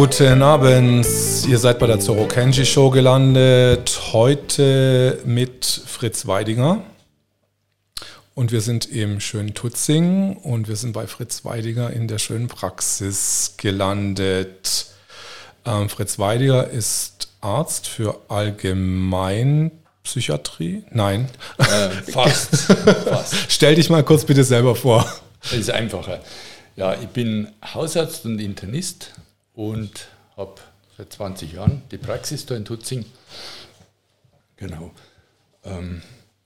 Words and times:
guten 0.00 0.40
Abend. 0.40 1.04
Ihr 1.46 1.58
seid 1.58 1.78
bei 1.78 1.86
der 1.86 2.00
Zoro 2.00 2.24
Kenji 2.24 2.64
Show 2.64 2.88
gelandet. 2.88 4.14
Heute 4.14 5.18
mit 5.26 5.66
Fritz 5.66 6.26
Weidinger. 6.26 6.82
Und 8.34 8.50
wir 8.50 8.62
sind 8.62 8.90
im 8.90 9.20
schönen 9.20 9.52
Tutzing 9.52 10.38
und 10.38 10.68
wir 10.68 10.76
sind 10.76 10.92
bei 10.92 11.06
Fritz 11.06 11.44
Weidinger 11.44 11.90
in 11.90 12.08
der 12.08 12.18
schönen 12.18 12.48
Praxis 12.48 13.56
gelandet. 13.58 14.86
Ähm, 15.66 15.90
Fritz 15.90 16.18
Weidiger 16.18 16.70
ist 16.70 17.28
Arzt 17.42 17.86
für 17.86 18.22
Allgemeinpsychiatrie. 18.28 20.84
Nein. 20.92 21.28
Äh, 21.58 21.90
fast. 22.10 22.56
fast. 22.56 23.34
Stell 23.50 23.74
dich 23.74 23.90
mal 23.90 24.02
kurz 24.02 24.24
bitte 24.24 24.44
selber 24.44 24.76
vor. 24.76 25.04
Das 25.42 25.52
ist 25.52 25.70
einfacher. 25.70 26.20
Ja, 26.74 26.94
ich 26.94 27.08
bin 27.08 27.48
Hausarzt 27.74 28.24
und 28.24 28.38
Internist 28.38 29.12
und 29.54 30.08
habe 30.36 30.60
seit 30.96 31.12
20 31.12 31.52
Jahren 31.52 31.82
die 31.90 31.98
Praxis 31.98 32.46
da 32.46 32.56
in 32.56 32.64
Tutzing. 32.64 33.04
Genau. 34.56 34.92
Ähm, 35.64 36.02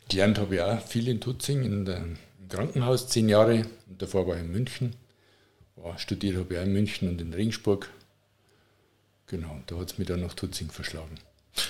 gelernt 0.09 0.39
habe 0.39 0.55
ich 0.55 0.61
auch 0.61 0.81
viel 0.81 1.09
in 1.09 1.21
Tutzing, 1.21 1.63
in 1.63 1.85
der, 1.85 1.99
im 1.99 2.17
Krankenhaus, 2.49 3.09
zehn 3.09 3.29
Jahre. 3.29 3.63
Und 3.89 4.01
davor 4.01 4.27
war 4.27 4.37
ich 4.37 4.43
in 4.43 4.53
München. 4.53 4.95
War, 5.77 5.99
studiert 5.99 6.37
habe 6.37 6.55
ich 6.55 6.61
auch 6.61 6.65
in 6.65 6.73
München 6.73 7.09
und 7.09 7.21
in 7.21 7.35
Regensburg. 7.35 7.91
Genau, 9.27 9.59
da 9.67 9.77
hat 9.77 9.93
es 9.93 9.99
mich 9.99 10.07
dann 10.07 10.21
nach 10.21 10.35
Tutzing 10.35 10.71
verschlagen. 10.71 11.19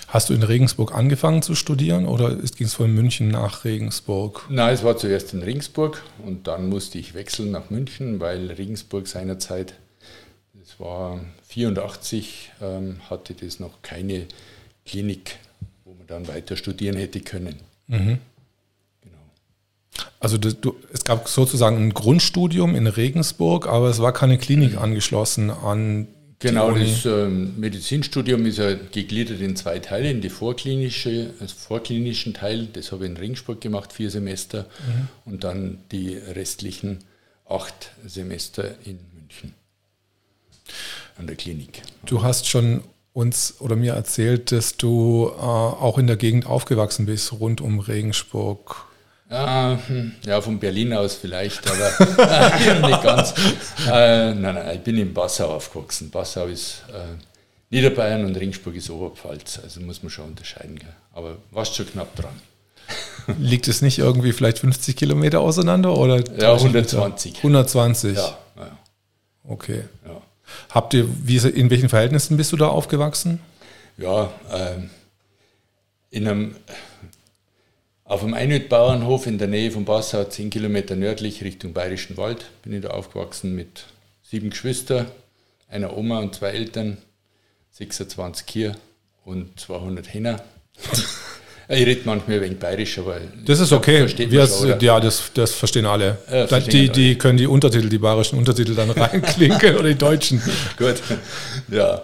Hast 0.07 0.29
du 0.29 0.33
in 0.33 0.43
Regensburg 0.43 0.93
angefangen 0.93 1.41
zu 1.41 1.53
studieren 1.53 2.07
oder 2.07 2.35
ging 2.35 2.67
es 2.67 2.73
von 2.73 2.91
München 2.91 3.29
nach 3.29 3.65
Regensburg? 3.65 4.45
Nein, 4.49 4.73
es 4.73 4.83
war 4.83 4.97
zuerst 4.97 5.33
in 5.33 5.43
Regensburg 5.43 6.01
und 6.25 6.47
dann 6.47 6.69
musste 6.69 6.97
ich 6.97 7.13
wechseln 7.13 7.51
nach 7.51 7.69
München, 7.69 8.19
weil 8.19 8.51
Regensburg 8.51 9.07
seinerzeit 9.07 9.75
das 10.77 10.85
war 10.85 11.19
84, 11.47 12.51
ähm, 12.61 12.97
hatte 13.09 13.33
das 13.33 13.59
noch 13.59 13.81
keine 13.81 14.25
Klinik, 14.85 15.37
wo 15.83 15.93
man 15.93 16.07
dann 16.07 16.27
weiter 16.27 16.55
studieren 16.57 16.97
hätte 16.97 17.21
können. 17.21 17.55
Mhm. 17.87 18.17
Genau. 19.01 19.17
Also 20.19 20.37
das, 20.37 20.59
du, 20.59 20.75
es 20.91 21.03
gab 21.05 21.27
sozusagen 21.27 21.77
ein 21.77 21.93
Grundstudium 21.93 22.75
in 22.75 22.87
Regensburg, 22.87 23.67
aber 23.67 23.89
es 23.89 24.01
war 24.01 24.13
keine 24.13 24.37
Klinik 24.37 24.73
mhm. 24.73 24.79
angeschlossen 24.79 25.49
an 25.49 26.07
Genau, 26.39 26.71
das 26.71 27.05
ähm, 27.05 27.57
Medizinstudium 27.57 28.45
ist 28.45 28.57
ja 28.57 28.73
gegliedert 28.73 29.39
in 29.39 29.55
zwei 29.55 29.79
Teile, 29.79 30.11
in 30.11 30.19
die 30.19 30.29
vorklinische, 30.29 31.33
also 31.39 31.55
vorklinischen 31.55 32.33
Teil, 32.33 32.67
das 32.67 32.91
habe 32.91 33.05
ich 33.05 33.11
in 33.11 33.17
Regensburg 33.17 33.61
gemacht, 33.61 33.93
vier 33.93 34.11
Semester, 34.11 34.63
mhm. 34.63 35.31
und 35.31 35.43
dann 35.45 35.79
die 35.93 36.13
restlichen 36.13 36.99
acht 37.47 37.91
Semester 38.05 38.75
in 38.83 38.99
München 39.13 39.53
an 41.17 41.27
der 41.27 41.35
Klinik. 41.35 41.81
Du 42.05 42.23
hast 42.23 42.47
schon 42.47 42.81
uns 43.13 43.55
oder 43.59 43.75
mir 43.75 43.93
erzählt, 43.93 44.51
dass 44.51 44.75
du 44.75 45.31
äh, 45.37 45.41
auch 45.41 45.97
in 45.97 46.07
der 46.07 46.17
Gegend 46.17 46.45
aufgewachsen 46.45 47.05
bist, 47.05 47.31
rund 47.33 47.61
um 47.61 47.79
Regensburg. 47.79 48.85
Ja, 49.29 49.79
hm, 49.87 50.11
ja 50.25 50.41
von 50.41 50.59
Berlin 50.59 50.93
aus 50.93 51.15
vielleicht, 51.15 51.61
aber 51.65 52.87
nicht 52.87 53.01
ganz. 53.01 53.33
Äh, 53.87 54.33
nein, 54.35 54.55
nein, 54.55 54.75
ich 54.75 54.81
bin 54.81 54.97
in 54.97 55.13
Passau 55.13 55.47
aufgewachsen. 55.55 56.11
Passau 56.11 56.45
ist 56.47 56.83
äh, 56.89 57.15
Niederbayern 57.69 58.25
und 58.25 58.35
Regensburg 58.35 58.75
ist 58.75 58.89
Oberpfalz, 58.89 59.59
also 59.63 59.81
muss 59.81 60.03
man 60.03 60.09
schon 60.09 60.25
unterscheiden. 60.25 60.77
Gell? 60.77 60.93
Aber 61.13 61.37
warst 61.51 61.75
schon 61.75 61.87
knapp 61.87 62.15
dran. 62.15 62.39
Liegt 63.39 63.67
es 63.67 63.81
nicht 63.81 63.97
irgendwie 63.97 64.33
vielleicht 64.33 64.59
50 64.59 64.95
Kilometer 64.95 65.39
auseinander? 65.39 65.97
Oder 65.97 66.23
ja, 66.37 66.53
120. 66.53 67.37
120? 67.37 68.17
Ja. 68.17 68.37
ja. 68.57 68.77
Okay. 69.43 69.85
Ja. 70.05 70.21
Habt 70.69 70.93
ihr, 70.93 71.07
wie, 71.23 71.37
in 71.37 71.69
welchen 71.69 71.89
Verhältnissen 71.89 72.37
bist 72.37 72.51
du 72.51 72.57
da 72.57 72.67
aufgewachsen? 72.67 73.39
Ja, 73.97 74.31
ähm, 74.51 74.89
in 76.09 76.27
einem, 76.27 76.55
auf 78.03 78.23
einem 78.23 78.33
Einhüttbauernhof 78.33 79.27
in 79.27 79.37
der 79.37 79.47
Nähe 79.47 79.71
von 79.71 79.85
Passau, 79.85 80.23
10 80.23 80.49
Kilometer 80.49 80.95
nördlich 80.95 81.43
Richtung 81.43 81.73
Bayerischen 81.73 82.17
Wald, 82.17 82.45
bin 82.63 82.73
ich 82.73 82.81
da 82.81 82.89
aufgewachsen 82.89 83.55
mit 83.55 83.85
sieben 84.21 84.49
Geschwistern, 84.49 85.07
einer 85.69 85.95
Oma 85.95 86.19
und 86.19 86.35
zwei 86.35 86.49
Eltern, 86.49 86.97
26 87.71 88.45
Kier 88.45 88.75
und 89.23 89.59
200 89.59 90.13
Henner. 90.13 90.43
Ich 91.67 91.85
rede 91.85 92.01
manchmal 92.05 92.41
wegen 92.41 92.57
bayerisch, 92.57 92.99
aber. 92.99 93.19
Das 93.45 93.59
ist 93.59 93.71
okay. 93.71 94.07
Wir, 94.29 94.47
schon, 94.47 94.79
ja, 94.79 94.99
das, 94.99 95.31
das 95.33 95.53
verstehen 95.53 95.85
alle. 95.85 96.17
Ja, 96.31 96.47
verstehen 96.47 96.91
die, 96.93 97.13
die 97.13 97.17
können 97.17 97.37
die 97.37 97.47
Untertitel, 97.47 97.89
die 97.89 97.97
bayerischen 97.97 98.37
Untertitel 98.37 98.75
dann 98.75 98.89
reinklinken 98.91 99.75
oder 99.75 99.89
die 99.89 99.95
deutschen. 99.95 100.41
Gut. 100.77 101.01
Ja. 101.71 102.01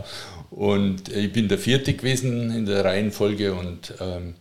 Und 0.50 1.10
ich 1.10 1.32
bin 1.32 1.48
der 1.48 1.58
vierte 1.58 1.94
gewesen 1.94 2.52
in 2.52 2.66
der 2.66 2.84
Reihenfolge 2.84 3.54
und 3.54 3.94
ähm, 4.00 4.34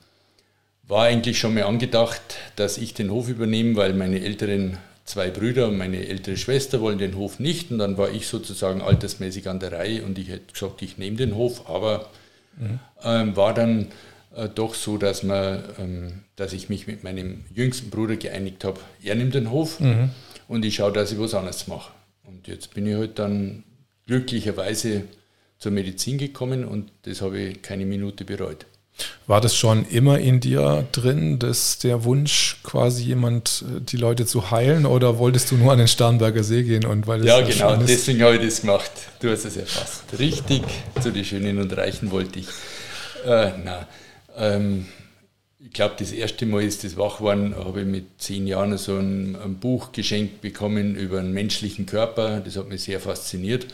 war 0.88 1.04
eigentlich 1.04 1.38
schon 1.38 1.54
mal 1.54 1.64
angedacht, 1.64 2.20
dass 2.56 2.78
ich 2.78 2.94
den 2.94 3.10
Hof 3.10 3.28
übernehme, 3.28 3.76
weil 3.76 3.92
meine 3.92 4.20
älteren 4.20 4.78
zwei 5.04 5.30
Brüder 5.30 5.68
und 5.68 5.76
meine 5.76 6.06
ältere 6.06 6.36
Schwester 6.36 6.80
wollen 6.80 6.98
den 6.98 7.16
Hof 7.16 7.38
nicht. 7.38 7.70
Und 7.70 7.78
dann 7.78 7.98
war 7.98 8.10
ich 8.10 8.26
sozusagen 8.26 8.80
altersmäßig 8.80 9.48
an 9.48 9.60
der 9.60 9.72
Reihe 9.72 10.02
und 10.02 10.18
ich 10.18 10.28
hätte 10.28 10.52
gesagt, 10.52 10.82
ich 10.82 10.98
nehme 10.98 11.16
den 11.16 11.34
Hof, 11.34 11.68
aber 11.68 12.08
mhm. 12.58 12.78
ähm, 13.04 13.36
war 13.36 13.52
dann 13.54 13.88
äh, 14.34 14.48
doch 14.48 14.74
so, 14.74 14.96
dass, 14.96 15.22
man, 15.22 15.62
ähm, 15.78 16.12
dass 16.36 16.52
ich 16.52 16.68
mich 16.68 16.86
mit 16.86 17.04
meinem 17.04 17.44
jüngsten 17.54 17.90
Bruder 17.90 18.16
geeinigt 18.16 18.64
habe. 18.64 18.80
Er 19.02 19.14
nimmt 19.14 19.34
den 19.34 19.50
Hof 19.50 19.80
mhm. 19.80 20.10
und 20.48 20.64
ich 20.64 20.76
schaue, 20.76 20.92
dass 20.92 21.12
ich 21.12 21.18
was 21.18 21.34
anderes 21.34 21.66
mache. 21.66 21.92
Und 22.24 22.46
jetzt 22.46 22.74
bin 22.74 22.86
ich 22.86 22.94
halt 22.94 23.18
dann 23.18 23.64
glücklicherweise 24.06 25.04
zur 25.58 25.72
Medizin 25.72 26.18
gekommen 26.18 26.64
und 26.64 26.90
das 27.02 27.20
habe 27.20 27.38
ich 27.38 27.62
keine 27.62 27.86
Minute 27.86 28.24
bereut. 28.24 28.66
War 29.26 29.40
das 29.40 29.56
schon 29.56 29.86
immer 29.86 30.18
in 30.18 30.40
dir 30.40 30.86
drin, 30.92 31.38
dass 31.38 31.78
der 31.78 32.04
Wunsch, 32.04 32.58
quasi 32.62 33.04
jemand, 33.04 33.64
äh, 33.66 33.80
die 33.80 33.96
Leute 33.96 34.26
zu 34.26 34.50
heilen, 34.50 34.86
oder 34.86 35.18
wolltest 35.18 35.50
du 35.50 35.56
nur 35.56 35.72
an 35.72 35.78
den 35.78 35.88
Starnberger 35.88 36.42
See 36.42 36.62
gehen? 36.64 36.84
Und 36.84 37.06
weil 37.06 37.24
ja, 37.24 37.40
genau, 37.40 37.76
deswegen 37.76 38.22
habe 38.22 38.36
ich 38.36 38.42
das 38.42 38.60
gemacht. 38.60 38.90
Du 39.20 39.30
hast 39.30 39.44
es 39.44 39.56
erfasst. 39.56 40.04
Richtig, 40.18 40.62
zu 41.00 41.12
den 41.12 41.24
Schönen 41.24 41.58
und 41.58 41.74
Reichen 41.76 42.10
wollte 42.10 42.40
ich. 42.40 42.48
Äh, 43.24 43.52
na, 43.64 43.86
ähm, 44.40 44.86
ich 45.62 45.72
glaube, 45.72 45.94
das 45.98 46.10
erste 46.12 46.46
Mal 46.46 46.62
ist 46.62 46.84
das 46.84 46.96
Wachwaren, 46.96 47.54
habe 47.54 47.82
ich 47.82 47.86
mit 47.86 48.06
zehn 48.18 48.46
Jahren 48.46 48.76
so 48.78 48.96
ein, 48.96 49.36
ein, 49.36 49.56
Buch 49.56 49.92
geschenkt 49.92 50.40
bekommen 50.40 50.96
über 50.96 51.18
einen 51.18 51.34
menschlichen 51.34 51.84
Körper. 51.84 52.40
Das 52.40 52.56
hat 52.56 52.68
mich 52.68 52.82
sehr 52.82 52.98
fasziniert. 52.98 53.66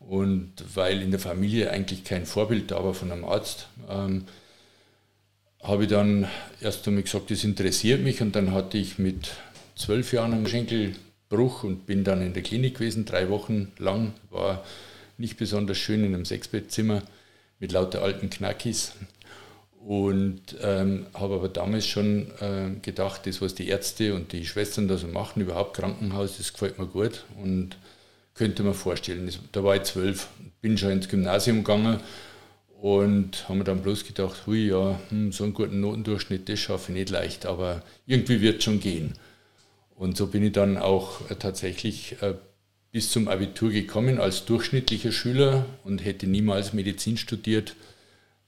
Und 0.00 0.52
weil 0.74 1.02
in 1.02 1.12
der 1.12 1.20
Familie 1.20 1.70
eigentlich 1.70 2.02
kein 2.02 2.26
Vorbild 2.26 2.72
da 2.72 2.82
war 2.82 2.94
von 2.94 3.12
einem 3.12 3.24
Arzt, 3.24 3.68
ähm, 3.88 4.24
habe 5.62 5.84
ich 5.84 5.90
dann 5.90 6.26
erst 6.60 6.88
einmal 6.88 7.04
gesagt, 7.04 7.30
das 7.30 7.44
interessiert 7.44 8.02
mich. 8.02 8.20
Und 8.20 8.34
dann 8.34 8.52
hatte 8.52 8.76
ich 8.76 8.98
mit 8.98 9.30
zwölf 9.76 10.12
Jahren 10.12 10.32
einen 10.32 10.48
Schenkelbruch 10.48 11.62
und 11.62 11.86
bin 11.86 12.02
dann 12.02 12.22
in 12.22 12.34
der 12.34 12.42
Klinik 12.42 12.74
gewesen, 12.74 13.04
drei 13.04 13.28
Wochen 13.28 13.70
lang. 13.78 14.14
War 14.30 14.64
nicht 15.16 15.36
besonders 15.36 15.78
schön 15.78 16.02
in 16.04 16.14
einem 16.14 16.24
Sechsbettzimmer 16.24 17.02
mit 17.60 17.70
lauter 17.70 18.02
alten 18.02 18.30
Knackis. 18.30 18.94
Und 19.86 20.56
ähm, 20.62 21.06
habe 21.14 21.36
aber 21.36 21.48
damals 21.48 21.86
schon 21.86 22.30
äh, 22.40 22.70
gedacht, 22.82 23.26
das, 23.26 23.40
was 23.40 23.54
die 23.54 23.68
Ärzte 23.68 24.14
und 24.14 24.32
die 24.32 24.44
Schwestern 24.44 24.88
da 24.88 24.98
so 24.98 25.06
machen, 25.06 25.40
überhaupt 25.40 25.74
Krankenhaus, 25.76 26.36
das 26.36 26.52
gefällt 26.52 26.78
mir 26.78 26.86
gut 26.86 27.24
und 27.42 27.78
könnte 28.34 28.62
mir 28.62 28.74
vorstellen. 28.74 29.24
Das, 29.24 29.38
da 29.52 29.64
war 29.64 29.76
ich 29.76 29.84
zwölf, 29.84 30.28
bin 30.60 30.76
schon 30.76 30.90
ins 30.90 31.08
Gymnasium 31.08 31.64
gegangen 31.64 31.98
und 32.80 33.48
habe 33.48 33.58
mir 33.58 33.64
dann 33.64 33.82
bloß 33.82 34.04
gedacht, 34.04 34.46
hui, 34.46 34.68
ja, 34.68 35.00
hm, 35.08 35.32
so 35.32 35.44
einen 35.44 35.54
guten 35.54 35.80
Notendurchschnitt, 35.80 36.48
das 36.48 36.58
schaffe 36.58 36.92
ich 36.92 36.98
nicht 36.98 37.10
leicht, 37.10 37.46
aber 37.46 37.82
irgendwie 38.06 38.42
wird 38.42 38.58
es 38.58 38.64
schon 38.64 38.80
gehen. 38.80 39.14
Und 39.94 40.16
so 40.16 40.26
bin 40.26 40.44
ich 40.44 40.52
dann 40.52 40.76
auch 40.76 41.30
äh, 41.30 41.36
tatsächlich 41.36 42.20
äh, 42.20 42.34
bis 42.92 43.10
zum 43.10 43.28
Abitur 43.28 43.70
gekommen 43.70 44.18
als 44.18 44.44
durchschnittlicher 44.44 45.12
Schüler 45.12 45.64
und 45.84 46.04
hätte 46.04 46.26
niemals 46.26 46.72
Medizin 46.72 47.16
studiert 47.16 47.76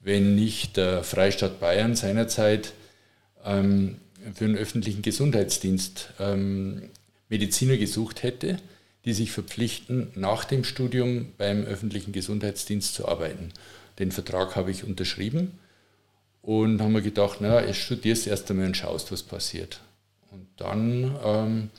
wenn 0.03 0.35
nicht 0.35 0.77
der 0.77 1.05
Freistaat 1.05 1.61
Bayern 1.61 1.97
seinerzeit 1.97 2.73
ähm, 3.45 3.97
für 4.35 4.47
den 4.47 4.57
öffentlichen 4.57 5.03
Gesundheitsdienst 5.03 6.11
ähm, 6.21 6.91
Mediziner 7.29 7.77
gesucht 7.77 8.23
hätte, 8.23 8.59
die 9.05 9.13
sich 9.13 9.33
verpflichten, 9.33 10.09
nach 10.15 10.45
dem 10.45 10.65
Studium 10.65 11.33
beim 11.39 11.65
öffentlichen 11.65 12.13
Gesundheitsdienst 12.13 12.95
zu 12.95 13.09
arbeiten. 13.09 13.53
Den 13.99 14.13
Vertrag 14.13 14.55
habe 14.55 14.71
ich 14.71 14.85
unterschrieben 14.85 15.59
und 16.41 16.81
haben 16.81 16.93
mir 16.93 17.03
gedacht, 17.03 17.41
jetzt 17.41 17.77
studierst 17.77 18.27
erst 18.27 18.51
einmal 18.51 18.67
und 18.67 18.77
schaust, 18.77 19.11
was 19.13 19.23
passiert. 19.23 19.81
Und 20.31 20.47
dann 20.57 21.17
ähm, 21.25 21.71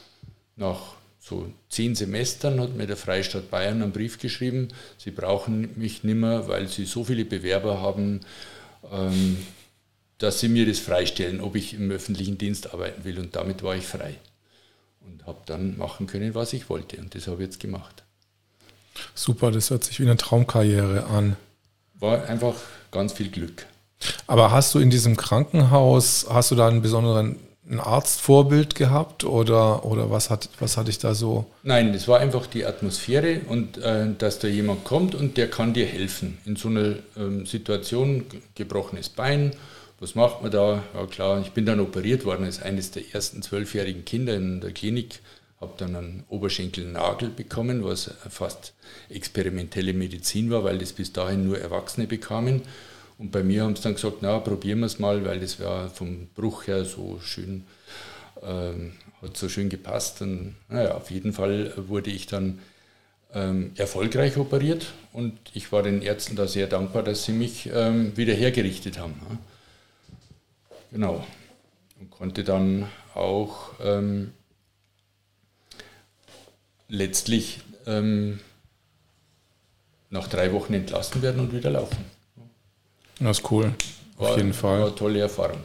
nach 0.55 0.95
so 1.23 1.49
zehn 1.69 1.95
Semestern 1.95 2.59
hat 2.59 2.75
mir 2.75 2.85
der 2.85 2.97
Freistaat 2.97 3.49
Bayern 3.49 3.81
einen 3.81 3.93
Brief 3.93 4.19
geschrieben, 4.19 4.67
sie 4.97 5.11
brauchen 5.11 5.69
mich 5.79 6.03
nicht 6.03 6.17
mehr, 6.17 6.49
weil 6.49 6.67
sie 6.67 6.83
so 6.83 7.05
viele 7.05 7.23
Bewerber 7.23 7.79
haben, 7.79 8.19
ähm, 8.91 9.37
dass 10.17 10.41
sie 10.41 10.49
mir 10.49 10.65
das 10.65 10.79
freistellen, 10.79 11.39
ob 11.39 11.55
ich 11.55 11.75
im 11.75 11.89
öffentlichen 11.91 12.37
Dienst 12.37 12.73
arbeiten 12.73 13.05
will. 13.05 13.19
Und 13.19 13.37
damit 13.37 13.63
war 13.63 13.73
ich 13.75 13.85
frei 13.85 14.15
und 14.99 15.25
habe 15.25 15.39
dann 15.45 15.77
machen 15.77 16.07
können, 16.07 16.35
was 16.35 16.51
ich 16.51 16.69
wollte. 16.69 16.97
Und 16.97 17.15
das 17.15 17.27
habe 17.27 17.41
ich 17.41 17.47
jetzt 17.47 17.59
gemacht. 17.61 18.03
Super, 19.15 19.49
das 19.51 19.69
hört 19.69 19.85
sich 19.85 20.01
wie 20.01 20.03
eine 20.03 20.17
Traumkarriere 20.17 21.05
an. 21.05 21.37
War 21.93 22.25
einfach 22.25 22.55
ganz 22.91 23.13
viel 23.13 23.29
Glück. 23.29 23.65
Aber 24.27 24.51
hast 24.51 24.75
du 24.75 24.79
in 24.79 24.89
diesem 24.89 25.15
Krankenhaus, 25.15 26.25
hast 26.29 26.51
du 26.51 26.55
da 26.55 26.67
einen 26.67 26.81
besonderen 26.81 27.37
ein 27.69 27.79
Arztvorbild 27.79 28.75
gehabt 28.75 29.23
oder, 29.23 29.85
oder 29.85 30.09
was, 30.09 30.29
hat, 30.29 30.49
was 30.59 30.75
hatte 30.75 30.89
ich 30.89 30.99
da 30.99 31.13
so? 31.15 31.45
Nein, 31.63 31.93
es 31.93 32.07
war 32.07 32.19
einfach 32.19 32.45
die 32.45 32.65
Atmosphäre 32.65 33.41
und 33.47 33.77
äh, 33.77 34.07
dass 34.17 34.39
da 34.39 34.47
jemand 34.47 34.83
kommt 34.83 35.15
und 35.15 35.37
der 35.37 35.49
kann 35.49 35.73
dir 35.73 35.85
helfen. 35.85 36.37
In 36.45 36.55
so 36.55 36.67
einer 36.67 36.95
ähm, 37.15 37.45
Situation, 37.45 38.25
gebrochenes 38.55 39.09
Bein, 39.09 39.51
was 39.99 40.15
macht 40.15 40.41
man 40.41 40.51
da? 40.51 40.83
Ja 40.93 41.05
klar, 41.05 41.41
ich 41.41 41.51
bin 41.51 41.65
dann 41.65 41.79
operiert 41.79 42.25
worden 42.25 42.43
als 42.43 42.61
eines 42.61 42.91
der 42.91 43.03
ersten 43.13 43.41
zwölfjährigen 43.41 44.03
Kinder 44.03 44.35
in 44.35 44.59
der 44.59 44.71
Klinik, 44.71 45.19
habe 45.61 45.73
dann 45.77 45.95
einen 45.95 46.23
Oberschenkelnagel 46.27 47.29
bekommen, 47.29 47.85
was 47.85 48.11
fast 48.29 48.73
experimentelle 49.07 49.93
Medizin 49.93 50.51
war, 50.51 50.65
weil 50.65 50.77
das 50.77 50.91
bis 50.91 51.13
dahin 51.13 51.47
nur 51.47 51.57
Erwachsene 51.57 52.07
bekamen. 52.07 52.63
Und 53.23 53.31
bei 53.31 53.41
mir 53.41 53.63
haben 53.63 53.73
sie 53.73 53.83
dann 53.83 53.95
gesagt, 53.95 54.17
na, 54.19 54.37
probieren 54.39 54.79
wir 54.79 54.85
es 54.85 54.99
mal, 54.99 55.23
weil 55.23 55.39
das 55.39 55.57
war 55.61 55.89
vom 55.89 56.27
Bruch 56.35 56.67
her 56.67 56.83
so 56.83 57.21
schön, 57.23 57.63
ähm, 58.41 58.91
hat 59.21 59.37
so 59.37 59.47
schön 59.47 59.69
gepasst. 59.69 60.21
Und 60.21 60.55
naja, 60.67 60.95
auf 60.95 61.09
jeden 61.09 61.31
Fall 61.31 61.71
wurde 61.77 62.09
ich 62.09 62.27
dann 62.27 62.59
ähm, 63.33 63.71
erfolgreich 63.77 64.35
operiert 64.35 64.87
und 65.13 65.39
ich 65.53 65.71
war 65.71 65.83
den 65.83 66.01
Ärzten 66.01 66.35
da 66.35 66.47
sehr 66.47 66.67
dankbar, 66.67 67.01
dass 67.01 67.23
sie 67.23 67.31
mich 67.31 67.69
ähm, 67.73 68.11
wieder 68.17 68.33
hergerichtet 68.33 68.99
haben. 68.99 69.15
Ja. 69.21 69.37
Genau. 70.91 71.25
Und 72.01 72.11
konnte 72.11 72.43
dann 72.43 72.89
auch 73.13 73.71
ähm, 73.81 74.33
letztlich 76.89 77.61
ähm, 77.85 78.41
nach 80.09 80.27
drei 80.27 80.51
Wochen 80.51 80.73
entlassen 80.73 81.21
werden 81.21 81.39
und 81.39 81.53
wieder 81.53 81.69
laufen. 81.69 82.12
Das 83.19 83.39
ist 83.39 83.51
cool. 83.51 83.73
War, 84.17 84.31
Auf 84.31 84.37
jeden 84.37 84.53
Fall. 84.53 84.81
War 84.81 84.95
tolle 84.95 85.19
Erfahrung. 85.19 85.59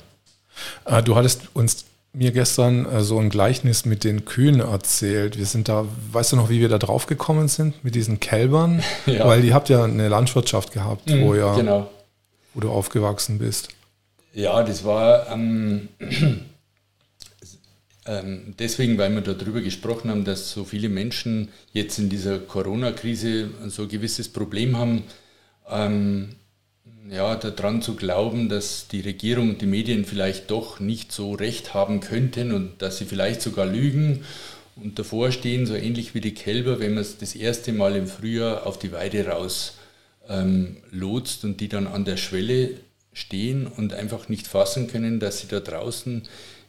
Äh, 0.85 1.03
du 1.03 1.17
hattest 1.17 1.43
uns 1.55 1.85
mir 2.13 2.33
gestern 2.33 2.87
äh, 2.87 3.03
so 3.03 3.19
ein 3.19 3.31
Gleichnis 3.31 3.85
mit 3.85 4.05
den 4.05 4.25
Kühen 4.25 4.61
erzählt. 4.61 5.39
Wir 5.39 5.47
sind 5.47 5.69
da, 5.69 5.87
weißt 6.13 6.33
du 6.33 6.37
noch, 6.37 6.49
wie 6.49 6.61
wir 6.61 6.69
da 6.69 6.79
drauf 6.79 7.07
gekommen 7.07 7.49
sind 7.49 7.85
mit 7.85 7.95
diesen 7.95 8.21
Kälbern? 8.21 8.83
Ja. 9.07 9.27
Weil 9.27 9.45
ihr 9.45 9.55
habt 9.55 9.69
ja 9.69 9.85
eine 9.85 10.09
Landwirtschaft 10.09 10.73
gehabt, 10.73 11.09
mhm, 11.09 11.23
wo, 11.23 11.35
ja, 11.35 11.55
genau. 11.55 11.91
wo 12.53 12.61
du 12.61 12.71
aufgewachsen 12.71 13.39
bist. 13.39 13.71
Ja, 14.35 14.63
das 14.63 14.85
war 14.85 15.29
ähm, 15.33 15.89
ähm, 18.07 18.55
deswegen, 18.59 18.99
weil 18.99 19.15
wir 19.15 19.23
darüber 19.23 19.63
gesprochen 19.63 20.11
haben, 20.11 20.25
dass 20.25 20.51
so 20.51 20.65
viele 20.65 20.91
Menschen 20.91 21.49
jetzt 21.73 21.99
in 21.99 22.11
dieser 22.11 22.39
Corona-Krise 22.39 23.49
so 23.69 23.83
ein 23.83 23.89
gewisses 23.89 24.29
Problem 24.29 24.77
haben. 24.77 25.05
Ähm, 25.71 26.37
ja, 27.11 27.37
daran 27.37 27.83
zu 27.83 27.95
glauben, 27.95 28.49
dass 28.49 28.89
die 28.89 29.01
Regierung 29.01 29.51
und 29.51 29.63
die 29.63 29.67
Medien 29.67 30.05
vielleicht 30.05 30.51
doch 30.51 30.81
nicht 30.81 31.13
so 31.13 31.33
recht 31.33 31.75
haben 31.75 32.01
könnten 32.01 32.53
und 32.53 32.83
dass 32.83 32.99
sie 32.99 33.05
vielleicht 33.05 33.41
sogar 33.41 33.67
lügen 33.67 34.25
und 34.77 34.99
davor 34.99 35.33
stehen, 35.33 35.67
so 35.67 35.75
ähnlich 35.75 36.15
wie 36.15 36.21
die 36.21 36.35
Kälber, 36.35 36.81
wenn 36.81 36.95
man 36.95 37.03
es 37.03 37.19
das 37.19 37.35
erste 37.35 37.73
Mal 37.73 37.97
im 37.97 38.07
Frühjahr 38.07 38.67
auf 38.67 38.79
die 38.79 38.93
Weide 38.93 39.27
raus 39.27 39.79
ähm, 40.29 40.77
lotst 40.91 41.45
und 41.45 41.61
die 41.61 41.69
dann 41.69 41.87
an 41.87 42.05
der 42.05 42.17
Schwelle 42.17 42.73
stehen 43.13 43.67
und 43.67 43.95
einfach 43.95 44.29
nicht 44.29 44.47
fassen 44.47 44.87
können, 44.87 45.19
dass 45.19 45.41
sie 45.41 45.49
da 45.49 45.61
draußen 45.61 46.23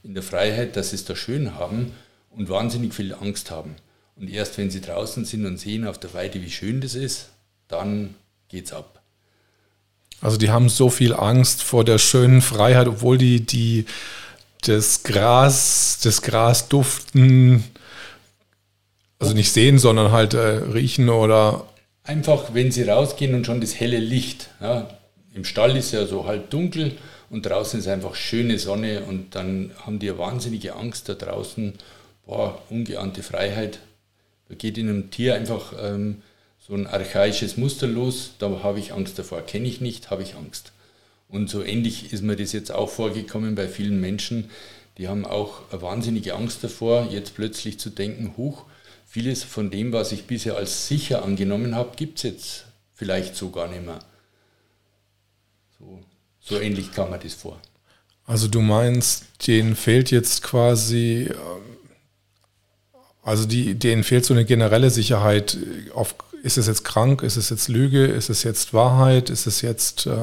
in 0.04 0.14
der 0.14 0.24
Freiheit, 0.24 0.76
dass 0.76 0.92
sie 0.92 0.96
es 0.96 1.06
da 1.06 1.16
schön 1.16 1.56
haben 1.56 1.92
und 2.32 2.50
wahnsinnig 2.50 2.94
viel 2.94 3.14
Angst 3.14 3.52
haben. 3.52 3.76
Und 4.16 4.30
erst 4.30 4.58
wenn 4.58 4.72
sie 4.72 4.82
draußen 4.82 5.26
sind 5.26 5.46
und 5.46 5.58
sehen 5.58 5.86
auf 5.86 5.98
der 5.98 6.14
Weide, 6.14 6.42
wie 6.42 6.50
schön 6.50 6.82
das 6.82 6.96
ist, 6.96 7.30
dann 7.68 8.16
geht's 8.48 8.74
ab. 8.74 8.99
Also 10.21 10.38
die 10.38 10.50
haben 10.50 10.69
so 10.69 10.89
viel 10.89 11.13
Angst 11.13 11.63
vor 11.63 11.86
der 11.86 11.98
schönen 11.98 12.42
Freiheit, 12.42 12.88
obwohl 12.88 13.18
die, 13.18 13.45
die 13.45 13.86
das 14.62 15.04
Gras, 15.04 16.00
das 16.04 16.21
Gras 16.21 16.68
duften, 16.68 17.63
also 19.19 19.33
nicht 19.33 19.51
sehen, 19.51 19.80
sondern 19.80 20.12
halt 20.12 20.33
äh, 20.33 20.39
riechen 20.39 21.10
oder. 21.10 21.66
Einfach, 22.04 22.54
wenn 22.54 22.71
sie 22.71 22.83
rausgehen 22.83 23.36
und 23.36 23.45
schon 23.45 23.62
das 23.62 23.80
helle 23.80 24.00
Licht. 24.00 24.50
Ja, 24.62 24.89
Im 25.33 25.45
Stall 25.45 25.77
ist 25.77 25.92
ja 25.92 26.06
so 26.06 26.25
halb 26.25 26.50
dunkel 26.50 26.94
und 27.30 27.45
draußen 27.45 27.80
ist 27.80 27.88
einfach 27.88 28.16
schöne 28.16 28.57
Sonne 28.60 29.04
und 29.04 29.36
dann 29.36 29.71
haben 29.86 30.00
die 30.00 30.10
eine 30.10 30.18
wahnsinnige 30.19 30.75
Angst 30.75 31.07
da 31.07 31.13
draußen. 31.13 31.74
Boah, 32.25 32.62
ungeahnte 32.69 33.24
Freiheit. 33.24 33.80
Da 34.48 34.56
geht 34.56 34.77
in 34.77 34.89
einem 34.89 35.12
Tier 35.12 35.36
einfach 35.36 35.74
ähm, 35.80 36.21
so 36.69 36.75
ein 36.75 36.86
archaisches 36.86 37.57
Muster 37.57 37.88
los, 37.88 38.36
da 38.38 38.62
habe 38.62 38.77
ich 38.77 38.94
Angst 38.94 39.18
davor. 39.18 39.42
Kenne 39.42 39.68
ich 39.68 39.81
nicht, 39.81 40.12
habe 40.12 40.21
ich 40.21 40.36
Angst. 40.36 40.71
Und 41.27 41.50
so 41.50 41.63
ähnlich 41.63 42.13
ist 42.13 42.21
mir 42.21 42.36
das 42.36 42.51
jetzt 42.51 42.71
auch 42.71 42.89
vorgekommen 42.89 43.56
bei 43.56 43.68
vielen 43.68 44.00
Menschen, 44.00 44.51
die 45.00 45.07
haben 45.07 45.25
auch 45.25 45.71
eine 45.71 45.81
wahnsinnige 45.81 46.36
Angst 46.36 46.63
davor, 46.63 47.07
jetzt 47.10 47.33
plötzlich 47.33 47.80
zu 47.80 47.89
denken, 47.89 48.36
huch, 48.38 48.66
vieles 49.07 49.44
von 49.44 49.71
dem, 49.71 49.94
was 49.94 50.12
ich 50.12 50.25
bisher 50.25 50.57
als 50.57 50.88
sicher 50.88 51.24
angenommen 51.25 51.74
habe, 51.74 51.95
gibt 51.95 52.18
es 52.18 52.24
jetzt 52.24 52.66
vielleicht 52.94 53.36
so 53.36 53.50
gar 53.50 53.68
nicht 53.68 53.83
mehr. 53.83 54.00
So, 55.80 56.04
so 56.39 56.60
ähnlich 56.60 56.92
kam 56.92 57.10
mir 57.10 57.18
das 57.18 57.33
vor. 57.33 57.60
Also 58.25 58.48
du 58.48 58.62
meinst, 58.62 59.25
denen 59.48 59.75
fehlt 59.75 60.12
jetzt 60.12 60.44
quasi, 60.44 61.30
ähm, 61.31 61.89
also 63.24 63.45
die, 63.45 63.74
denen 63.74 64.04
fehlt 64.04 64.25
so 64.25 64.36
eine 64.36 64.45
generelle 64.45 64.92
Sicherheit 64.92 65.57
auf, 65.95 66.13
ist 66.44 66.58
es 66.58 66.68
jetzt 66.68 66.84
krank, 66.84 67.22
ist 67.22 67.38
es 67.38 67.50
jetzt 67.50 67.68
Lüge, 67.68 68.06
ist 68.06 68.30
es 68.30 68.44
jetzt 68.44 68.74
Wahrheit, 68.74 69.30
ist 69.30 69.48
es 69.48 69.62
jetzt 69.62 70.06
äh, 70.06 70.16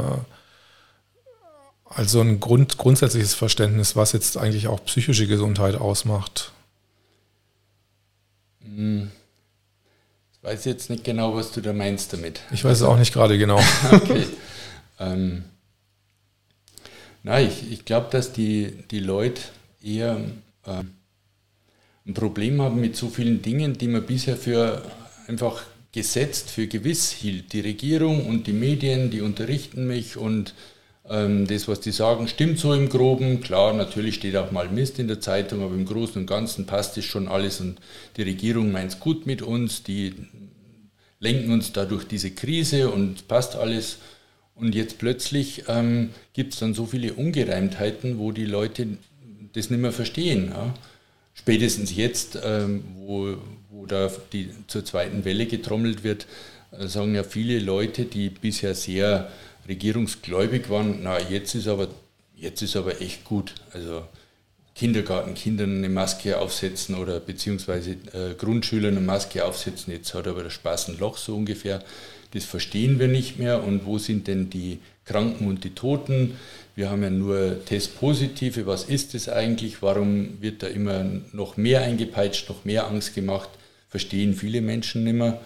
also 1.88 2.20
ein 2.20 2.40
Grund, 2.40 2.78
grundsätzliches 2.78 3.34
Verständnis, 3.34 3.96
was 3.96 4.12
jetzt 4.12 4.36
eigentlich 4.36 4.68
auch 4.68 4.84
psychische 4.84 5.26
Gesundheit 5.26 5.76
ausmacht? 5.76 6.52
Hm. 8.62 9.10
Ich 10.32 10.42
weiß 10.42 10.64
jetzt 10.66 10.90
nicht 10.90 11.04
genau, 11.04 11.34
was 11.34 11.52
du 11.52 11.60
da 11.60 11.72
meinst 11.72 12.12
damit. 12.12 12.40
Ich 12.52 12.64
weiß 12.64 12.78
es 12.78 12.82
auch 12.82 12.98
nicht 12.98 13.12
gerade 13.12 13.38
genau. 13.38 13.60
okay. 13.92 14.26
Ähm, 14.98 15.44
na, 17.22 17.40
ich, 17.40 17.70
ich 17.72 17.84
glaube, 17.84 18.08
dass 18.10 18.32
die, 18.32 18.84
die 18.90 19.00
Leute 19.00 19.42
eher 19.82 20.20
äh, 20.64 20.84
ein 22.06 22.14
Problem 22.14 22.62
haben 22.62 22.80
mit 22.80 22.94
so 22.96 23.08
vielen 23.08 23.42
Dingen, 23.42 23.78
die 23.78 23.88
man 23.88 24.06
bisher 24.06 24.36
für 24.36 24.82
einfach 25.26 25.64
gesetzt 25.96 26.50
für 26.50 26.66
gewiss 26.66 27.10
hielt. 27.10 27.54
Die 27.54 27.60
Regierung 27.60 28.26
und 28.26 28.46
die 28.46 28.52
Medien, 28.52 29.10
die 29.10 29.22
unterrichten 29.22 29.86
mich 29.86 30.18
und 30.18 30.52
ähm, 31.08 31.46
das, 31.46 31.68
was 31.68 31.80
die 31.80 31.90
sagen, 31.90 32.28
stimmt 32.28 32.58
so 32.58 32.74
im 32.74 32.90
Groben. 32.90 33.40
Klar, 33.40 33.72
natürlich 33.72 34.16
steht 34.16 34.36
auch 34.36 34.50
mal 34.50 34.68
Mist 34.68 34.98
in 34.98 35.08
der 35.08 35.22
Zeitung, 35.22 35.62
aber 35.62 35.74
im 35.74 35.86
Großen 35.86 36.20
und 36.20 36.26
Ganzen 36.26 36.66
passt 36.66 36.98
es 36.98 37.06
schon 37.06 37.28
alles 37.28 37.60
und 37.62 37.78
die 38.18 38.24
Regierung 38.24 38.72
meint 38.72 38.92
es 38.92 39.00
gut 39.00 39.24
mit 39.24 39.40
uns, 39.40 39.84
die 39.84 40.12
lenken 41.18 41.50
uns 41.50 41.72
da 41.72 41.86
durch 41.86 42.04
diese 42.04 42.30
Krise 42.30 42.90
und 42.90 43.26
passt 43.26 43.56
alles. 43.56 43.96
Und 44.54 44.74
jetzt 44.74 44.98
plötzlich 44.98 45.64
ähm, 45.66 46.10
gibt 46.34 46.52
es 46.52 46.60
dann 46.60 46.74
so 46.74 46.84
viele 46.84 47.14
Ungereimtheiten, 47.14 48.18
wo 48.18 48.32
die 48.32 48.44
Leute 48.44 48.86
das 49.54 49.70
nicht 49.70 49.80
mehr 49.80 49.92
verstehen. 49.92 50.50
Ja. 50.50 50.74
Spätestens 51.32 51.96
jetzt, 51.96 52.38
ähm, 52.44 52.84
wo, 52.96 53.36
da 53.86 54.10
die, 54.32 54.50
zur 54.66 54.84
zweiten 54.84 55.24
Welle 55.24 55.46
getrommelt 55.46 56.04
wird, 56.04 56.26
äh, 56.72 56.86
sagen 56.86 57.14
ja 57.14 57.22
viele 57.22 57.58
Leute, 57.58 58.04
die 58.04 58.30
bisher 58.30 58.74
sehr 58.74 59.30
regierungsgläubig 59.68 60.70
waren, 60.70 61.00
na 61.02 61.18
jetzt 61.20 61.54
ist 61.54 61.68
aber, 61.68 61.88
jetzt 62.36 62.62
ist 62.62 62.76
aber 62.76 63.00
echt 63.00 63.24
gut. 63.24 63.54
Also 63.72 64.02
Kindergarten 64.74 65.34
Kindern 65.34 65.78
eine 65.78 65.88
Maske 65.88 66.38
aufsetzen 66.38 66.96
oder 66.96 67.18
beziehungsweise 67.18 67.92
äh, 68.12 68.34
Grundschülern 68.36 68.96
eine 68.96 69.04
Maske 69.04 69.44
aufsetzen, 69.44 69.92
jetzt 69.92 70.12
hat 70.12 70.28
aber 70.28 70.42
der 70.42 70.50
Spaß 70.50 70.88
ein 70.88 70.98
Loch 70.98 71.16
so 71.16 71.34
ungefähr. 71.34 71.82
Das 72.32 72.44
verstehen 72.44 72.98
wir 72.98 73.08
nicht 73.08 73.38
mehr. 73.38 73.64
Und 73.64 73.86
wo 73.86 73.96
sind 73.96 74.28
denn 74.28 74.50
die 74.50 74.80
Kranken 75.06 75.46
und 75.46 75.64
die 75.64 75.74
Toten? 75.74 76.36
Wir 76.74 76.90
haben 76.90 77.02
ja 77.02 77.08
nur 77.08 77.64
Testpositive. 77.64 78.66
Was 78.66 78.84
ist 78.84 79.14
das 79.14 79.30
eigentlich? 79.30 79.80
Warum 79.80 80.42
wird 80.42 80.62
da 80.62 80.66
immer 80.66 81.06
noch 81.32 81.56
mehr 81.56 81.80
eingepeitscht, 81.80 82.50
noch 82.50 82.66
mehr 82.66 82.86
Angst 82.86 83.14
gemacht? 83.14 83.48
Verstehen 83.88 84.34
viele 84.34 84.60
Menschen 84.60 85.04
nicht 85.04 85.14
mehr. 85.14 85.40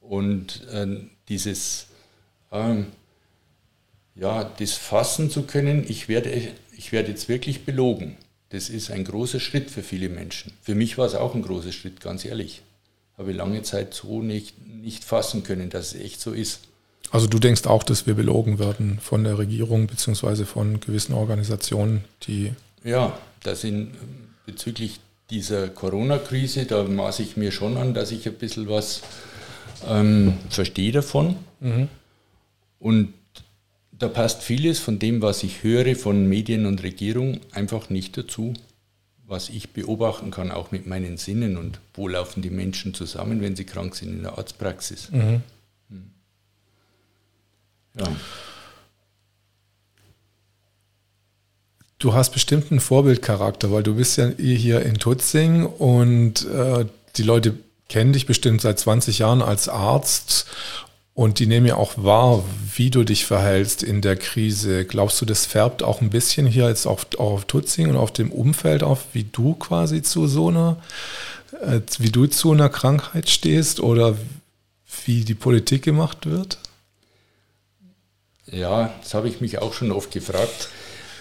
Und 0.00 0.66
äh, 0.72 0.86
dieses, 1.28 1.86
ähm, 2.52 2.86
ja, 4.14 4.44
das 4.58 4.72
fassen 4.72 5.30
zu 5.30 5.42
können, 5.42 5.84
ich 5.88 6.08
werde, 6.08 6.30
ich 6.76 6.92
werde 6.92 7.10
jetzt 7.10 7.28
wirklich 7.28 7.64
belogen, 7.64 8.16
das 8.50 8.68
ist 8.68 8.90
ein 8.90 9.04
großer 9.04 9.40
Schritt 9.40 9.70
für 9.70 9.82
viele 9.82 10.08
Menschen. 10.08 10.52
Für 10.62 10.74
mich 10.74 10.96
war 10.98 11.06
es 11.06 11.14
auch 11.14 11.34
ein 11.34 11.42
großer 11.42 11.72
Schritt, 11.72 12.00
ganz 12.00 12.24
ehrlich. 12.24 12.62
Habe 13.18 13.32
lange 13.32 13.62
Zeit 13.62 13.94
so 13.94 14.22
nicht, 14.22 14.54
nicht 14.66 15.04
fassen 15.04 15.42
können, 15.42 15.70
dass 15.70 15.94
es 15.94 16.00
echt 16.00 16.20
so 16.20 16.32
ist. 16.32 16.60
Also 17.10 17.26
du 17.26 17.38
denkst 17.38 17.66
auch, 17.66 17.82
dass 17.82 18.06
wir 18.06 18.14
belogen 18.14 18.58
werden 18.58 18.98
von 19.00 19.24
der 19.24 19.38
Regierung 19.38 19.86
bzw. 19.86 20.44
von 20.44 20.80
gewissen 20.80 21.14
Organisationen, 21.14 22.04
die... 22.24 22.52
Ja, 22.84 23.18
da 23.42 23.54
sind 23.54 23.92
bezüglich 24.44 25.00
dieser 25.30 25.68
Corona-Krise, 25.68 26.66
da 26.66 26.84
maße 26.84 27.22
ich 27.22 27.36
mir 27.36 27.50
schon 27.50 27.76
an, 27.76 27.94
dass 27.94 28.12
ich 28.12 28.26
ein 28.26 28.34
bisschen 28.34 28.68
was 28.68 29.02
ähm, 29.88 30.34
verstehe 30.50 30.92
davon. 30.92 31.36
Mhm. 31.60 31.88
Und 32.78 33.12
da 33.92 34.08
passt 34.08 34.42
vieles 34.42 34.78
von 34.78 34.98
dem, 34.98 35.22
was 35.22 35.42
ich 35.42 35.62
höre 35.62 35.96
von 35.96 36.28
Medien 36.28 36.66
und 36.66 36.82
Regierung, 36.82 37.40
einfach 37.52 37.90
nicht 37.90 38.16
dazu, 38.16 38.54
was 39.26 39.48
ich 39.48 39.70
beobachten 39.70 40.30
kann, 40.30 40.52
auch 40.52 40.70
mit 40.70 40.86
meinen 40.86 41.16
Sinnen 41.16 41.56
und 41.56 41.80
wo 41.94 42.06
laufen 42.06 42.42
die 42.42 42.50
Menschen 42.50 42.94
zusammen, 42.94 43.40
wenn 43.40 43.56
sie 43.56 43.64
krank 43.64 43.96
sind 43.96 44.12
in 44.12 44.22
der 44.22 44.38
Arztpraxis. 44.38 45.10
Mhm. 45.10 45.42
Hm. 45.88 46.10
Ja. 47.98 48.06
Du 51.98 52.12
hast 52.12 52.30
bestimmt 52.30 52.70
einen 52.70 52.80
Vorbildcharakter, 52.80 53.72
weil 53.72 53.82
du 53.82 53.94
bist 53.94 54.18
ja 54.18 54.28
hier 54.36 54.82
in 54.82 54.98
Tutzing 54.98 55.64
und 55.64 56.44
äh, 56.46 56.84
die 57.16 57.22
Leute 57.22 57.54
kennen 57.88 58.12
dich 58.12 58.26
bestimmt 58.26 58.60
seit 58.60 58.78
20 58.78 59.20
Jahren 59.20 59.40
als 59.40 59.68
Arzt 59.68 60.46
und 61.14 61.38
die 61.38 61.46
nehmen 61.46 61.66
ja 61.66 61.76
auch 61.76 61.94
wahr, 61.96 62.44
wie 62.74 62.90
du 62.90 63.02
dich 63.02 63.24
verhältst 63.24 63.82
in 63.82 64.02
der 64.02 64.16
Krise. 64.16 64.84
Glaubst 64.84 65.18
du, 65.22 65.24
das 65.24 65.46
färbt 65.46 65.82
auch 65.82 66.02
ein 66.02 66.10
bisschen 66.10 66.46
hier 66.46 66.68
jetzt 66.68 66.86
auf, 66.86 67.06
auch 67.16 67.32
auf 67.32 67.44
Tutzing 67.46 67.88
und 67.88 67.96
auf 67.96 68.12
dem 68.12 68.30
Umfeld 68.30 68.82
auf, 68.82 69.06
wie 69.14 69.24
du 69.24 69.54
quasi 69.54 70.02
zu 70.02 70.26
so 70.26 70.48
einer, 70.48 70.76
äh, 71.62 71.80
wie 71.98 72.10
du 72.10 72.26
zu 72.26 72.52
einer 72.52 72.68
Krankheit 72.68 73.30
stehst 73.30 73.80
oder 73.80 74.16
wie 75.06 75.24
die 75.24 75.34
Politik 75.34 75.82
gemacht 75.82 76.26
wird? 76.26 76.58
Ja, 78.44 78.92
das 79.00 79.14
habe 79.14 79.30
ich 79.30 79.40
mich 79.40 79.58
auch 79.62 79.72
schon 79.72 79.92
oft 79.92 80.10
gefragt, 80.10 80.68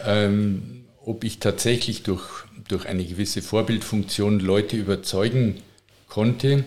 ähm, 0.06 0.86
ob 1.04 1.24
ich 1.24 1.40
tatsächlich 1.40 2.04
durch, 2.04 2.46
durch 2.68 2.86
eine 2.88 3.06
gewisse 3.06 3.42
Vorbildfunktion 3.42 4.40
Leute 4.40 4.78
überzeugen 4.78 5.62
konnte. 6.08 6.64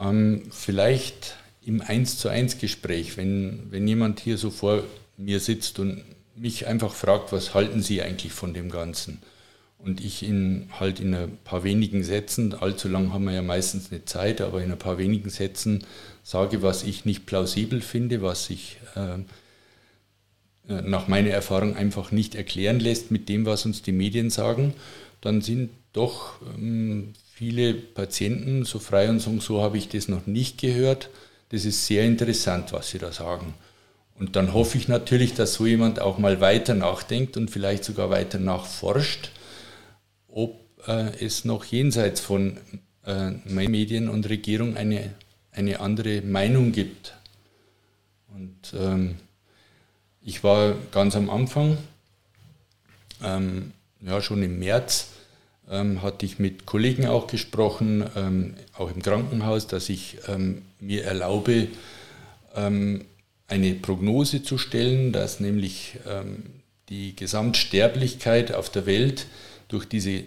Ähm, 0.00 0.42
vielleicht 0.50 1.36
im 1.64 1.80
Eins 1.80 2.18
zu 2.18 2.28
eins 2.28 2.58
Gespräch, 2.58 3.16
wenn, 3.16 3.66
wenn 3.70 3.86
jemand 3.86 4.20
hier 4.20 4.38
so 4.38 4.50
vor 4.50 4.84
mir 5.16 5.40
sitzt 5.40 5.78
und 5.78 6.04
mich 6.34 6.66
einfach 6.66 6.94
fragt, 6.94 7.32
was 7.32 7.52
halten 7.52 7.82
Sie 7.82 8.00
eigentlich 8.00 8.32
von 8.32 8.54
dem 8.54 8.70
Ganzen? 8.70 9.20
Und 9.78 10.00
ich 10.00 10.22
in 10.22 10.68
halt 10.78 10.98
in 10.98 11.14
ein 11.14 11.38
paar 11.44 11.62
wenigen 11.62 12.02
Sätzen, 12.02 12.54
allzu 12.54 12.88
lang 12.88 13.12
haben 13.12 13.24
wir 13.24 13.32
ja 13.32 13.42
meistens 13.42 13.92
eine 13.92 14.04
Zeit, 14.04 14.40
aber 14.40 14.62
in 14.62 14.72
ein 14.72 14.78
paar 14.78 14.98
wenigen 14.98 15.30
Sätzen 15.30 15.84
sage, 16.24 16.62
was 16.62 16.82
ich 16.82 17.04
nicht 17.04 17.26
plausibel 17.26 17.80
finde, 17.80 18.22
was 18.22 18.46
sich 18.46 18.78
äh, 18.96 18.98
äh, 18.98 19.18
nach 20.68 21.08
meiner 21.08 21.30
Erfahrung 21.30 21.76
einfach 21.76 22.12
nicht 22.12 22.34
erklären 22.34 22.80
lässt 22.80 23.10
mit 23.10 23.28
dem, 23.28 23.46
was 23.46 23.66
uns 23.66 23.82
die 23.82 23.92
Medien 23.92 24.30
sagen, 24.30 24.74
dann 25.20 25.40
sind 25.40 25.70
doch 25.92 26.40
ähm, 26.56 27.14
viele 27.32 27.74
Patienten 27.74 28.64
so 28.64 28.78
frei 28.78 29.08
und 29.08 29.20
sagen, 29.20 29.40
so 29.40 29.62
habe 29.62 29.78
ich 29.78 29.88
das 29.88 30.08
noch 30.08 30.26
nicht 30.26 30.58
gehört 30.60 31.10
das 31.50 31.64
ist 31.64 31.86
sehr 31.86 32.04
interessant, 32.04 32.72
was 32.72 32.90
Sie 32.90 32.98
da 32.98 33.12
sagen. 33.12 33.54
Und 34.18 34.36
dann 34.36 34.52
hoffe 34.52 34.78
ich 34.78 34.88
natürlich, 34.88 35.34
dass 35.34 35.54
so 35.54 35.66
jemand 35.66 36.00
auch 36.00 36.18
mal 36.18 36.40
weiter 36.40 36.74
nachdenkt 36.74 37.36
und 37.36 37.50
vielleicht 37.50 37.84
sogar 37.84 38.10
weiter 38.10 38.38
nachforscht, 38.38 39.30
ob 40.28 40.58
äh, 40.86 41.24
es 41.24 41.44
noch 41.44 41.64
jenseits 41.64 42.20
von 42.20 42.58
äh, 43.06 43.30
Medien 43.46 44.08
und 44.08 44.28
Regierung 44.28 44.76
eine, 44.76 45.14
eine 45.52 45.80
andere 45.80 46.20
Meinung 46.22 46.72
gibt. 46.72 47.14
Und 48.34 48.74
ähm, 48.74 49.16
ich 50.28 50.44
war 50.44 50.74
ganz 50.92 51.16
am 51.16 51.30
Anfang, 51.30 51.78
ähm, 53.24 53.72
ja 54.02 54.20
schon 54.20 54.42
im 54.42 54.58
März, 54.58 55.08
ähm, 55.70 56.02
hatte 56.02 56.26
ich 56.26 56.38
mit 56.38 56.66
Kollegen 56.66 57.06
auch 57.06 57.28
gesprochen, 57.28 58.04
ähm, 58.14 58.54
auch 58.76 58.94
im 58.94 59.00
Krankenhaus, 59.00 59.68
dass 59.68 59.88
ich 59.88 60.18
ähm, 60.28 60.62
mir 60.80 61.04
erlaube, 61.04 61.68
ähm, 62.54 63.06
eine 63.46 63.74
Prognose 63.74 64.42
zu 64.42 64.58
stellen, 64.58 65.12
dass 65.12 65.40
nämlich 65.40 65.96
ähm, 66.06 66.42
die 66.90 67.16
Gesamtsterblichkeit 67.16 68.52
auf 68.52 68.68
der 68.70 68.84
Welt 68.84 69.26
durch 69.68 69.86
diese 69.86 70.24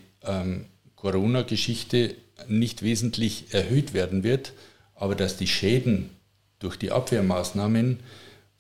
Corona-Geschichte 0.96 2.14
nicht 2.48 2.84
wesentlich 2.84 3.56
erhöht 3.56 3.96
werden 3.96 4.24
wird, 4.24 4.54
aber 4.94 5.16
dass 5.16 5.36
die 5.38 5.48
Schäden 5.48 6.12
durch 6.60 6.78
die 6.78 6.92
Abwehrmaßnahmen 6.92 8.00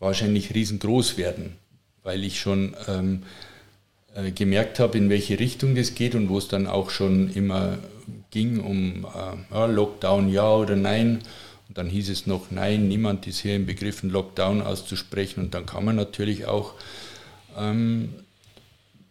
wahrscheinlich 0.01 0.53
riesengroß 0.53 1.17
werden, 1.17 1.53
weil 2.03 2.24
ich 2.24 2.39
schon 2.39 2.75
äh, 4.13 4.31
gemerkt 4.31 4.79
habe, 4.79 4.98
in 4.98 5.10
welche 5.10 5.39
Richtung 5.39 5.74
das 5.74 5.96
geht 5.96 6.15
und 6.15 6.27
wo 6.27 6.38
es 6.38 6.50
dann 6.50 6.67
auch 6.67 6.89
schon 6.89 7.34
immer 7.34 7.77
ging 8.31 8.60
um 8.60 9.05
äh, 9.05 9.53
ja, 9.53 9.65
Lockdown 9.65 10.29
ja 10.29 10.50
oder 10.53 10.75
nein. 10.75 11.20
Und 11.67 11.77
dann 11.77 11.88
hieß 11.88 12.10
es 12.10 12.27
noch 12.27 12.51
nein, 12.51 12.88
niemand 12.88 13.27
ist 13.27 13.39
hier 13.39 13.55
im 13.55 13.65
Begriff, 13.65 14.03
einen 14.03 14.12
Lockdown 14.12 14.62
auszusprechen. 14.62 15.41
Und 15.41 15.53
dann 15.53 15.65
kann 15.65 15.86
man 15.86 15.96
natürlich 15.96 16.46
auch, 16.46 16.74
ähm, 17.58 18.10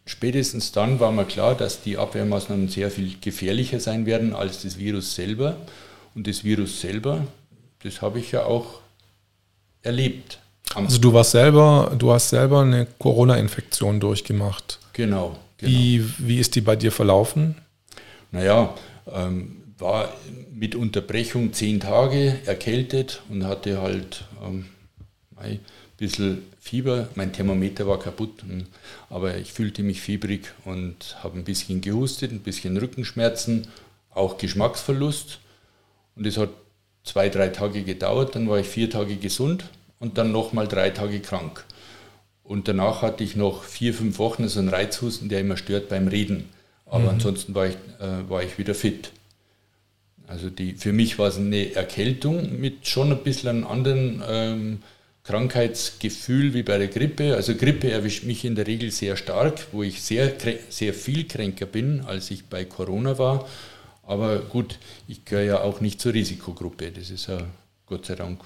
spätestens 0.04 0.72
dann 0.72 1.00
war 1.00 1.12
mir 1.12 1.24
klar, 1.24 1.54
dass 1.54 1.82
die 1.82 1.96
Abwehrmaßnahmen 1.96 2.68
sehr 2.68 2.90
viel 2.90 3.14
gefährlicher 3.20 3.80
sein 3.80 4.04
werden 4.04 4.34
als 4.34 4.62
das 4.62 4.78
Virus 4.78 5.14
selber. 5.14 5.56
Und 6.14 6.26
das 6.26 6.44
Virus 6.44 6.80
selber, 6.80 7.26
das 7.82 8.02
habe 8.02 8.18
ich 8.18 8.32
ja 8.32 8.44
auch 8.44 8.80
erlebt. 9.82 10.40
Also 10.74 10.98
du 10.98 11.12
warst 11.12 11.32
selber, 11.32 11.92
du 11.98 12.12
hast 12.12 12.30
selber 12.30 12.62
eine 12.62 12.86
Corona-Infektion 12.98 13.98
durchgemacht. 14.00 14.78
Genau. 14.92 15.36
genau. 15.58 15.72
Wie, 15.72 16.04
wie 16.18 16.38
ist 16.38 16.54
die 16.54 16.60
bei 16.60 16.76
dir 16.76 16.92
verlaufen? 16.92 17.56
Naja, 18.30 18.74
ähm, 19.12 19.56
war 19.78 20.12
mit 20.52 20.74
Unterbrechung 20.74 21.52
zehn 21.52 21.80
Tage 21.80 22.38
erkältet 22.46 23.22
und 23.28 23.44
hatte 23.44 23.80
halt 23.80 24.24
ähm, 24.44 24.66
ein 25.36 25.60
bisschen 25.96 26.42
Fieber. 26.60 27.08
Mein 27.14 27.32
Thermometer 27.32 27.86
war 27.86 27.98
kaputt, 27.98 28.42
hm, 28.42 28.66
aber 29.08 29.36
ich 29.38 29.52
fühlte 29.52 29.82
mich 29.82 30.00
fiebrig 30.00 30.52
und 30.64 31.16
habe 31.22 31.38
ein 31.38 31.44
bisschen 31.44 31.80
gehustet, 31.80 32.30
ein 32.30 32.40
bisschen 32.40 32.76
Rückenschmerzen, 32.76 33.66
auch 34.10 34.38
Geschmacksverlust. 34.38 35.40
Und 36.14 36.26
es 36.26 36.36
hat 36.36 36.50
zwei, 37.02 37.28
drei 37.28 37.48
Tage 37.48 37.82
gedauert, 37.82 38.36
dann 38.36 38.48
war 38.48 38.58
ich 38.58 38.68
vier 38.68 38.90
Tage 38.90 39.16
gesund 39.16 39.64
und 40.00 40.18
dann 40.18 40.32
nochmal 40.32 40.66
drei 40.66 40.90
Tage 40.90 41.20
krank. 41.20 41.64
Und 42.42 42.66
danach 42.66 43.02
hatte 43.02 43.22
ich 43.22 43.36
noch 43.36 43.62
vier, 43.62 43.94
fünf 43.94 44.18
Wochen 44.18 44.48
so 44.48 44.58
einen 44.58 44.70
Reizhusten, 44.70 45.28
der 45.28 45.40
immer 45.40 45.56
stört 45.56 45.88
beim 45.88 46.08
Reden. 46.08 46.48
Aber 46.86 47.04
mhm. 47.04 47.08
ansonsten 47.10 47.54
war 47.54 47.68
ich, 47.68 47.76
äh, 48.00 48.28
war 48.28 48.42
ich 48.42 48.58
wieder 48.58 48.74
fit. 48.74 49.12
Also 50.26 50.50
die, 50.50 50.74
für 50.74 50.92
mich 50.92 51.18
war 51.18 51.28
es 51.28 51.36
eine 51.36 51.74
Erkältung 51.74 52.60
mit 52.60 52.88
schon 52.88 53.12
ein 53.12 53.22
bisschen 53.22 53.48
einem 53.50 53.66
anderen 53.66 54.22
ähm, 54.28 54.82
Krankheitsgefühl 55.22 56.54
wie 56.54 56.62
bei 56.62 56.78
der 56.78 56.88
Grippe. 56.88 57.34
Also 57.36 57.54
Grippe 57.54 57.90
erwischt 57.90 58.24
mich 58.24 58.44
in 58.44 58.54
der 58.54 58.66
Regel 58.66 58.90
sehr 58.90 59.16
stark, 59.16 59.66
wo 59.72 59.82
ich 59.82 60.02
sehr, 60.02 60.32
sehr 60.68 60.94
viel 60.94 61.28
kränker 61.28 61.66
bin, 61.66 62.00
als 62.00 62.30
ich 62.30 62.46
bei 62.46 62.64
Corona 62.64 63.18
war. 63.18 63.48
Aber 64.02 64.38
gut, 64.38 64.78
ich 65.06 65.24
gehöre 65.24 65.44
ja 65.44 65.60
auch 65.60 65.80
nicht 65.80 66.00
zur 66.00 66.14
Risikogruppe. 66.14 66.90
Das 66.90 67.10
ist 67.10 67.28
ja 67.28 67.38
Gott 67.86 68.06
sei 68.06 68.14
Dank 68.14 68.40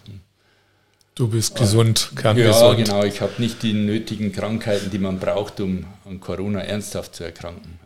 Du 1.15 1.29
bist 1.29 1.55
gesund, 1.57 2.11
kerngesund. 2.17 2.79
Ja, 2.79 2.85
genau. 2.85 3.05
Ich 3.05 3.21
habe 3.21 3.35
nicht 3.39 3.63
die 3.63 3.73
nötigen 3.73 4.33
Krankheiten, 4.33 4.91
die 4.91 4.99
man 4.99 5.21
braucht, 5.21 5.61
um 5.61 5.85
an 6.05 6.19
Corona 6.19 6.61
ernsthaft 6.61 7.15
zu 7.15 7.23
erkranken. 7.23 7.79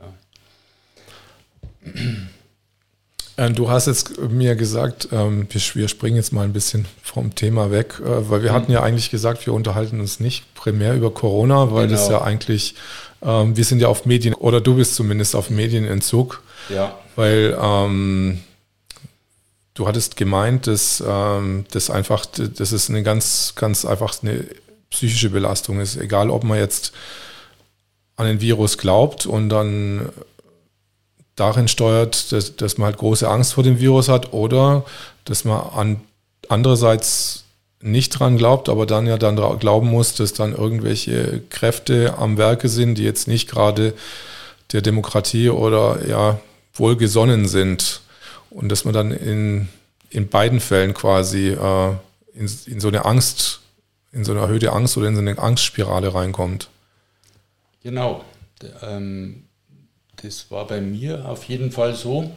Ja. 1.85 3.44
Äh, 3.44 3.52
du 3.52 3.70
hast 3.70 3.87
jetzt 3.87 4.18
mir 4.18 4.56
gesagt, 4.56 5.08
ähm, 5.12 5.47
wir 5.50 5.88
springen 5.88 6.16
jetzt 6.16 6.32
mal 6.32 6.44
ein 6.44 6.54
bisschen 6.54 6.87
vom 7.02 7.35
Thema 7.35 7.70
weg, 7.70 8.00
äh, 8.00 8.30
weil 8.30 8.42
wir 8.42 8.50
mhm. 8.50 8.54
hatten 8.54 8.73
ja 8.73 8.82
eigentlich 8.82 9.11
gesagt, 9.11 9.44
wir 9.47 9.52
unterhalten 9.52 10.00
uns 10.00 10.20
nicht 10.20 10.54
primär 10.54 10.94
über 10.94 11.12
Corona, 11.12 11.70
weil 11.73 11.87
genau. 11.87 12.00
das 12.00 12.08
ja 12.08 12.23
eigentlich, 12.23 12.75
ähm, 13.23 13.56
wir 13.56 13.64
sind 13.64 13.80
ja 13.80 13.88
auf 13.88 14.06
Medien, 14.06 14.35
oder 14.35 14.62
du 14.62 14.75
bist 14.75 14.94
zumindest 14.94 15.37
auf 15.37 15.50
Medienentzug. 15.50 16.42
Ja. 16.68 16.99
Weil 17.14 17.56
ähm, 17.61 18.40
Du 19.78 19.87
hattest 19.87 20.16
gemeint, 20.16 20.66
dass 20.66 21.00
ähm, 21.06 21.64
das 21.70 21.88
einfach, 21.88 22.26
das 22.26 22.73
ist 22.73 22.90
eine 22.90 23.04
ganz, 23.04 23.52
ganz 23.54 23.85
einfach 23.85 24.12
eine 24.23 24.44
psychische 24.90 25.30
Belastung 25.30 25.78
ist. 25.78 25.97
Egal, 25.97 26.30
ob 26.30 26.42
man 26.42 26.58
jetzt 26.58 26.92
an 28.16 28.26
den 28.26 28.40
Virus 28.40 28.76
glaubt 28.76 29.25
und 29.25 29.50
dann 29.50 30.08
darin 31.37 31.68
steuert, 31.68 32.32
dass, 32.32 32.56
dass 32.56 32.76
man 32.76 32.87
halt 32.87 32.99
große 32.99 33.30
Angst 33.30 33.52
vor 33.52 33.62
dem 33.62 33.78
Virus 33.78 34.08
hat 34.08 34.32
oder 34.32 34.85
dass 35.25 35.44
man 35.44 35.61
an, 35.61 36.00
andererseits 36.49 37.44
nicht 37.80 38.18
dran 38.18 38.37
glaubt, 38.37 38.68
aber 38.68 38.85
dann 38.85 39.06
ja 39.06 39.16
dann 39.16 39.37
glauben 39.61 39.90
muss, 39.90 40.12
dass 40.16 40.32
dann 40.32 40.56
irgendwelche 40.56 41.40
Kräfte 41.50 42.18
am 42.18 42.37
Werke 42.37 42.68
sind, 42.68 42.97
die 42.97 43.04
jetzt 43.04 43.28
nicht 43.28 43.49
gerade 43.49 43.94
der 44.73 44.82
Demokratie 44.82 45.50
oder 45.50 46.04
ja 46.04 46.40
wohlgesonnen 46.75 47.47
sind 47.47 48.00
und 48.50 48.71
dass 48.71 48.85
man 48.85 48.95
dann 48.95 49.11
in, 49.11 49.69
in 50.11 50.28
beiden 50.28 50.61
Fällen 50.61 50.95
quasi 50.95 51.49
äh, 51.49 51.90
in, 52.35 52.50
in 52.67 52.81
so 52.81 52.88
eine 52.88 53.05
Angst, 53.05 53.61
in 54.12 54.25
so 54.25 54.33
eine 54.33 54.40
erhöhte 54.40 54.73
Angst 54.73 54.97
oder 54.97 55.09
in 55.09 55.14
so 55.14 55.21
eine 55.21 55.38
Angstspirale 55.38 56.14
reinkommt. 56.14 56.69
Genau. 57.83 58.25
Ähm, 58.83 59.45
das 60.17 60.50
war 60.50 60.67
bei 60.67 60.81
mir 60.81 61.28
auf 61.28 61.45
jeden 61.45 61.71
Fall 61.71 61.95
so. 61.95 62.31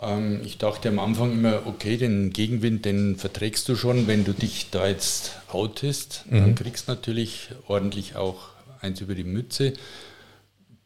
Ähm, 0.00 0.40
ich 0.44 0.58
dachte 0.58 0.88
am 0.88 0.98
Anfang 0.98 1.32
immer, 1.32 1.66
okay, 1.66 1.96
den 1.96 2.30
Gegenwind, 2.30 2.84
den 2.84 3.16
verträgst 3.16 3.68
du 3.68 3.76
schon, 3.76 4.06
wenn 4.06 4.24
du 4.24 4.32
dich 4.32 4.70
da 4.70 4.86
jetzt 4.86 5.32
outest. 5.48 6.24
Mhm. 6.28 6.40
Dann 6.40 6.54
kriegst 6.54 6.88
du 6.88 6.92
natürlich 6.92 7.50
ordentlich 7.66 8.16
auch 8.16 8.50
eins 8.80 9.00
über 9.00 9.14
die 9.14 9.24
Mütze. 9.24 9.72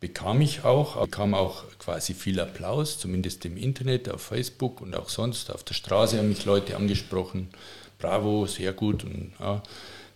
Bekam 0.01 0.41
ich 0.41 0.65
auch, 0.65 0.97
bekam 0.97 1.35
auch 1.35 1.65
quasi 1.79 2.15
viel 2.15 2.41
Applaus, 2.41 2.99
zumindest 2.99 3.45
im 3.45 3.59
Internet, 3.59 4.09
auf 4.09 4.23
Facebook 4.23 4.81
und 4.81 4.97
auch 4.97 5.11
sonst. 5.11 5.51
Auf 5.51 5.63
der 5.63 5.75
Straße 5.75 6.17
haben 6.17 6.31
mich 6.31 6.47
Leute 6.47 6.75
angesprochen. 6.75 7.51
Bravo, 7.99 8.47
sehr 8.47 8.73
gut. 8.73 9.05
Und 9.05 9.33
ja, 9.39 9.63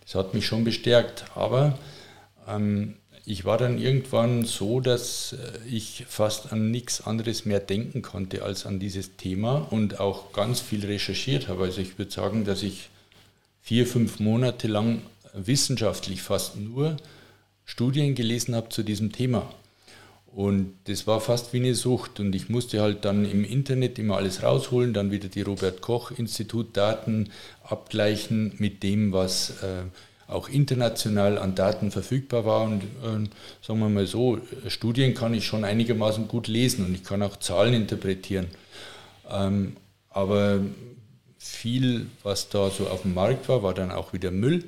das 0.03 0.15
hat 0.15 0.33
mich 0.33 0.47
schon 0.47 0.63
bestärkt. 0.63 1.25
Aber 1.35 1.77
ähm, 2.47 2.95
ich 3.25 3.45
war 3.45 3.59
dann 3.59 3.77
irgendwann 3.77 4.45
so, 4.45 4.79
dass 4.79 5.33
äh, 5.33 5.67
ich 5.67 6.05
fast 6.07 6.51
an 6.51 6.71
nichts 6.71 7.05
anderes 7.05 7.45
mehr 7.45 7.59
denken 7.59 8.01
konnte 8.01 8.41
als 8.41 8.65
an 8.65 8.79
dieses 8.79 9.17
Thema 9.17 9.67
und 9.69 9.99
auch 9.99 10.33
ganz 10.33 10.61
viel 10.61 10.83
recherchiert 10.83 11.47
habe. 11.47 11.63
Also 11.63 11.81
ich 11.81 11.97
würde 11.99 12.11
sagen, 12.11 12.43
dass 12.43 12.63
ich 12.63 12.89
vier, 13.61 13.85
fünf 13.85 14.19
Monate 14.19 14.67
lang 14.67 15.01
wissenschaftlich 15.33 16.21
fast 16.21 16.55
nur 16.55 16.97
Studien 17.65 18.15
gelesen 18.15 18.55
habe 18.55 18.69
zu 18.69 18.83
diesem 18.83 19.11
Thema. 19.11 19.51
Und 20.35 20.73
das 20.83 21.07
war 21.07 21.21
fast 21.21 21.53
wie 21.53 21.59
eine 21.59 21.75
Sucht. 21.75 22.19
Und 22.19 22.35
ich 22.35 22.49
musste 22.49 22.81
halt 22.81 23.05
dann 23.05 23.23
im 23.23 23.45
Internet 23.45 23.97
immer 23.97 24.17
alles 24.17 24.43
rausholen, 24.43 24.93
dann 24.93 25.09
wieder 25.09 25.29
die 25.29 25.41
Robert 25.41 25.79
Koch 25.79 26.11
Institut 26.11 26.75
Daten 26.75 27.29
abgleichen 27.63 28.53
mit 28.57 28.83
dem, 28.83 29.13
was 29.13 29.51
äh, 29.63 29.83
auch 30.27 30.49
international 30.49 31.37
an 31.37 31.55
Daten 31.55 31.89
verfügbar 31.89 32.43
war. 32.43 32.63
Und 32.63 32.83
äh, 32.83 33.29
sagen 33.61 33.79
wir 33.79 33.87
mal 33.87 34.07
so, 34.07 34.39
Studien 34.67 35.13
kann 35.13 35.33
ich 35.33 35.45
schon 35.45 35.63
einigermaßen 35.63 36.27
gut 36.27 36.49
lesen 36.49 36.85
und 36.85 36.93
ich 36.93 37.05
kann 37.05 37.23
auch 37.23 37.37
Zahlen 37.37 37.73
interpretieren. 37.73 38.47
Ähm, 39.31 39.77
aber 40.09 40.59
viel, 41.37 42.07
was 42.23 42.49
da 42.49 42.69
so 42.69 42.87
auf 42.87 43.03
dem 43.03 43.13
Markt 43.13 43.47
war, 43.47 43.63
war 43.63 43.73
dann 43.73 43.89
auch 43.89 44.11
wieder 44.11 44.31
Müll. 44.31 44.65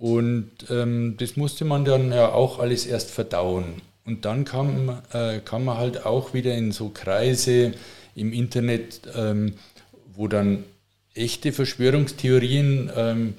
Und 0.00 0.52
ähm, 0.70 1.16
das 1.18 1.36
musste 1.36 1.66
man 1.66 1.84
dann 1.84 2.10
ja 2.12 2.32
auch 2.32 2.60
alles 2.60 2.86
erst 2.86 3.10
verdauen. 3.10 3.82
Und 4.06 4.24
dann 4.24 4.44
kam, 4.44 5.00
äh, 5.12 5.40
kam 5.40 5.64
man 5.64 5.78
halt 5.78 6.04
auch 6.04 6.34
wieder 6.34 6.54
in 6.54 6.72
so 6.72 6.90
Kreise 6.90 7.72
im 8.14 8.32
Internet, 8.32 9.02
ähm, 9.16 9.54
wo 10.12 10.28
dann 10.28 10.64
echte 11.14 11.52
Verschwörungstheorien 11.52 12.90
ähm, 12.94 13.34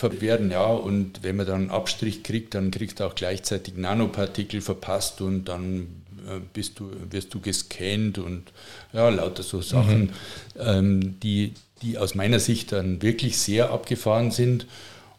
werden, 0.00 0.50
ja. 0.50 0.66
Und 0.66 1.22
wenn 1.22 1.36
man 1.36 1.46
dann 1.46 1.60
einen 1.62 1.70
Abstrich 1.70 2.22
kriegt, 2.22 2.54
dann 2.54 2.70
kriegst 2.70 3.00
du 3.00 3.04
auch 3.04 3.14
gleichzeitig 3.14 3.76
Nanopartikel 3.76 4.60
verpasst 4.60 5.20
und 5.20 5.46
dann 5.46 6.02
äh, 6.26 6.40
bist 6.52 6.78
du, 6.78 6.90
wirst 7.10 7.34
du 7.34 7.40
gescannt 7.40 8.18
und 8.18 8.52
ja, 8.92 9.08
lauter 9.08 9.42
so 9.42 9.60
Sachen, 9.60 10.02
mhm. 10.02 10.10
ähm, 10.58 11.20
die, 11.20 11.54
die 11.82 11.98
aus 11.98 12.14
meiner 12.14 12.38
Sicht 12.38 12.72
dann 12.72 13.02
wirklich 13.02 13.38
sehr 13.38 13.70
abgefahren 13.70 14.30
sind. 14.30 14.66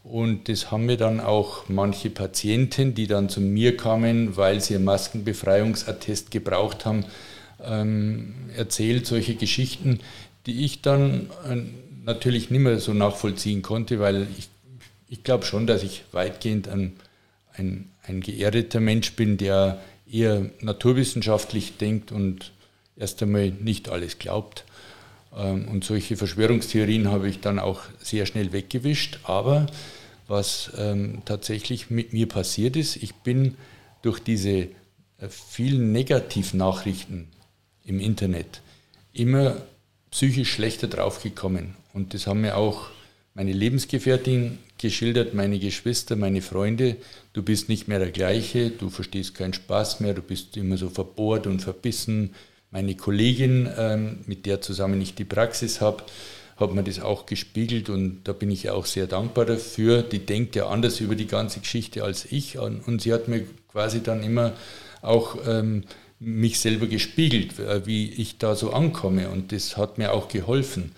Und 0.09 0.49
das 0.49 0.71
haben 0.71 0.87
mir 0.87 0.97
dann 0.97 1.19
auch 1.19 1.69
manche 1.69 2.09
Patienten, 2.09 2.95
die 2.95 3.05
dann 3.05 3.29
zu 3.29 3.41
mir 3.41 3.77
kamen, 3.77 4.37
weil 4.37 4.59
sie 4.59 4.75
einen 4.75 4.85
Maskenbefreiungsattest 4.85 6.31
gebraucht 6.31 6.85
haben, 6.85 7.05
ähm, 7.63 8.33
erzählt, 8.55 9.05
solche 9.05 9.35
Geschichten, 9.35 9.99
die 10.45 10.65
ich 10.65 10.81
dann 10.81 11.29
äh, 11.47 11.57
natürlich 12.05 12.49
nicht 12.49 12.61
mehr 12.61 12.79
so 12.79 12.93
nachvollziehen 12.93 13.61
konnte, 13.61 13.99
weil 13.99 14.27
ich 14.37 14.49
ich 15.09 15.23
glaube 15.23 15.45
schon, 15.45 15.67
dass 15.67 15.83
ich 15.83 16.03
weitgehend 16.11 16.67
ein, 16.67 16.93
ein, 17.53 17.89
ein 18.03 18.21
geerdeter 18.21 18.79
Mensch 18.79 19.13
bin, 19.13 19.37
der 19.37 19.81
eher 20.09 20.49
naturwissenschaftlich 20.61 21.77
denkt 21.77 22.11
und 22.11 22.51
erst 22.95 23.21
einmal 23.23 23.49
nicht 23.49 23.89
alles 23.89 24.19
glaubt. 24.19 24.65
Ähm, 25.35 25.67
und 25.67 25.83
solche 25.83 26.15
Verschwörungstheorien 26.15 27.09
habe 27.09 27.27
ich 27.27 27.39
dann 27.39 27.59
auch 27.59 27.81
sehr 27.99 28.25
schnell 28.25 28.53
weggewischt. 28.53 29.19
Aber 29.23 29.65
was 30.29 30.71
ähm, 30.77 31.23
tatsächlich 31.25 31.89
mit 31.89 32.13
mir 32.13 32.27
passiert 32.27 32.75
ist, 32.75 32.95
ich 32.97 33.15
bin 33.15 33.55
durch 34.01 34.19
diese 34.19 34.67
äh, 35.17 35.27
vielen 35.29 35.91
Negativnachrichten 35.91 37.27
im 37.83 37.99
Internet 37.99 38.61
immer 39.11 39.57
psychisch 40.11 40.51
schlechter 40.51 40.87
draufgekommen. 40.87 41.75
Und 41.93 42.13
das 42.13 42.27
haben 42.27 42.41
mir 42.41 42.57
auch 42.57 42.89
meine 43.33 43.51
Lebensgefährtin 43.51 44.59
geschildert, 44.77 45.33
meine 45.33 45.59
Geschwister, 45.59 46.15
meine 46.15 46.41
Freunde, 46.41 46.97
du 47.33 47.43
bist 47.43 47.69
nicht 47.69 47.87
mehr 47.87 47.99
der 47.99 48.11
gleiche, 48.11 48.69
du 48.69 48.89
verstehst 48.89 49.35
keinen 49.35 49.53
Spaß 49.53 49.99
mehr, 49.99 50.13
du 50.13 50.21
bist 50.21 50.55
immer 50.57 50.77
so 50.77 50.89
verbohrt 50.89 51.47
und 51.47 51.61
verbissen. 51.61 52.33
Meine 52.71 52.95
Kollegin, 52.95 53.69
ähm, 53.77 54.19
mit 54.25 54.45
der 54.45 54.61
zusammen 54.61 55.01
ich 55.01 55.15
die 55.15 55.25
Praxis 55.25 55.81
habe, 55.81 56.03
hat 56.59 56.73
mir 56.73 56.83
das 56.83 56.99
auch 56.99 57.25
gespiegelt 57.25 57.89
und 57.89 58.21
da 58.25 58.33
bin 58.33 58.51
ich 58.51 58.69
auch 58.69 58.85
sehr 58.85 59.07
dankbar 59.07 59.45
dafür. 59.45 60.01
Die 60.03 60.19
denkt 60.19 60.55
ja 60.55 60.67
anders 60.67 60.99
über 60.99 61.15
die 61.15 61.27
ganze 61.27 61.61
Geschichte 61.61 62.03
als 62.03 62.25
ich 62.31 62.57
und 62.57 63.01
sie 63.01 63.13
hat 63.13 63.27
mir 63.27 63.45
quasi 63.71 64.01
dann 64.03 64.23
immer 64.23 64.53
auch 65.01 65.37
ähm, 65.47 65.83
mich 66.19 66.59
selber 66.59 66.87
gespiegelt, 66.87 67.59
äh, 67.59 67.85
wie 67.85 68.09
ich 68.09 68.37
da 68.37 68.55
so 68.55 68.71
ankomme 68.71 69.29
und 69.29 69.51
das 69.51 69.77
hat 69.77 69.97
mir 69.97 70.11
auch 70.11 70.27
geholfen, 70.27 70.91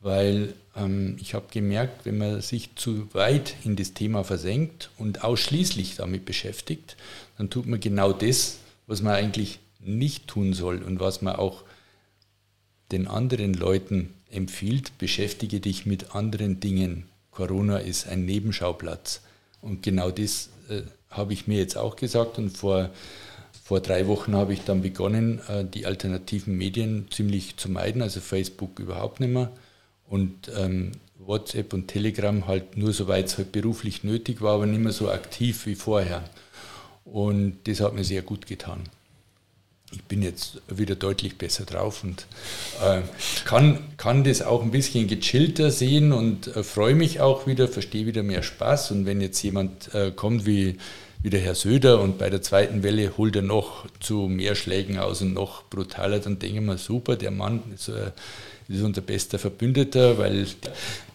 weil 0.00 0.54
ähm, 0.76 1.16
ich 1.20 1.34
habe 1.34 1.46
gemerkt, 1.50 2.06
wenn 2.06 2.18
man 2.18 2.40
sich 2.40 2.76
zu 2.76 3.12
weit 3.12 3.56
in 3.64 3.76
das 3.76 3.94
Thema 3.94 4.22
versenkt 4.22 4.90
und 4.96 5.24
ausschließlich 5.24 5.96
damit 5.96 6.24
beschäftigt, 6.24 6.96
dann 7.36 7.50
tut 7.50 7.66
man 7.66 7.80
genau 7.80 8.12
das, 8.12 8.58
was 8.86 9.02
man 9.02 9.14
eigentlich 9.14 9.58
nicht 9.80 10.28
tun 10.28 10.52
soll 10.52 10.82
und 10.82 11.00
was 11.00 11.22
man 11.22 11.36
auch 11.36 11.64
den 12.92 13.06
anderen 13.06 13.54
Leuten 13.54 14.14
empfiehlt, 14.30 14.96
beschäftige 14.98 15.60
dich 15.60 15.86
mit 15.86 16.14
anderen 16.14 16.60
Dingen. 16.60 17.04
Corona 17.30 17.78
ist 17.78 18.08
ein 18.08 18.24
Nebenschauplatz. 18.24 19.22
Und 19.60 19.82
genau 19.82 20.10
das 20.10 20.50
äh, 20.68 20.82
habe 21.10 21.32
ich 21.32 21.46
mir 21.46 21.58
jetzt 21.58 21.76
auch 21.76 21.96
gesagt 21.96 22.38
und 22.38 22.56
vor, 22.56 22.90
vor 23.64 23.80
drei 23.80 24.06
Wochen 24.06 24.34
habe 24.34 24.52
ich 24.52 24.64
dann 24.64 24.82
begonnen, 24.82 25.40
äh, 25.48 25.64
die 25.64 25.86
alternativen 25.86 26.56
Medien 26.56 27.06
ziemlich 27.10 27.56
zu 27.56 27.70
meiden, 27.70 28.02
also 28.02 28.20
Facebook 28.20 28.78
überhaupt 28.78 29.20
nicht 29.20 29.32
mehr 29.32 29.50
und 30.08 30.50
ähm, 30.56 30.92
WhatsApp 31.18 31.72
und 31.72 31.88
Telegram 31.88 32.46
halt 32.46 32.76
nur 32.76 32.92
soweit 32.92 33.26
es 33.26 33.38
halt 33.38 33.52
beruflich 33.52 34.02
nötig 34.04 34.40
war, 34.40 34.54
aber 34.54 34.66
nicht 34.66 34.80
mehr 34.80 34.92
so 34.92 35.10
aktiv 35.10 35.66
wie 35.66 35.74
vorher. 35.74 36.24
Und 37.04 37.58
das 37.64 37.80
hat 37.80 37.94
mir 37.94 38.04
sehr 38.04 38.22
gut 38.22 38.46
getan. 38.46 38.80
Ich 39.92 40.04
bin 40.04 40.22
jetzt 40.22 40.60
wieder 40.68 40.94
deutlich 40.94 41.36
besser 41.36 41.64
drauf 41.64 42.04
und 42.04 42.26
äh, 42.84 43.00
kann, 43.44 43.78
kann 43.96 44.22
das 44.22 44.40
auch 44.42 44.62
ein 44.62 44.70
bisschen 44.70 45.08
gechillter 45.08 45.70
sehen 45.70 46.12
und 46.12 46.48
äh, 46.54 46.62
freue 46.62 46.94
mich 46.94 47.20
auch 47.20 47.46
wieder, 47.46 47.66
verstehe 47.66 48.06
wieder 48.06 48.22
mehr 48.22 48.42
Spaß. 48.42 48.92
Und 48.92 49.06
wenn 49.06 49.20
jetzt 49.20 49.42
jemand 49.42 49.92
äh, 49.94 50.12
kommt 50.12 50.46
wie, 50.46 50.76
wie 51.22 51.30
der 51.30 51.40
Herr 51.40 51.54
Söder 51.54 52.00
und 52.00 52.18
bei 52.18 52.30
der 52.30 52.40
zweiten 52.40 52.82
Welle 52.82 53.16
holt 53.16 53.34
er 53.34 53.42
noch 53.42 53.86
zu 53.98 54.28
mehr 54.28 54.54
Schlägen 54.54 54.98
aus 54.98 55.22
und 55.22 55.34
noch 55.34 55.64
brutaler, 55.64 56.20
dann 56.20 56.38
denke 56.38 56.58
ich 56.58 56.64
mir, 56.64 56.78
super, 56.78 57.16
der 57.16 57.32
Mann 57.32 57.62
ist 57.74 57.88
äh, 57.88 58.12
ist 58.70 58.82
unser 58.82 59.00
bester 59.00 59.38
Verbündeter, 59.38 60.16
weil 60.18 60.46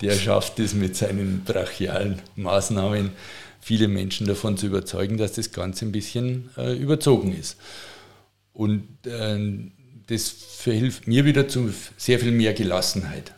der 0.01 0.11
schafft 0.13 0.59
es 0.59 0.73
mit 0.73 0.95
seinen 0.95 1.43
brachialen 1.45 2.21
Maßnahmen, 2.35 3.11
viele 3.61 3.87
Menschen 3.87 4.27
davon 4.27 4.57
zu 4.57 4.67
überzeugen, 4.67 5.17
dass 5.17 5.33
das 5.33 5.51
Ganze 5.51 5.85
ein 5.85 5.91
bisschen 5.91 6.49
äh, 6.57 6.73
überzogen 6.75 7.35
ist. 7.35 7.57
Und 8.55 8.87
äh, 9.05 9.37
das 10.07 10.29
verhilft 10.29 11.07
mir 11.07 11.25
wieder 11.25 11.47
zu 11.47 11.71
sehr 11.97 12.19
viel 12.19 12.31
mehr 12.31 12.53
Gelassenheit. 12.53 13.33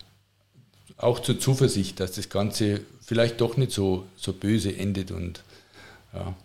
Auch 0.95 1.19
zur 1.19 1.39
Zuversicht, 1.39 1.99
dass 1.99 2.13
das 2.13 2.29
Ganze 2.29 2.81
vielleicht 3.01 3.41
doch 3.41 3.57
nicht 3.57 3.71
so, 3.71 4.05
so 4.15 4.31
böse 4.31 4.75
endet. 4.75 5.11
Und, 5.11 5.43
ja. 6.13 6.35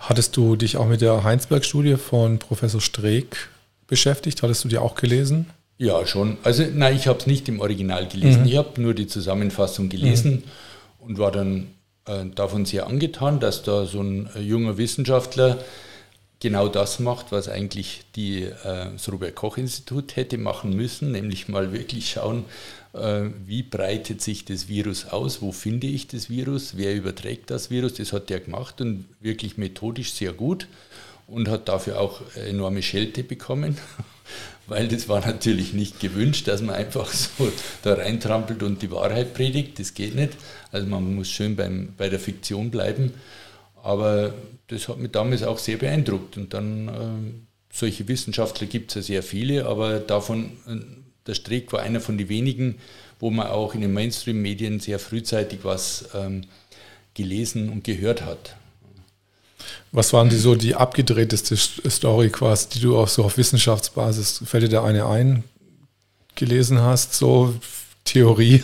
Hattest 0.00 0.36
du 0.36 0.56
dich 0.56 0.76
auch 0.76 0.86
mit 0.86 1.00
der 1.00 1.22
Heinsberg-Studie 1.22 1.96
von 1.96 2.38
Professor 2.38 2.80
Streeck 2.80 3.48
beschäftigt? 3.86 4.42
Hattest 4.42 4.64
du 4.64 4.68
die 4.68 4.78
auch 4.78 4.96
gelesen? 4.96 5.46
Ja, 5.78 6.04
schon. 6.06 6.38
Also, 6.42 6.64
nein, 6.72 6.96
ich 6.96 7.06
habe 7.06 7.18
es 7.20 7.26
nicht 7.26 7.48
im 7.48 7.60
Original 7.60 8.08
gelesen. 8.08 8.42
Mhm. 8.42 8.48
Ich 8.48 8.56
habe 8.56 8.80
nur 8.80 8.94
die 8.94 9.06
Zusammenfassung 9.06 9.88
gelesen 9.88 10.30
mhm. 10.32 11.06
und 11.06 11.18
war 11.18 11.30
dann 11.30 11.68
äh, 12.06 12.24
davon 12.34 12.64
sehr 12.64 12.86
angetan, 12.88 13.38
dass 13.38 13.62
da 13.62 13.86
so 13.86 14.00
ein 14.00 14.28
äh, 14.34 14.40
junger 14.40 14.76
Wissenschaftler 14.76 15.58
genau 16.42 16.66
das 16.68 16.98
macht, 16.98 17.30
was 17.30 17.48
eigentlich 17.48 18.02
die, 18.16 18.42
äh, 18.42 18.90
das 18.92 19.10
Robert-Koch-Institut 19.10 20.16
hätte 20.16 20.38
machen 20.38 20.74
müssen, 20.74 21.12
nämlich 21.12 21.48
mal 21.48 21.72
wirklich 21.72 22.10
schauen, 22.10 22.44
äh, 22.92 23.26
wie 23.46 23.62
breitet 23.62 24.20
sich 24.20 24.44
das 24.44 24.66
Virus 24.68 25.06
aus, 25.06 25.40
wo 25.40 25.52
finde 25.52 25.86
ich 25.86 26.08
das 26.08 26.28
Virus, 26.28 26.76
wer 26.76 26.94
überträgt 26.94 27.50
das 27.50 27.70
Virus. 27.70 27.94
Das 27.94 28.12
hat 28.12 28.30
er 28.30 28.40
gemacht 28.40 28.80
und 28.80 29.04
wirklich 29.20 29.56
methodisch 29.56 30.12
sehr 30.12 30.32
gut 30.32 30.66
und 31.28 31.48
hat 31.48 31.68
dafür 31.68 32.00
auch 32.00 32.20
enorme 32.34 32.82
Schelte 32.82 33.22
bekommen 33.22 33.78
weil 34.66 34.88
das 34.88 35.08
war 35.08 35.24
natürlich 35.24 35.72
nicht 35.74 36.00
gewünscht, 36.00 36.48
dass 36.48 36.62
man 36.62 36.74
einfach 36.74 37.08
so 37.12 37.52
da 37.82 37.94
reintrampelt 37.94 38.62
und 38.62 38.82
die 38.82 38.90
Wahrheit 38.90 39.34
predigt. 39.34 39.78
Das 39.78 39.94
geht 39.94 40.14
nicht. 40.14 40.32
Also 40.70 40.86
man 40.86 41.14
muss 41.14 41.28
schön 41.28 41.56
beim, 41.56 41.94
bei 41.96 42.08
der 42.08 42.20
Fiktion 42.20 42.70
bleiben. 42.70 43.12
Aber 43.82 44.32
das 44.68 44.88
hat 44.88 44.98
mich 44.98 45.10
damals 45.10 45.42
auch 45.42 45.58
sehr 45.58 45.76
beeindruckt. 45.76 46.36
Und 46.36 46.54
dann 46.54 46.88
äh, 46.88 47.74
solche 47.76 48.06
Wissenschaftler 48.08 48.66
gibt 48.66 48.90
es 48.90 48.94
ja 48.94 49.02
sehr 49.02 49.22
viele, 49.22 49.66
aber 49.66 49.98
davon, 49.98 50.52
äh, 50.66 50.76
der 51.26 51.34
Streeck 51.34 51.72
war 51.72 51.80
einer 51.80 52.00
von 52.00 52.16
den 52.16 52.28
wenigen, 52.28 52.76
wo 53.18 53.30
man 53.30 53.48
auch 53.48 53.74
in 53.74 53.80
den 53.80 53.92
Mainstream-Medien 53.92 54.80
sehr 54.80 54.98
frühzeitig 54.98 55.60
was 55.62 56.08
ähm, 56.14 56.42
gelesen 57.14 57.68
und 57.70 57.84
gehört 57.84 58.24
hat. 58.24 58.56
Was 59.92 60.12
waren 60.12 60.28
die 60.28 60.36
so 60.36 60.54
die 60.54 60.74
abgedrehteste 60.74 61.56
Story 61.56 62.30
quasi, 62.30 62.68
die 62.70 62.80
du 62.80 62.96
auch 62.96 63.08
so 63.08 63.24
auf 63.24 63.36
Wissenschaftsbasis, 63.36 64.42
fällt 64.44 64.64
dir 64.64 64.68
da 64.68 64.84
eine 64.84 65.06
ein, 65.06 65.44
gelesen 66.34 66.80
hast, 66.80 67.14
so 67.14 67.54
Theorie? 68.04 68.62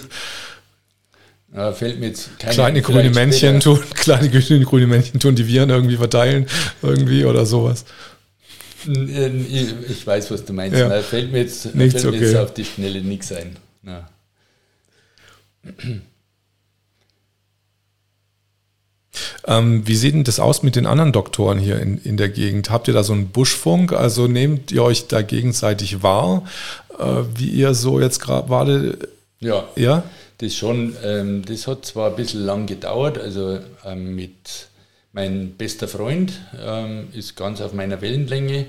Ja, 1.55 1.73
fällt 1.73 1.99
mir 1.99 2.09
jetzt 2.09 2.39
keine 2.39 2.55
kleine 2.55 2.83
grüne 2.83 3.11
Männchen 3.11 3.61
tun, 3.61 3.81
kleine 3.95 4.29
grüne 4.29 4.87
Männchen 4.87 5.19
tun, 5.19 5.35
die 5.35 5.47
Viren 5.47 5.71
irgendwie 5.71 5.97
verteilen, 5.97 6.47
irgendwie 6.83 7.25
oder 7.25 7.47
sowas. 7.47 7.85
Ich 8.87 10.07
weiß, 10.07 10.31
was 10.31 10.45
du 10.45 10.53
meinst. 10.53 10.79
Ja. 10.79 11.01
fällt 11.01 11.33
mir 11.33 11.41
jetzt, 11.41 11.75
nichts, 11.75 12.03
fällt 12.03 12.15
mir 12.15 12.21
jetzt 12.21 12.37
auf 12.37 12.55
die 12.55 12.65
Schnelle 12.65 13.01
nichts 13.03 13.33
ein. 13.33 13.57
Ja. 13.85 14.09
Ähm, 19.47 19.87
wie 19.87 19.97
sieht 19.97 20.15
denn 20.15 20.25
das 20.25 20.41
aus 20.41 20.63
mit 20.63 20.77
den 20.77 20.87
anderen 20.87 21.13
Doktoren 21.13 21.59
hier 21.59 21.81
in, 21.81 21.99
in 22.03 22.17
der 22.19 22.29
Gegend? 22.29 22.71
Habt 22.71 22.87
ihr 22.87 22.95
da 22.95 23.03
so 23.03 23.15
einen 23.15 23.29
Buschfunk? 23.29 23.93
Also 23.93 24.27
nehmt 24.27 24.71
ihr 24.73 24.83
euch 24.83 25.09
da 25.09 25.23
gegenseitig 25.23 26.03
wahr, 26.03 26.45
äh, 26.99 27.23
wie 27.35 27.49
ihr 27.49 27.75
so 27.75 27.99
jetzt 27.99 28.21
gerade 28.21 28.49
wartet? 28.51 29.09
Ja. 29.41 29.65
Ja? 29.75 30.05
Das 30.39 30.55
schon, 30.55 30.97
ähm, 31.03 31.45
das 31.45 31.67
hat 31.67 31.85
zwar 31.85 32.11
ein 32.11 32.17
bisschen 32.17 32.45
lang 32.45 32.67
gedauert, 32.67 33.19
also 33.19 33.59
ähm, 33.85 34.15
mit 34.15 34.69
mein 35.13 35.55
bester 35.55 35.89
Freund 35.89 36.33
ähm, 36.61 37.09
ist 37.13 37.35
ganz 37.35 37.61
auf 37.61 37.73
meiner 37.73 38.01
Wellenlänge, 38.01 38.67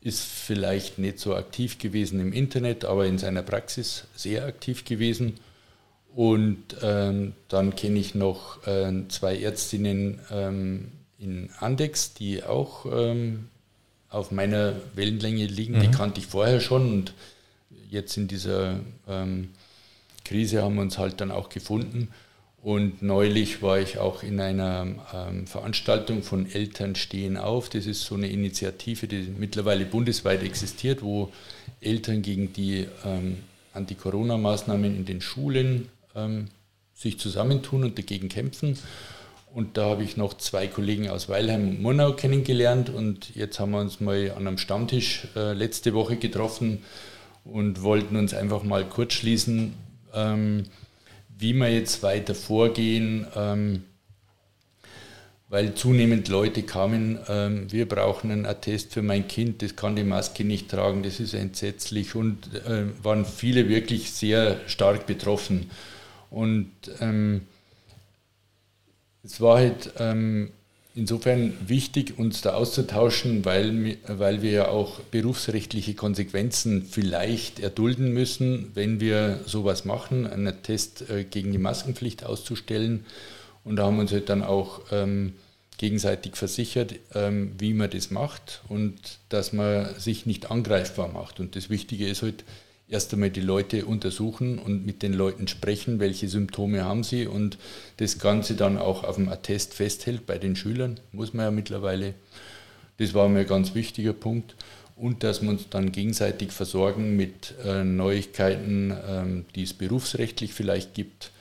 ist 0.00 0.22
vielleicht 0.22 0.98
nicht 0.98 1.18
so 1.18 1.34
aktiv 1.34 1.78
gewesen 1.78 2.20
im 2.20 2.32
Internet, 2.32 2.84
aber 2.86 3.06
in 3.06 3.18
seiner 3.18 3.42
Praxis 3.42 4.04
sehr 4.14 4.46
aktiv 4.46 4.84
gewesen. 4.84 5.34
Und 6.14 6.76
ähm, 6.82 7.32
dann 7.48 7.74
kenne 7.74 7.98
ich 7.98 8.14
noch 8.14 8.66
äh, 8.66 8.92
zwei 9.08 9.36
Ärztinnen 9.36 10.20
ähm, 10.30 10.92
in 11.18 11.50
Andex, 11.58 12.14
die 12.14 12.44
auch 12.44 12.86
ähm, 12.86 13.48
auf 14.08 14.30
meiner 14.30 14.74
Wellenlänge 14.94 15.46
liegen. 15.46 15.78
Mhm. 15.78 15.80
Die 15.80 15.90
kannte 15.90 16.20
ich 16.20 16.26
vorher 16.26 16.60
schon 16.60 16.92
und 16.92 17.14
jetzt 17.90 18.16
in 18.16 18.28
dieser 18.28 18.78
ähm, 19.08 19.50
Krise 20.24 20.62
haben 20.62 20.76
wir 20.76 20.82
uns 20.82 20.98
halt 20.98 21.20
dann 21.20 21.30
auch 21.30 21.48
gefunden. 21.48 22.08
Und 22.62 23.02
neulich 23.02 23.60
war 23.60 23.78
ich 23.78 23.98
auch 23.98 24.22
in 24.22 24.40
einer 24.40 24.86
ähm, 25.12 25.46
Veranstaltung 25.46 26.22
von 26.22 26.50
Eltern 26.50 26.94
stehen 26.94 27.36
auf. 27.36 27.68
Das 27.68 27.84
ist 27.84 28.02
so 28.02 28.14
eine 28.14 28.28
Initiative, 28.28 29.06
die 29.06 29.28
mittlerweile 29.38 29.84
bundesweit 29.84 30.42
existiert, 30.42 31.02
wo 31.02 31.30
Eltern 31.82 32.22
gegen 32.22 32.54
die 32.54 32.86
ähm, 33.04 33.36
Anti-Corona-Maßnahmen 33.74 34.96
in 34.96 35.04
den 35.04 35.20
Schulen 35.20 35.90
ähm, 36.14 36.46
sich 36.94 37.18
zusammentun 37.18 37.84
und 37.84 37.98
dagegen 37.98 38.30
kämpfen. 38.30 38.78
Und 39.52 39.76
da 39.76 39.84
habe 39.90 40.02
ich 40.02 40.16
noch 40.16 40.34
zwei 40.34 40.66
Kollegen 40.66 41.10
aus 41.10 41.28
Weilheim 41.28 41.68
und 41.68 41.82
Murnau 41.82 42.14
kennengelernt 42.14 42.88
und 42.88 43.36
jetzt 43.36 43.60
haben 43.60 43.72
wir 43.72 43.80
uns 43.80 44.00
mal 44.00 44.32
an 44.32 44.46
einem 44.46 44.58
Stammtisch 44.58 45.28
äh, 45.36 45.52
letzte 45.52 45.92
Woche 45.94 46.16
getroffen 46.16 46.82
und 47.44 47.82
wollten 47.82 48.16
uns 48.16 48.34
einfach 48.34 48.62
mal 48.62 48.84
kurz 48.84 49.12
schließen, 49.12 49.74
ähm, 50.14 50.64
wie 51.36 51.52
wir 51.52 51.68
jetzt 51.68 52.02
weiter 52.02 52.34
vorgehen, 52.34 53.26
ähm, 53.34 53.84
weil 55.48 55.74
zunehmend 55.74 56.28
Leute 56.28 56.62
kamen, 56.62 57.18
ähm, 57.28 57.70
wir 57.70 57.88
brauchen 57.88 58.30
einen 58.30 58.46
Attest 58.46 58.92
für 58.92 59.02
mein 59.02 59.28
Kind, 59.28 59.62
das 59.62 59.76
kann 59.76 59.94
die 59.94 60.04
Maske 60.04 60.44
nicht 60.44 60.70
tragen, 60.70 61.02
das 61.02 61.20
ist 61.20 61.34
entsetzlich 61.34 62.14
und 62.14 62.54
äh, 62.66 62.86
waren 63.02 63.24
viele 63.24 63.68
wirklich 63.68 64.10
sehr 64.12 64.60
stark 64.66 65.06
betroffen. 65.06 65.70
Und 66.30 66.72
ähm, 67.00 67.42
es 69.22 69.40
war 69.40 69.58
halt 69.58 69.92
ähm, 69.98 70.50
insofern 70.94 71.54
wichtig, 71.66 72.18
uns 72.18 72.40
da 72.40 72.54
auszutauschen, 72.54 73.44
weil, 73.44 73.96
weil 74.06 74.42
wir 74.42 74.50
ja 74.50 74.68
auch 74.68 75.00
berufsrechtliche 75.00 75.94
Konsequenzen 75.94 76.84
vielleicht 76.88 77.60
erdulden 77.60 78.12
müssen, 78.12 78.70
wenn 78.74 79.00
wir 79.00 79.40
sowas 79.46 79.84
machen, 79.84 80.26
einen 80.26 80.62
Test 80.62 81.08
äh, 81.10 81.24
gegen 81.24 81.52
die 81.52 81.58
Maskenpflicht 81.58 82.24
auszustellen. 82.24 83.04
Und 83.64 83.76
da 83.76 83.84
haben 83.84 83.96
wir 83.96 84.02
uns 84.02 84.12
halt 84.12 84.28
dann 84.28 84.42
auch 84.42 84.82
ähm, 84.92 85.34
gegenseitig 85.78 86.36
versichert, 86.36 86.94
ähm, 87.14 87.52
wie 87.58 87.74
man 87.74 87.90
das 87.90 88.10
macht 88.10 88.62
und 88.68 88.94
dass 89.28 89.52
man 89.52 89.98
sich 89.98 90.26
nicht 90.26 90.50
angreifbar 90.50 91.08
macht. 91.08 91.40
Und 91.40 91.56
das 91.56 91.70
Wichtige 91.70 92.06
ist 92.06 92.22
halt, 92.22 92.44
erst 92.88 93.12
einmal 93.12 93.30
die 93.30 93.40
Leute 93.40 93.86
untersuchen 93.86 94.58
und 94.58 94.84
mit 94.84 95.02
den 95.02 95.12
Leuten 95.12 95.48
sprechen, 95.48 96.00
welche 96.00 96.28
Symptome 96.28 96.84
haben 96.84 97.02
sie 97.02 97.26
und 97.26 97.58
das 97.96 98.18
Ganze 98.18 98.54
dann 98.54 98.78
auch 98.78 99.04
auf 99.04 99.16
dem 99.16 99.28
Attest 99.28 99.74
festhält 99.74 100.26
bei 100.26 100.38
den 100.38 100.56
Schülern, 100.56 101.00
muss 101.12 101.34
man 101.34 101.46
ja 101.46 101.50
mittlerweile. 101.50 102.14
Das 102.98 103.14
war 103.14 103.28
mir 103.28 103.40
ein 103.40 103.46
ganz 103.46 103.74
wichtiger 103.74 104.12
Punkt. 104.12 104.54
Und 104.96 105.24
dass 105.24 105.42
wir 105.42 105.50
uns 105.50 105.68
dann 105.70 105.90
gegenseitig 105.90 106.52
versorgen 106.52 107.16
mit 107.16 107.54
äh, 107.64 107.82
Neuigkeiten, 107.82 108.94
ähm, 109.08 109.44
die 109.56 109.64
es 109.64 109.74
berufsrechtlich 109.74 110.54
vielleicht 110.54 110.94
gibt 110.94 111.32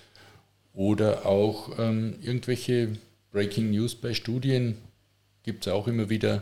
oder 0.73 1.27
auch 1.27 1.77
ähm, 1.77 2.15
irgendwelche 2.23 2.97
Breaking 3.32 3.69
News 3.69 3.93
bei 3.93 4.15
Studien 4.15 4.77
gibt 5.43 5.67
es 5.67 5.73
auch 5.73 5.88
immer 5.88 6.10
wieder, 6.10 6.41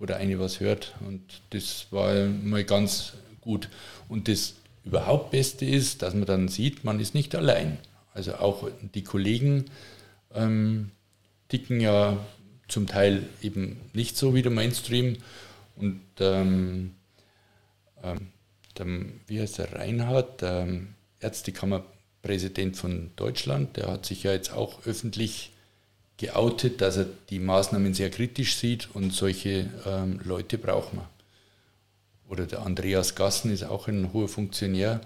oder 0.00 0.16
eine 0.16 0.38
was 0.38 0.60
hört. 0.60 0.94
Und 1.06 1.20
das 1.50 1.86
war 1.90 2.26
mal 2.26 2.64
ganz 2.64 3.12
gut. 3.40 3.68
Und 4.08 4.28
das 4.28 4.54
überhaupt 4.84 5.30
Beste 5.30 5.64
ist, 5.64 6.02
dass 6.02 6.14
man 6.14 6.26
dann 6.26 6.48
sieht, 6.48 6.84
man 6.84 7.00
ist 7.00 7.14
nicht 7.14 7.34
allein. 7.34 7.78
Also 8.12 8.34
auch 8.34 8.68
die 8.94 9.04
Kollegen 9.04 9.66
ähm, 10.34 10.90
ticken 11.48 11.80
ja 11.80 12.18
zum 12.68 12.86
Teil 12.86 13.24
eben 13.42 13.80
nicht 13.92 14.16
so 14.16 14.34
wie 14.34 14.42
der 14.42 14.52
Mainstream. 14.52 15.16
Und 15.76 16.00
ähm, 16.20 16.94
ähm, 18.02 18.28
der, 18.78 18.86
wie 19.26 19.40
heißt 19.40 19.58
der 19.58 19.72
Reinhard, 19.74 20.42
der 20.42 20.68
Ärztekammerpräsident 21.20 22.76
von 22.76 23.10
Deutschland, 23.16 23.76
der 23.76 23.88
hat 23.88 24.06
sich 24.06 24.22
ja 24.22 24.32
jetzt 24.32 24.52
auch 24.52 24.86
öffentlich 24.86 25.52
geoutet, 26.16 26.80
dass 26.80 26.98
er 26.98 27.06
die 27.30 27.38
Maßnahmen 27.38 27.94
sehr 27.94 28.10
kritisch 28.10 28.56
sieht 28.56 28.94
und 28.94 29.12
solche 29.12 29.70
ähm, 29.86 30.20
Leute 30.22 30.58
braucht 30.58 30.94
man 30.94 31.06
oder 32.30 32.46
der 32.46 32.62
Andreas 32.62 33.14
Gassen 33.16 33.52
ist 33.52 33.64
auch 33.64 33.88
ein 33.88 34.12
hoher 34.12 34.28
Funktionär, 34.28 35.00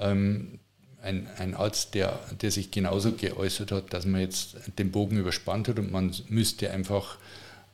ähm, 0.00 0.58
ein, 1.02 1.28
ein 1.38 1.54
Arzt, 1.54 1.94
der, 1.94 2.18
der 2.42 2.50
sich 2.50 2.70
genauso 2.70 3.12
geäußert 3.12 3.72
hat, 3.72 3.94
dass 3.94 4.04
man 4.04 4.20
jetzt 4.20 4.56
den 4.78 4.90
Bogen 4.90 5.16
überspannt 5.16 5.68
hat 5.68 5.78
und 5.78 5.90
man 5.90 6.14
müsste 6.28 6.70
einfach 6.70 7.16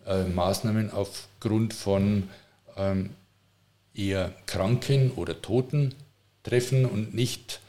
äh, 0.06 0.24
Maßnahmen 0.24 0.92
aufgrund 0.92 1.74
von 1.74 2.28
ähm, 2.76 3.10
eher 3.94 4.32
Kranken 4.46 5.10
oder 5.12 5.40
Toten 5.40 5.94
treffen 6.44 6.84
und 6.84 7.14
nicht 7.14 7.60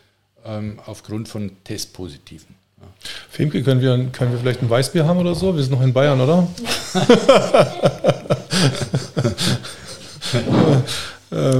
ähm, 0.45 0.79
aufgrund 0.85 1.27
von 1.27 1.51
Testpositiven. 1.63 2.55
Ja. 2.79 2.87
Femke, 3.29 3.63
können 3.63 3.81
wir, 3.81 3.97
können 4.11 4.33
wir 4.33 4.39
vielleicht 4.39 4.61
ein 4.61 4.69
Weißbier 4.69 5.05
haben 5.05 5.19
oder 5.19 5.33
so? 5.33 5.55
Wir 5.55 5.63
sind 5.63 5.71
noch 5.71 5.81
in 5.81 5.93
Bayern, 5.93 6.21
oder? 6.21 6.47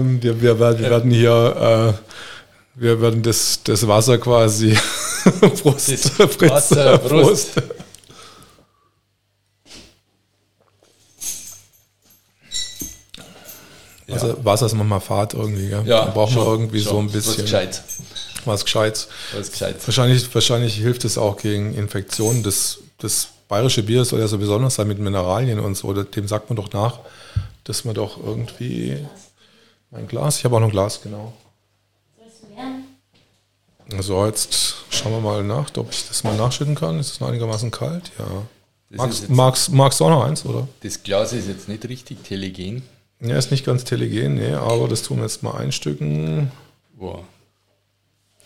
ähm, 0.08 0.24
wir, 0.24 0.42
wir, 0.42 0.60
werden, 0.60 0.80
wir 0.80 0.90
werden 0.90 1.12
hier, 1.12 1.96
äh, 1.96 2.80
wir 2.80 3.02
werden 3.02 3.24
das, 3.24 3.62
das 3.64 3.88
Wasser 3.88 4.18
quasi 4.18 4.78
Brust, 5.64 5.90
das 6.20 6.42
Wasser, 6.42 6.98
Brust. 6.98 7.56
Brust. 7.56 7.64
Also 14.10 14.28
ja. 14.28 14.46
Wasser 14.46 14.66
ist 14.68 14.74
manchmal 14.74 15.02
Fahrt 15.02 15.34
irgendwie, 15.34 15.68
gell? 15.68 15.84
Ja, 15.86 16.06
da 16.06 16.12
braucht 16.12 16.34
man 16.36 16.46
irgendwie 16.46 16.82
schon, 16.82 16.92
so 16.92 17.00
ein 17.00 17.12
bisschen. 17.12 17.38
Was 17.38 17.44
Gescheit. 17.44 17.84
Was 18.46 18.64
Gescheites. 18.64 19.08
Was 19.34 19.52
Gescheites. 19.52 19.88
Wahrscheinlich, 19.88 20.34
wahrscheinlich 20.34 20.76
hilft 20.76 21.04
es 21.04 21.18
auch 21.18 21.38
gegen 21.38 21.74
Infektionen. 21.74 22.44
Das, 22.44 22.80
das 23.00 23.28
bayerische 23.50 23.84
Bier 23.84 24.06
soll 24.06 24.22
ja 24.22 24.28
so 24.28 24.38
besonders 24.38 24.76
sein 24.76 24.88
mit 24.88 25.00
Mineralien 25.00 25.60
und 25.60 25.76
so. 25.76 25.92
Dem 25.92 26.28
sagt 26.28 26.50
man 26.50 26.56
doch 26.56 26.72
nach, 26.72 27.00
dass 27.66 27.84
man 27.84 27.96
doch 27.96 28.18
irgendwie. 28.24 28.98
Mein 29.92 30.08
Glas, 30.08 30.38
ich 30.38 30.46
habe 30.46 30.56
auch 30.56 30.60
noch 30.60 30.68
ein 30.68 30.72
Glas, 30.72 31.02
genau. 31.02 31.34
Also 33.94 34.26
jetzt 34.26 34.76
schauen 34.90 35.14
wir 35.14 35.22
mal 35.22 35.44
nach, 35.44 35.72
ob 35.78 35.92
ich 35.92 36.08
das 36.08 36.24
mal 36.24 36.36
nachschütten 36.36 36.76
kann. 36.76 37.00
Ist 37.00 37.14
es 37.14 37.20
noch 37.20 37.30
einigermaßen 37.30 37.72
kalt? 37.72 38.12
Ja. 38.20 38.26
Magst, 38.90 39.30
magst, 39.30 39.72
magst 39.72 40.00
du 40.00 40.06
auch 40.06 40.10
noch 40.10 40.26
eins, 40.26 40.46
oder? 40.46 40.68
Das 40.82 41.04
Glas 41.04 41.34
ist 41.34 41.48
jetzt 41.48 41.68
nicht 41.68 41.88
richtig 41.88 42.24
telegen. 42.24 42.84
Ja, 43.20 43.38
ist 43.38 43.52
nicht 43.52 43.66
ganz 43.66 43.84
telegen, 43.84 44.36
nee, 44.36 44.54
aber 44.54 44.88
das 44.88 45.04
tun 45.04 45.18
wir 45.18 45.24
jetzt 45.24 45.42
mal 45.42 45.56
einstücken. 45.56 46.52
Boah. 46.94 47.24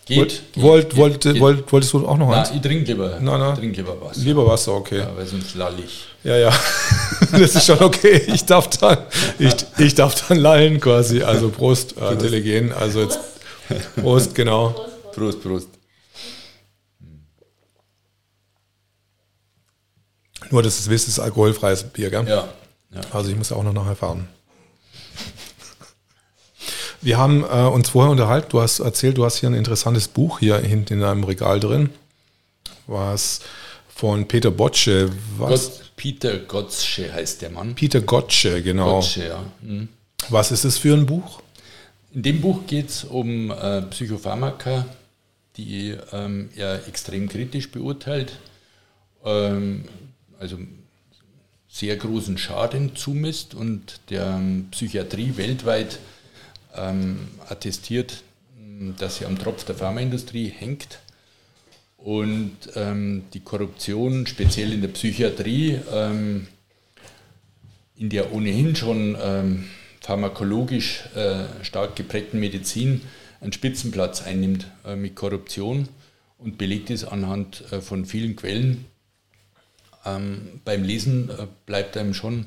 Geht. 0.04 0.18
Wollt, 0.18 0.30
geht, 0.52 0.62
wollt, 0.62 0.90
geht, 0.90 0.98
wollt, 0.98 1.20
geht. 1.20 1.40
Wollt, 1.40 1.72
wolltest 1.72 1.92
du 1.92 2.08
auch 2.08 2.16
noch 2.16 2.30
eins? 2.30 2.48
Nein, 2.48 2.56
ich 2.56 2.62
trinke 2.62 2.84
lieber, 2.86 3.20
nein, 3.20 3.38
nein. 3.38 3.54
trink 3.54 3.76
lieber 3.76 4.00
Wasser. 4.00 4.20
Lieber 4.20 4.46
Wasser, 4.46 4.72
okay. 4.72 4.98
Ja, 4.98 5.16
weil 5.16 5.26
sonst 5.26 5.54
lallig. 5.54 6.06
Ja, 6.24 6.36
ja. 6.36 6.50
das 7.32 7.54
ist 7.54 7.66
schon 7.66 7.80
okay. 7.80 8.20
Ich 8.26 8.44
darf 8.44 8.68
dann, 8.68 8.98
ich, 9.38 9.54
ich 9.78 9.94
darf 9.94 10.26
dann 10.26 10.38
lallen 10.38 10.80
quasi. 10.80 11.22
Also 11.22 11.50
Prost, 11.50 11.96
äh, 11.98 12.16
Telegen. 12.16 12.72
Also 12.72 13.02
jetzt 13.02 13.20
Prost, 14.00 14.34
genau. 14.34 14.74
Prost, 15.12 15.40
Prost. 15.40 15.68
Nur, 20.50 20.62
dass 20.62 20.80
es 20.80 20.90
wisst, 20.90 21.06
es 21.08 21.14
ist 21.14 21.20
alkoholfreies 21.20 21.84
Bier, 21.84 22.10
gell? 22.10 22.26
Ja, 22.28 22.48
ja. 22.90 23.00
Also 23.12 23.30
ich 23.30 23.36
muss 23.36 23.52
auch 23.52 23.62
noch 23.62 23.72
nachher 23.72 23.96
fahren. 23.96 24.28
Wir 27.02 27.18
haben 27.18 27.42
äh, 27.42 27.46
uns 27.46 27.90
vorher 27.90 28.12
unterhalten, 28.12 28.48
du 28.50 28.60
hast 28.60 28.78
erzählt, 28.78 29.18
du 29.18 29.24
hast 29.24 29.38
hier 29.38 29.50
ein 29.50 29.54
interessantes 29.54 30.06
Buch 30.06 30.38
hier 30.38 30.58
hinten 30.58 30.94
in 30.94 31.02
einem 31.02 31.24
Regal 31.24 31.58
drin, 31.58 31.90
was 32.86 33.40
von 33.88 34.28
Peter 34.28 34.52
Botsche. 34.52 35.10
Was? 35.36 35.50
Gott, 35.50 35.92
Peter 35.96 36.38
Gottsche 36.38 37.12
heißt 37.12 37.42
der 37.42 37.50
Mann. 37.50 37.74
Peter 37.74 38.00
Gottsche, 38.00 38.62
genau. 38.62 39.00
Gottsche, 39.00 39.26
ja. 39.26 39.44
Mhm. 39.62 39.88
Was 40.28 40.52
ist 40.52 40.64
es 40.64 40.78
für 40.78 40.94
ein 40.94 41.04
Buch? 41.04 41.42
In 42.14 42.22
dem 42.22 42.40
Buch 42.40 42.66
geht 42.68 42.90
es 42.90 43.02
um 43.02 43.50
äh, 43.50 43.82
Psychopharmaka, 43.82 44.86
die 45.56 45.96
ähm, 46.12 46.50
er 46.54 46.86
extrem 46.86 47.28
kritisch 47.28 47.72
beurteilt, 47.72 48.38
ähm, 49.24 49.86
also 50.38 50.56
sehr 51.68 51.96
großen 51.96 52.38
Schaden 52.38 52.94
zumisst 52.94 53.54
und 53.54 53.98
der 54.10 54.26
ähm, 54.26 54.68
Psychiatrie 54.70 55.32
weltweit 55.36 55.98
ähm, 56.76 57.28
attestiert, 57.48 58.22
dass 58.98 59.16
sie 59.16 59.26
am 59.26 59.38
Tropf 59.38 59.64
der 59.64 59.74
Pharmaindustrie 59.74 60.48
hängt 60.48 61.00
und 61.96 62.56
ähm, 62.74 63.24
die 63.32 63.40
Korruption, 63.40 64.26
speziell 64.26 64.72
in 64.72 64.80
der 64.80 64.88
Psychiatrie, 64.88 65.78
ähm, 65.92 66.48
in 67.96 68.08
der 68.08 68.32
ohnehin 68.32 68.74
schon 68.74 69.16
ähm, 69.20 69.68
pharmakologisch 70.00 71.04
äh, 71.14 71.44
stark 71.62 71.94
geprägten 71.94 72.40
Medizin 72.40 73.02
einen 73.40 73.52
Spitzenplatz 73.52 74.22
einnimmt 74.22 74.66
äh, 74.84 74.96
mit 74.96 75.14
Korruption 75.14 75.88
und 76.38 76.58
belegt 76.58 76.90
ist 76.90 77.04
anhand 77.04 77.64
äh, 77.72 77.80
von 77.80 78.04
vielen 78.04 78.34
Quellen. 78.34 78.86
Ähm, 80.04 80.60
beim 80.64 80.82
Lesen 80.82 81.30
äh, 81.30 81.46
bleibt 81.66 81.96
einem 81.96 82.14
schon 82.14 82.46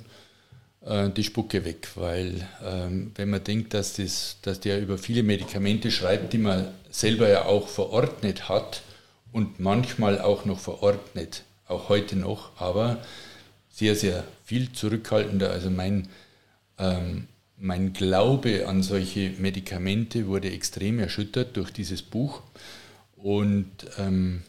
äh, 0.85 1.09
die 1.09 1.23
Spucke 1.23 1.65
weg, 1.65 1.89
weil 1.95 2.47
ähm, 2.63 3.11
wenn 3.15 3.29
man 3.29 3.43
denkt, 3.43 3.73
dass, 3.73 3.93
das, 3.93 4.37
dass 4.43 4.59
der 4.59 4.79
über 4.79 4.97
viele 4.97 5.23
Medikamente 5.23 5.91
schreibt, 5.91 6.31
die 6.33 6.37
man 6.37 6.67
selber 6.91 7.27
ja 7.27 7.45
auch 7.45 7.67
verordnet 7.67 8.49
hat 8.49 8.83
und 9.31 9.59
manchmal 9.59 10.21
auch 10.21 10.45
noch 10.45 10.59
verordnet, 10.59 11.43
auch 11.67 11.89
heute 11.89 12.15
noch, 12.15 12.59
aber 12.61 12.99
sehr, 13.69 13.95
sehr 13.95 14.23
viel 14.45 14.71
zurückhaltender. 14.71 15.49
Also 15.49 15.69
mein, 15.69 16.07
ähm, 16.77 17.27
mein 17.57 17.93
Glaube 17.93 18.67
an 18.67 18.83
solche 18.83 19.31
Medikamente 19.39 20.27
wurde 20.27 20.51
extrem 20.51 20.99
erschüttert 20.99 21.57
durch 21.57 21.71
dieses 21.71 22.01
Buch. 22.03 22.43
Und 23.15 23.71
ähm, 23.97 24.43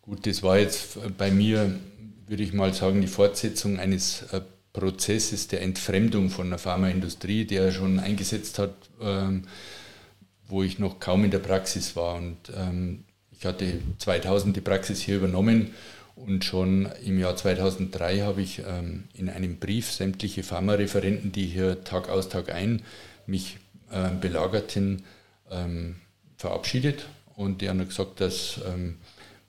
gut, 0.00 0.26
das 0.26 0.42
war 0.42 0.58
jetzt 0.58 0.96
bei 1.18 1.30
mir, 1.30 1.74
würde 2.28 2.42
ich 2.44 2.52
mal 2.52 2.72
sagen, 2.72 3.00
die 3.00 3.08
Fortsetzung 3.08 3.78
eines 3.78 4.22
äh, 4.32 4.40
Prozesses 4.72 5.48
der 5.48 5.62
Entfremdung 5.62 6.30
von 6.30 6.48
der 6.48 6.58
Pharmaindustrie, 6.58 7.44
der 7.44 7.72
schon 7.72 7.98
eingesetzt 7.98 8.58
hat, 8.58 8.74
ähm, 9.00 9.44
wo 10.46 10.62
ich 10.62 10.78
noch 10.78 10.98
kaum 11.00 11.24
in 11.24 11.30
der 11.30 11.38
Praxis 11.38 11.94
war. 11.96 12.16
Und 12.16 12.38
ähm, 12.56 13.04
ich 13.30 13.44
hatte 13.44 13.80
2000 13.98 14.56
die 14.56 14.60
Praxis 14.60 15.00
hier 15.00 15.16
übernommen 15.16 15.72
und 16.14 16.44
schon 16.44 16.88
im 17.04 17.18
Jahr 17.18 17.36
2003 17.36 18.20
habe 18.20 18.42
ich 18.42 18.60
ähm, 18.66 19.04
in 19.14 19.28
einem 19.28 19.58
Brief 19.58 19.90
sämtliche 19.90 20.42
Pharmareferenten, 20.42 21.32
die 21.32 21.46
hier 21.46 21.84
Tag 21.84 22.08
aus 22.08 22.28
Tag 22.28 22.52
ein 22.52 22.82
mich 23.26 23.58
äh, 23.90 24.10
belagerten, 24.20 25.04
ähm, 25.50 25.96
verabschiedet. 26.36 27.06
Und 27.34 27.60
die 27.60 27.68
haben 27.68 27.86
gesagt, 27.86 28.20
dass 28.20 28.60
ähm, 28.72 28.98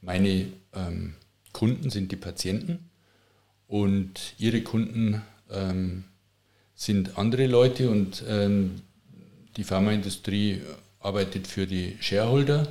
meine 0.02 0.48
ähm, 0.74 1.16
Kunden 1.52 1.90
sind 1.90 2.12
die 2.12 2.18
Patienten 2.18 2.90
und 3.68 4.36
ihre 4.38 4.62
Kunden 4.62 5.22
ähm, 5.52 6.04
sind 6.76 7.18
andere 7.18 7.48
Leute 7.48 7.90
und 7.90 8.24
ähm, 8.28 8.82
die 9.58 9.64
Pharmaindustrie 9.64 10.62
arbeitet 11.00 11.48
für 11.48 11.68
die 11.68 11.98
Shareholder 12.00 12.68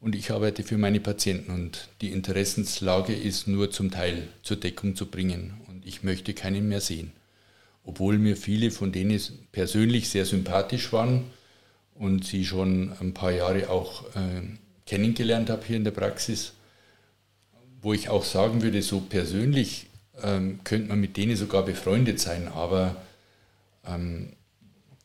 und 0.00 0.14
ich 0.14 0.30
arbeite 0.30 0.62
für 0.62 0.78
meine 0.78 1.00
Patienten 1.00 1.52
und 1.52 1.88
die 2.00 2.10
Interessenslage 2.10 3.14
ist 3.14 3.48
nur 3.48 3.70
zum 3.70 3.90
Teil 3.90 4.28
zur 4.42 4.56
Deckung 4.56 4.94
zu 4.94 5.06
bringen 5.06 5.60
und 5.66 5.84
ich 5.84 6.02
möchte 6.02 6.34
keinen 6.34 6.68
mehr 6.68 6.80
sehen. 6.80 7.12
Obwohl 7.84 8.18
mir 8.18 8.36
viele 8.36 8.70
von 8.70 8.92
denen 8.92 9.20
persönlich 9.50 10.08
sehr 10.08 10.24
sympathisch 10.24 10.92
waren 10.92 11.24
und 11.94 12.24
sie 12.24 12.44
schon 12.44 12.92
ein 13.00 13.14
paar 13.14 13.32
Jahre 13.32 13.70
auch 13.70 14.04
äh, 14.14 14.42
kennengelernt 14.86 15.50
habe 15.50 15.64
hier 15.66 15.76
in 15.76 15.84
der 15.84 15.90
Praxis, 15.90 16.52
wo 17.82 17.92
ich 17.92 18.08
auch 18.08 18.24
sagen 18.24 18.62
würde, 18.62 18.82
so 18.82 19.00
persönlich 19.00 19.87
ähm, 20.22 20.60
könnte 20.64 20.88
man 20.88 21.00
mit 21.00 21.16
denen 21.16 21.36
sogar 21.36 21.64
befreundet 21.64 22.20
sein, 22.20 22.48
aber 22.48 22.96
ähm, 23.86 24.30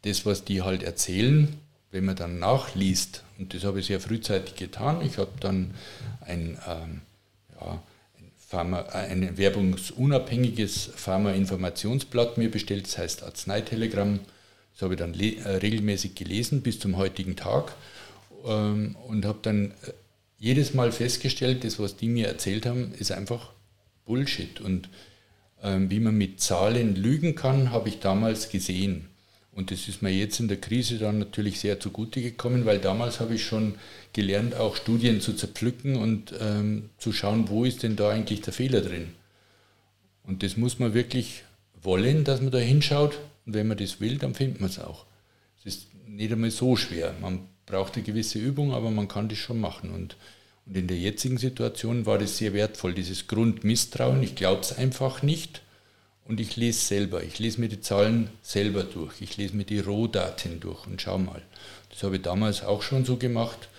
das, 0.04 0.26
was 0.26 0.44
die 0.44 0.62
halt 0.62 0.84
erzählen, 0.84 1.56
wenn 1.92 2.06
man 2.06 2.16
dann 2.16 2.40
nachliest, 2.40 3.24
und 3.38 3.54
das 3.54 3.64
habe 3.64 3.80
ich 3.80 3.86
sehr 3.86 4.00
frühzeitig 4.00 4.56
getan, 4.56 5.02
ich 5.06 5.18
habe 5.18 5.32
dann 5.40 5.74
ein, 6.22 6.58
ähm, 6.68 7.02
ja, 7.60 7.82
ein, 8.18 8.32
Pharma, 8.38 8.82
äh, 8.94 9.10
ein 9.12 9.38
werbungsunabhängiges 9.38 10.90
Pharma-Informationsblatt 10.96 12.38
mir 12.38 12.50
bestellt, 12.50 12.88
das 12.88 12.98
heißt 12.98 13.24
Arzneitelegramm. 13.24 14.20
Das 14.74 14.82
habe 14.82 14.96
ich 14.96 15.00
dann 15.00 15.14
äh, 15.14 15.48
regelmäßig 15.48 16.16
gelesen 16.16 16.62
bis 16.62 16.80
zum 16.80 16.98
heutigen 16.98 17.36
Tag 17.36 17.76
ähm, 18.46 18.96
und 19.08 19.26
habe 19.26 19.40
dann 19.44 19.72
äh, 19.72 19.94
jedes 20.40 20.74
Mal 20.74 20.92
festgestellt, 20.92 21.64
das, 21.64 21.80
was 21.80 21.96
die 21.96 22.10
mir 22.10 22.28
erzählt 22.28 22.66
haben, 22.66 22.92
ist 22.98 23.12
einfach 23.12 23.52
Bullshit. 24.06 24.62
Und 24.62 24.90
ähm, 25.62 25.90
wie 25.90 26.00
man 26.00 26.18
mit 26.18 26.42
Zahlen 26.42 26.96
lügen 26.96 27.36
kann, 27.36 27.72
habe 27.72 27.90
ich 27.90 28.00
damals 28.00 28.50
gesehen. 28.50 29.08
Und 29.56 29.70
das 29.70 29.88
ist 29.88 30.02
mir 30.02 30.10
jetzt 30.10 30.40
in 30.40 30.48
der 30.48 30.58
Krise 30.58 30.98
dann 30.98 31.20
natürlich 31.20 31.60
sehr 31.60 31.80
zugute 31.80 32.22
gekommen, 32.22 32.66
weil 32.66 32.80
damals 32.80 33.20
habe 33.20 33.36
ich 33.36 33.46
schon 33.46 33.76
gelernt, 34.12 34.56
auch 34.56 34.76
Studien 34.76 35.22
zu 35.22 35.34
zerpflücken 35.34 35.96
und 35.96 36.34
ähm, 36.40 36.90
zu 36.98 37.14
schauen, 37.14 37.50
wo 37.50 37.64
ist 37.64 37.84
denn 37.84 37.96
da 37.96 38.10
eigentlich 38.10 38.42
der 38.42 38.54
Fehler 38.54 38.82
drin. 38.82 39.10
Und 40.24 40.42
das 40.42 40.58
muss 40.58 40.80
man 40.80 40.94
wirklich 40.94 41.44
wollen, 41.82 42.24
dass 42.24 42.42
man 42.42 42.52
da 42.52 42.58
hinschaut. 42.58 43.20
Und 43.46 43.54
wenn 43.54 43.68
man 43.68 43.78
das 43.78 44.00
will, 44.00 44.18
dann 44.18 44.34
findet 44.34 44.60
man 44.60 44.70
es 44.70 44.80
auch. 44.80 45.06
Es 45.60 45.66
ist 45.66 45.88
nicht 46.08 46.32
einmal 46.32 46.52
so 46.52 46.76
schwer. 46.76 47.14
Man 47.22 47.48
braucht 47.66 47.96
eine 47.96 48.04
gewisse 48.04 48.40
Übung, 48.40 48.74
aber 48.74 48.90
man 48.90 49.08
kann 49.08 49.30
das 49.30 49.38
schon 49.38 49.60
machen. 49.60 49.92
Und, 49.92 50.18
und 50.66 50.78
in 50.78 50.88
der 50.88 50.98
jetzigen 50.98 51.38
Situation 51.38 52.06
war 52.06 52.18
das 52.18 52.38
sehr 52.38 52.54
wertvoll, 52.54 52.94
dieses 52.94 53.28
Grundmisstrauen. 53.28 54.24
Ich 54.24 54.36
glaube 54.36 54.62
es 54.62 54.78
einfach 54.78 55.22
nicht 55.22 55.62
und 56.26 56.40
ich 56.40 56.56
lese 56.56 56.80
selber. 56.80 57.24
Ich 57.24 57.40
lese 57.40 57.60
mir 57.60 57.68
die 57.68 57.82
Zahlen 57.82 58.30
selber 58.42 58.84
durch. 58.84 59.22
Ich 59.22 59.36
lese 59.36 59.56
mir 59.56 59.66
die 59.66 59.80
Rohdaten 59.80 60.60
durch 60.60 60.88
und 60.88 61.02
schau 61.02 61.18
mal. 61.18 61.42
Das 61.90 62.04
habe 62.04 62.16
ich 62.16 62.22
damals 62.22 62.64
auch 62.64 62.82
schon 62.82 63.04
so 63.04 63.18
gemacht 63.18 63.70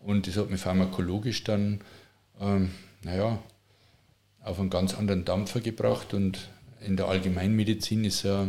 und 0.00 0.26
das 0.26 0.36
hat 0.36 0.50
mich 0.50 0.60
pharmakologisch 0.60 1.44
dann, 1.44 1.80
ähm, 2.40 2.72
naja, 3.02 3.38
auf 4.42 4.58
einen 4.58 4.70
ganz 4.70 4.94
anderen 4.94 5.24
Dampfer 5.24 5.60
gebracht 5.60 6.14
und 6.14 6.48
in 6.80 6.96
der 6.96 7.06
Allgemeinmedizin 7.06 8.04
ist 8.04 8.24
ja 8.24 8.48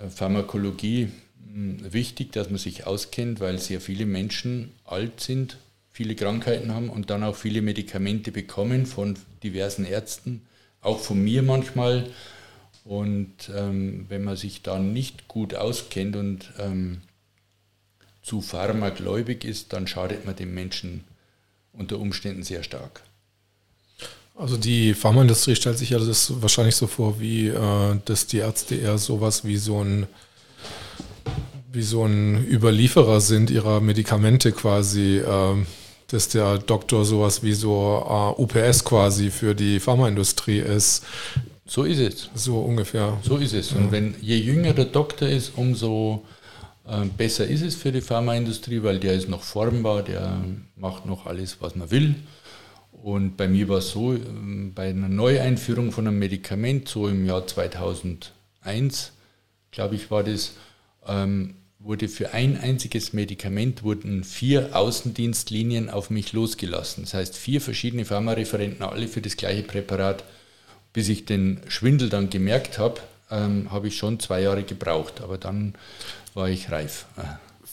äh, 0.00 0.08
Pharmakologie 0.08 1.10
hm, 1.52 1.92
wichtig, 1.92 2.32
dass 2.32 2.48
man 2.48 2.58
sich 2.58 2.86
auskennt, 2.86 3.40
weil 3.40 3.58
sehr 3.58 3.80
viele 3.80 4.06
Menschen 4.06 4.72
alt 4.84 5.20
sind, 5.20 5.58
viele 5.94 6.16
Krankheiten 6.16 6.74
haben 6.74 6.90
und 6.90 7.08
dann 7.08 7.22
auch 7.22 7.36
viele 7.36 7.62
Medikamente 7.62 8.32
bekommen 8.32 8.84
von 8.84 9.16
diversen 9.44 9.84
Ärzten 9.84 10.42
auch 10.82 10.98
von 10.98 11.22
mir 11.22 11.42
manchmal. 11.42 12.10
Und 12.84 13.48
ähm, 13.56 14.04
wenn 14.08 14.24
man 14.24 14.36
sich 14.36 14.62
da 14.62 14.78
nicht 14.78 15.28
gut 15.28 15.54
auskennt 15.54 16.16
und 16.16 16.52
ähm, 16.58 17.00
zu 18.22 18.42
pharmagläubig 18.42 19.44
ist, 19.44 19.72
dann 19.72 19.86
schadet 19.86 20.26
man 20.26 20.34
dem 20.34 20.52
Menschen 20.52 21.04
unter 21.72 22.00
Umständen 22.00 22.42
sehr 22.42 22.64
stark. 22.64 23.02
Also 24.34 24.56
die 24.56 24.94
Pharmaindustrie 24.94 25.54
stellt 25.54 25.78
sich 25.78 25.90
ja 25.90 26.00
das 26.00 26.42
wahrscheinlich 26.42 26.74
so 26.74 26.88
vor, 26.88 27.20
wie 27.20 27.48
äh, 27.48 27.98
dass 28.04 28.26
die 28.26 28.38
Ärzte 28.38 28.74
eher 28.74 28.98
sowas 28.98 29.44
wie 29.44 29.58
so 29.58 29.82
ein 29.82 30.08
wie 31.72 31.82
so 31.82 32.04
ein 32.04 32.44
Überlieferer 32.46 33.20
sind 33.20 33.50
ihrer 33.50 33.80
Medikamente 33.80 34.50
quasi. 34.50 35.18
Äh, 35.18 35.64
dass 36.08 36.28
der 36.28 36.58
Doktor 36.58 37.04
sowas 37.04 37.42
wie 37.42 37.54
so 37.54 37.72
uh, 37.72 38.40
UPS 38.40 38.84
quasi 38.84 39.30
für 39.30 39.54
die 39.54 39.80
Pharmaindustrie 39.80 40.58
ist. 40.58 41.04
So 41.66 41.84
ist 41.84 41.98
es. 41.98 42.30
So 42.34 42.60
ungefähr. 42.60 43.18
So 43.22 43.36
ist 43.38 43.54
es. 43.54 43.72
Und 43.72 43.90
wenn 43.90 44.14
je 44.20 44.36
jünger 44.36 44.74
der 44.74 44.84
Doktor 44.84 45.28
ist, 45.28 45.52
umso 45.56 46.24
äh, 46.86 47.06
besser 47.16 47.46
ist 47.46 47.62
es 47.62 47.74
für 47.74 47.90
die 47.90 48.02
Pharmaindustrie, 48.02 48.82
weil 48.82 48.98
der 48.98 49.14
ist 49.14 49.28
noch 49.28 49.42
formbar, 49.42 50.02
der 50.02 50.44
macht 50.76 51.06
noch 51.06 51.26
alles, 51.26 51.56
was 51.60 51.74
man 51.74 51.90
will. 51.90 52.14
Und 52.92 53.36
bei 53.36 53.48
mir 53.48 53.68
war 53.68 53.78
es 53.78 53.90
so, 53.90 54.14
ähm, 54.14 54.72
bei 54.74 54.88
einer 54.88 55.08
Neueinführung 55.08 55.92
von 55.92 56.06
einem 56.06 56.18
Medikament, 56.18 56.88
so 56.88 57.08
im 57.08 57.26
Jahr 57.26 57.46
2001, 57.46 59.12
glaube 59.70 59.94
ich, 59.94 60.10
war 60.10 60.22
das, 60.22 60.52
ähm, 61.06 61.54
wurde 61.84 62.08
für 62.08 62.32
ein 62.32 62.58
einziges 62.58 63.12
Medikament 63.12 63.82
wurden 63.82 64.24
vier 64.24 64.74
Außendienstlinien 64.74 65.90
auf 65.90 66.08
mich 66.08 66.32
losgelassen. 66.32 67.04
Das 67.04 67.14
heißt, 67.14 67.36
vier 67.36 67.60
verschiedene 67.60 68.06
Pharmareferenten, 68.06 68.82
alle 68.82 69.06
für 69.06 69.20
das 69.20 69.36
gleiche 69.36 69.62
Präparat. 69.62 70.24
Bis 70.94 71.08
ich 71.08 71.26
den 71.26 71.60
Schwindel 71.68 72.08
dann 72.08 72.30
gemerkt 72.30 72.78
habe, 72.78 73.00
ähm, 73.30 73.70
habe 73.70 73.88
ich 73.88 73.96
schon 73.96 74.20
zwei 74.20 74.40
Jahre 74.42 74.62
gebraucht, 74.62 75.20
aber 75.20 75.38
dann 75.38 75.74
war 76.34 76.48
ich 76.48 76.70
reif. 76.70 77.06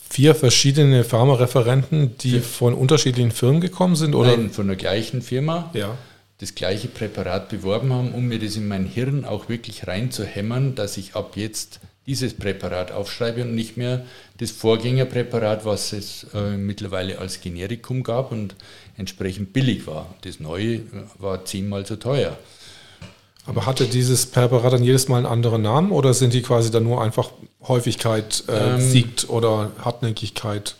Vier 0.09 0.35
verschiedene 0.35 1.03
Pharmareferenten, 1.03 2.17
die 2.17 2.37
ja. 2.37 2.41
von 2.41 2.73
unterschiedlichen 2.73 3.31
Firmen 3.31 3.61
gekommen 3.61 3.95
sind? 3.95 4.15
Oder? 4.15 4.35
Nein, 4.35 4.49
von 4.49 4.67
der 4.67 4.75
gleichen 4.75 5.21
Firma. 5.21 5.69
Ja. 5.73 5.97
Das 6.39 6.55
gleiche 6.55 6.87
Präparat 6.87 7.49
beworben 7.49 7.93
haben, 7.93 8.13
um 8.13 8.25
mir 8.27 8.39
das 8.39 8.55
in 8.55 8.67
mein 8.67 8.85
Hirn 8.85 9.23
auch 9.23 9.47
wirklich 9.47 9.87
reinzuhämmern, 9.87 10.73
dass 10.73 10.97
ich 10.97 11.15
ab 11.15 11.33
jetzt 11.35 11.79
dieses 12.07 12.33
Präparat 12.33 12.91
aufschreibe 12.91 13.43
und 13.43 13.53
nicht 13.53 13.77
mehr 13.77 14.05
das 14.39 14.51
Vorgängerpräparat, 14.51 15.65
was 15.65 15.93
es 15.93 16.25
äh, 16.33 16.57
mittlerweile 16.57 17.19
als 17.19 17.41
Generikum 17.41 18.03
gab 18.03 18.31
und 18.31 18.55
entsprechend 18.97 19.53
billig 19.53 19.85
war. 19.87 20.13
Das 20.21 20.39
neue 20.39 20.75
äh, 20.75 20.83
war 21.19 21.45
zehnmal 21.45 21.85
so 21.85 21.95
teuer. 21.95 22.37
Aber 23.45 23.65
hatte 23.65 23.85
dieses 23.85 24.25
Präparat 24.27 24.73
dann 24.73 24.83
jedes 24.83 25.07
Mal 25.07 25.17
einen 25.17 25.25
anderen 25.25 25.61
Namen 25.61 25.91
oder 25.91 26.13
sind 26.13 26.33
die 26.33 26.41
quasi 26.41 26.71
dann 26.71 26.83
nur 26.83 27.01
einfach 27.01 27.31
Häufigkeit 27.67 28.43
äh, 28.47 28.75
ähm, 28.75 28.81
siegt 28.81 29.29
oder 29.29 29.71
Hartnäckigkeit? 29.83 30.75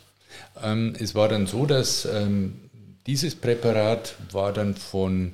Ähm, 0.64 0.94
es 1.00 1.16
war 1.16 1.28
dann 1.28 1.48
so, 1.48 1.66
dass 1.66 2.06
ähm, 2.06 2.56
dieses 3.08 3.36
Präparat 3.36 4.16
war 4.32 4.54
dann 4.54 4.76
von 4.76 5.34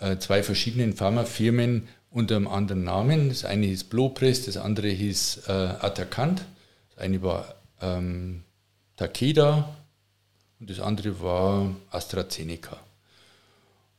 äh, 0.00 0.18
zwei 0.18 0.42
verschiedenen 0.42 0.94
Pharmafirmen 0.94 1.88
unter 2.16 2.36
einem 2.36 2.48
anderen 2.48 2.82
Namen. 2.82 3.28
Das 3.28 3.44
eine 3.44 3.66
hieß 3.66 3.84
Blowpress, 3.84 4.46
das 4.46 4.56
andere 4.56 4.88
hieß 4.88 5.42
äh, 5.48 5.52
Atacant. 5.52 6.46
Das 6.88 7.04
eine 7.04 7.20
war 7.20 7.54
ähm, 7.82 8.42
Takeda 8.96 9.76
und 10.58 10.70
das 10.70 10.80
andere 10.80 11.20
war 11.20 11.76
AstraZeneca. 11.90 12.78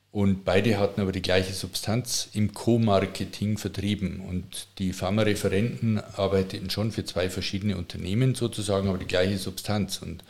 Und 0.10 0.46
beide 0.46 0.80
hatten 0.80 1.00
aber 1.00 1.12
die 1.12 1.22
gleiche 1.22 1.54
Substanz 1.54 2.30
im 2.34 2.56
Co-Marketing 2.56 3.60
vertrieben. 3.60 4.22
Und 4.22 4.68
die 4.80 4.94
Pharmareferenten 4.94 6.00
arbeiteten 6.00 6.72
schon 6.72 6.92
für 6.92 7.06
zwei 7.06 7.30
verschiedene 7.30 7.78
Unternehmen 7.78 8.34
sozusagen, 8.34 8.88
aber 8.88 8.98
die 8.98 9.06
gleiche 9.06 9.38
Substanz. 9.38 10.00
Und 10.02 10.24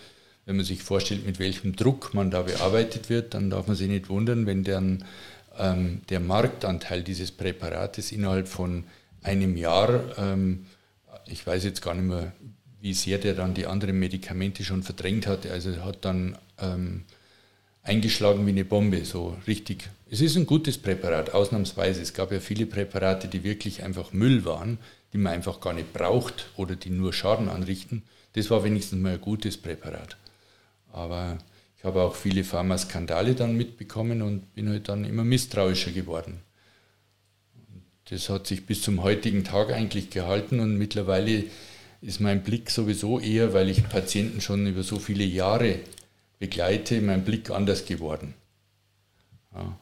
wenn 0.45 0.57
man 0.57 0.65
sich 0.65 0.83
vorstellt, 0.83 1.25
mit 1.25 1.39
welchem 1.39 1.77
Druck 1.77 2.13
man 2.13 2.31
da 2.31 2.41
bearbeitet 2.41 3.09
wird, 3.09 3.33
dann 3.33 3.49
darf 3.49 3.67
man 3.67 3.77
sich 3.77 3.87
nicht 3.87 4.09
wundern, 4.09 4.45
wenn 4.45 4.65
dann 4.65 5.05
ähm, 5.57 6.01
der 6.09 6.19
Marktanteil 6.19 7.03
dieses 7.03 7.31
Präparates 7.31 8.11
innerhalb 8.11 8.47
von 8.47 8.85
einem 9.23 9.57
Jahr, 9.57 10.17
ähm, 10.17 10.65
ich 11.25 11.45
weiß 11.45 11.63
jetzt 11.63 11.81
gar 11.81 11.93
nicht 11.93 12.05
mehr, 12.05 12.31
wie 12.81 12.93
sehr 12.93 13.17
der 13.17 13.33
dann 13.33 13.53
die 13.53 13.65
anderen 13.65 13.99
Medikamente 13.99 14.63
schon 14.63 14.83
verdrängt 14.83 15.27
hatte, 15.27 15.51
also 15.51 15.83
hat 15.83 16.05
dann 16.05 16.37
ähm, 16.59 17.03
eingeschlagen 17.83 18.45
wie 18.45 18.51
eine 18.51 18.65
Bombe, 18.65 19.03
so 19.05 19.35
richtig. 19.47 19.89
Es 20.09 20.21
ist 20.21 20.35
ein 20.35 20.45
gutes 20.45 20.77
Präparat, 20.77 21.33
ausnahmsweise. 21.33 22.01
Es 22.01 22.13
gab 22.13 22.31
ja 22.31 22.39
viele 22.39 22.65
Präparate, 22.65 23.27
die 23.27 23.43
wirklich 23.43 23.83
einfach 23.83 24.13
Müll 24.13 24.45
waren, 24.45 24.77
die 25.13 25.17
man 25.17 25.33
einfach 25.33 25.59
gar 25.59 25.73
nicht 25.73 25.93
braucht 25.93 26.47
oder 26.55 26.75
die 26.75 26.89
nur 26.89 27.13
Schaden 27.13 27.49
anrichten. 27.49 28.03
Das 28.33 28.49
war 28.49 28.63
wenigstens 28.63 29.01
mal 29.01 29.13
ein 29.13 29.21
gutes 29.21 29.57
Präparat. 29.57 30.17
Aber 30.91 31.37
ich 31.77 31.83
habe 31.83 32.01
auch 32.01 32.15
viele 32.15 32.43
Pharmaskandale 32.43 33.35
dann 33.35 33.55
mitbekommen 33.55 34.21
und 34.21 34.53
bin 34.55 34.69
halt 34.69 34.89
dann 34.89 35.05
immer 35.05 35.23
misstrauischer 35.23 35.91
geworden. 35.91 36.41
Das 38.09 38.29
hat 38.29 38.47
sich 38.47 38.65
bis 38.65 38.81
zum 38.81 39.03
heutigen 39.03 39.43
Tag 39.43 39.71
eigentlich 39.71 40.09
gehalten 40.09 40.59
und 40.59 40.77
mittlerweile 40.77 41.43
ist 42.01 42.19
mein 42.19 42.43
Blick 42.43 42.69
sowieso 42.71 43.19
eher, 43.19 43.53
weil 43.53 43.69
ich 43.69 43.87
Patienten 43.89 44.41
schon 44.41 44.65
über 44.65 44.83
so 44.83 44.97
viele 44.97 45.23
Jahre 45.23 45.79
begleite, 46.39 47.01
mein 47.01 47.23
Blick 47.23 47.49
anders 47.49 47.85
geworden. 47.85 48.33
Ja. 49.53 49.77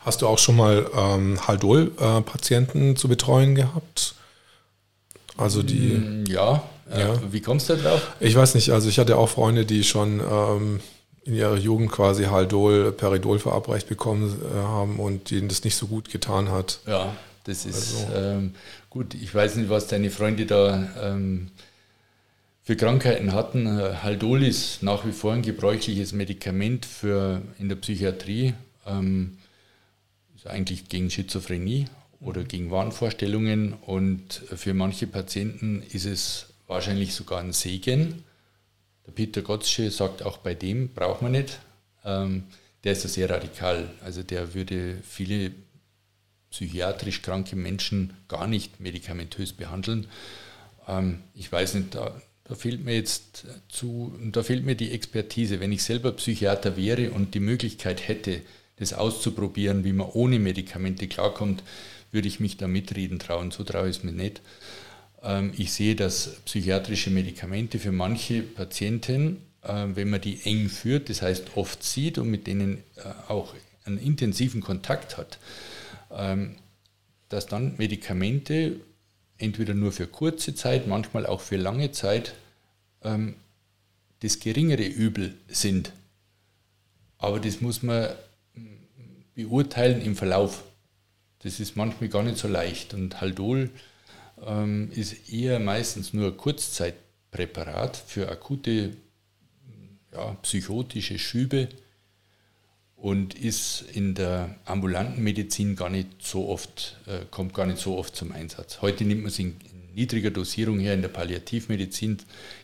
Hast 0.00 0.22
du 0.22 0.26
auch 0.26 0.38
schon 0.38 0.56
mal 0.56 0.88
ähm, 0.94 1.46
Haldol-Patienten 1.46 2.96
zu 2.96 3.08
betreuen 3.08 3.54
gehabt? 3.54 4.14
Also 5.36 5.62
die. 5.62 5.96
Mm, 5.98 6.24
ja, 6.28 6.62
äh, 6.90 7.00
ja. 7.00 7.32
wie 7.32 7.40
kommst 7.40 7.68
du 7.68 7.76
da 7.76 7.90
drauf? 7.90 8.16
Ich 8.20 8.34
weiß 8.34 8.54
nicht, 8.54 8.70
also 8.70 8.88
ich 8.88 8.98
hatte 8.98 9.16
auch 9.18 9.28
Freunde, 9.28 9.66
die 9.66 9.84
schon 9.84 10.20
ähm, 10.20 10.80
in 11.26 11.34
ihrer 11.34 11.56
Jugend 11.56 11.90
quasi 11.90 12.24
Haldol, 12.24 12.92
Peridol 12.92 13.38
verabreicht 13.40 13.88
bekommen 13.88 14.40
äh, 14.42 14.58
haben 14.58 15.00
und 15.00 15.30
denen 15.30 15.48
das 15.48 15.64
nicht 15.64 15.74
so 15.74 15.88
gut 15.88 16.08
getan 16.08 16.50
hat. 16.50 16.78
Ja, 16.86 17.14
das 17.44 17.66
ist 17.66 18.06
also. 18.06 18.16
ähm, 18.16 18.54
gut. 18.90 19.14
Ich 19.14 19.34
weiß 19.34 19.56
nicht, 19.56 19.68
was 19.68 19.88
deine 19.88 20.10
Freunde 20.10 20.46
da 20.46 20.88
ähm, 21.02 21.50
für 22.62 22.76
Krankheiten 22.76 23.32
hatten. 23.32 23.68
Haldol 24.02 24.44
ist 24.44 24.82
nach 24.82 25.04
wie 25.04 25.12
vor 25.12 25.32
ein 25.32 25.42
gebräuchliches 25.42 26.12
Medikament 26.12 26.86
für 26.86 27.42
in 27.58 27.68
der 27.68 27.76
Psychiatrie. 27.76 28.54
Ähm, 28.86 29.38
ist 30.36 30.46
eigentlich 30.46 30.88
gegen 30.88 31.10
Schizophrenie 31.10 31.86
oder 32.20 32.44
gegen 32.44 32.70
Wahnvorstellungen 32.70 33.74
und 33.74 34.42
für 34.54 34.74
manche 34.74 35.06
Patienten 35.06 35.82
ist 35.92 36.06
es 36.06 36.46
wahrscheinlich 36.66 37.14
sogar 37.14 37.40
ein 37.40 37.52
Segen 37.52 38.24
der 39.06 39.12
Peter 39.12 39.42
Gottsche 39.42 39.90
sagt 39.90 40.22
auch 40.22 40.38
bei 40.38 40.54
dem 40.54 40.88
braucht 40.90 41.22
man 41.22 41.32
nicht. 41.32 41.58
Ähm, 42.04 42.44
der 42.84 42.92
ist 42.92 43.04
ja 43.04 43.08
sehr 43.08 43.30
radikal. 43.30 43.90
Also 44.04 44.22
der 44.22 44.54
würde 44.54 44.98
viele 45.02 45.52
psychiatrisch 46.50 47.22
kranke 47.22 47.56
Menschen 47.56 48.14
gar 48.28 48.46
nicht 48.46 48.80
medikamentös 48.80 49.52
behandeln. 49.52 50.06
Ähm, 50.88 51.22
ich 51.34 51.50
weiß 51.50 51.74
nicht, 51.74 51.94
da, 51.94 52.20
da 52.44 52.54
fehlt 52.54 52.84
mir 52.84 52.94
jetzt 52.94 53.46
zu, 53.68 54.16
da 54.32 54.42
fehlt 54.42 54.64
mir 54.64 54.76
die 54.76 54.92
Expertise. 54.92 55.60
Wenn 55.60 55.72
ich 55.72 55.82
selber 55.82 56.12
Psychiater 56.12 56.76
wäre 56.76 57.10
und 57.10 57.34
die 57.34 57.40
Möglichkeit 57.40 58.06
hätte, 58.06 58.42
das 58.76 58.92
auszuprobieren, 58.92 59.84
wie 59.84 59.92
man 59.92 60.08
ohne 60.08 60.38
Medikamente 60.38 61.08
klarkommt, 61.08 61.62
würde 62.12 62.28
ich 62.28 62.40
mich 62.40 62.56
da 62.56 62.68
mitreden 62.68 63.18
trauen. 63.18 63.50
So 63.50 63.64
traue 63.64 63.88
ich 63.88 63.98
es 63.98 64.04
mir 64.04 64.12
nicht. 64.12 64.42
Ähm, 65.22 65.52
ich 65.56 65.72
sehe, 65.72 65.96
dass 65.96 66.36
psychiatrische 66.44 67.10
Medikamente 67.10 67.78
für 67.78 67.92
manche 67.92 68.42
Patienten, 68.42 69.42
ähm, 69.64 69.96
wenn 69.96 70.10
man 70.10 70.20
die 70.20 70.40
eng 70.44 70.68
führt, 70.68 71.08
das 71.08 71.22
heißt 71.22 71.56
oft 71.56 71.82
sieht 71.82 72.18
und 72.18 72.30
mit 72.30 72.46
denen 72.46 72.78
äh, 72.96 73.02
auch 73.28 73.54
einen 73.84 73.98
intensiven 73.98 74.60
Kontakt 74.60 75.16
hat, 75.16 75.38
ähm, 76.10 76.56
dass 77.28 77.46
dann 77.46 77.76
Medikamente 77.76 78.80
entweder 79.38 79.74
nur 79.74 79.92
für 79.92 80.06
kurze 80.06 80.54
Zeit, 80.54 80.86
manchmal 80.86 81.26
auch 81.26 81.40
für 81.40 81.56
lange 81.56 81.92
Zeit 81.92 82.34
das 84.20 84.40
geringere 84.40 84.84
Übel 84.84 85.34
sind. 85.46 85.92
Aber 87.18 87.38
das 87.38 87.60
muss 87.60 87.82
man 87.82 88.08
mm, 88.54 88.60
beurteilen 89.34 90.02
im 90.02 90.16
Verlauf. 90.16 90.64
Das 91.40 91.60
ist 91.60 91.76
manchmal 91.76 92.08
gar 92.08 92.22
nicht 92.22 92.38
so 92.38 92.48
leicht. 92.48 92.94
Und 92.94 93.20
Haldol 93.20 93.70
ähm, 94.44 94.90
ist 94.92 95.30
eher 95.30 95.58
meistens 95.58 96.12
nur 96.12 96.36
Kurzzeitpräparat 96.36 97.96
für 97.96 98.28
akute 98.30 98.96
ja, 100.12 100.36
psychotische 100.42 101.18
Schübe 101.18 101.68
und 102.96 103.34
ist 103.34 103.84
in 103.92 104.14
der 104.14 104.56
ambulanten 104.64 105.22
Medizin 105.22 105.76
gar 105.76 105.90
nicht 105.90 106.08
so 106.22 106.48
oft, 106.48 106.96
äh, 107.06 107.20
kommt 107.30 107.54
gar 107.54 107.66
nicht 107.66 107.78
so 107.78 107.96
oft 107.96 108.16
zum 108.16 108.32
Einsatz. 108.32 108.80
Heute 108.80 109.04
nimmt 109.04 109.22
man 109.22 109.28
es 109.28 109.38
in, 109.38 109.56
in 109.70 109.94
niedriger 109.94 110.30
Dosierung 110.30 110.78
her 110.78 110.94
in 110.94 111.02
der 111.02 111.08
Palliativmedizin 111.08 112.18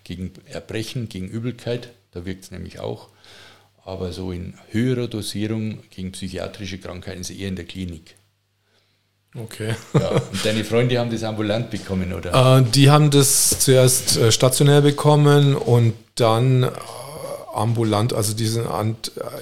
gegen 0.05 0.33
Erbrechen, 0.47 1.09
gegen 1.09 1.29
Übelkeit, 1.29 1.93
da 2.13 2.25
wirkt 2.25 2.45
es 2.45 2.51
nämlich 2.51 2.81
auch. 2.81 3.11
Aber 3.85 4.13
so 4.13 4.33
in 4.33 4.55
höherer 4.71 5.09
Dosierung 5.09 5.83
gegen 5.91 6.13
psychiatrische 6.13 6.79
Krankheiten 6.79 7.21
ist 7.21 7.31
eher 7.31 7.49
in 7.49 7.57
der 7.57 7.65
Klinik. 7.65 8.15
Okay. 9.35 9.75
Ja, 9.95 10.11
und 10.11 10.45
deine 10.45 10.65
Freunde 10.65 10.99
haben 10.99 11.11
das 11.11 11.23
ambulant 11.23 11.71
bekommen, 11.71 12.13
oder? 12.13 12.59
Äh, 12.59 12.63
die 12.63 12.91
haben 12.91 13.11
das 13.11 13.59
zuerst 13.61 14.17
äh, 14.19 14.31
stationär 14.31 14.83
bekommen 14.83 15.55
und 15.55 15.95
dann 16.17 16.65
äh, 16.65 16.71
ambulant, 17.55 18.13
also 18.13 18.35
diesen 18.35 18.67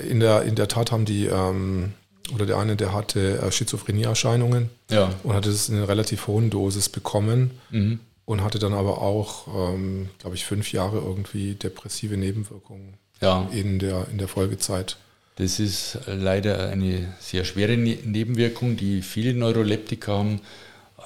in 0.08 0.20
der, 0.20 0.42
in 0.42 0.54
der 0.54 0.68
Tat 0.68 0.92
haben 0.92 1.04
die, 1.04 1.26
ähm, 1.26 1.92
oder 2.32 2.46
der 2.46 2.58
eine, 2.58 2.76
der 2.76 2.92
hatte 2.92 3.40
äh, 3.40 3.50
Schizophrenieerscheinungen 3.50 4.70
ja. 4.90 5.10
und 5.24 5.34
hatte 5.34 5.50
es 5.50 5.68
in 5.68 5.76
einer 5.76 5.88
relativ 5.88 6.28
hohen 6.28 6.50
Dosis 6.50 6.88
bekommen 6.88 7.50
mhm. 7.70 7.98
und 8.26 8.44
hatte 8.44 8.60
dann 8.60 8.74
aber 8.74 9.02
auch, 9.02 9.48
ähm, 9.72 10.08
glaube 10.20 10.36
ich, 10.36 10.44
fünf 10.44 10.72
Jahre 10.72 10.98
irgendwie 10.98 11.54
depressive 11.54 12.16
Nebenwirkungen 12.16 12.94
ja. 13.20 13.48
in, 13.52 13.80
der, 13.80 14.06
in 14.12 14.18
der 14.18 14.28
Folgezeit. 14.28 14.98
Das 15.36 15.58
ist 15.58 15.98
leider 16.06 16.68
eine 16.68 17.14
sehr 17.18 17.44
schwere 17.44 17.76
ne-, 17.76 17.98
Nebenwirkung, 18.04 18.76
die 18.76 19.02
viele 19.02 19.34
Neuroleptika 19.34 20.12
haben. 20.12 20.40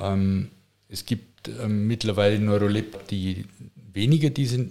Ähm, 0.01 0.51
es 0.89 1.07
gibt 1.07 1.49
ähm, 1.49 1.87
mittlerweile 1.87 2.39
Neuroleptika, 2.39 3.05
die 3.11 3.45
weniger 3.93 4.31
diese 4.31 4.69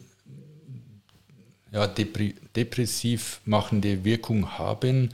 ja, 1.71 1.87
depressiv 1.87 3.41
machende 3.45 4.03
Wirkung 4.03 4.57
haben, 4.57 5.09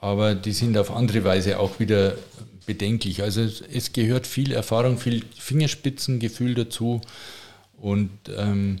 aber 0.00 0.34
die 0.34 0.52
sind 0.52 0.76
auf 0.78 0.90
andere 0.90 1.22
Weise 1.24 1.58
auch 1.58 1.78
wieder 1.78 2.16
bedenklich. 2.66 3.22
Also 3.22 3.42
es, 3.42 3.60
es 3.60 3.92
gehört 3.92 4.26
viel 4.26 4.52
Erfahrung, 4.52 4.98
viel 4.98 5.24
Fingerspitzengefühl 5.36 6.54
dazu. 6.54 7.00
Und 7.78 8.10
ähm, 8.36 8.78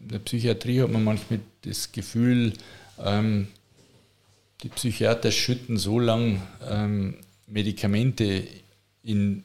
in 0.00 0.08
der 0.08 0.18
Psychiatrie 0.20 0.82
hat 0.82 0.90
man 0.90 1.04
manchmal 1.04 1.40
das 1.62 1.92
Gefühl, 1.92 2.52
ähm, 3.02 3.48
die 4.64 4.70
Psychiater 4.70 5.30
schütten 5.30 5.76
so 5.76 6.00
lange 6.00 6.40
ähm, 6.68 7.16
Medikamente 7.46 8.44
in, 9.02 9.44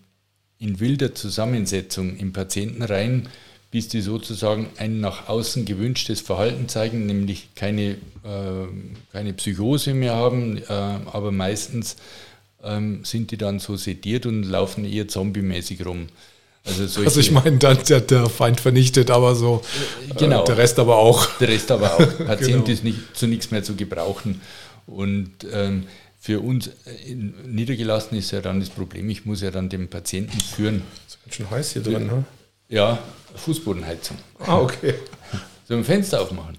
in 0.57 0.79
wilder 0.79 1.13
Zusammensetzung 1.13 2.15
im 2.17 2.31
Patienten 2.31 2.81
rein, 2.81 3.27
bis 3.69 3.89
die 3.89 3.99
sozusagen 3.99 4.67
ein 4.77 5.01
nach 5.01 5.27
außen 5.27 5.65
gewünschtes 5.65 6.21
Verhalten 6.21 6.69
zeigen, 6.69 7.05
nämlich 7.05 7.49
keine, 7.53 7.91
äh, 7.91 8.67
keine 9.11 9.33
Psychose 9.33 9.93
mehr 9.93 10.15
haben, 10.15 10.57
äh, 10.57 10.63
aber 10.69 11.31
meistens 11.33 11.97
ähm, 12.63 13.03
sind 13.03 13.31
die 13.31 13.37
dann 13.37 13.59
so 13.59 13.75
sediert 13.75 14.25
und 14.25 14.43
laufen 14.43 14.85
eher 14.85 15.09
zombie-mäßig 15.09 15.85
rum. 15.85 16.07
Also, 16.65 17.01
also, 17.01 17.19
ich 17.19 17.31
meine, 17.31 17.57
dann 17.57 17.77
der, 17.89 18.01
der, 18.01 18.29
Feind 18.29 18.59
vernichtet, 18.59 19.11
aber 19.11 19.35
so 19.35 19.61
genau. 20.17 20.43
Äh, 20.43 20.45
der 20.45 20.57
Rest 20.57 20.79
aber 20.79 20.97
auch. 20.97 21.25
Der 21.39 21.47
Rest 21.47 21.71
aber 21.71 21.95
auch. 21.95 22.17
Patient 22.25 22.65
genau. 22.65 22.67
ist 22.67 22.83
nicht, 22.83 22.97
zu 23.13 23.27
nichts 23.27 23.51
mehr 23.51 23.63
zu 23.63 23.75
gebrauchen. 23.75 24.41
Und 24.89 25.31
ähm, 25.51 25.83
für 26.19 26.41
uns 26.41 26.67
äh, 26.67 27.13
niedergelassen 27.13 28.17
ist 28.17 28.31
ja 28.31 28.41
dann 28.41 28.59
das 28.59 28.69
Problem, 28.69 29.09
ich 29.09 29.25
muss 29.25 29.41
ja 29.41 29.51
dann 29.51 29.69
den 29.69 29.87
Patienten 29.87 30.39
führen. 30.39 30.81
Das 31.05 31.15
ist 31.15 31.23
ganz 31.23 31.35
schön 31.35 31.51
heiß 31.51 31.71
hier 31.73 31.83
drin, 31.83 32.07
ne? 32.07 32.25
Ja, 32.67 32.99
Fußbodenheizung. 33.35 34.17
Ah, 34.39 34.59
okay. 34.59 34.95
So 35.67 35.75
ein 35.75 35.83
Fenster 35.83 36.19
aufmachen? 36.19 36.57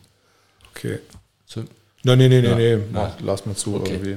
Okay. 0.71 1.01
So. 1.45 1.65
Nein, 2.05 2.19
nein, 2.19 2.31
nein, 2.31 2.45
nein, 2.45 2.57
nee, 2.93 3.09
lass 3.25 3.45
mal 3.45 3.57
zu 3.57 3.75
okay. 3.75 3.95
irgendwie. 3.95 4.17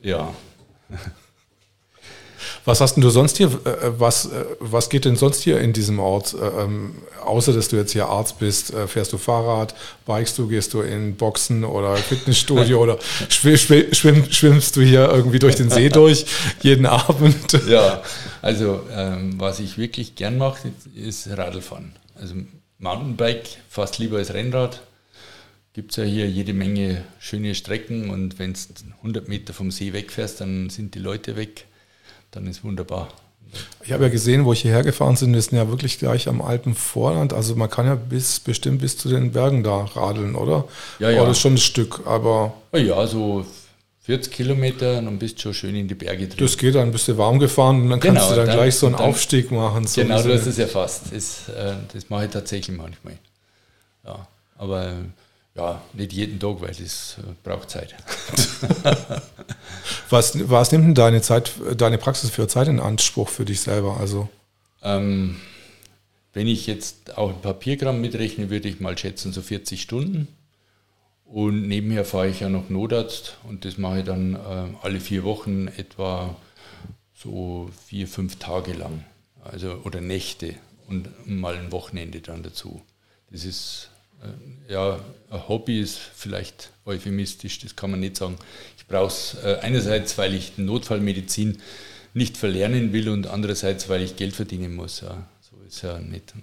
Ja. 0.00 0.32
Was 2.64 2.80
hast 2.80 2.94
denn 2.94 3.02
du 3.02 3.10
sonst 3.10 3.38
hier, 3.38 3.48
äh, 3.48 3.98
was, 3.98 4.26
äh, 4.26 4.44
was 4.58 4.90
geht 4.90 5.04
denn 5.04 5.16
sonst 5.16 5.42
hier 5.42 5.60
in 5.60 5.72
diesem 5.72 5.98
Ort? 5.98 6.34
Äh, 6.34 6.62
ähm, 6.62 6.94
außer, 7.24 7.52
dass 7.52 7.68
du 7.68 7.76
jetzt 7.76 7.92
hier 7.92 8.06
Arzt 8.06 8.38
bist, 8.38 8.72
fährst 8.86 9.12
du 9.12 9.18
Fahrrad, 9.18 9.74
bikest 10.06 10.38
du, 10.38 10.48
gehst 10.48 10.74
du 10.74 10.80
in 10.80 11.16
Boxen 11.16 11.64
oder 11.64 11.96
Fitnessstudio 11.96 12.78
oder 12.82 12.98
schwimm, 13.28 13.56
schwimm, 13.92 14.24
schwimmst 14.30 14.76
du 14.76 14.82
hier 14.82 15.08
irgendwie 15.08 15.38
durch 15.38 15.54
den 15.54 15.70
See 15.70 15.88
durch 15.90 16.26
jeden 16.62 16.86
Abend? 16.86 17.52
Ja, 17.68 18.02
also 18.42 18.82
ähm, 18.92 19.38
was 19.38 19.60
ich 19.60 19.78
wirklich 19.78 20.14
gern 20.14 20.38
mache, 20.38 20.72
ist 20.94 21.28
Radlfahren. 21.28 21.92
Also 22.20 22.34
Mountainbike 22.78 23.48
fast 23.68 23.98
lieber 23.98 24.18
als 24.18 24.32
Rennrad. 24.32 24.80
Gibt 25.72 25.92
es 25.92 25.98
ja 25.98 26.04
hier 26.04 26.28
jede 26.28 26.52
Menge 26.52 27.04
schöne 27.20 27.54
Strecken 27.54 28.10
und 28.10 28.38
wenn 28.38 28.54
du 28.54 28.58
100 28.98 29.28
Meter 29.28 29.52
vom 29.52 29.70
See 29.70 29.92
wegfährst, 29.92 30.40
dann 30.40 30.68
sind 30.68 30.94
die 30.94 30.98
Leute 30.98 31.36
weg 31.36 31.66
dann 32.30 32.46
ist 32.46 32.64
wunderbar. 32.64 33.08
Ich 33.82 33.92
habe 33.92 34.04
ja 34.04 34.10
gesehen, 34.10 34.44
wo 34.44 34.52
ich 34.52 34.62
hierher 34.62 34.82
gefahren 34.82 35.16
bin, 35.18 35.34
wir 35.34 35.42
sind 35.42 35.58
ja 35.58 35.68
wirklich 35.68 35.98
gleich 35.98 36.28
am 36.28 36.40
Alpenvorland. 36.40 37.32
Also 37.32 37.56
man 37.56 37.68
kann 37.68 37.86
ja 37.86 37.96
bis 37.96 38.38
bestimmt 38.38 38.80
bis 38.80 38.96
zu 38.96 39.08
den 39.08 39.32
Bergen 39.32 39.64
da 39.64 39.84
radeln, 39.84 40.36
oder? 40.36 40.68
Ja, 41.00 41.10
ja. 41.10 41.22
Oder 41.22 41.32
ist 41.32 41.40
schon 41.40 41.54
ein 41.54 41.58
Stück, 41.58 42.02
aber. 42.06 42.54
Ja, 42.72 43.06
so 43.06 43.44
40 44.02 44.32
Kilometer, 44.32 45.02
dann 45.02 45.18
bist 45.18 45.38
du 45.38 45.42
schon 45.42 45.54
schön 45.54 45.74
in 45.74 45.88
die 45.88 45.94
Berge 45.94 46.28
drin. 46.28 46.38
Das 46.38 46.56
geht 46.56 46.74
dann, 46.74 46.92
bist 46.92 47.08
du 47.08 47.18
warm 47.18 47.38
gefahren 47.38 47.82
und 47.82 47.90
dann 47.90 48.00
genau, 48.00 48.20
kannst 48.20 48.30
du 48.30 48.36
dann, 48.36 48.46
dann 48.46 48.56
gleich 48.56 48.74
so 48.76 48.86
einen 48.86 48.96
dann, 48.96 49.06
Aufstieg 49.06 49.50
machen. 49.50 49.86
So 49.86 50.02
genau, 50.02 50.22
du 50.22 50.32
hast 50.32 50.46
es 50.46 50.58
erfasst. 50.58 51.04
Das, 51.12 51.48
äh, 51.48 51.74
das 51.92 52.08
mache 52.08 52.26
ich 52.26 52.30
tatsächlich 52.30 52.76
manchmal. 52.76 53.18
Ja, 54.04 54.26
aber 54.56 54.94
ja, 55.56 55.82
nicht 55.92 56.12
jeden 56.12 56.38
Tag, 56.38 56.60
weil 56.60 56.74
das 56.74 57.16
äh, 57.18 57.32
braucht 57.42 57.70
Zeit. 57.70 57.94
was, 60.10 60.48
was 60.48 60.72
nimmt 60.72 60.84
denn 60.84 60.94
deine 60.94 61.22
Zeit, 61.22 61.52
deine 61.76 61.98
Praxis 61.98 62.30
für 62.30 62.48
Zeit 62.48 62.68
in 62.68 62.80
Anspruch 62.80 63.28
für 63.28 63.44
dich 63.44 63.60
selber? 63.60 63.96
Also 63.98 64.28
ähm, 64.82 65.36
wenn 66.32 66.46
ich 66.46 66.66
jetzt 66.66 67.16
auch 67.18 67.30
ein 67.30 67.40
Papiergramm 67.40 68.00
mitrechne, 68.00 68.50
würde 68.50 68.68
ich 68.68 68.80
mal 68.80 68.96
schätzen 68.96 69.32
so 69.32 69.42
40 69.42 69.82
Stunden. 69.82 70.28
Und 71.24 71.68
nebenher 71.68 72.04
fahre 72.04 72.28
ich 72.28 72.40
ja 72.40 72.48
noch 72.48 72.70
Notarzt 72.70 73.36
und 73.44 73.64
das 73.64 73.78
mache 73.78 74.00
ich 74.00 74.04
dann 74.04 74.34
äh, 74.34 74.66
alle 74.82 74.98
vier 74.98 75.22
Wochen 75.22 75.68
etwa 75.68 76.34
so 77.14 77.70
vier, 77.86 78.08
fünf 78.08 78.36
Tage 78.36 78.72
lang. 78.72 79.04
Also 79.44 79.80
oder 79.84 80.00
Nächte 80.00 80.54
und 80.88 81.08
mal 81.26 81.56
ein 81.56 81.70
Wochenende 81.70 82.20
dann 82.20 82.42
dazu. 82.42 82.82
Das 83.30 83.44
ist 83.44 83.89
ja, 84.68 84.98
ein 85.30 85.48
Hobby 85.48 85.80
ist 85.80 85.98
vielleicht 85.98 86.70
euphemistisch, 86.86 87.58
das 87.60 87.76
kann 87.76 87.90
man 87.90 88.00
nicht 88.00 88.16
sagen. 88.16 88.36
Ich 88.76 88.86
brauche 88.86 89.08
es 89.08 89.36
äh, 89.44 89.58
einerseits, 89.62 90.18
weil 90.18 90.34
ich 90.34 90.58
Notfallmedizin 90.58 91.58
nicht 92.14 92.36
verlernen 92.36 92.92
will 92.92 93.08
und 93.08 93.26
andererseits, 93.26 93.88
weil 93.88 94.02
ich 94.02 94.16
Geld 94.16 94.34
verdienen 94.34 94.74
muss. 94.74 95.00
Ja, 95.00 95.26
so 95.40 95.56
ist 95.66 95.82
ja 95.82 95.98
nicht. 95.98 96.34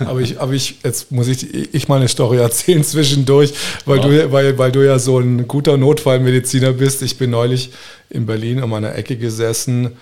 aber 0.00 0.20
ich, 0.20 0.40
aber 0.40 0.52
ich, 0.52 0.76
jetzt 0.82 1.12
muss 1.12 1.28
ich, 1.28 1.74
ich 1.74 1.88
mal 1.88 1.96
eine 1.96 2.08
Story 2.08 2.38
erzählen 2.38 2.84
zwischendurch, 2.84 3.54
weil, 3.86 3.98
ja. 3.98 4.08
du, 4.08 4.32
weil, 4.32 4.58
weil 4.58 4.72
du 4.72 4.84
ja 4.84 4.98
so 4.98 5.18
ein 5.18 5.48
guter 5.48 5.76
Notfallmediziner 5.76 6.72
bist. 6.72 7.02
Ich 7.02 7.16
bin 7.16 7.30
neulich 7.30 7.70
in 8.10 8.26
Berlin 8.26 8.62
an 8.62 8.68
meiner 8.68 8.94
Ecke 8.94 9.16
gesessen 9.16 9.96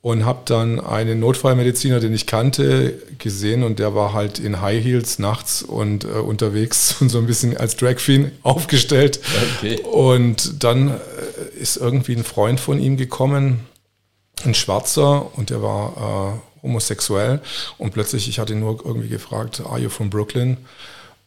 und 0.00 0.24
habe 0.24 0.42
dann 0.44 0.78
einen 0.78 1.18
Notfallmediziner, 1.20 1.98
den 2.00 2.14
ich 2.14 2.26
kannte, 2.26 3.02
gesehen 3.18 3.62
und 3.64 3.78
der 3.78 3.94
war 3.94 4.12
halt 4.12 4.38
in 4.38 4.60
High 4.60 4.82
Heels 4.82 5.18
nachts 5.18 5.62
und 5.62 6.04
äh, 6.04 6.08
unterwegs 6.08 6.96
und 7.00 7.08
so 7.08 7.18
ein 7.18 7.26
bisschen 7.26 7.56
als 7.56 7.76
Drag 7.76 7.96
Queen 7.96 8.30
aufgestellt. 8.42 9.20
Okay. 9.56 9.80
Und 9.82 10.62
dann 10.62 10.88
äh, 10.90 11.58
ist 11.58 11.76
irgendwie 11.76 12.14
ein 12.14 12.24
Freund 12.24 12.60
von 12.60 12.80
ihm 12.80 12.96
gekommen, 12.96 13.60
ein 14.44 14.54
Schwarzer 14.54 15.36
und 15.36 15.50
der 15.50 15.62
war 15.62 16.40
äh, 16.62 16.62
homosexuell 16.62 17.40
und 17.76 17.92
plötzlich, 17.92 18.28
ich 18.28 18.38
hatte 18.38 18.52
ihn 18.52 18.60
nur 18.60 18.84
irgendwie 18.84 19.08
gefragt, 19.08 19.62
are 19.66 19.80
you 19.80 19.88
from 19.88 20.10
Brooklyn? 20.10 20.58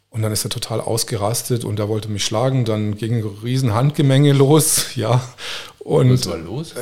Und 0.09 0.23
dann 0.23 0.33
ist 0.33 0.43
er 0.43 0.49
total 0.49 0.81
ausgerastet 0.81 1.63
und 1.63 1.79
er 1.79 1.87
wollte 1.87 2.09
mich 2.09 2.25
schlagen. 2.25 2.65
Dann 2.65 2.97
ging 2.97 3.15
ein 3.15 3.37
riesen 3.43 3.73
Handgemenge 3.73 4.33
los, 4.33 4.87
ja. 4.95 5.21
Und, 5.79 6.11
Was 6.11 6.27
war 6.27 6.37
los? 6.37 6.73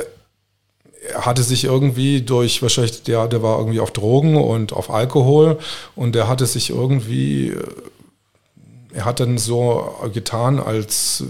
Äh, 1.09 1.13
er 1.13 1.25
hatte 1.25 1.43
sich 1.43 1.63
irgendwie 1.63 2.21
durch, 2.21 2.61
wahrscheinlich, 2.61 3.03
der, 3.03 3.27
der 3.27 3.43
war 3.43 3.59
irgendwie 3.59 3.79
auf 3.79 3.91
Drogen 3.91 4.35
und 4.35 4.73
auf 4.73 4.89
Alkohol 4.89 5.59
und 5.95 6.15
der 6.15 6.27
hatte 6.27 6.45
sich 6.45 6.69
irgendwie, 6.69 7.49
äh, 7.49 7.63
er 8.93 9.05
hat 9.05 9.19
dann 9.19 9.37
so 9.37 9.95
getan, 10.13 10.59
als 10.59 11.23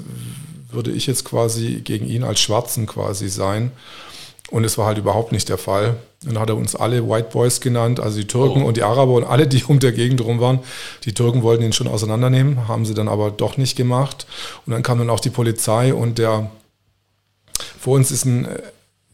würde 0.71 0.91
ich 0.91 1.07
jetzt 1.07 1.25
quasi 1.25 1.82
gegen 1.84 2.07
ihn 2.07 2.23
als 2.23 2.39
Schwarzen 2.39 2.86
quasi 2.86 3.30
sein. 3.30 3.71
Und 4.51 4.63
es 4.63 4.77
war 4.77 4.88
halt 4.88 4.97
überhaupt 4.97 5.32
nicht 5.32 5.49
der 5.49 5.57
Fall. 5.59 5.97
Dann 6.23 6.39
hat 6.39 6.49
er 6.49 6.57
uns 6.57 6.75
alle 6.75 7.07
White 7.07 7.30
Boys 7.32 7.61
genannt, 7.61 7.99
also 7.99 8.17
die 8.17 8.27
Türken 8.27 8.63
oh. 8.63 8.67
und 8.67 8.77
die 8.77 8.84
Araber 8.84 9.13
und 9.13 9.23
alle, 9.23 9.47
die 9.47 9.63
um 9.63 9.80
der 9.80 9.91
Gegend 9.91 10.21
rum 10.21 10.39
waren. 10.39 10.59
Die 11.05 11.13
Türken 11.13 11.43
wollten 11.43 11.63
ihn 11.63 11.73
schon 11.73 11.88
auseinandernehmen, 11.88 12.67
haben 12.67 12.86
sie 12.86 12.93
dann 12.93 13.07
aber 13.07 13.30
doch 13.32 13.57
nicht 13.57 13.75
gemacht. 13.75 14.25
Und 14.65 14.73
dann 14.73 14.84
kam 14.84 14.97
dann 14.97 15.09
auch 15.09 15.19
die 15.19 15.30
Polizei 15.30 15.93
und 15.93 16.17
der, 16.17 16.49
vor 17.80 17.95
uns 17.95 18.11
ist 18.11 18.25
ein 18.25 18.47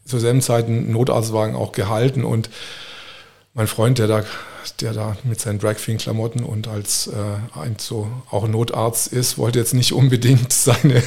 zur 0.06 0.20
selben 0.20 0.40
Zeit 0.40 0.66
einen 0.66 0.92
Notarztwagen 0.92 1.56
auch 1.56 1.72
gehalten 1.72 2.24
und 2.24 2.48
mein 3.56 3.68
Freund, 3.68 3.98
der 3.98 4.06
da, 4.06 4.22
der 4.82 4.92
da 4.92 5.16
mit 5.24 5.40
seinen 5.40 5.58
Dragqueen-Klamotten 5.58 6.44
und 6.44 6.68
als 6.68 7.06
äh, 7.06 7.58
ein 7.58 7.76
so 7.78 8.06
auch 8.30 8.46
Notarzt 8.46 9.10
ist, 9.10 9.38
wollte 9.38 9.58
jetzt 9.58 9.72
nicht 9.72 9.94
unbedingt 9.94 10.52
seine, 10.52 11.02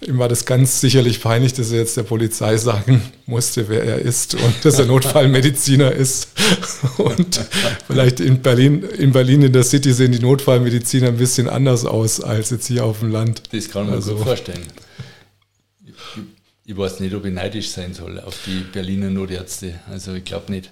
ihm 0.00 0.18
war 0.18 0.28
das 0.28 0.44
ganz 0.44 0.80
sicherlich 0.80 1.20
peinlich, 1.20 1.54
dass 1.54 1.72
er 1.72 1.78
jetzt 1.78 1.96
der 1.96 2.04
Polizei 2.04 2.56
sagen 2.56 3.02
musste, 3.26 3.68
wer 3.68 3.82
er 3.82 3.98
ist 3.98 4.36
und 4.36 4.64
dass 4.64 4.78
er 4.78 4.86
Notfallmediziner 4.86 5.90
ist. 5.90 6.28
Und 6.98 7.40
vielleicht 7.86 8.20
in 8.20 8.40
Berlin, 8.42 8.82
in 8.82 9.12
Berlin 9.12 9.42
in 9.42 9.52
der 9.52 9.64
City 9.64 9.92
sehen 9.92 10.12
die 10.12 10.20
Notfallmediziner 10.20 11.08
ein 11.08 11.16
bisschen 11.16 11.48
anders 11.48 11.84
aus 11.84 12.20
als 12.20 12.50
jetzt 12.50 12.66
hier 12.66 12.84
auf 12.84 13.00
dem 13.00 13.10
Land. 13.10 13.42
Das 13.52 13.70
kann 13.70 13.86
man 13.86 13.96
also, 13.96 14.14
gut 14.14 14.24
vorstellen 14.24 14.62
ich 16.68 16.76
weiß 16.76 17.00
nicht, 17.00 17.14
ob 17.14 17.24
ich 17.24 17.32
neidisch 17.32 17.70
sein 17.70 17.94
soll 17.94 18.20
auf 18.20 18.40
die 18.44 18.60
Berliner 18.60 19.08
Notärzte. 19.08 19.80
Also 19.90 20.12
ich 20.12 20.24
glaube 20.24 20.52
nicht, 20.52 20.70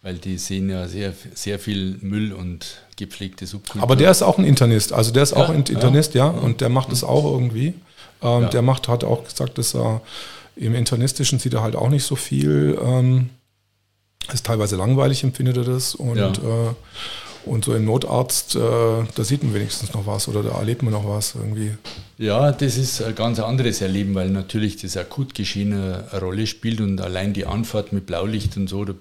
weil 0.00 0.14
die 0.14 0.38
sehen 0.38 0.70
ja 0.70 0.86
sehr, 0.86 1.12
sehr 1.34 1.58
viel 1.58 1.98
Müll 2.00 2.32
und 2.32 2.78
gepflegte 2.96 3.44
Subkultur. 3.44 3.82
Aber 3.82 3.96
der 3.96 4.12
ist 4.12 4.22
auch 4.22 4.38
ein 4.38 4.44
Internist, 4.44 4.92
also 4.92 5.10
der 5.10 5.24
ist 5.24 5.32
ja, 5.32 5.38
auch 5.38 5.48
ein 5.48 5.64
Internist, 5.64 6.14
ja, 6.14 6.26
ja, 6.26 6.30
und 6.30 6.60
der 6.60 6.68
macht 6.68 6.92
es 6.92 7.02
auch 7.02 7.24
irgendwie. 7.24 7.74
Ähm, 8.22 8.42
ja. 8.42 8.48
Der 8.50 8.62
macht, 8.62 8.86
hat 8.86 9.02
auch 9.02 9.24
gesagt, 9.24 9.58
dass 9.58 9.74
er 9.74 10.00
im 10.54 10.76
Internistischen 10.76 11.40
sieht 11.40 11.54
er 11.54 11.62
halt 11.62 11.74
auch 11.74 11.88
nicht 11.88 12.04
so 12.04 12.14
viel. 12.14 12.78
Ähm, 12.80 13.30
ist 14.32 14.46
teilweise 14.46 14.76
langweilig, 14.76 15.24
empfindet 15.24 15.56
er 15.56 15.64
das. 15.64 15.96
Und 15.96 16.18
äh, 16.38 16.74
und 17.44 17.64
so 17.64 17.74
im 17.74 17.84
Notarzt, 17.84 18.56
äh, 18.56 18.58
da 18.58 19.24
sieht 19.24 19.42
man 19.42 19.54
wenigstens 19.54 19.92
noch 19.92 20.06
was 20.06 20.28
oder 20.28 20.42
da 20.42 20.58
erlebt 20.58 20.82
man 20.82 20.92
noch 20.92 21.08
was 21.08 21.34
irgendwie. 21.34 21.72
Ja, 22.18 22.52
das 22.52 22.76
ist 22.76 23.02
ein 23.02 23.14
ganz 23.14 23.40
anderes 23.40 23.80
Erleben, 23.80 24.14
weil 24.14 24.30
natürlich 24.30 24.76
das 24.76 24.96
Akutgeschehen 24.96 25.72
eine 25.72 26.20
Rolle 26.20 26.46
spielt 26.46 26.80
und 26.80 27.00
allein 27.00 27.32
die 27.32 27.46
Anfahrt 27.46 27.92
mit 27.92 28.06
Blaulicht 28.06 28.56
und 28.56 28.68
so, 28.68 28.84
da 28.84 28.94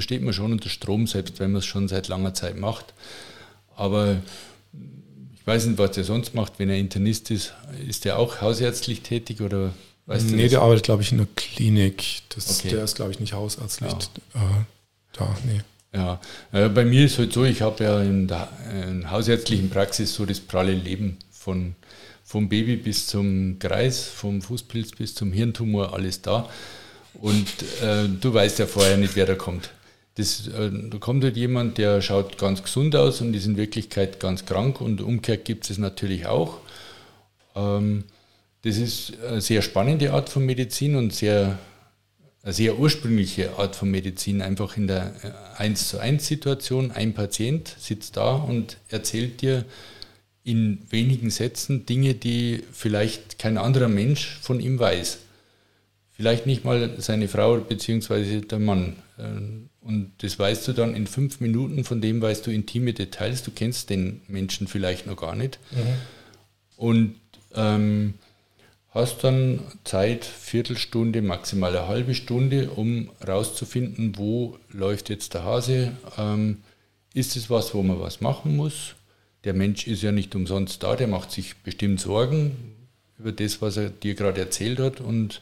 steht 0.00 0.22
man 0.22 0.32
schon 0.32 0.52
unter 0.52 0.68
Strom, 0.68 1.06
selbst 1.06 1.40
wenn 1.40 1.52
man 1.52 1.60
es 1.60 1.66
schon 1.66 1.88
seit 1.88 2.08
langer 2.08 2.34
Zeit 2.34 2.58
macht. 2.58 2.94
Aber 3.76 4.16
ich 5.34 5.46
weiß 5.46 5.66
nicht, 5.66 5.78
was 5.78 5.92
der 5.92 6.04
sonst 6.04 6.34
macht, 6.34 6.58
wenn 6.58 6.68
er 6.68 6.76
Internist 6.76 7.30
ist. 7.30 7.54
Ist 7.86 8.04
der 8.04 8.18
auch 8.18 8.40
hausärztlich 8.40 9.02
tätig 9.02 9.40
oder 9.40 9.72
Weißt 10.06 10.30
nee, 10.30 10.48
der 10.48 10.62
arbeitet, 10.62 10.84
glaube 10.84 11.02
ich, 11.02 11.10
in 11.10 11.18
der 11.18 11.26
Klinik. 11.34 12.22
Das, 12.28 12.60
okay. 12.60 12.70
Der 12.70 12.84
ist, 12.84 12.94
glaube 12.94 13.10
ich, 13.10 13.18
nicht 13.18 13.32
hausärztlich 13.32 13.90
ja. 13.90 14.40
äh, 14.40 14.64
da. 15.12 15.36
Nee. 15.44 15.62
Ja, 15.96 16.20
äh, 16.52 16.68
bei 16.68 16.84
mir 16.84 17.06
ist 17.06 17.18
halt 17.18 17.32
so, 17.32 17.44
ich 17.44 17.62
habe 17.62 17.82
ja 17.82 18.02
in 18.02 18.28
der 18.28 18.48
in 18.86 19.10
hausärztlichen 19.10 19.70
Praxis 19.70 20.14
so 20.14 20.26
das 20.26 20.40
pralle 20.40 20.74
Leben 20.74 21.16
von 21.30 21.74
vom 22.22 22.48
Baby 22.48 22.76
bis 22.76 23.06
zum 23.06 23.58
Kreis, 23.60 24.04
vom 24.04 24.42
Fußpilz 24.42 24.90
bis 24.92 25.14
zum 25.14 25.32
Hirntumor, 25.32 25.94
alles 25.94 26.20
da. 26.22 26.50
Und 27.14 27.46
äh, 27.82 28.08
du 28.20 28.34
weißt 28.34 28.58
ja 28.58 28.66
vorher 28.66 28.96
nicht, 28.96 29.14
wer 29.14 29.26
da 29.26 29.36
kommt. 29.36 29.70
Das, 30.16 30.48
äh, 30.48 30.70
da 30.90 30.98
kommt 30.98 31.22
halt 31.22 31.36
jemand, 31.36 31.78
der 31.78 32.02
schaut 32.02 32.36
ganz 32.36 32.62
gesund 32.62 32.96
aus 32.96 33.20
und 33.20 33.32
ist 33.34 33.46
in 33.46 33.56
Wirklichkeit 33.56 34.18
ganz 34.18 34.44
krank 34.44 34.80
und 34.80 35.00
umgekehrt 35.00 35.44
gibt 35.44 35.70
es 35.70 35.78
natürlich 35.78 36.26
auch. 36.26 36.58
Ähm, 37.54 38.04
das 38.62 38.76
ist 38.76 39.12
eine 39.22 39.40
sehr 39.40 39.62
spannende 39.62 40.12
Art 40.12 40.28
von 40.28 40.44
Medizin 40.44 40.96
und 40.96 41.14
sehr, 41.14 41.58
eine 42.46 42.54
sehr 42.54 42.78
ursprüngliche 42.78 43.58
Art 43.58 43.74
von 43.74 43.90
Medizin, 43.90 44.40
einfach 44.40 44.76
in 44.76 44.86
der 44.86 45.12
1 45.58 45.82
äh, 45.82 45.84
zu 45.84 45.98
1 45.98 46.24
Situation. 46.24 46.92
Ein 46.92 47.12
Patient 47.12 47.74
sitzt 47.76 48.16
da 48.16 48.36
und 48.36 48.76
erzählt 48.88 49.42
dir, 49.42 49.64
in 50.44 50.78
wenigen 50.90 51.30
Sätzen 51.30 51.86
Dinge, 51.86 52.14
die 52.14 52.62
vielleicht 52.70 53.40
kein 53.40 53.58
anderer 53.58 53.88
Mensch 53.88 54.38
von 54.40 54.60
ihm 54.60 54.78
weiß. 54.78 55.18
Vielleicht 56.12 56.46
nicht 56.46 56.64
mal 56.64 56.94
seine 56.98 57.26
Frau 57.26 57.56
bzw. 57.56 58.42
der 58.42 58.60
Mann. 58.60 58.94
Ähm, 59.18 59.68
und 59.80 60.12
das 60.18 60.38
weißt 60.38 60.68
du 60.68 60.72
dann 60.72 60.94
in 60.94 61.08
fünf 61.08 61.40
Minuten, 61.40 61.82
von 61.82 62.00
dem 62.00 62.22
weißt 62.22 62.46
du 62.46 62.52
intime 62.52 62.92
Details, 62.92 63.42
du 63.42 63.50
kennst 63.50 63.90
den 63.90 64.20
Menschen 64.28 64.68
vielleicht 64.68 65.08
noch 65.08 65.16
gar 65.16 65.34
nicht. 65.34 65.58
Mhm. 65.72 65.78
Und 66.76 67.14
ähm, 67.56 68.14
hast 68.96 69.22
dann 69.22 69.60
Zeit, 69.84 70.24
Viertelstunde, 70.24 71.22
maximal 71.22 71.76
eine 71.76 71.88
halbe 71.88 72.14
Stunde, 72.14 72.70
um 72.70 73.10
rauszufinden, 73.26 74.16
wo 74.16 74.58
läuft 74.70 75.10
jetzt 75.10 75.34
der 75.34 75.44
Hase. 75.44 75.92
Ähm, 76.18 76.62
ist 77.14 77.36
es 77.36 77.48
was, 77.48 77.74
wo 77.74 77.82
man 77.82 78.00
was 78.00 78.20
machen 78.20 78.56
muss? 78.56 78.96
der 79.46 79.54
Mensch 79.54 79.86
ist 79.86 80.02
ja 80.02 80.10
nicht 80.10 80.34
umsonst 80.34 80.82
da, 80.82 80.96
der 80.96 81.06
macht 81.06 81.30
sich 81.30 81.56
bestimmt 81.58 82.00
Sorgen 82.00 82.74
über 83.16 83.30
das, 83.30 83.62
was 83.62 83.76
er 83.76 83.90
dir 83.90 84.16
gerade 84.16 84.40
erzählt 84.40 84.80
hat 84.80 85.00
und 85.00 85.40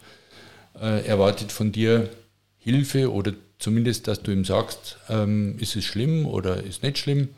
äh, 0.79 1.07
erwartet 1.07 1.51
von 1.51 1.73
dir 1.73 2.11
Hilfe 2.59 3.11
oder 3.11 3.33
zumindest, 3.59 4.07
dass 4.07 4.23
du 4.23 4.31
ihm 4.31 4.45
sagst, 4.45 4.99
ähm, 5.09 5.57
ist 5.59 5.75
es 5.75 5.87
schlimm 5.87 6.27
oder 6.27 6.63
ist 6.63 6.83
nicht 6.83 6.99
schlimm. 6.99 7.29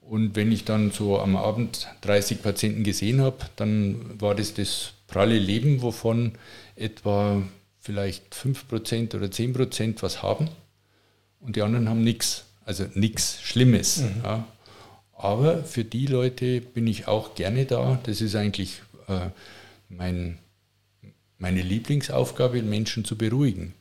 Und 0.00 0.36
wenn 0.36 0.52
ich 0.52 0.64
dann 0.64 0.92
so 0.92 1.18
am 1.18 1.36
Abend 1.36 1.88
30 2.02 2.40
Patienten 2.40 2.84
gesehen 2.84 3.20
habe, 3.20 3.38
dann 3.56 4.20
war 4.20 4.36
das 4.36 4.54
das 4.54 4.92
pralle 5.08 5.38
Leben, 5.38 5.82
wovon 5.82 6.32
etwa 6.76 7.42
vielleicht 7.80 8.34
5% 8.34 9.16
oder 9.16 9.26
10% 9.26 10.02
was 10.02 10.22
haben 10.22 10.48
und 11.40 11.56
die 11.56 11.62
anderen 11.62 11.88
haben 11.88 12.04
nichts. 12.04 12.44
Also 12.64 12.84
nichts 12.94 13.40
Schlimmes. 13.40 13.98
Mhm. 13.98 14.20
Ja. 14.22 14.48
Aber 15.14 15.64
für 15.64 15.84
die 15.84 16.06
Leute 16.06 16.60
bin 16.60 16.86
ich 16.86 17.08
auch 17.08 17.34
gerne 17.34 17.64
da. 17.64 17.98
Das 18.02 18.20
ist 18.20 18.36
eigentlich 18.36 18.82
äh, 19.08 19.30
mein, 19.88 20.38
meine 21.38 21.62
Lieblingsaufgabe, 21.62 22.62
Menschen 22.62 23.04
zu 23.04 23.16
beruhigen. 23.16 23.74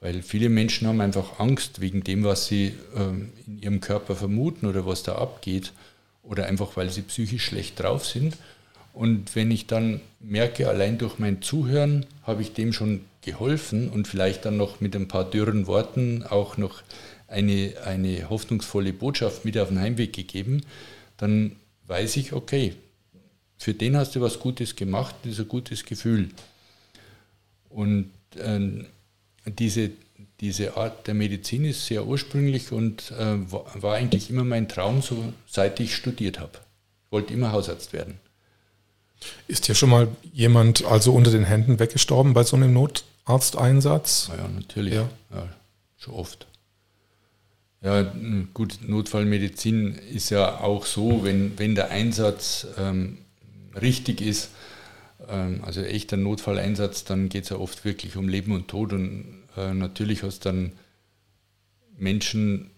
Weil 0.00 0.22
viele 0.22 0.48
Menschen 0.48 0.86
haben 0.86 1.00
einfach 1.00 1.40
Angst 1.40 1.80
wegen 1.80 2.04
dem, 2.04 2.22
was 2.22 2.46
sie 2.46 2.74
äh, 2.94 3.08
in 3.46 3.58
ihrem 3.58 3.80
Körper 3.80 4.14
vermuten 4.14 4.66
oder 4.66 4.86
was 4.86 5.02
da 5.02 5.16
abgeht. 5.16 5.72
Oder 6.22 6.46
einfach, 6.46 6.76
weil 6.76 6.90
sie 6.90 7.02
psychisch 7.02 7.46
schlecht 7.46 7.80
drauf 7.80 8.06
sind. 8.06 8.36
Und 8.98 9.36
wenn 9.36 9.52
ich 9.52 9.68
dann 9.68 10.00
merke, 10.18 10.68
allein 10.68 10.98
durch 10.98 11.20
mein 11.20 11.40
Zuhören 11.40 12.04
habe 12.24 12.42
ich 12.42 12.54
dem 12.54 12.72
schon 12.72 13.02
geholfen 13.22 13.90
und 13.90 14.08
vielleicht 14.08 14.44
dann 14.44 14.56
noch 14.56 14.80
mit 14.80 14.96
ein 14.96 15.06
paar 15.06 15.24
dürren 15.30 15.68
Worten 15.68 16.24
auch 16.24 16.56
noch 16.56 16.82
eine, 17.28 17.74
eine 17.84 18.28
hoffnungsvolle 18.28 18.92
Botschaft 18.92 19.44
mit 19.44 19.56
auf 19.56 19.68
den 19.68 19.78
Heimweg 19.78 20.12
gegeben, 20.12 20.62
dann 21.16 21.54
weiß 21.86 22.16
ich, 22.16 22.32
okay, 22.32 22.74
für 23.56 23.72
den 23.72 23.96
hast 23.96 24.16
du 24.16 24.20
was 24.20 24.40
Gutes 24.40 24.74
gemacht, 24.74 25.14
das 25.22 25.34
ist 25.34 25.40
ein 25.42 25.48
gutes 25.48 25.84
Gefühl. 25.84 26.30
Und 27.68 28.10
äh, 28.34 28.84
diese, 29.46 29.92
diese 30.40 30.76
Art 30.76 31.06
der 31.06 31.14
Medizin 31.14 31.64
ist 31.66 31.86
sehr 31.86 32.04
ursprünglich 32.04 32.72
und 32.72 33.12
äh, 33.12 33.36
war, 33.52 33.94
eigentlich 33.94 34.28
immer 34.28 34.42
mein 34.42 34.68
Traum, 34.68 35.02
so 35.02 35.32
seit 35.46 35.78
ich 35.78 35.94
studiert 35.94 36.40
habe. 36.40 36.58
Ich 37.04 37.12
wollte 37.12 37.32
immer 37.32 37.52
Hausarzt 37.52 37.92
werden. 37.92 38.18
Ist 39.46 39.66
hier 39.66 39.74
schon 39.74 39.90
mal 39.90 40.08
jemand 40.32 40.84
also 40.84 41.12
unter 41.12 41.30
den 41.30 41.44
Händen 41.44 41.78
weggestorben 41.78 42.34
bei 42.34 42.44
so 42.44 42.56
einem 42.56 42.72
Notarzteinsatz? 42.72 44.30
Ja, 44.36 44.48
natürlich. 44.48 44.94
Ja. 44.94 45.08
ja 45.30 45.48
schon 45.96 46.14
oft. 46.14 46.46
Ja, 47.80 48.12
gut, 48.54 48.78
Notfallmedizin 48.82 49.94
ist 49.94 50.30
ja 50.30 50.60
auch 50.60 50.84
so, 50.84 51.22
wenn, 51.22 51.58
wenn 51.58 51.76
der 51.76 51.90
Einsatz 51.90 52.66
ähm, 52.76 53.18
richtig 53.80 54.20
ist, 54.20 54.50
ähm, 55.28 55.62
also 55.64 55.82
echter 55.82 56.16
Notfalleinsatz, 56.16 57.04
dann 57.04 57.28
geht 57.28 57.44
es 57.44 57.50
ja 57.50 57.56
oft 57.56 57.84
wirklich 57.84 58.16
um 58.16 58.28
Leben 58.28 58.52
und 58.52 58.66
Tod 58.66 58.92
und 58.92 59.44
äh, 59.56 59.74
natürlich 59.74 60.24
hast 60.24 60.44
du 60.44 60.48
dann 60.48 60.72
Menschen, 61.96 62.70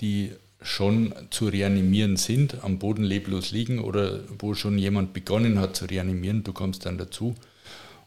die 0.00 0.32
schon 0.62 1.14
zu 1.30 1.46
reanimieren 1.46 2.16
sind, 2.16 2.62
am 2.62 2.78
Boden 2.78 3.02
leblos 3.02 3.50
liegen 3.50 3.78
oder 3.78 4.20
wo 4.38 4.54
schon 4.54 4.78
jemand 4.78 5.12
begonnen 5.12 5.58
hat 5.58 5.76
zu 5.76 5.86
reanimieren, 5.86 6.44
du 6.44 6.52
kommst 6.52 6.86
dann 6.86 6.98
dazu. 6.98 7.34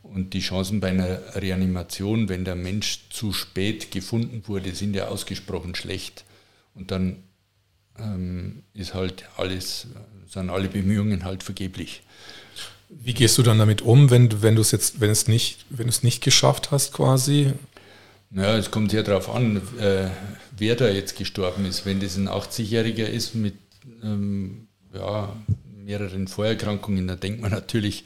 Und 0.04 0.34
die 0.34 0.42
Chancen 0.42 0.82
bei 0.82 0.90
einer 0.90 1.36
Reanimation, 1.36 2.28
wenn 2.28 2.44
der 2.44 2.56
Mensch 2.56 3.06
zu 3.10 3.32
spät 3.32 3.90
gefunden 3.90 4.44
wurde, 4.48 4.76
sind 4.76 4.96
ja 4.96 5.08
ausgesprochen 5.08 5.76
schlecht. 5.76 6.26
Und 6.76 6.92
dann 6.92 7.24
ähm, 7.98 8.64
ist 8.74 8.94
halt 8.94 9.24
alles, 9.38 9.88
sind 10.28 10.50
alle 10.50 10.68
Bemühungen 10.68 11.24
halt 11.24 11.42
vergeblich. 11.42 12.02
Wie 12.90 13.14
gehst 13.14 13.38
du 13.38 13.44
dann 13.44 13.58
damit 13.58 13.82
um, 13.82 14.12
wenn, 14.12 14.42
wenn 14.42 14.56
du 14.56 14.62
es 14.62 14.72
jetzt, 14.72 15.00
wenn 15.00 15.10
es 15.10 15.28
nicht, 15.28 15.66
wenn 15.70 15.88
du 15.88 15.90
es 15.90 16.04
nicht 16.04 16.22
geschafft 16.22 16.72
hast 16.72 16.94
quasi? 16.94 17.54
Naja, 18.36 18.58
es 18.58 18.72
kommt 18.72 18.90
sehr 18.90 19.04
darauf 19.04 19.30
an, 19.30 19.58
äh, 19.80 20.08
wer 20.58 20.76
da 20.76 20.90
jetzt 20.90 21.18
gestorben 21.18 21.66
ist. 21.66 21.86
Wenn 21.86 22.00
das 22.00 22.18
ein 22.18 22.28
80-Jähriger 22.28 23.06
ist 23.06 23.36
mit 23.36 23.54
ähm, 24.04 24.68
ja, 24.92 25.36
mehreren 25.86 26.28
Vorerkrankungen, 26.28 27.08
dann 27.08 27.20
denkt 27.20 27.42
man 27.42 27.52
natürlich, 27.52 28.06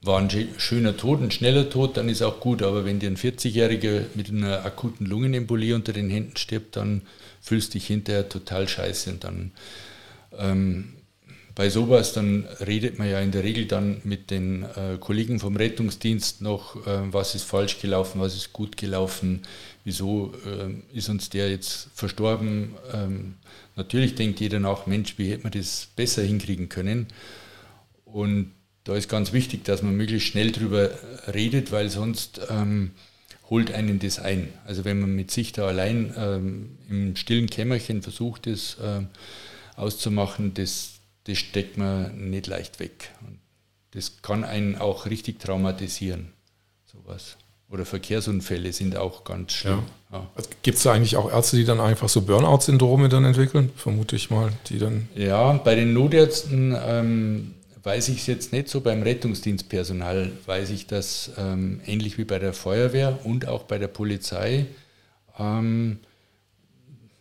war 0.00 0.18
ein 0.18 0.30
schöner 0.56 0.96
Tod, 0.96 1.20
ein 1.20 1.30
schneller 1.30 1.68
Tod, 1.68 1.98
dann 1.98 2.08
ist 2.08 2.22
auch 2.22 2.40
gut. 2.40 2.62
Aber 2.62 2.86
wenn 2.86 2.98
dir 2.98 3.10
ein 3.10 3.18
40-Jähriger 3.18 4.04
mit 4.14 4.30
einer 4.30 4.64
akuten 4.64 5.04
Lungenembolie 5.04 5.74
unter 5.74 5.92
den 5.92 6.08
Händen 6.08 6.38
stirbt, 6.38 6.76
dann 6.76 7.02
fühlst 7.42 7.74
du 7.74 7.78
dich 7.78 7.88
hinterher 7.88 8.26
total 8.26 8.68
scheiße. 8.68 9.10
Und 9.10 9.24
dann 9.24 9.52
ähm, 10.38 10.94
bei 11.54 11.68
sowas, 11.68 12.12
dann 12.12 12.46
redet 12.60 12.98
man 12.98 13.08
ja 13.08 13.20
in 13.20 13.32
der 13.32 13.42
Regel 13.42 13.66
dann 13.66 14.00
mit 14.04 14.30
den 14.30 14.62
äh, 14.62 14.98
Kollegen 14.98 15.40
vom 15.40 15.56
Rettungsdienst 15.56 16.40
noch, 16.42 16.86
äh, 16.86 17.12
was 17.12 17.34
ist 17.34 17.44
falsch 17.44 17.80
gelaufen, 17.80 18.20
was 18.20 18.36
ist 18.36 18.52
gut 18.52 18.76
gelaufen, 18.76 19.42
wieso 19.84 20.32
äh, 20.46 20.96
ist 20.96 21.08
uns 21.08 21.28
der 21.30 21.50
jetzt 21.50 21.88
verstorben. 21.94 22.74
Ähm, 22.92 23.34
natürlich 23.76 24.14
denkt 24.14 24.40
jeder 24.40 24.60
nach, 24.60 24.86
Mensch, 24.86 25.14
wie 25.18 25.30
hätte 25.30 25.42
man 25.42 25.52
das 25.52 25.88
besser 25.96 26.22
hinkriegen 26.22 26.68
können. 26.68 27.06
Und 28.04 28.52
da 28.84 28.94
ist 28.94 29.08
ganz 29.08 29.32
wichtig, 29.32 29.64
dass 29.64 29.82
man 29.82 29.96
möglichst 29.96 30.28
schnell 30.28 30.52
drüber 30.52 30.90
redet, 31.32 31.72
weil 31.72 31.90
sonst 31.90 32.40
ähm, 32.48 32.92
holt 33.50 33.72
einen 33.72 33.98
das 33.98 34.18
ein. 34.18 34.48
Also 34.64 34.84
wenn 34.84 35.00
man 35.00 35.14
mit 35.14 35.30
sich 35.30 35.52
da 35.52 35.66
allein 35.66 36.14
ähm, 36.16 36.78
im 36.88 37.16
stillen 37.16 37.48
Kämmerchen 37.50 38.02
versucht, 38.02 38.46
das 38.46 38.78
äh, 38.78 39.02
auszumachen, 39.76 40.54
das, 40.54 40.99
das 41.24 41.38
steckt 41.38 41.76
man 41.76 42.30
nicht 42.30 42.46
leicht 42.46 42.80
weg. 42.80 43.10
Und 43.26 43.38
das 43.92 44.22
kann 44.22 44.44
einen 44.44 44.76
auch 44.76 45.06
richtig 45.06 45.40
traumatisieren, 45.40 46.32
sowas. 46.84 47.36
Oder 47.68 47.84
Verkehrsunfälle 47.84 48.72
sind 48.72 48.96
auch 48.96 49.22
ganz 49.22 49.52
schlimm. 49.52 49.82
Ja. 50.10 50.18
Ja. 50.18 50.30
Also 50.34 50.50
Gibt 50.62 50.78
es 50.78 50.82
da 50.82 50.92
eigentlich 50.92 51.16
auch 51.16 51.30
Ärzte, 51.30 51.56
die 51.56 51.64
dann 51.64 51.80
einfach 51.80 52.08
so 52.08 52.22
Burnout-Syndrome 52.22 53.08
dann 53.08 53.24
entwickeln? 53.24 53.70
Vermute 53.76 54.16
ich 54.16 54.28
mal, 54.30 54.52
die 54.66 54.78
dann. 54.78 55.08
Ja, 55.14 55.52
bei 55.52 55.76
den 55.76 55.92
Notärzten 55.92 56.76
ähm, 56.84 57.54
weiß 57.84 58.08
ich 58.08 58.18
es 58.18 58.26
jetzt 58.26 58.52
nicht 58.52 58.68
so. 58.68 58.80
Beim 58.80 59.02
Rettungsdienstpersonal 59.02 60.32
weiß 60.46 60.70
ich 60.70 60.88
das 60.88 61.30
ähm, 61.38 61.80
ähnlich 61.86 62.18
wie 62.18 62.24
bei 62.24 62.40
der 62.40 62.52
Feuerwehr 62.52 63.20
und 63.24 63.46
auch 63.46 63.62
bei 63.64 63.78
der 63.78 63.88
Polizei. 63.88 64.66
Ähm, 65.38 66.00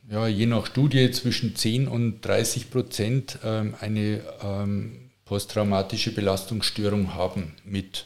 ja, 0.10 0.28
je 0.28 0.46
nach 0.46 0.66
Studie 0.66 1.12
zwischen 1.12 1.56
10 1.56 1.88
und 1.88 2.22
30 2.22 2.72
Prozent 2.72 3.40
ähm, 3.44 3.76
eine 3.80 4.22
ähm, 4.42 5.12
posttraumatische 5.26 6.12
Belastungsstörung 6.12 7.14
haben 7.14 7.54
mit 7.64 8.06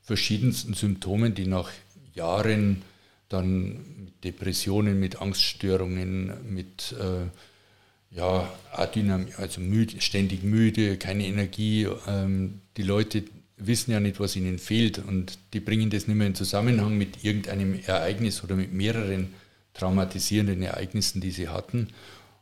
verschiedensten 0.00 0.74
Symptomen, 0.74 1.34
die 1.34 1.46
nach 1.46 1.70
Jahren 2.14 2.82
dann 3.28 3.84
mit 4.04 4.24
Depressionen, 4.24 4.98
mit 4.98 5.20
Angststörungen, 5.20 6.32
mit 6.48 6.94
äh, 6.98 8.16
ja, 8.16 8.50
Adynam, 8.72 9.26
also 9.36 9.60
müde, 9.60 10.00
ständig 10.00 10.44
müde, 10.44 10.96
keine 10.96 11.26
Energie. 11.26 11.88
Ähm, 12.06 12.60
die 12.76 12.82
Leute 12.82 13.24
wissen 13.56 13.90
ja 13.90 14.00
nicht, 14.00 14.18
was 14.18 14.36
ihnen 14.36 14.58
fehlt 14.58 14.98
und 14.98 15.38
die 15.52 15.60
bringen 15.60 15.90
das 15.90 16.06
nicht 16.06 16.16
mehr 16.16 16.26
in 16.26 16.34
Zusammenhang 16.34 16.96
mit 16.96 17.22
irgendeinem 17.22 17.78
Ereignis 17.86 18.42
oder 18.42 18.56
mit 18.56 18.72
mehreren 18.72 19.28
traumatisierenden 19.74 20.62
Ereignissen, 20.62 21.20
die 21.20 21.30
sie 21.30 21.48
hatten. 21.48 21.88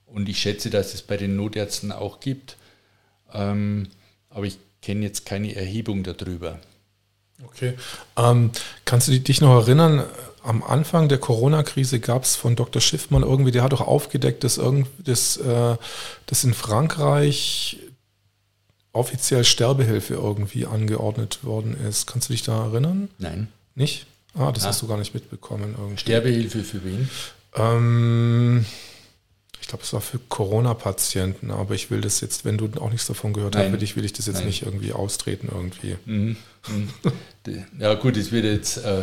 Und 0.06 0.28
ich 0.28 0.38
schätze, 0.38 0.70
dass 0.70 0.94
es 0.94 1.02
bei 1.02 1.16
den 1.16 1.36
Notärzten 1.36 1.90
auch 1.90 2.20
gibt, 2.20 2.56
ähm, 3.32 3.88
aber 4.30 4.44
ich 4.44 4.58
kenne 4.82 5.04
jetzt 5.04 5.26
keine 5.26 5.54
Erhebung 5.54 6.02
darüber. 6.02 6.58
Okay. 7.44 7.74
Ähm, 8.16 8.50
kannst 8.84 9.08
du 9.08 9.18
dich 9.18 9.40
noch 9.40 9.54
erinnern, 9.62 10.04
am 10.42 10.62
Anfang 10.62 11.08
der 11.08 11.18
Corona-Krise 11.18 12.00
gab 12.00 12.24
es 12.24 12.36
von 12.36 12.56
Dr. 12.56 12.82
Schiffmann 12.82 13.22
irgendwie, 13.22 13.52
der 13.52 13.62
hat 13.62 13.72
doch 13.72 13.80
aufgedeckt, 13.80 14.44
dass, 14.44 14.58
irgend, 14.58 14.88
dass, 14.98 15.36
äh, 15.36 15.76
dass 16.26 16.44
in 16.44 16.54
Frankreich 16.54 17.78
offiziell 18.92 19.44
Sterbehilfe 19.44 20.14
irgendwie 20.14 20.66
angeordnet 20.66 21.44
worden 21.44 21.76
ist. 21.88 22.06
Kannst 22.06 22.28
du 22.28 22.32
dich 22.32 22.42
da 22.42 22.66
erinnern? 22.66 23.08
Nein. 23.18 23.48
Nicht? 23.74 24.06
Ah, 24.34 24.52
das 24.52 24.64
ah. 24.64 24.68
hast 24.68 24.82
du 24.82 24.86
gar 24.86 24.98
nicht 24.98 25.14
mitbekommen. 25.14 25.74
Irgendwie. 25.76 25.98
Sterbehilfe 25.98 26.64
für 26.64 26.84
wen? 26.84 27.08
Ähm, 27.54 28.64
ich 29.60 29.68
glaube, 29.68 29.84
es 29.84 29.92
war 29.92 30.00
für 30.00 30.18
Corona-Patienten, 30.18 31.50
aber 31.50 31.74
ich 31.74 31.90
will 31.90 32.00
das 32.00 32.20
jetzt, 32.20 32.44
wenn 32.44 32.58
du 32.58 32.68
auch 32.80 32.90
nichts 32.90 33.06
davon 33.06 33.32
gehört 33.32 33.56
hast, 33.56 33.72
will 33.72 33.82
ich, 33.82 33.96
will 33.96 34.04
ich 34.04 34.12
das 34.12 34.26
jetzt 34.26 34.36
Nein. 34.38 34.46
nicht 34.46 34.62
irgendwie 34.62 34.92
austreten 34.92 35.48
irgendwie. 35.50 35.96
Mhm. 36.04 36.36
Mhm. 36.68 36.88
Ja 37.78 37.94
gut, 37.94 38.16
es 38.16 38.32
wird 38.32 38.44
jetzt 38.44 38.78
äh, 38.78 39.02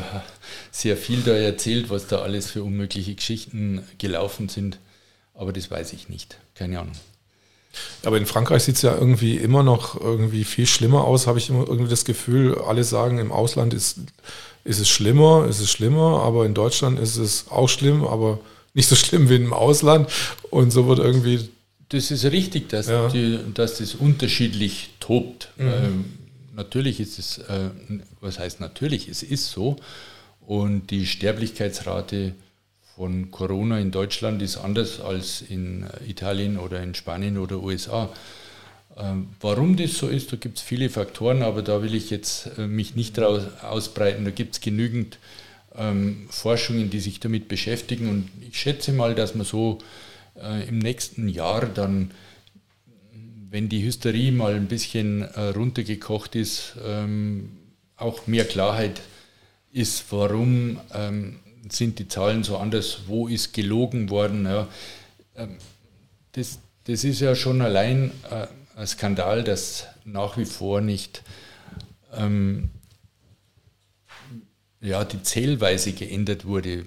sehr 0.72 0.98
viel 0.98 1.22
da 1.22 1.32
erzählt, 1.32 1.90
was 1.90 2.08
da 2.08 2.20
alles 2.20 2.52
für 2.52 2.64
unmögliche 2.64 3.16
Geschichten 3.16 3.84
gelaufen 3.98 4.50
sind, 4.50 4.80
aber 5.34 5.54
das 5.54 5.70
weiß 5.70 5.94
ich 5.94 6.10
nicht. 6.10 6.38
Keine 6.56 6.80
Ahnung. 6.80 6.96
Aber 8.04 8.18
in 8.18 8.26
Frankreich 8.26 8.64
sieht 8.64 8.76
es 8.76 8.82
ja 8.82 8.96
irgendwie 8.96 9.38
immer 9.38 9.64
noch 9.64 10.00
irgendwie 10.00 10.44
viel 10.44 10.66
schlimmer 10.66 11.06
aus, 11.06 11.28
habe 11.28 11.40
ich 11.40 11.50
immer 11.50 11.68
irgendwie 11.68 11.90
das 11.90 12.06
Gefühl, 12.06 12.58
alle 12.60 12.84
sagen, 12.84 13.20
im 13.20 13.32
Ausland 13.32 13.74
ist, 13.74 14.00
ist 14.64 14.80
es 14.80 14.90
schlimmer, 14.90 15.46
ist 15.50 15.60
es 15.60 15.70
schlimmer, 15.70 16.22
aber 16.24 16.46
in 16.46 16.54
Deutschland 16.54 17.00
ist 17.00 17.18
es 17.18 17.46
auch 17.50 17.70
schlimm, 17.70 18.06
aber 18.06 18.40
nicht 18.74 18.88
so 18.88 18.96
schlimm 18.96 19.30
wie 19.30 19.36
im 19.36 19.54
Ausland. 19.54 20.10
Und 20.50 20.72
so 20.72 20.88
wird 20.88 21.00
irgendwie. 21.00 21.50
Das 21.90 22.12
ist 22.12 22.26
richtig, 22.26 22.70
dass, 22.70 22.88
ja. 22.88 23.10
die, 23.10 23.40
dass 23.54 23.80
das 23.80 23.96
unterschiedlich 23.96 24.92
tobt. 25.00 25.50
Mhm. 25.58 25.68
Ähm, 25.68 26.06
natürlich 26.56 27.00
ist 27.00 27.18
es, 27.18 27.40
äh, 27.40 27.70
was 28.22 28.40
heißt 28.40 28.60
natürlich, 28.60 29.08
es 29.08 29.24
ist 29.24 29.50
so. 29.52 29.78
Und 30.46 30.92
die 30.92 31.06
Sterblichkeitsrate 31.06 32.34
von 33.00 33.32
Corona 33.32 33.80
in 33.80 33.92
Deutschland 33.92 34.42
ist 34.42 34.58
anders 34.58 35.00
als 35.00 35.42
in 35.42 35.86
Italien 36.06 36.58
oder 36.58 36.84
in 36.84 36.94
Spanien 36.94 37.38
oder 37.38 37.64
USA. 37.64 38.10
Ähm, 38.98 39.30
warum 39.40 39.78
das 39.78 39.94
so 39.94 40.10
ist, 40.10 40.34
da 40.34 40.36
gibt 40.36 40.58
es 40.58 40.64
viele 40.64 40.90
Faktoren, 40.90 41.42
aber 41.42 41.62
da 41.62 41.82
will 41.82 41.96
ich 41.96 42.10
jetzt 42.10 42.52
äh, 42.58 42.68
mich 42.68 42.98
nicht 42.98 43.18
raus, 43.18 43.44
ausbreiten. 43.62 44.26
Da 44.26 44.32
gibt 44.32 44.56
es 44.56 44.60
genügend 44.60 45.18
ähm, 45.78 46.28
Forschungen, 46.30 46.90
die 46.90 47.00
sich 47.00 47.22
damit 47.22 47.48
beschäftigen. 47.48 48.10
Und 48.10 48.30
ich 48.46 48.60
schätze 48.60 48.92
mal, 48.92 49.16
dass 49.16 49.34
man 49.34 49.46
so 49.46 49.78
äh, 50.36 50.68
im 50.68 50.80
nächsten 50.80 51.30
Jahr 51.30 51.68
dann, 51.68 52.12
wenn 53.50 53.70
die 53.70 53.82
Hysterie 53.82 54.34
mal 54.34 54.56
ein 54.56 54.68
bisschen 54.68 55.22
äh, 55.22 55.40
runtergekocht 55.56 56.36
ist, 56.36 56.74
ähm, 56.86 57.52
auch 57.96 58.28
mehr 58.28 58.44
Klarheit 58.44 59.00
ist, 59.72 60.04
warum 60.10 60.82
ähm, 60.94 61.40
sind 61.70 62.00
die 62.00 62.08
Zahlen 62.08 62.44
so 62.44 62.58
anders, 62.58 63.02
wo 63.08 63.28
ist 63.28 63.54
gelogen 63.54 64.10
worden. 64.10 64.46
Ja. 64.46 64.68
Ähm, 65.36 65.58
das, 66.34 66.60
das 66.86 67.04
ist 67.04 67.20
ja 67.20 67.36
schon 67.36 67.62
allein 67.62 68.12
äh, 68.30 68.48
ein 68.76 68.88
Skandal, 68.88 69.44
dass 69.44 69.88
nach 70.06 70.38
wie 70.38 70.46
vor 70.46 70.82
nicht 70.82 71.24
ähm, 72.16 72.70
ja, 74.82 75.04
die 75.04 75.22
Zählweise 75.24 75.92
geändert 75.92 76.46
wurde. 76.46 76.86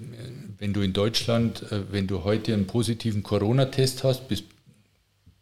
Wenn 0.58 0.72
du 0.72 0.80
in 0.80 0.92
Deutschland, 0.92 1.70
äh, 1.70 1.92
wenn 1.92 2.06
du 2.06 2.24
heute 2.24 2.54
einen 2.54 2.66
positiven 2.66 3.22
Corona-Test 3.22 4.04
hast, 4.04 4.28
bist 4.28 4.44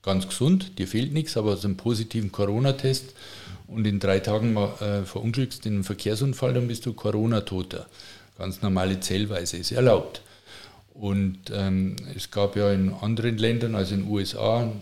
ganz 0.03 0.27
gesund, 0.27 0.79
dir 0.79 0.89
fehlt 0.89 1.13
nichts, 1.13 1.37
aber 1.37 1.53
hast 1.53 1.65
einen 1.65 1.77
positiven 1.77 2.33
Corona-Test 2.33 3.15
und 3.67 3.87
in 3.87 4.01
drei 4.01 4.19
Tagen 4.19 4.57
äh, 4.57 5.05
verunglückst 5.05 5.67
in 5.67 5.75
einem 5.75 5.85
Verkehrsunfall, 5.85 6.55
dann 6.55 6.69
bist 6.69 6.87
du 6.87 6.93
Corona-Toter. 6.93 7.87
Ganz 8.41 8.63
normale 8.63 8.99
Zählweise 8.99 9.59
ist 9.59 9.71
erlaubt. 9.71 10.23
Und 10.93 11.39
ähm, 11.53 11.95
es 12.17 12.33
gab 12.33 12.57
ja 12.57 12.73
in 12.73 12.93
anderen 12.93 13.39
Ländern, 13.39 13.77
also 13.77 13.95
in 13.95 14.01
den 14.01 14.11
USA, 14.11 14.73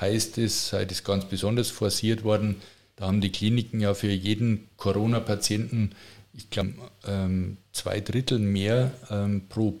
heißt 0.00 0.38
es, 0.38 0.70
sei 0.70 0.84
das 0.84 1.04
ganz 1.04 1.26
besonders 1.26 1.70
forciert 1.70 2.24
worden, 2.24 2.56
da 2.96 3.06
haben 3.06 3.20
die 3.20 3.30
Kliniken 3.30 3.80
ja 3.80 3.94
für 3.94 4.10
jeden 4.10 4.68
Corona-Patienten 4.78 5.92
ich 6.36 6.50
glaube, 6.50 6.74
ähm, 7.06 7.56
zwei 7.72 8.00
Drittel 8.00 8.38
mehr 8.38 8.92
ähm, 9.10 9.42
pro 9.48 9.80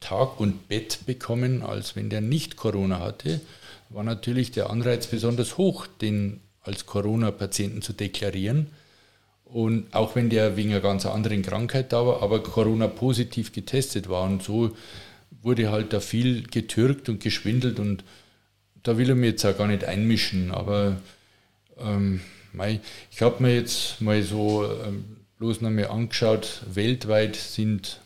Tag 0.00 0.40
und 0.40 0.68
Bett 0.68 1.00
bekommen, 1.06 1.62
als 1.62 1.96
wenn 1.96 2.10
der 2.10 2.20
nicht 2.20 2.56
Corona 2.56 3.00
hatte, 3.00 3.40
war 3.88 4.04
natürlich 4.04 4.50
der 4.50 4.70
Anreiz 4.70 5.06
besonders 5.06 5.58
hoch, 5.58 5.86
den 5.86 6.40
als 6.62 6.86
Corona-Patienten 6.86 7.82
zu 7.82 7.92
deklarieren. 7.92 8.66
Und 9.56 9.94
auch 9.94 10.14
wenn 10.14 10.28
der 10.28 10.58
wegen 10.58 10.68
einer 10.72 10.82
ganz 10.82 11.06
anderen 11.06 11.40
Krankheit 11.40 11.90
da 11.90 12.06
war, 12.06 12.22
aber 12.22 12.42
Corona-positiv 12.42 13.52
getestet 13.52 14.06
war. 14.06 14.24
Und 14.24 14.42
so 14.42 14.76
wurde 15.40 15.70
halt 15.70 15.94
da 15.94 16.00
viel 16.00 16.42
getürkt 16.42 17.08
und 17.08 17.22
geschwindelt. 17.22 17.80
Und 17.80 18.04
da 18.82 18.98
will 18.98 19.08
er 19.08 19.14
mir 19.14 19.28
jetzt 19.28 19.46
auch 19.46 19.56
gar 19.56 19.66
nicht 19.66 19.84
einmischen. 19.84 20.50
Aber 20.50 20.98
ähm, 21.78 22.20
ich 23.10 23.22
habe 23.22 23.42
mir 23.42 23.54
jetzt 23.54 24.02
mal 24.02 24.22
so 24.22 24.70
ähm, 24.84 25.04
bloß 25.38 25.62
noch 25.62 25.70
mal 25.70 25.86
angeschaut, 25.86 26.60
weltweit 26.74 27.36
sind 27.36 28.00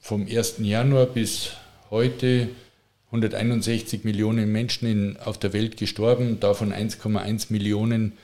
vom 0.00 0.26
1. 0.26 0.56
Januar 0.58 1.06
bis 1.06 1.52
heute 1.88 2.48
161 3.12 4.02
Millionen 4.02 4.50
Menschen 4.50 4.88
in, 4.88 5.16
auf 5.18 5.38
der 5.38 5.52
Welt 5.52 5.76
gestorben, 5.76 6.40
davon 6.40 6.72
1,1 6.72 7.52
Millionen 7.52 8.14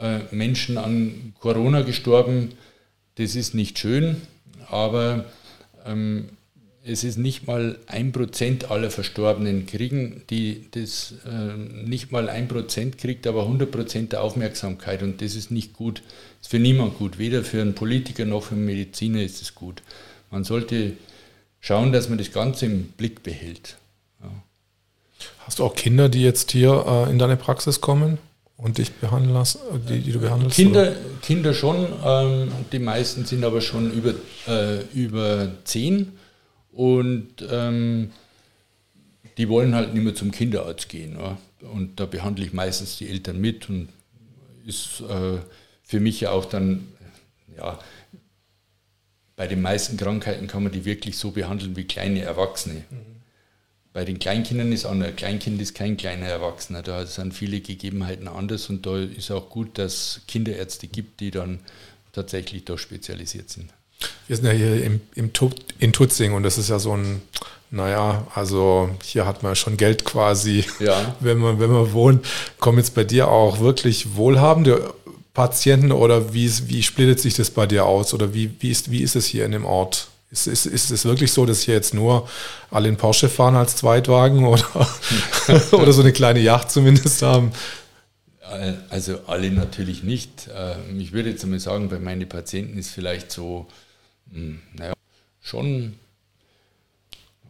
äh, 0.00 0.20
Menschen 0.30 0.78
an 0.78 1.34
Corona 1.38 1.82
gestorben. 1.82 2.52
Das 3.16 3.34
ist 3.34 3.54
nicht 3.54 3.78
schön, 3.78 4.22
aber 4.68 5.24
ähm, 5.84 6.28
es 6.88 7.02
ist 7.02 7.18
nicht 7.18 7.46
mal 7.46 7.78
ein 7.86 8.12
Prozent 8.12 8.70
aller 8.70 8.90
Verstorbenen 8.90 9.66
kriegen, 9.66 10.22
die 10.30 10.66
das 10.70 11.14
äh, 11.26 11.56
nicht 11.56 12.12
mal 12.12 12.28
ein 12.28 12.46
Prozent 12.46 12.98
kriegt, 12.98 13.26
aber 13.26 13.42
100 13.42 13.70
Prozent 13.70 14.12
der 14.12 14.22
Aufmerksamkeit 14.22 15.02
und 15.02 15.20
das 15.20 15.34
ist 15.34 15.50
nicht 15.50 15.72
gut, 15.72 16.02
ist 16.40 16.50
für 16.50 16.60
niemand 16.60 16.96
gut, 16.98 17.18
weder 17.18 17.42
für 17.42 17.60
einen 17.60 17.74
Politiker 17.74 18.24
noch 18.24 18.44
für 18.44 18.54
einen 18.54 18.66
Mediziner 18.66 19.22
ist 19.22 19.42
es 19.42 19.54
gut. 19.54 19.82
Man 20.30 20.44
sollte 20.44 20.92
schauen, 21.58 21.92
dass 21.92 22.08
man 22.08 22.18
das 22.18 22.30
Ganze 22.30 22.66
im 22.66 22.84
Blick 22.92 23.24
behält. 23.24 23.78
Ja. 24.22 24.30
Hast 25.40 25.58
du 25.58 25.64
auch 25.64 25.74
Kinder, 25.74 26.08
die 26.08 26.22
jetzt 26.22 26.52
hier 26.52 26.84
äh, 26.86 27.10
in 27.10 27.18
deine 27.18 27.36
Praxis 27.36 27.80
kommen? 27.80 28.18
Und 28.56 28.78
dich 28.78 28.92
behandeln 28.92 29.34
lassen, 29.34 29.60
die, 29.88 30.00
die 30.00 30.12
du 30.12 30.20
behandelst? 30.20 30.56
Kinder, 30.56 30.94
Kinder 31.22 31.52
schon, 31.52 31.86
ähm, 32.04 32.52
die 32.72 32.78
meisten 32.78 33.24
sind 33.24 33.44
aber 33.44 33.60
schon 33.60 33.92
über, 33.92 34.14
äh, 34.48 34.82
über 34.94 35.52
zehn 35.64 36.12
und 36.72 37.46
ähm, 37.50 38.12
die 39.36 39.48
wollen 39.48 39.74
halt 39.74 39.92
nicht 39.92 40.02
mehr 40.02 40.14
zum 40.14 40.30
Kinderarzt 40.30 40.88
gehen. 40.88 41.18
Ja. 41.18 41.36
Und 41.72 42.00
da 42.00 42.06
behandle 42.06 42.44
ich 42.44 42.52
meistens 42.52 42.96
die 42.96 43.08
Eltern 43.08 43.40
mit 43.40 43.68
und 43.68 43.88
ist 44.66 45.00
äh, 45.00 45.38
für 45.82 46.00
mich 46.00 46.20
ja 46.20 46.30
auch 46.30 46.46
dann, 46.46 46.88
ja, 47.56 47.78
bei 49.36 49.46
den 49.46 49.60
meisten 49.60 49.98
Krankheiten 49.98 50.46
kann 50.46 50.62
man 50.62 50.72
die 50.72 50.84
wirklich 50.86 51.18
so 51.18 51.30
behandeln 51.32 51.76
wie 51.76 51.84
kleine 51.84 52.22
Erwachsene. 52.22 52.84
Mhm. 52.90 53.15
Bei 53.96 54.04
den 54.04 54.18
Kleinkindern 54.18 54.72
ist 54.72 54.84
anders. 54.84 55.08
Ein 55.08 55.16
Kleinkind 55.16 55.58
ist 55.58 55.74
kein 55.74 55.96
kleiner 55.96 56.26
Erwachsener. 56.26 56.82
Da 56.82 57.06
sind 57.06 57.32
viele 57.32 57.62
Gegebenheiten 57.62 58.28
anders 58.28 58.68
und 58.68 58.84
da 58.84 58.98
ist 58.98 59.30
auch 59.30 59.48
gut, 59.48 59.78
dass 59.78 59.94
es 59.94 60.20
Kinderärzte 60.28 60.86
gibt, 60.86 61.20
die 61.20 61.30
dann 61.30 61.60
tatsächlich 62.12 62.66
da 62.66 62.76
spezialisiert 62.76 63.48
sind. 63.48 63.70
Wir 64.26 64.36
sind 64.36 64.44
ja 64.44 64.52
hier 64.52 64.84
im, 64.84 65.00
im 65.14 65.30
in 65.78 65.92
Tutzing 65.94 66.34
und 66.34 66.42
das 66.42 66.58
ist 66.58 66.68
ja 66.68 66.78
so 66.78 66.94
ein, 66.94 67.22
naja, 67.70 68.26
also 68.34 68.90
hier 69.02 69.24
hat 69.24 69.42
man 69.42 69.56
schon 69.56 69.78
Geld 69.78 70.04
quasi, 70.04 70.66
ja. 70.78 71.16
wenn, 71.20 71.38
man, 71.38 71.58
wenn 71.58 71.70
man 71.70 71.94
wohnt. 71.94 72.26
Kommen 72.58 72.76
jetzt 72.76 72.94
bei 72.94 73.04
dir 73.04 73.28
auch 73.28 73.60
wirklich 73.60 74.14
wohlhabende 74.14 74.92
Patienten 75.32 75.90
oder 75.90 76.34
wie, 76.34 76.52
wie 76.68 76.82
splittet 76.82 77.20
sich 77.20 77.32
das 77.32 77.48
bei 77.48 77.66
dir 77.66 77.86
aus 77.86 78.12
oder 78.12 78.34
wie, 78.34 78.50
wie, 78.60 78.70
ist, 78.70 78.90
wie 78.90 79.00
ist 79.00 79.16
es 79.16 79.24
hier 79.24 79.46
in 79.46 79.52
dem 79.52 79.64
Ort? 79.64 80.08
Ist, 80.36 80.46
ist, 80.46 80.66
ist 80.66 80.90
es 80.90 81.04
wirklich 81.06 81.32
so, 81.32 81.46
dass 81.46 81.62
hier 81.62 81.74
jetzt 81.74 81.94
nur 81.94 82.28
alle 82.70 82.88
in 82.88 82.96
Porsche 82.96 83.30
fahren 83.30 83.56
als 83.56 83.76
Zweitwagen 83.76 84.44
oder, 84.44 84.66
oder 85.72 85.92
so 85.92 86.02
eine 86.02 86.12
kleine 86.12 86.40
Yacht 86.40 86.70
zumindest 86.70 87.22
haben? 87.22 87.52
Also 88.90 89.20
alle 89.26 89.50
natürlich 89.50 90.02
nicht. 90.02 90.48
Ähm, 90.54 91.00
ich 91.00 91.12
würde 91.12 91.30
jetzt 91.30 91.42
einmal 91.42 91.58
sagen, 91.58 91.88
bei 91.88 91.98
meinen 91.98 92.28
Patienten 92.28 92.78
ist 92.78 92.90
vielleicht 92.90 93.32
so 93.32 93.66
hm, 94.30 94.60
naja, 94.74 94.92
schon 95.40 95.94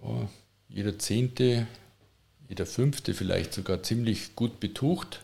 ja, 0.03 0.29
jeder 0.69 0.99
Zehnte, 0.99 1.67
jeder 2.49 2.67
Fünfte 2.67 3.15
vielleicht 3.15 3.53
sogar 3.55 3.83
ziemlich 3.83 4.37
gut 4.37 4.61
betucht. 4.61 5.21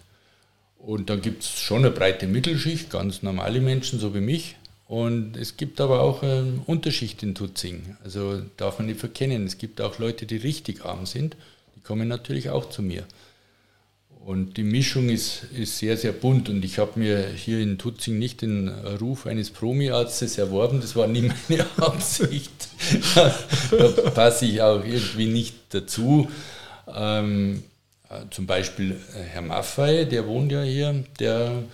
Und 0.78 1.10
dann 1.10 1.20
gibt 1.20 1.44
es 1.44 1.50
schon 1.50 1.84
eine 1.84 1.90
breite 1.90 2.26
Mittelschicht, 2.26 2.90
ganz 2.90 3.22
normale 3.22 3.60
Menschen, 3.60 4.00
so 4.00 4.14
wie 4.14 4.20
mich. 4.20 4.56
Und 4.89 5.37
es 5.37 5.57
gibt 5.57 5.80
aber 5.80 6.03
auch 6.03 6.22
ähm, 6.22 6.62
Unterschicht 6.66 7.22
in 7.22 7.35
Tutzing. 7.35 7.97
Also 8.05 8.43
darf 8.57 8.78
man 8.78 8.87
nicht 8.87 9.01
verkennen. 9.01 9.47
Es 9.47 9.59
gibt 9.59 9.80
auch 9.80 9.99
Leute, 9.99 10.26
die 10.26 10.37
richtig 10.37 10.85
arm 10.85 11.07
sind. 11.07 11.37
Die 11.76 11.80
kommen 11.80 12.09
natürlich 12.09 12.51
auch 12.51 12.68
zu 12.68 12.83
mir. 12.83 13.05
Und 14.24 14.57
die 14.57 14.62
Mischung 14.62 15.09
ist, 15.09 15.45
ist 15.57 15.78
sehr, 15.78 15.97
sehr 15.97 16.12
bunt. 16.12 16.49
Und 16.49 16.64
ich 16.64 16.78
habe 16.78 16.99
mir 16.99 17.26
hier 17.28 17.59
in 17.59 17.78
Tutzing 17.78 18.18
nicht 18.18 18.43
den 18.43 18.68
Ruf 18.68 19.26
eines 19.26 19.51
Promi-Arztes 19.51 20.39
erworben. 20.39 20.80
Das 20.80 20.95
war 20.95 21.07
nie 21.07 21.30
meine 21.49 21.66
Absicht. 21.76 22.68
da 23.14 23.30
passe 24.11 24.47
ich 24.47 24.62
auch 24.62 24.85
irgendwie 24.85 25.26
nicht 25.26 25.55
dazu. 25.70 26.30
Ähm, 26.95 27.64
zum 28.30 28.47
Beispiel 28.47 28.93
äh, 28.93 29.22
Herr 29.22 29.43
Maffei, 29.43 30.05
der 30.05 30.26
wohnt 30.26 30.53
ja 30.53 30.62
hier, 30.62 31.05
der 31.18 31.64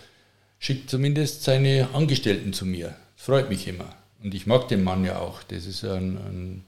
schickt 0.59 0.91
zumindest 0.91 1.45
seine 1.45 1.89
Angestellten 1.93 2.53
zu 2.53 2.67
mir. 2.67 2.95
Das 3.17 3.27
freut 3.27 3.49
mich 3.49 3.67
immer. 3.69 3.95
Und 4.23 4.35
ich 4.35 4.47
mag 4.47 4.69
den 4.69 4.83
Mann 4.83 5.05
ja 5.05 5.19
auch. 5.19 5.43
Das 5.45 5.67
ist 5.67 5.85
ein, 5.85 6.17
ein 6.17 6.65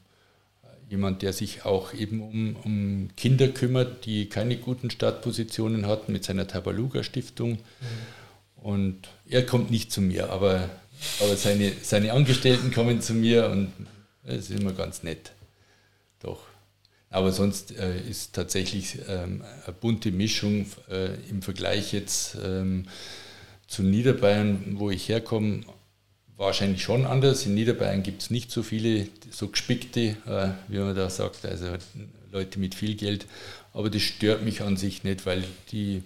jemand, 0.88 1.22
der 1.22 1.32
sich 1.32 1.64
auch 1.64 1.94
eben 1.94 2.20
um, 2.20 2.56
um, 2.64 3.10
Kinder 3.16 3.48
kümmert, 3.48 4.04
die 4.06 4.28
keine 4.28 4.56
guten 4.56 4.90
Startpositionen 4.90 5.86
hatten 5.86 6.12
mit 6.12 6.24
seiner 6.24 6.46
Tabaluga 6.46 7.02
Stiftung. 7.02 7.52
Mhm. 7.52 7.58
Und 8.62 9.08
er 9.28 9.46
kommt 9.46 9.70
nicht 9.70 9.90
zu 9.90 10.00
mir, 10.00 10.30
aber, 10.30 10.68
aber 11.20 11.36
seine, 11.36 11.72
seine 11.82 12.12
Angestellten 12.12 12.72
kommen 12.72 13.00
zu 13.00 13.14
mir 13.14 13.48
und 13.48 13.72
das 14.24 14.50
ist 14.50 14.60
immer 14.60 14.72
ganz 14.72 15.02
nett. 15.02 15.32
Doch. 16.20 16.40
Aber 17.08 17.32
sonst 17.32 17.76
äh, 17.76 18.00
ist 18.00 18.34
tatsächlich 18.34 18.98
ähm, 19.08 19.42
eine 19.64 19.74
bunte 19.74 20.12
Mischung 20.12 20.66
äh, 20.88 21.14
im 21.28 21.42
Vergleich 21.42 21.92
jetzt 21.92 22.36
ähm, 22.44 22.86
zu 23.70 23.84
Niederbayern, 23.84 24.78
wo 24.78 24.90
ich 24.90 25.08
herkomme, 25.08 25.60
wahrscheinlich 26.36 26.82
schon 26.82 27.06
anders. 27.06 27.46
In 27.46 27.54
Niederbayern 27.54 28.02
gibt 28.02 28.22
es 28.22 28.30
nicht 28.30 28.50
so 28.50 28.64
viele 28.64 29.06
so 29.30 29.46
gespickte, 29.46 30.16
äh, 30.26 30.48
wie 30.68 30.78
man 30.78 30.96
da 30.96 31.08
sagt, 31.08 31.46
also 31.46 31.66
Leute 32.32 32.58
mit 32.58 32.74
viel 32.74 32.96
Geld. 32.96 33.26
Aber 33.72 33.88
das 33.88 34.02
stört 34.02 34.44
mich 34.44 34.62
an 34.62 34.76
sich 34.76 35.04
nicht, 35.04 35.24
weil 35.24 35.44
die, 35.70 36.02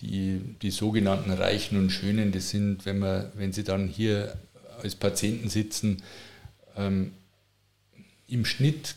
die, 0.00 0.40
die 0.60 0.72
sogenannten 0.72 1.30
Reichen 1.30 1.78
und 1.78 1.90
Schönen, 1.90 2.32
das 2.32 2.50
sind, 2.50 2.84
wenn, 2.84 2.98
man, 2.98 3.30
wenn 3.34 3.52
sie 3.52 3.62
dann 3.62 3.86
hier 3.86 4.36
als 4.82 4.96
Patienten 4.96 5.50
sitzen, 5.50 6.02
ähm, 6.76 7.12
im 8.26 8.44
Schnitt 8.44 8.96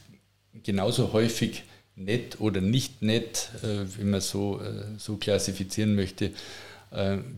genauso 0.64 1.14
häufig 1.14 1.64
nett 1.96 2.42
oder 2.42 2.62
nicht 2.62 3.04
nett, 3.04 3.52
äh, 3.62 3.86
wenn 4.00 4.10
man 4.10 4.22
so, 4.22 4.60
äh, 4.60 4.86
so 4.98 5.18
klassifizieren 5.18 5.94
möchte, 5.94 6.32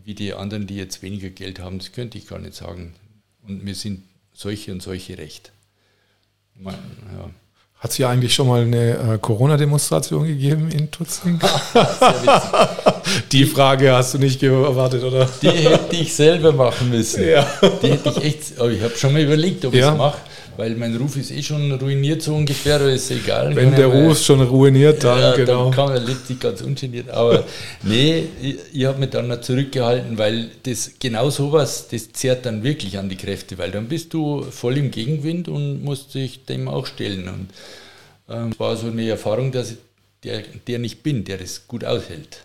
wie 0.04 0.14
die 0.14 0.34
anderen, 0.34 0.68
die 0.68 0.76
jetzt 0.76 1.02
weniger 1.02 1.30
Geld 1.30 1.60
haben. 1.60 1.80
Das 1.80 1.92
könnte 1.92 2.18
ich 2.18 2.28
gar 2.28 2.40
nicht 2.40 2.56
sagen. 2.56 2.94
Und 3.48 3.64
mir 3.64 3.76
sind 3.76 4.04
solche 4.34 4.72
und 4.72 4.82
solche 4.82 5.18
recht. 5.18 5.52
Man, 6.56 6.76
ja. 6.76 7.30
Hat 7.80 7.92
es 7.92 7.98
hier 7.98 8.10
eigentlich 8.10 8.34
schon 8.34 8.48
mal 8.48 8.64
eine 8.64 9.14
äh, 9.14 9.18
Corona-Demonstration 9.20 10.26
gegeben 10.26 10.72
in 10.72 10.90
Tutzing? 10.90 11.40
die 13.32 13.46
Frage 13.46 13.94
hast 13.94 14.16
du 14.16 14.18
nicht 14.18 14.42
erwartet, 14.42 15.04
oder? 15.04 15.30
Die 15.42 15.50
hätte 15.50 15.96
ich 15.96 16.14
selber 16.14 16.54
machen 16.54 16.90
müssen. 16.90 17.28
Ja. 17.28 17.48
Die 17.84 17.92
hätte 17.92 18.10
ich 18.10 18.24
echt, 18.24 18.60
aber 18.60 18.72
ich 18.72 18.82
habe 18.82 18.98
schon 18.98 19.14
mal 19.14 19.22
überlegt, 19.22 19.64
ob 19.66 19.76
ja. 19.76 19.88
ich 19.88 19.92
es 19.92 19.98
mache 19.98 20.18
weil 20.58 20.76
mein 20.76 20.96
Ruf 20.96 21.16
ist 21.16 21.32
eh 21.32 21.42
schon 21.42 21.72
ruiniert 21.72 22.22
so 22.24 22.36
ungefähr, 22.36 22.76
aber 22.76 22.92
ist 22.92 23.12
egal. 23.12 23.56
Wenn 23.56 23.76
der 23.76 23.88
Ruf 23.88 24.20
schon 24.20 24.42
ruiniert, 24.42 25.04
dann 25.04 25.20
ja, 25.20 25.36
genau. 25.36 25.66
Dann 25.66 25.74
kann 25.74 25.94
man 25.94 26.06
lebt 26.06 26.28
sich 26.28 26.40
ganz 26.40 26.62
ungeniert. 26.62 27.10
Aber 27.10 27.46
nee, 27.84 28.24
ich, 28.42 28.58
ich 28.74 28.86
habe 28.86 29.00
mich 29.00 29.12
dann 29.12 29.28
noch 29.28 29.42
zurückgehalten, 29.42 30.18
weil 30.18 30.50
das 30.64 30.94
genau 31.00 31.30
sowas, 31.30 31.88
das 31.90 32.12
zehrt 32.12 32.46
dann 32.46 32.64
wirklich 32.64 32.98
an 32.98 33.08
die 33.08 33.16
Kräfte, 33.16 33.58
weil 33.58 33.72
dann 33.72 33.88
bist 33.88 34.14
du 34.14 34.44
voll 34.44 34.78
im 34.78 34.92
Gegenwind 34.92 35.48
und 35.48 35.84
musst 35.84 36.16
dich 36.16 36.46
dem 36.46 36.68
auch 36.68 36.88
stellen. 36.88 37.28
Und 37.28 37.50
ähm, 38.30 38.52
war 38.58 38.76
so 38.76 38.88
eine 38.88 39.08
Erfahrung, 39.08 39.52
dass 39.52 39.72
ich 39.72 39.78
der, 40.24 40.44
der 40.68 40.80
nicht 40.80 41.04
bin, 41.04 41.24
der 41.24 41.38
das 41.38 41.68
gut 41.68 41.86
aushält. 41.86 42.44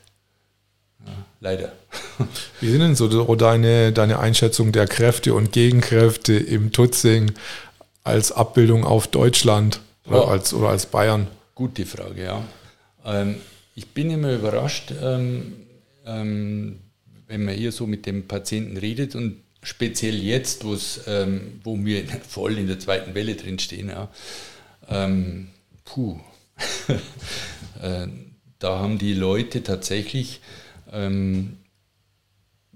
Ja, 1.04 1.12
leider. 1.40 1.72
Wie 2.60 2.70
sind 2.70 2.80
denn 2.80 2.94
so 2.94 3.34
deine, 3.34 3.92
deine 3.92 4.18
Einschätzung 4.18 4.70
der 4.70 4.86
Kräfte 4.86 5.34
und 5.34 5.52
Gegenkräfte 5.52 6.34
im 6.34 6.72
Tutzing? 6.72 7.32
Als 8.04 8.32
Abbildung 8.32 8.84
auf 8.84 9.06
Deutschland 9.06 9.80
oder, 10.06 10.18
ja. 10.18 10.24
als, 10.24 10.54
oder 10.54 10.68
als 10.68 10.86
Bayern? 10.86 11.28
Gute 11.54 11.86
Frage, 11.86 12.24
ja. 12.24 12.42
Ähm, 13.04 13.36
ich 13.74 13.88
bin 13.88 14.10
immer 14.10 14.32
überrascht, 14.32 14.92
ähm, 15.00 15.54
ähm, 16.04 16.80
wenn 17.26 17.44
man 17.44 17.54
hier 17.54 17.72
so 17.72 17.86
mit 17.86 18.06
dem 18.06 18.26
Patienten 18.26 18.76
redet 18.76 19.14
und 19.14 19.36
speziell 19.62 20.16
jetzt, 20.16 20.64
ähm, 21.06 21.60
wo 21.62 21.76
wir 21.84 22.04
voll 22.28 22.58
in 22.58 22.66
der 22.66 22.78
zweiten 22.78 23.14
Welle 23.14 23.34
drinstehen, 23.36 23.88
ja, 23.88 24.08
ähm, 24.88 25.48
puh, 25.84 26.18
äh, 27.82 28.06
da 28.58 28.78
haben 28.78 28.98
die 28.98 29.14
Leute 29.14 29.62
tatsächlich 29.62 30.40
ähm, 30.92 31.58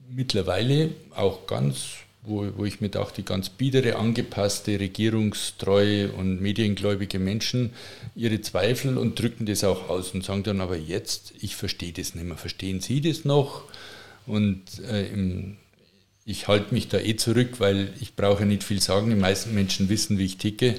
mittlerweile 0.08 0.90
auch 1.14 1.46
ganz 1.46 1.98
wo, 2.26 2.46
wo 2.56 2.64
ich 2.64 2.80
mir 2.80 2.88
dachte, 2.88 3.22
ganz 3.22 3.48
biedere, 3.48 3.96
angepasste, 3.96 4.78
regierungstreue 4.80 6.12
und 6.12 6.40
mediengläubige 6.40 7.18
Menschen 7.18 7.70
ihre 8.14 8.40
Zweifel 8.40 8.98
und 8.98 9.18
drücken 9.20 9.46
das 9.46 9.64
auch 9.64 9.88
aus 9.88 10.10
und 10.10 10.24
sagen 10.24 10.42
dann 10.42 10.60
aber 10.60 10.76
jetzt, 10.76 11.32
ich 11.40 11.56
verstehe 11.56 11.92
das 11.92 12.14
nicht 12.14 12.26
mehr, 12.26 12.36
verstehen 12.36 12.80
Sie 12.80 13.00
das 13.00 13.24
noch? 13.24 13.62
Und 14.26 14.62
äh, 14.90 15.06
im, 15.06 15.56
ich 16.24 16.48
halte 16.48 16.74
mich 16.74 16.88
da 16.88 16.98
eh 16.98 17.14
zurück, 17.14 17.60
weil 17.60 17.92
ich 18.00 18.16
brauche 18.16 18.44
nicht 18.44 18.64
viel 18.64 18.82
sagen, 18.82 19.08
die 19.08 19.16
meisten 19.16 19.54
Menschen 19.54 19.88
wissen, 19.88 20.18
wie 20.18 20.24
ich 20.24 20.38
ticke 20.38 20.74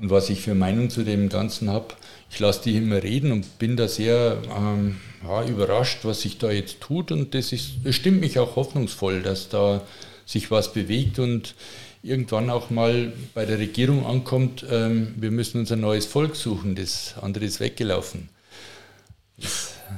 und 0.00 0.10
was 0.10 0.30
ich 0.30 0.40
für 0.40 0.54
Meinung 0.54 0.88
zu 0.88 1.02
dem 1.02 1.28
Ganzen 1.28 1.70
habe. 1.70 1.94
Ich 2.30 2.38
lasse 2.38 2.62
die 2.62 2.76
immer 2.76 3.02
reden 3.02 3.32
und 3.32 3.58
bin 3.58 3.76
da 3.76 3.88
sehr 3.88 4.40
ähm, 4.56 5.00
ja, 5.24 5.44
überrascht, 5.44 6.00
was 6.04 6.20
sich 6.20 6.38
da 6.38 6.52
jetzt 6.52 6.80
tut 6.80 7.10
und 7.10 7.34
das, 7.34 7.52
ist, 7.52 7.72
das 7.82 7.96
stimmt 7.96 8.20
mich 8.20 8.38
auch 8.38 8.54
hoffnungsvoll, 8.54 9.22
dass 9.22 9.48
da 9.48 9.82
sich 10.26 10.50
was 10.50 10.72
bewegt 10.72 11.18
und 11.18 11.54
irgendwann 12.02 12.50
auch 12.50 12.70
mal 12.70 13.12
bei 13.34 13.46
der 13.46 13.58
Regierung 13.58 14.06
ankommt, 14.06 14.64
ähm, 14.70 15.14
wir 15.16 15.30
müssen 15.30 15.60
uns 15.60 15.72
ein 15.72 15.80
neues 15.80 16.06
Volk 16.06 16.36
suchen, 16.36 16.74
das 16.74 17.14
andere 17.20 17.44
ist 17.44 17.60
weggelaufen. 17.60 18.28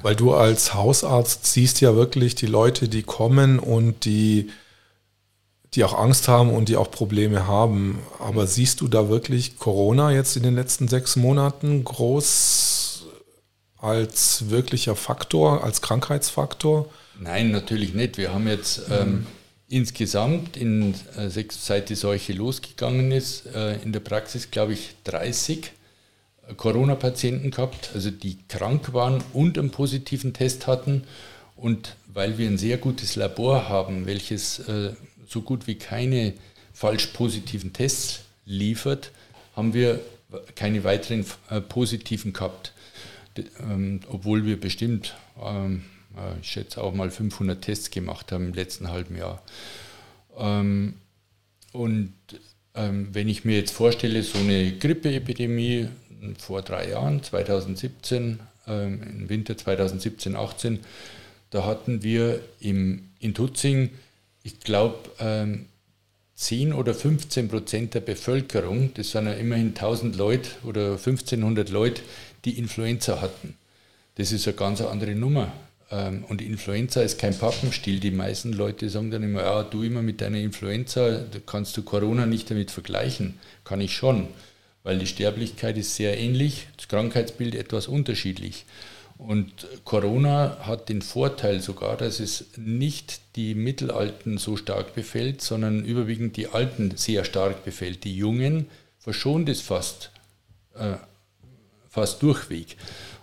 Weil 0.02 0.14
du 0.14 0.34
als 0.34 0.74
Hausarzt 0.74 1.46
siehst 1.46 1.80
ja 1.80 1.94
wirklich 1.94 2.34
die 2.34 2.46
Leute, 2.46 2.88
die 2.88 3.02
kommen 3.02 3.58
und 3.58 4.04
die, 4.04 4.50
die 5.74 5.84
auch 5.84 5.98
Angst 5.98 6.28
haben 6.28 6.50
und 6.50 6.68
die 6.68 6.76
auch 6.76 6.90
Probleme 6.90 7.46
haben. 7.46 7.98
Aber 8.18 8.46
siehst 8.46 8.80
du 8.80 8.88
da 8.88 9.08
wirklich 9.08 9.58
Corona 9.58 10.12
jetzt 10.12 10.36
in 10.36 10.42
den 10.42 10.54
letzten 10.54 10.88
sechs 10.88 11.16
Monaten 11.16 11.84
groß 11.84 13.06
als 13.78 14.50
wirklicher 14.50 14.96
Faktor, 14.96 15.64
als 15.64 15.82
Krankheitsfaktor? 15.82 16.88
Nein, 17.18 17.50
natürlich 17.50 17.94
nicht. 17.94 18.18
Wir 18.18 18.32
haben 18.32 18.48
jetzt 18.48 18.82
ähm, 18.90 19.26
insgesamt, 19.68 20.56
in, 20.56 20.94
äh, 21.16 21.28
seit 21.28 21.88
die 21.88 21.94
Seuche 21.94 22.32
losgegangen 22.32 23.12
ist, 23.12 23.46
äh, 23.46 23.76
in 23.82 23.92
der 23.92 24.00
Praxis, 24.00 24.50
glaube 24.50 24.74
ich, 24.74 24.94
30 25.04 25.72
äh, 26.48 26.54
Corona-Patienten 26.54 27.50
gehabt, 27.50 27.90
also 27.94 28.10
die 28.10 28.38
krank 28.48 28.92
waren 28.92 29.22
und 29.32 29.58
einen 29.58 29.70
positiven 29.70 30.32
Test 30.32 30.66
hatten. 30.66 31.04
Und 31.56 31.96
weil 32.06 32.38
wir 32.38 32.48
ein 32.48 32.58
sehr 32.58 32.78
gutes 32.78 33.16
Labor 33.16 33.68
haben, 33.68 34.04
welches 34.04 34.62
so 35.26 35.40
gut 35.40 35.66
wie 35.66 35.76
keine 35.76 36.34
falsch 36.74 37.06
positiven 37.08 37.72
Tests 37.72 38.20
liefert, 38.44 39.10
haben 39.54 39.72
wir 39.72 40.00
keine 40.54 40.84
weiteren 40.84 41.24
positiven 41.70 42.34
gehabt. 42.34 42.72
Ähm, 43.60 44.00
obwohl 44.08 44.44
wir 44.44 44.60
bestimmt 44.60 45.14
ähm, 45.42 45.82
äh, 45.82 45.95
ich 46.40 46.48
schätze 46.48 46.82
auch 46.82 46.94
mal 46.94 47.10
500 47.10 47.62
Tests 47.62 47.90
gemacht 47.90 48.32
haben 48.32 48.46
im 48.46 48.54
letzten 48.54 48.88
halben 48.90 49.16
Jahr. 49.16 49.42
Ähm, 50.36 50.94
und 51.72 52.12
ähm, 52.74 53.08
wenn 53.12 53.28
ich 53.28 53.44
mir 53.44 53.56
jetzt 53.56 53.72
vorstelle, 53.72 54.22
so 54.22 54.38
eine 54.38 54.72
Grippeepidemie 54.72 55.88
vor 56.38 56.62
drei 56.62 56.90
Jahren, 56.90 57.22
2017, 57.22 58.40
ähm, 58.66 59.02
im 59.02 59.28
Winter 59.28 59.56
2017, 59.56 60.36
18, 60.36 60.80
da 61.50 61.64
hatten 61.64 62.02
wir 62.02 62.40
in 62.60 63.08
Tutzing, 63.34 63.90
ich 64.42 64.60
glaube, 64.60 64.98
10 66.36 66.72
oder 66.72 66.92
15 66.92 67.48
Prozent 67.48 67.94
der 67.94 68.00
Bevölkerung, 68.00 68.92
das 68.94 69.12
sind 69.12 69.26
ja 69.26 69.32
immerhin 69.32 69.68
1000 69.68 70.16
Leute 70.16 70.50
oder 70.64 70.92
1500 70.92 71.70
Leute, 71.70 72.02
die 72.44 72.58
Influenza 72.58 73.20
hatten. 73.20 73.54
Das 74.16 74.32
ist 74.32 74.46
eine 74.46 74.56
ganz 74.56 74.80
andere 74.80 75.14
Nummer. 75.14 75.52
Ähm, 75.90 76.24
und 76.28 76.42
Influenza 76.42 77.02
ist 77.02 77.18
kein 77.18 77.36
Pappenstiel. 77.36 78.00
Die 78.00 78.10
meisten 78.10 78.52
Leute 78.52 78.90
sagen 78.90 79.10
dann 79.10 79.22
immer, 79.22 79.42
ja, 79.42 79.62
du 79.62 79.82
immer 79.82 80.02
mit 80.02 80.20
deiner 80.20 80.38
Influenza, 80.38 81.24
kannst 81.46 81.76
du 81.76 81.82
Corona 81.82 82.26
nicht 82.26 82.50
damit 82.50 82.70
vergleichen. 82.70 83.38
Kann 83.64 83.80
ich 83.80 83.94
schon, 83.94 84.28
weil 84.82 84.98
die 84.98 85.06
Sterblichkeit 85.06 85.76
ist 85.76 85.94
sehr 85.94 86.18
ähnlich, 86.18 86.68
das 86.76 86.88
Krankheitsbild 86.88 87.54
etwas 87.54 87.88
unterschiedlich. 87.88 88.64
Und 89.18 89.66
Corona 89.84 90.58
hat 90.60 90.90
den 90.90 91.00
Vorteil 91.00 91.60
sogar, 91.60 91.96
dass 91.96 92.20
es 92.20 92.46
nicht 92.56 93.20
die 93.36 93.54
Mittelalten 93.54 94.36
so 94.36 94.56
stark 94.56 94.94
befällt, 94.94 95.40
sondern 95.40 95.84
überwiegend 95.84 96.36
die 96.36 96.48
Alten 96.48 96.96
sehr 96.96 97.24
stark 97.24 97.64
befällt. 97.64 98.04
Die 98.04 98.14
Jungen 98.14 98.66
verschont 98.98 99.48
es 99.48 99.62
fast, 99.62 100.10
äh, 100.74 100.96
fast 101.88 102.22
durchweg. 102.22 102.76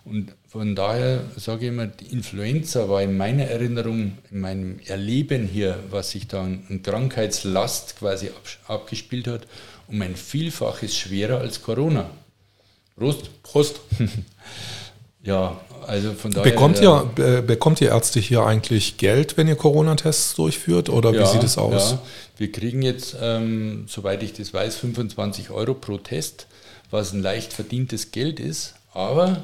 Und 0.05 0.33
von 0.49 0.75
daher 0.75 1.21
sage 1.37 1.65
ich 1.65 1.67
immer, 1.69 1.87
die 1.87 2.07
Influenza 2.07 2.89
war 2.89 3.01
in 3.01 3.15
meiner 3.15 3.45
Erinnerung, 3.45 4.17
in 4.31 4.41
meinem 4.41 4.79
Erleben 4.85 5.47
hier, 5.47 5.79
was 5.89 6.11
sich 6.11 6.27
da 6.27 6.41
an 6.41 6.81
Krankheitslast 6.83 7.97
quasi 7.97 8.29
abgespielt 8.67 9.27
hat, 9.27 9.47
um 9.87 10.01
ein 10.01 10.15
Vielfaches 10.15 10.97
schwerer 10.97 11.39
als 11.39 11.61
Corona. 11.61 12.09
Prost. 12.97 13.43
Prost. 13.43 13.79
ja, 15.23 15.59
also 15.87 16.13
von 16.13 16.31
daher. 16.31 16.51
Bekommt 16.51 16.81
ihr, 16.81 17.09
äh, 17.17 17.41
bekommt 17.41 17.79
ihr 17.79 17.89
Ärzte 17.89 18.19
hier 18.19 18.45
eigentlich 18.45 18.97
Geld, 18.97 19.37
wenn 19.37 19.47
ihr 19.47 19.55
Corona-Tests 19.55 20.35
durchführt 20.35 20.89
oder 20.89 21.13
wie 21.13 21.17
ja, 21.17 21.25
sieht 21.25 21.43
es 21.43 21.57
aus? 21.57 21.91
Ja. 21.91 22.01
Wir 22.37 22.51
kriegen 22.51 22.81
jetzt, 22.81 23.15
ähm, 23.21 23.85
soweit 23.87 24.21
ich 24.21 24.33
das 24.33 24.53
weiß, 24.53 24.75
25 24.75 25.49
Euro 25.49 25.73
pro 25.73 25.97
Test, 25.97 26.47
was 26.91 27.13
ein 27.13 27.21
leicht 27.21 27.53
verdientes 27.53 28.11
Geld 28.11 28.39
ist, 28.39 28.75
aber 28.93 29.43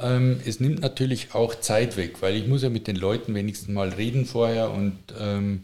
ähm, 0.00 0.40
es 0.46 0.60
nimmt 0.60 0.80
natürlich 0.80 1.34
auch 1.34 1.54
Zeit 1.54 1.96
weg, 1.96 2.16
weil 2.20 2.36
ich 2.36 2.46
muss 2.46 2.62
ja 2.62 2.70
mit 2.70 2.86
den 2.86 2.96
Leuten 2.96 3.34
wenigstens 3.34 3.68
mal 3.68 3.90
reden 3.90 4.26
vorher 4.26 4.70
und 4.70 4.98
ähm, 5.18 5.62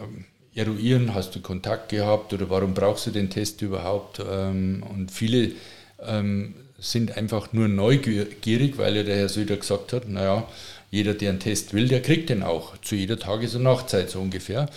ähm 0.00 0.24
eruieren, 0.54 1.14
hast 1.14 1.34
du 1.34 1.40
Kontakt 1.40 1.88
gehabt 1.88 2.32
oder 2.32 2.50
warum 2.50 2.74
brauchst 2.74 3.06
du 3.06 3.10
den 3.10 3.30
Test 3.30 3.62
überhaupt? 3.62 4.20
Ähm, 4.30 4.84
und 4.88 5.10
viele 5.10 5.52
ähm, 6.00 6.54
sind 6.78 7.16
einfach 7.16 7.52
nur 7.52 7.68
neugierig, 7.68 8.76
weil 8.76 8.96
ja 8.96 9.02
der 9.02 9.16
Herr 9.16 9.28
Söder 9.28 9.56
gesagt 9.56 9.92
hat, 9.92 10.08
naja, 10.08 10.46
jeder, 10.90 11.14
der 11.14 11.30
einen 11.30 11.40
Test 11.40 11.72
will, 11.72 11.88
der 11.88 12.02
kriegt 12.02 12.28
den 12.28 12.42
auch, 12.42 12.76
zu 12.82 12.96
jeder 12.96 13.18
Tages- 13.18 13.54
und 13.54 13.62
Nachtzeit 13.62 14.10
so 14.10 14.20
ungefähr. 14.20 14.68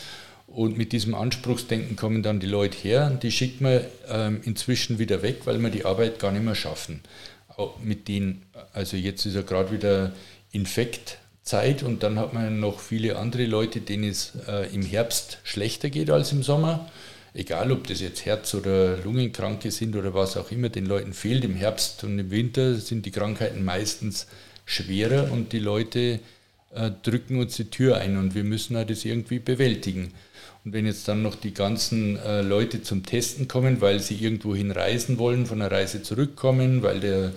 Und 0.48 0.78
mit 0.78 0.94
diesem 0.94 1.14
Anspruchsdenken 1.14 1.98
kommen 1.98 2.24
dann 2.24 2.40
die 2.40 2.48
Leute 2.48 2.78
her, 2.78 3.10
die 3.10 3.32
schickt 3.32 3.60
man 3.60 3.82
ähm, 4.08 4.40
inzwischen 4.46 5.00
wieder 5.00 5.22
weg, 5.22 5.42
weil 5.44 5.60
wir 5.60 5.70
die 5.70 5.84
Arbeit 5.84 6.20
gar 6.20 6.32
nicht 6.32 6.46
mehr 6.46 6.56
schaffen. 6.56 7.02
Mit 7.84 8.08
denen, 8.08 8.44
also 8.74 8.98
jetzt 8.98 9.26
ist 9.26 9.36
ja 9.36 9.42
gerade 9.42 9.72
wieder 9.72 10.12
Infektzeit 10.52 11.84
und 11.84 12.04
dann 12.04 12.20
hat 12.20 12.34
man 12.34 12.60
noch 12.60 12.80
viele 12.80 13.18
andere 13.18 13.46
Leute, 13.46 13.82
denen 13.82 14.10
es 14.10 14.34
äh, 14.48 14.74
im 14.74 14.82
Herbst 14.82 15.40
schlechter 15.44 15.90
geht 15.90 16.10
als 16.10 16.32
im 16.32 16.44
Sommer 16.44 16.90
egal 17.36 17.72
ob 17.72 17.86
das 17.88 18.00
jetzt 18.00 18.26
Herz- 18.26 18.56
oder 18.56 18.98
Lungenkranke 18.98 19.70
sind 19.70 19.96
oder 19.96 20.14
was 20.14 20.38
auch 20.38 20.52
immer, 20.52 20.70
den 20.70 20.86
Leuten 20.86 21.14
fehlt 21.14 21.44
im 21.44 21.56
Herbst 21.56 22.04
und 22.04 22.18
im 22.18 22.32
Winter 22.32 22.76
sind 22.76 23.06
die 23.06 23.12
Krankheiten 23.12 23.64
meistens 23.64 24.28
schwerer 24.66 25.32
und 25.32 25.52
die 25.52 25.60
Leute 25.60 26.20
äh, 26.74 26.92
drücken 27.04 27.38
uns 27.38 27.58
die 27.58 27.70
Tür 27.70 27.98
ein 27.98 28.18
und 28.18 28.36
wir 28.36 28.46
müssen 28.46 28.78
halt 28.78 28.90
das 28.90 29.06
irgendwie 29.06 29.40
bewältigen. 29.40 30.14
Und 30.66 30.74
wenn 30.74 30.88
jetzt 30.88 31.08
dann 31.08 31.22
noch 31.22 31.36
die 31.36 31.54
ganzen 31.54 32.18
äh, 32.18 32.42
Leute 32.42 32.82
zum 32.82 33.06
Testen 33.06 33.48
kommen, 33.48 33.82
weil 33.82 34.00
sie 34.00 34.16
irgendwo 34.16 34.56
hinreisen 34.56 35.20
wollen, 35.20 35.46
von 35.46 35.60
der 35.60 35.72
Reise 35.72 36.02
zurückkommen, 36.02 36.82
weil 36.82 37.00
der, 37.00 37.34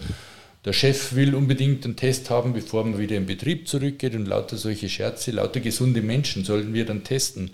der 0.64 0.72
Chef 0.72 1.14
will 1.14 1.34
unbedingt 1.34 1.84
einen 1.84 1.94
Test 1.94 2.30
haben, 2.30 2.54
bevor 2.54 2.84
man 2.84 2.98
wieder 2.98 3.16
in 3.16 3.26
Betrieb 3.26 3.68
zurückgeht 3.68 4.14
und 4.14 4.26
lauter 4.26 4.56
solche 4.56 4.88
Scherze, 4.88 5.30
lauter 5.32 5.60
gesunde 5.60 6.00
Menschen 6.00 6.42
sollten 6.42 6.72
wir 6.72 6.86
dann 6.86 7.04
testen. 7.04 7.50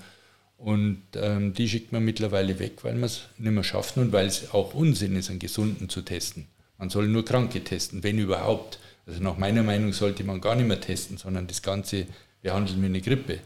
Und 0.58 1.02
ähm, 1.16 1.54
die 1.54 1.68
schickt 1.68 1.90
man 1.90 2.04
mittlerweile 2.04 2.60
weg, 2.60 2.84
weil 2.84 2.94
wir 2.94 3.06
es 3.06 3.22
nicht 3.36 3.50
mehr 3.52 3.64
schaffen 3.64 4.04
und 4.04 4.12
weil 4.12 4.28
es 4.28 4.54
auch 4.54 4.74
Unsinn 4.74 5.16
ist, 5.16 5.28
einen 5.28 5.40
Gesunden 5.40 5.88
zu 5.88 6.02
testen. 6.02 6.46
Man 6.78 6.88
soll 6.88 7.08
nur 7.08 7.24
Kranke 7.24 7.64
testen, 7.64 8.04
wenn 8.04 8.18
überhaupt. 8.18 8.78
Also 9.08 9.20
nach 9.20 9.38
meiner 9.38 9.64
Meinung 9.64 9.92
sollte 9.92 10.22
man 10.22 10.40
gar 10.40 10.54
nicht 10.54 10.68
mehr 10.68 10.80
testen, 10.80 11.16
sondern 11.16 11.48
das 11.48 11.62
Ganze 11.62 12.06
behandeln 12.42 12.80
wie 12.80 12.86
eine 12.86 13.00
Grippe. 13.00 13.40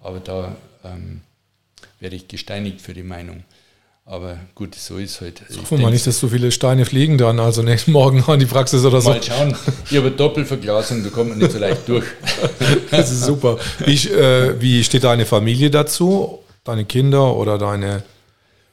Aber 0.00 0.20
da 0.20 0.56
ähm, 0.84 1.22
werde 2.00 2.16
ich 2.16 2.28
gesteinigt 2.28 2.80
für 2.80 2.94
die 2.94 3.02
Meinung. 3.02 3.44
Aber 4.04 4.38
gut, 4.54 4.76
so 4.76 4.98
ist 4.98 5.12
es 5.12 5.20
halt. 5.20 5.42
Hoffen 5.58 5.78
wir 5.78 5.84
mal 5.84 5.90
nicht, 5.90 6.06
dass 6.06 6.20
so 6.20 6.28
viele 6.28 6.52
Steine 6.52 6.84
fliegen 6.84 7.18
dann, 7.18 7.40
also 7.40 7.62
nächsten 7.62 7.90
Morgen 7.90 8.22
an 8.22 8.38
die 8.38 8.46
Praxis 8.46 8.84
oder 8.84 9.00
so. 9.00 9.10
Mal 9.10 9.22
schauen. 9.22 9.56
Ich 9.90 9.96
habe 9.96 10.12
Doppelverglasung, 10.12 11.02
da 11.02 11.10
kommt 11.10 11.30
man 11.30 11.38
nicht 11.38 11.50
so 11.50 11.58
leicht 11.58 11.88
durch. 11.88 12.04
das 12.92 13.10
ist 13.10 13.24
super. 13.24 13.58
Wie, 13.84 13.94
äh, 14.08 14.60
wie 14.60 14.84
steht 14.84 15.02
deine 15.02 15.26
Familie 15.26 15.70
dazu? 15.70 16.44
deine 16.66 16.84
Kinder 16.84 17.36
oder 17.36 17.58
deine, 17.58 18.02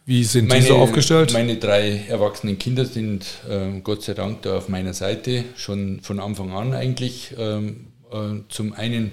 wie 0.06 0.24
sind 0.24 0.50
meine, 0.50 0.62
die 0.62 0.68
so 0.68 0.76
aufgestellt? 0.76 1.34
Meine 1.34 1.58
drei 1.58 2.04
erwachsenen 2.08 2.58
Kinder 2.58 2.86
sind 2.86 3.26
äh, 3.50 3.80
Gott 3.82 4.04
sei 4.04 4.14
Dank 4.14 4.42
da 4.42 4.58
auf 4.58 4.70
meiner 4.70 4.94
Seite, 4.94 5.46
schon 5.56 6.02
von 6.02 6.20
Anfang 6.20 6.52
an 6.52 6.74
eigentlich. 6.74 7.34
Ähm, 7.38 7.88
äh, 8.12 8.42
zum 8.50 8.74
einen, 8.74 9.12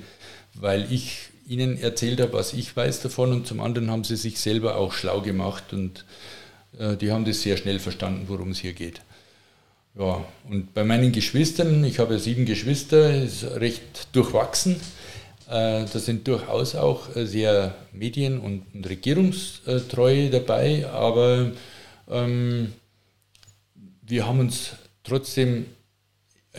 weil 0.55 0.93
ich 0.93 1.29
ihnen 1.51 1.81
erzählt 1.83 2.21
habe, 2.21 2.35
was 2.35 2.53
ich 2.53 2.75
weiß 2.75 3.03
davon 3.03 3.33
und 3.33 3.47
zum 3.47 3.61
anderen 3.61 3.91
haben 3.91 4.05
sie 4.05 4.17
sich 4.17 4.39
selber 4.39 4.77
auch 4.77 4.93
schlau 4.93 5.21
gemacht 5.21 5.73
und 5.73 6.05
äh, 6.79 6.97
die 6.97 7.11
haben 7.11 7.25
das 7.25 7.43
sehr 7.43 7.57
schnell 7.57 7.81
verstanden, 7.81 8.27
worum 8.29 8.53
es 8.53 8.61
hier 8.61 8.73
geht. 8.73 9.01
Ja, 9.99 10.25
und 10.49 10.73
bei 10.73 10.85
meinen 10.85 11.11
Geschwistern, 11.11 11.83
ich 11.83 11.99
habe 11.99 12.15
ja 12.15 12.21
sieben 12.21 12.47
Geschwister, 12.47 13.23
ist 13.23 13.43
recht 13.43 14.09
durchwachsen. 14.13 14.77
Äh, 15.49 15.85
da 15.93 15.99
sind 15.99 16.29
durchaus 16.29 16.77
auch 16.77 17.17
äh, 17.17 17.27
sehr 17.27 17.75
medien- 17.93 18.39
und 18.39 18.65
regierungstreue 18.89 20.31
dabei, 20.31 20.87
aber 20.89 21.51
ähm, 22.09 22.73
wir 24.03 24.29
haben 24.29 24.39
uns 24.39 24.77
trotzdem 25.03 25.67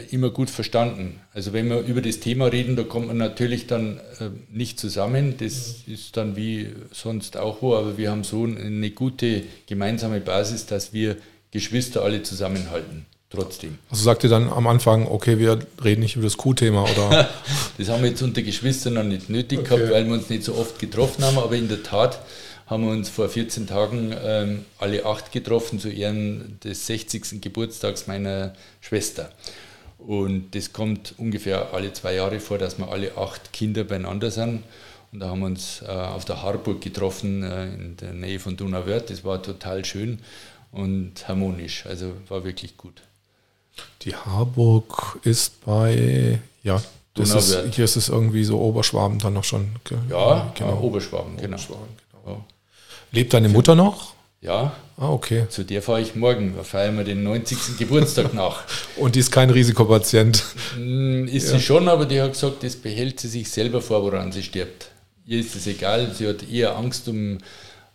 immer 0.09 0.29
gut 0.29 0.49
verstanden. 0.49 1.19
Also 1.33 1.51
wenn 1.53 1.69
wir 1.69 1.81
über 1.81 2.01
das 2.01 2.19
Thema 2.19 2.45
reden, 2.45 2.75
da 2.75 2.83
kommt 2.83 3.07
man 3.07 3.17
natürlich 3.17 3.67
dann 3.67 3.97
äh, 4.19 4.29
nicht 4.49 4.79
zusammen. 4.79 5.35
Das 5.37 5.83
ist 5.85 6.15
dann 6.15 6.35
wie 6.35 6.69
sonst 6.91 7.37
auch 7.37 7.61
wo, 7.61 7.75
aber 7.75 7.97
wir 7.97 8.09
haben 8.09 8.23
so 8.23 8.45
eine 8.45 8.91
gute 8.91 9.43
gemeinsame 9.67 10.21
Basis, 10.21 10.65
dass 10.65 10.93
wir 10.93 11.17
Geschwister 11.51 12.03
alle 12.03 12.23
zusammenhalten 12.23 13.05
trotzdem. 13.29 13.77
Also 13.89 14.03
sagt 14.03 14.23
ihr 14.23 14.29
dann 14.29 14.49
am 14.49 14.67
Anfang, 14.67 15.07
okay, 15.07 15.39
wir 15.39 15.59
reden 15.83 16.01
nicht 16.01 16.15
über 16.15 16.25
das 16.25 16.37
Q-Thema 16.37 16.83
oder? 16.83 17.29
das 17.77 17.89
haben 17.89 18.03
wir 18.03 18.09
jetzt 18.09 18.21
unter 18.21 18.41
Geschwistern 18.41 18.93
noch 18.93 19.03
nicht 19.03 19.29
nötig 19.29 19.59
okay. 19.59 19.75
gehabt, 19.75 19.91
weil 19.91 20.05
wir 20.05 20.13
uns 20.13 20.29
nicht 20.29 20.43
so 20.43 20.55
oft 20.55 20.79
getroffen 20.79 21.23
haben, 21.23 21.37
aber 21.37 21.55
in 21.55 21.67
der 21.67 21.83
Tat 21.83 22.19
haben 22.67 22.85
wir 22.85 22.91
uns 22.91 23.09
vor 23.09 23.27
14 23.27 23.67
Tagen 23.67 24.15
ähm, 24.23 24.65
alle 24.79 25.05
acht 25.05 25.33
getroffen 25.33 25.79
zu 25.79 25.89
Ehren 25.89 26.57
des 26.63 26.87
60. 26.87 27.41
Geburtstags 27.41 28.07
meiner 28.07 28.53
Schwester. 28.79 29.29
Und 30.05 30.55
das 30.55 30.73
kommt 30.73 31.15
ungefähr 31.17 31.73
alle 31.73 31.93
zwei 31.93 32.15
Jahre 32.15 32.39
vor, 32.39 32.57
dass 32.57 32.77
wir 32.79 32.89
alle 32.89 33.17
acht 33.17 33.53
Kinder 33.53 33.83
beieinander 33.83 34.31
sind. 34.31 34.63
Und 35.11 35.19
da 35.19 35.29
haben 35.29 35.41
wir 35.41 35.45
uns 35.47 35.81
äh, 35.81 35.91
auf 35.91 36.25
der 36.25 36.41
Harburg 36.41 36.81
getroffen, 36.81 37.43
äh, 37.43 37.73
in 37.73 37.97
der 37.97 38.13
Nähe 38.13 38.39
von 38.39 38.57
Donauwörth. 38.57 39.09
Das 39.09 39.23
war 39.23 39.41
total 39.43 39.85
schön 39.85 40.19
und 40.71 41.27
harmonisch. 41.27 41.85
Also 41.85 42.13
war 42.29 42.43
wirklich 42.43 42.77
gut. 42.77 43.01
Die 44.01 44.15
Harburg 44.15 45.19
ist 45.23 45.63
bei, 45.65 46.39
ja, 46.63 46.81
das 47.13 47.33
ist, 47.33 47.75
hier 47.75 47.85
ist 47.85 47.95
es 47.97 48.09
irgendwie 48.09 48.43
so 48.43 48.59
Oberschwaben 48.59 49.19
dann 49.19 49.33
noch 49.33 49.43
schon. 49.43 49.71
Ja, 50.09 50.51
genau. 50.55 50.79
Oberschwaben, 50.79 51.37
genau. 51.37 51.57
Oberschwaben, 51.57 51.87
genau. 52.23 52.35
Ja. 52.35 52.45
Lebt 53.11 53.33
deine 53.33 53.49
Mutter 53.49 53.75
noch? 53.75 54.13
Ja. 54.41 54.75
Ah, 54.97 55.09
okay. 55.09 55.45
Zu 55.49 55.63
der 55.63 55.83
fahre 55.83 56.01
ich 56.01 56.15
morgen. 56.15 56.55
Da 56.57 56.63
feiern 56.63 56.97
wir 56.97 57.03
den 57.03 57.21
90. 57.23 57.57
Geburtstag 57.77 58.33
nach. 58.33 58.63
Und 58.97 59.15
die 59.15 59.19
ist 59.19 59.31
kein 59.31 59.51
Risikopatient? 59.51 60.43
Hm, 60.75 61.27
ist 61.27 61.51
ja. 61.51 61.57
sie 61.57 61.63
schon, 61.63 61.87
aber 61.87 62.05
die 62.05 62.19
hat 62.19 62.33
gesagt, 62.33 62.63
das 62.63 62.75
behält 62.75 63.19
sie 63.19 63.27
sich 63.27 63.49
selber 63.49 63.81
vor, 63.81 64.01
woran 64.01 64.31
sie 64.31 64.41
stirbt. 64.41 64.89
Ihr 65.27 65.39
ist 65.39 65.55
es 65.55 65.67
egal. 65.67 66.11
Sie 66.15 66.27
hat 66.27 66.49
eher 66.49 66.75
Angst 66.75 67.07
um 67.07 67.37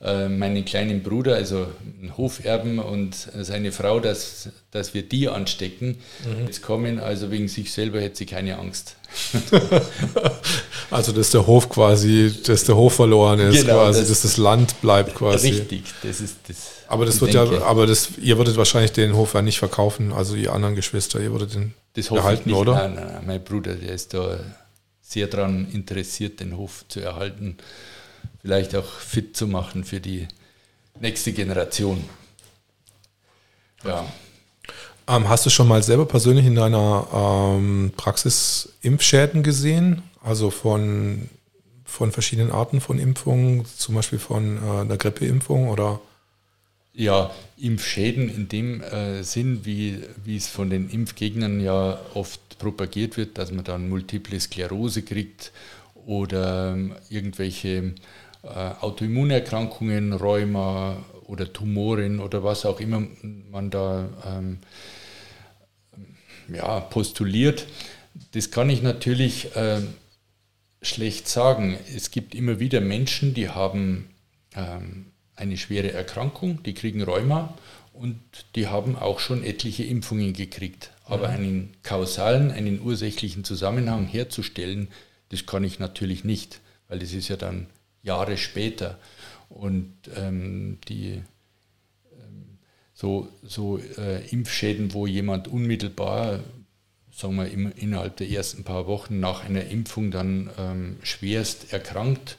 äh, 0.03 0.28
meinen 0.28 0.64
kleinen 0.66 1.03
Bruder, 1.03 1.36
also 1.36 1.68
einen 2.01 2.16
Hoferben 2.18 2.78
und 2.78 3.14
seine 3.14 3.72
Frau, 3.72 3.99
dass, 3.99 4.51
dass 4.70 4.92
wir 4.92 5.03
die 5.03 5.28
anstecken. 5.28 5.97
Mhm. 6.24 6.47
Jetzt 6.47 6.61
kommen, 6.61 6.99
also 6.99 7.30
wegen 7.30 7.49
sich 7.49 7.72
selber 7.72 8.01
hätte 8.03 8.16
sie 8.16 8.26
keine 8.26 8.59
Angst. 8.59 8.97
also 10.90 11.12
dass 11.12 11.30
der 11.30 11.47
Hof 11.47 11.70
quasi, 11.70 12.30
dass 12.44 12.64
der 12.64 12.76
Hof 12.76 12.94
verloren 12.94 13.40
ist, 13.40 13.62
genau, 13.62 13.78
quasi, 13.84 14.01
das, 14.01 14.09
dass 14.11 14.22
das 14.22 14.36
Land 14.36 14.78
bleibt 14.82 15.14
quasi. 15.14 15.49
Richtig, 15.49 15.84
das 16.03 16.20
ist 16.20 16.36
das. 16.47 16.72
Aber 16.88 17.07
das 17.07 17.18
wird 17.22 17.32
Denke. 17.32 17.57
ja, 17.57 17.62
aber 17.62 17.86
das, 17.86 18.11
ihr 18.20 18.36
würdet 18.36 18.59
wahrscheinlich 18.59 18.92
den 18.92 19.16
Hof 19.16 19.32
ja 19.32 19.40
nicht 19.40 19.59
verkaufen, 19.59 20.12
also 20.12 20.34
ihr 20.34 20.53
anderen 20.53 20.74
Geschwister, 20.74 21.20
ihr 21.20 21.32
würdet 21.32 21.55
den 21.55 21.72
das 21.94 22.09
behalten, 22.09 22.53
oder? 22.53 22.74
Nein, 22.74 22.94
nein, 22.97 23.07
nein, 23.07 23.22
mein 23.26 23.44
Bruder, 23.44 23.74
der 23.74 23.94
ist 23.94 24.12
da 24.12 24.38
sehr 25.01 25.26
daran 25.26 25.68
interessiert, 25.72 26.40
den 26.40 26.57
Hof 26.57 26.84
zu 26.88 27.01
erhalten 27.01 27.57
vielleicht 28.47 28.76
auch 28.76 28.86
fit 28.86 29.36
zu 29.36 29.49
machen 29.49 29.82
für 29.82 29.99
die 29.99 30.28
nächste 31.01 31.32
Generation. 31.32 32.05
Ja. 33.82 34.07
Ähm, 35.09 35.28
hast 35.28 35.47
du 35.47 35.51
schon 35.51 35.66
mal 35.66 35.82
selber 35.82 36.07
persönlich 36.07 36.47
in 36.47 36.55
deiner 36.55 37.09
ähm, 37.12 37.90
Praxis 37.97 38.72
Impfschäden 38.82 39.42
gesehen? 39.42 40.05
Also 40.22 40.51
von, 40.51 41.28
von 41.84 42.12
verschiedenen 42.12 42.53
Arten 42.53 42.80
von 42.80 43.01
Impfungen, 43.01 43.64
zum 43.64 43.97
Beispiel 43.97 44.20
von 44.20 44.59
äh, 44.59 44.80
einer 44.82 44.97
Grippeimpfung 44.97 45.68
oder? 45.68 46.01
Ja, 46.94 47.32
Impfschäden 47.59 48.28
in 48.28 48.49
dem 48.49 48.80
äh, 48.80 49.24
Sinn, 49.24 49.62
wie, 49.64 50.05
wie 50.24 50.36
es 50.36 50.47
von 50.47 50.70
den 50.70 50.88
Impfgegnern 50.88 51.59
ja 51.59 51.99
oft 52.14 52.61
propagiert 52.61 53.16
wird, 53.16 53.38
dass 53.38 53.51
man 53.51 53.64
dann 53.64 53.88
Multiple 53.88 54.38
Sklerose 54.38 55.03
kriegt 55.03 55.51
oder 56.07 56.72
ähm, 56.72 56.94
irgendwelche 57.11 57.92
Autoimmunerkrankungen, 58.80 60.12
Rheuma 60.12 60.97
oder 61.24 61.53
Tumoren 61.53 62.20
oder 62.20 62.44
was 62.44 62.64
auch 62.64 62.80
immer 62.80 63.03
man 63.51 63.70
da 63.70 64.09
ähm, 64.26 64.59
ja, 66.53 66.80
postuliert. 66.80 67.66
Das 68.32 68.51
kann 68.51 68.70
ich 68.70 68.82
natürlich 68.82 69.55
äh, 69.57 69.80
schlecht 70.82 71.28
sagen. 71.28 71.78
Es 71.94 72.11
gibt 72.11 72.34
immer 72.34 72.61
wieder 72.61 72.80
Menschen, 72.80 73.34
die 73.34 73.49
haben 73.49 74.09
ähm, 74.55 75.07
eine 75.34 75.57
schwere 75.57 75.92
Erkrankung, 75.92 76.62
die 76.62 76.74
kriegen 76.74 77.03
Rheuma 77.03 77.55
und 77.92 78.18
die 78.55 78.68
haben 78.68 78.97
auch 78.97 79.20
schon 79.20 79.42
etliche 79.42 79.84
Impfungen 79.84 80.32
gekriegt. 80.32 80.90
Aber 81.05 81.28
mhm. 81.28 81.34
einen 81.34 81.72
kausalen, 81.82 82.51
einen 82.51 82.80
ursächlichen 82.80 83.44
Zusammenhang 83.44 84.07
herzustellen, 84.07 84.88
das 85.30 85.47
kann 85.47 85.64
ich 85.64 85.78
natürlich 85.78 86.24
nicht, 86.24 86.61
weil 86.88 86.99
das 86.99 87.12
ist 87.12 87.28
ja 87.28 87.36
dann 87.36 87.66
Jahre 88.07 88.36
später. 88.36 88.98
Und 89.48 89.92
ähm, 90.16 90.78
die 90.88 91.22
ähm, 92.12 92.59
so, 92.94 93.28
so 93.42 93.78
äh, 93.98 94.26
Impfschäden, 94.28 94.94
wo 94.94 95.07
jemand 95.07 95.48
unmittelbar, 95.48 96.40
sagen 97.12 97.36
wir 97.36 97.50
im, 97.50 97.72
innerhalb 97.76 98.16
der 98.16 98.30
ersten 98.30 98.64
paar 98.64 98.86
Wochen 98.86 99.20
nach 99.20 99.44
einer 99.44 99.64
Impfung 99.66 100.11
dann 100.11 100.50
ähm, 100.59 100.96
schwerst 101.02 101.72
erkrankt, 101.72 102.36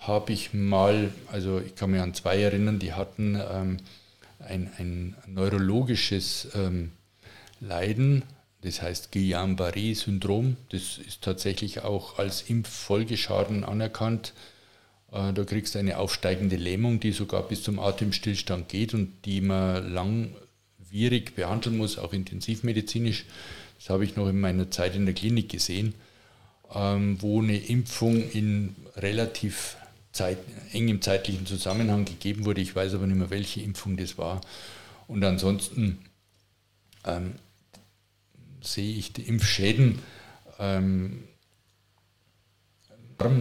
habe 0.00 0.32
ich 0.32 0.54
mal, 0.54 1.10
also 1.32 1.60
ich 1.60 1.74
kann 1.74 1.90
mich 1.90 2.00
an 2.00 2.14
zwei 2.14 2.40
erinnern, 2.40 2.78
die 2.78 2.92
hatten 2.92 3.40
ähm, 3.50 3.78
ein, 4.38 4.70
ein 4.78 5.16
neurologisches 5.26 6.48
ähm, 6.54 6.92
Leiden, 7.60 8.22
das 8.62 8.82
heißt 8.82 9.12
Guillain-Barré-Syndrom. 9.12 10.56
Das 10.70 10.98
ist 10.98 11.22
tatsächlich 11.22 11.82
auch 11.82 12.18
als 12.18 12.42
Impffolgeschaden 12.42 13.64
anerkannt. 13.64 14.32
Äh, 15.12 15.32
da 15.32 15.44
kriegst 15.44 15.74
du 15.74 15.78
eine 15.78 15.98
aufsteigende 15.98 16.56
Lähmung, 16.56 17.00
die 17.00 17.12
sogar 17.12 17.42
bis 17.42 17.62
zum 17.62 17.78
Atemstillstand 17.78 18.68
geht 18.68 18.94
und 18.94 19.24
die 19.24 19.40
man 19.40 19.92
langwierig 19.92 21.34
behandeln 21.34 21.76
muss, 21.76 21.98
auch 21.98 22.12
intensivmedizinisch. 22.12 23.24
Das 23.78 23.90
habe 23.90 24.04
ich 24.04 24.16
noch 24.16 24.28
in 24.28 24.40
meiner 24.40 24.70
Zeit 24.70 24.94
in 24.96 25.04
der 25.04 25.14
Klinik 25.14 25.48
gesehen, 25.48 25.94
ähm, 26.74 27.20
wo 27.20 27.40
eine 27.40 27.56
Impfung 27.56 28.30
in 28.30 28.74
relativ 28.96 29.76
Zeit, 30.12 30.38
engem 30.72 31.02
zeitlichen 31.02 31.46
Zusammenhang 31.46 32.06
gegeben 32.06 32.46
wurde. 32.46 32.62
Ich 32.62 32.74
weiß 32.74 32.94
aber 32.94 33.06
nicht 33.06 33.18
mehr, 33.18 33.30
welche 33.30 33.60
Impfung 33.60 33.96
das 33.96 34.16
war. 34.16 34.40
Und 35.06 35.22
ansonsten 35.24 35.98
ähm, 37.04 37.34
sehe 38.62 38.96
ich 38.96 39.12
die 39.12 39.22
Impfschäden 39.22 39.98
ähm, 40.58 41.24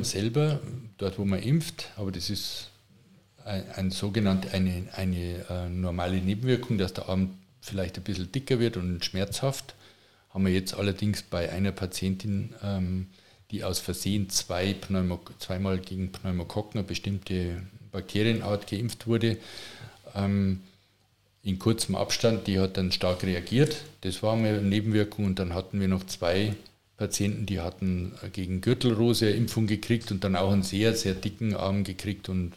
selber, 0.02 0.60
dort 0.98 1.20
wo 1.20 1.26
man 1.26 1.40
impft, 1.40 1.92
aber 1.98 2.12
das 2.12 2.30
ist 2.30 2.70
ein, 3.44 3.64
ein 3.76 3.92
sogenannte, 3.92 4.52
eine, 4.52 4.88
eine 4.94 5.46
äh, 5.50 5.70
normale 5.70 6.18
Nebenwirkung, 6.18 6.78
dass 6.78 6.94
der 6.94 7.10
Arm 7.10 7.38
vielleicht 7.62 7.98
ein 7.98 8.04
bisschen 8.04 8.32
dicker 8.32 8.60
wird 8.60 8.78
und 8.78 9.04
schmerzhaft. 9.04 9.76
Haben 10.30 10.46
wir 10.46 10.54
jetzt 10.54 10.74
allerdings 10.74 11.24
bei 11.24 11.52
einer 11.52 11.72
Patientin 11.72 12.54
ähm, 12.64 13.08
die 13.52 13.64
aus 13.64 13.80
Versehen 13.80 14.30
zwei 14.30 14.74
Pneumok 14.74 15.34
zweimal 15.40 15.80
gegen 15.80 16.12
Pneumokokken, 16.12 16.80
eine 16.80 16.88
bestimmte 16.88 17.62
Bakterienart 17.92 18.68
geimpft 18.68 19.08
wurde, 19.08 19.38
ähm, 20.16 20.62
in 21.44 21.60
kurzem 21.60 21.96
Abstand, 21.96 22.48
die 22.48 22.60
hat 22.60 22.76
dann 22.78 22.92
stark 22.92 23.24
reagiert. 23.24 23.78
Das 24.02 24.24
war 24.24 24.34
eine 24.34 24.62
Nebenwirkung 24.62 25.26
und 25.26 25.38
dann 25.38 25.54
hatten 25.54 25.80
wir 25.80 25.88
noch 25.88 26.06
zwei 26.06 26.56
Patienten, 26.98 27.46
die 27.46 27.60
hatten 27.60 28.14
gegen 28.32 28.62
Gürtelrose 28.62 29.30
Impfung 29.30 29.68
gekriegt 29.68 30.12
und 30.12 30.24
dann 30.24 30.36
auch 30.36 30.52
einen 30.52 30.64
sehr, 30.64 30.96
sehr 30.96 31.14
dicken 31.14 31.56
Arm 31.56 31.84
gekriegt 31.84 32.30
und 32.30 32.54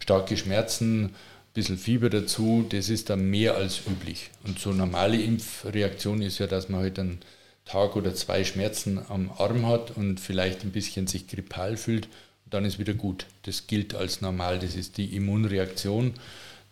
starke 0.00 0.36
Schmerzen, 0.36 1.04
ein 1.04 1.10
bisschen 1.54 1.78
Fieber 1.78 2.08
dazu. 2.08 2.64
Das 2.68 2.88
ist 2.88 3.10
dann 3.10 3.28
mehr 3.28 3.56
als 3.56 3.82
üblich. 3.86 4.30
Und 4.44 4.58
so 4.58 4.72
normale 4.72 5.20
Impfreaktion 5.20 6.22
ist 6.22 6.38
ja, 6.38 6.46
dass 6.46 6.68
man 6.68 6.80
halt 6.80 6.98
dann 6.98 7.18
Tag 7.64 7.94
oder 7.94 8.14
zwei 8.14 8.44
Schmerzen 8.44 9.00
am 9.08 9.30
Arm 9.38 9.66
hat 9.66 9.96
und 9.96 10.18
vielleicht 10.18 10.64
ein 10.64 10.72
bisschen 10.72 11.06
sich 11.06 11.28
grippal 11.28 11.76
fühlt, 11.76 12.08
dann 12.50 12.64
ist 12.64 12.78
wieder 12.78 12.94
gut. 12.94 13.26
Das 13.44 13.66
gilt 13.66 13.94
als 13.94 14.20
normal. 14.20 14.58
Das 14.58 14.74
ist 14.74 14.96
die 14.96 15.16
Immunreaktion, 15.16 16.14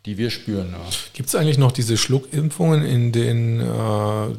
die 0.07 0.18
wir 0.18 0.31
spüren. 0.31 0.74
Gibt 1.12 1.28
es 1.28 1.35
eigentlich 1.35 1.59
noch 1.59 1.72
diese 1.72 1.97
Schluckimpfungen 1.97 2.85
in 2.85 3.12
den, 3.12 3.61
äh, 3.61 4.35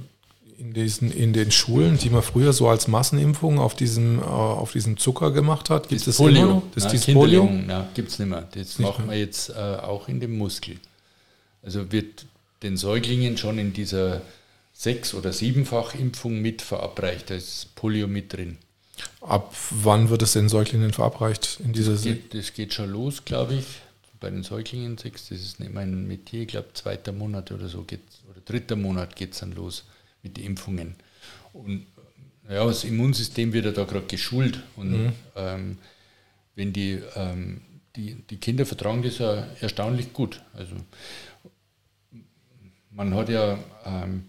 in, 0.62 0.74
diesen, 0.74 1.12
in 1.12 1.34
den 1.34 1.52
Schulen, 1.52 1.98
die 1.98 2.10
man 2.12 2.22
früher 2.22 2.54
so 2.54 2.70
als 2.70 2.88
Massenimpfung 2.88 3.58
auf 3.58 3.76
diesem, 3.76 4.20
äh, 4.20 4.22
auf 4.22 4.72
diesem 4.72 4.98
Zucker 4.98 5.32
gemacht 5.32 5.70
hat? 5.72 5.90
Gibt 5.90 6.06
es 6.06 6.18
Polio? 6.18 6.62
Das 6.76 6.94
ist 6.94 7.12
Polio? 7.12 7.50
gibt 7.96 8.10
es 8.10 8.20
nicht 8.20 8.30
mehr. 8.30 8.48
Das 8.54 8.56
nicht 8.56 8.80
machen 8.80 9.10
wir 9.10 9.18
jetzt 9.18 9.50
äh, 9.50 9.54
auch 9.54 10.08
in 10.08 10.20
dem 10.20 10.38
Muskel. 10.38 10.78
Also 11.64 11.92
wird 11.92 12.26
den 12.62 12.78
Säuglingen 12.78 13.38
schon 13.38 13.58
in 13.58 13.74
dieser 13.74 14.22
sechs- 14.72 15.16
oder 15.16 15.34
siebenfach 15.34 15.96
Impfung 15.96 16.42
mit 16.42 16.62
verabreicht. 16.62 17.32
Da 17.32 17.36
ist 17.36 17.74
Polio 17.76 18.08
mit 18.08 18.32
drin. 18.32 18.58
Ab 19.22 19.56
wann 19.72 20.10
wird 20.10 20.22
es 20.22 20.34
den 20.34 20.48
Säuglingen 20.48 20.94
verabreicht? 20.94 21.60
In 21.64 21.74
dieser 21.74 21.94
das, 21.94 22.04
geht, 22.04 22.36
das 22.36 22.54
geht 22.54 22.74
schon 22.74 22.92
los, 22.92 23.26
glaube 23.26 23.56
ich. 23.56 23.66
Bei 24.20 24.30
den 24.30 24.44
Säuglingen 24.44 25.00
sechs, 25.00 25.30
das 25.30 25.40
ist 25.40 25.60
nicht 25.60 25.74
mein 25.74 26.08
Metier, 26.08 26.44
ich 26.44 26.50
glaube 26.50 26.68
zweiter 26.76 27.12
Monat 27.12 27.52
oder 27.52 27.68
so 27.68 27.82
geht 27.82 28.02
oder 28.30 28.40
dritter 28.46 28.76
Monat 28.76 29.16
geht 29.16 29.34
es 29.34 29.40
dann 29.40 29.54
los 29.54 29.84
mit 30.24 30.38
den 30.38 30.46
Impfungen. 30.46 30.96
Und 31.54 31.86
ja, 32.50 32.66
das 32.66 32.84
Immunsystem 32.84 33.54
wird 33.54 33.66
ja 33.66 33.72
da 33.72 33.84
gerade 33.84 34.08
geschult 34.08 34.62
und 34.76 34.92
mhm. 34.92 35.14
ähm, 35.36 35.78
wenn 36.56 36.74
die, 36.74 37.00
ähm, 37.16 37.62
die, 37.96 38.16
die 38.30 38.38
Kinder 38.38 38.66
vertragen 38.66 39.04
das 39.04 39.20
ja 39.20 39.48
erstaunlich 39.60 40.14
gut. 40.14 40.42
Also 40.54 40.76
man 42.90 43.14
hat 43.16 43.30
ja 43.30 43.58
ähm, 43.86 44.26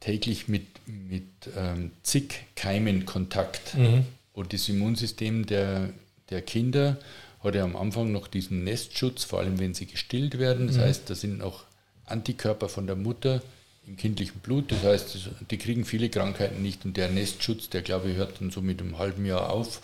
täglich 0.00 0.48
mit, 0.48 0.66
mit 0.86 1.28
ähm, 1.56 1.92
zig 2.02 2.44
Keimen 2.56 3.06
Kontakt. 3.06 3.76
Mhm. 3.76 4.04
Und 4.32 4.52
das 4.52 4.68
Immunsystem 4.68 5.46
der, 5.46 5.90
der 6.30 6.42
Kinder 6.42 6.98
hat 7.42 7.54
ja 7.54 7.62
am 7.62 7.76
Anfang 7.76 8.10
noch 8.10 8.26
diesen 8.26 8.64
Nestschutz, 8.64 9.24
vor 9.24 9.38
allem 9.38 9.58
wenn 9.58 9.74
sie 9.74 9.86
gestillt 9.86 10.38
werden. 10.38 10.66
Das 10.66 10.76
mhm. 10.76 10.80
heißt, 10.82 11.08
da 11.08 11.14
sind 11.14 11.38
noch 11.38 11.64
Antikörper 12.04 12.68
von 12.68 12.86
der 12.86 12.96
Mutter 12.96 13.42
im 13.86 13.96
kindlichen 13.96 14.40
Blut. 14.40 14.72
Das 14.72 14.82
heißt, 14.82 15.18
die 15.50 15.58
kriegen 15.58 15.84
viele 15.84 16.08
Krankheiten 16.08 16.62
nicht. 16.62 16.84
Und 16.84 16.96
der 16.96 17.10
Nestschutz, 17.10 17.68
der 17.68 17.82
glaube 17.82 18.10
ich, 18.10 18.16
hört 18.16 18.40
dann 18.40 18.50
so 18.50 18.60
mit 18.60 18.80
einem 18.80 18.98
halben 18.98 19.24
Jahr 19.26 19.50
auf. 19.50 19.80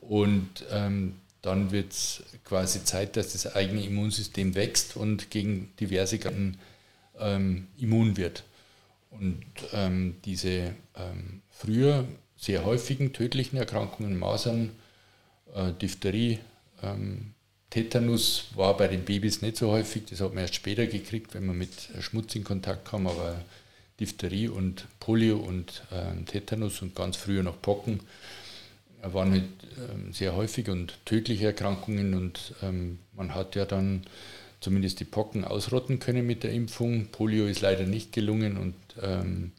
Und 0.00 0.64
ähm, 0.70 1.16
dann 1.42 1.70
wird 1.70 1.92
es 1.92 2.22
quasi 2.44 2.84
Zeit, 2.84 3.16
dass 3.16 3.32
das 3.32 3.54
eigene 3.54 3.84
Immunsystem 3.84 4.54
wächst 4.54 4.96
und 4.96 5.30
gegen 5.30 5.72
diverse 5.80 6.18
Krankheiten 6.18 6.58
ähm, 7.18 7.68
immun 7.78 8.16
wird. 8.16 8.44
Und 9.10 9.44
ähm, 9.72 10.16
diese 10.24 10.74
ähm, 10.94 11.42
früher 11.50 12.04
sehr 12.36 12.64
häufigen 12.64 13.12
tödlichen 13.12 13.56
Erkrankungen, 13.56 14.18
Masern, 14.18 14.70
äh, 15.54 15.72
Diphtherie, 15.72 16.38
ähm, 16.82 17.32
Tetanus 17.76 18.44
war 18.54 18.74
bei 18.74 18.88
den 18.88 19.04
Babys 19.04 19.42
nicht 19.42 19.58
so 19.58 19.70
häufig, 19.70 20.04
das 20.08 20.22
hat 20.22 20.32
man 20.32 20.44
erst 20.44 20.54
später 20.54 20.86
gekriegt, 20.86 21.34
wenn 21.34 21.44
man 21.44 21.58
mit 21.58 21.90
Schmutz 22.00 22.34
in 22.34 22.42
Kontakt 22.42 22.88
kam, 22.88 23.06
aber 23.06 23.38
Diphtherie 24.00 24.48
und 24.48 24.86
Polio 24.98 25.36
und 25.36 25.82
äh, 25.90 26.24
Tetanus 26.24 26.80
und 26.80 26.94
ganz 26.94 27.18
früher 27.18 27.42
noch 27.42 27.60
Pocken 27.60 28.00
waren 29.02 29.30
halt, 29.30 29.42
äh, 29.42 30.10
sehr 30.10 30.34
häufig 30.34 30.70
und 30.70 30.94
tödliche 31.04 31.48
Erkrankungen 31.48 32.14
und 32.14 32.54
ähm, 32.62 32.98
man 33.14 33.34
hat 33.34 33.56
ja 33.56 33.66
dann 33.66 34.04
zumindest 34.60 35.00
die 35.00 35.04
Pocken 35.04 35.44
ausrotten 35.44 35.98
können 35.98 36.26
mit 36.26 36.44
der 36.44 36.52
Impfung. 36.52 37.08
Polio 37.08 37.44
ist 37.44 37.60
leider 37.60 37.84
nicht 37.84 38.10
gelungen 38.10 38.56
und 38.56 38.74
ähm, 39.02 39.52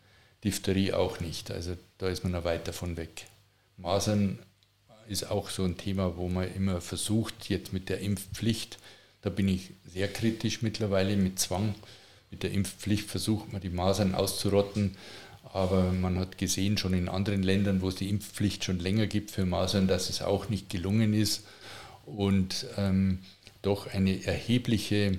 Diphtherie 0.44 0.94
auch 0.94 1.20
nicht. 1.20 1.52
Also 1.52 1.78
da 2.00 2.08
ist 2.08 2.24
man 2.24 2.32
noch 2.32 2.46
weit 2.46 2.68
davon 2.68 2.98
weg. 2.98 3.28
Masern 3.78 4.40
ist 5.08 5.30
auch 5.30 5.50
so 5.50 5.64
ein 5.64 5.78
Thema, 5.78 6.18
wo 6.18 6.28
man 6.30 6.54
immer 6.54 6.82
versucht, 6.82 7.50
jetzt 7.50 7.74
mit 7.74 7.90
der 7.90 8.00
Impfpflicht, 8.00 8.78
da 9.22 9.30
bin 9.30 9.48
ich 9.48 9.72
sehr 9.86 10.08
kritisch 10.08 10.62
mittlerweile 10.62 11.16
mit 11.18 11.40
Zwang. 11.40 11.76
Mit 12.32 12.44
der 12.44 12.52
Impfpflicht 12.52 13.10
versucht 13.10 13.52
man 13.52 13.62
die 13.62 13.70
Masern 13.70 14.16
auszurotten, 14.16 14.96
aber 15.54 15.92
man 15.92 16.20
hat 16.20 16.38
gesehen 16.38 16.78
schon 16.78 16.94
in 16.94 17.10
anderen 17.10 17.42
Ländern, 17.42 17.82
wo 17.82 17.90
es 17.90 17.96
die 17.96 18.10
Impfpflicht 18.10 18.64
schon 18.64 18.80
länger 18.80 19.08
gibt 19.08 19.32
für 19.32 19.46
Masern, 19.46 19.88
dass 19.88 20.10
es 20.10 20.22
auch 20.22 20.50
nicht 20.50 20.70
gelungen 20.70 21.14
ist. 21.14 21.46
Und 22.06 22.68
ähm, 22.78 23.20
doch 23.62 23.88
eine 23.88 24.26
erhebliche 24.26 25.18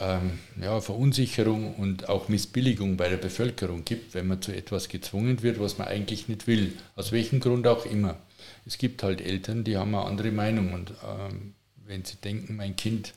ähm, 0.00 0.38
ja, 0.60 0.80
Verunsicherung 0.80 1.74
und 1.74 2.08
auch 2.08 2.28
Missbilligung 2.28 2.96
bei 2.96 3.08
der 3.08 3.16
Bevölkerung 3.16 3.84
gibt, 3.84 4.14
wenn 4.14 4.26
man 4.26 4.42
zu 4.42 4.52
etwas 4.54 4.88
gezwungen 4.88 5.42
wird, 5.42 5.60
was 5.60 5.78
man 5.78 5.88
eigentlich 5.88 6.28
nicht 6.28 6.46
will. 6.46 6.72
Aus 6.96 7.12
welchem 7.12 7.40
Grund 7.40 7.66
auch 7.66 7.86
immer. 7.86 8.16
Es 8.66 8.78
gibt 8.78 9.02
halt 9.02 9.20
Eltern, 9.20 9.64
die 9.64 9.76
haben 9.76 9.94
eine 9.94 10.04
andere 10.04 10.30
Meinung 10.30 10.72
und 10.72 10.92
ähm, 11.06 11.54
wenn 11.86 12.04
sie 12.04 12.16
denken, 12.16 12.56
mein 12.56 12.76
Kind 12.76 13.12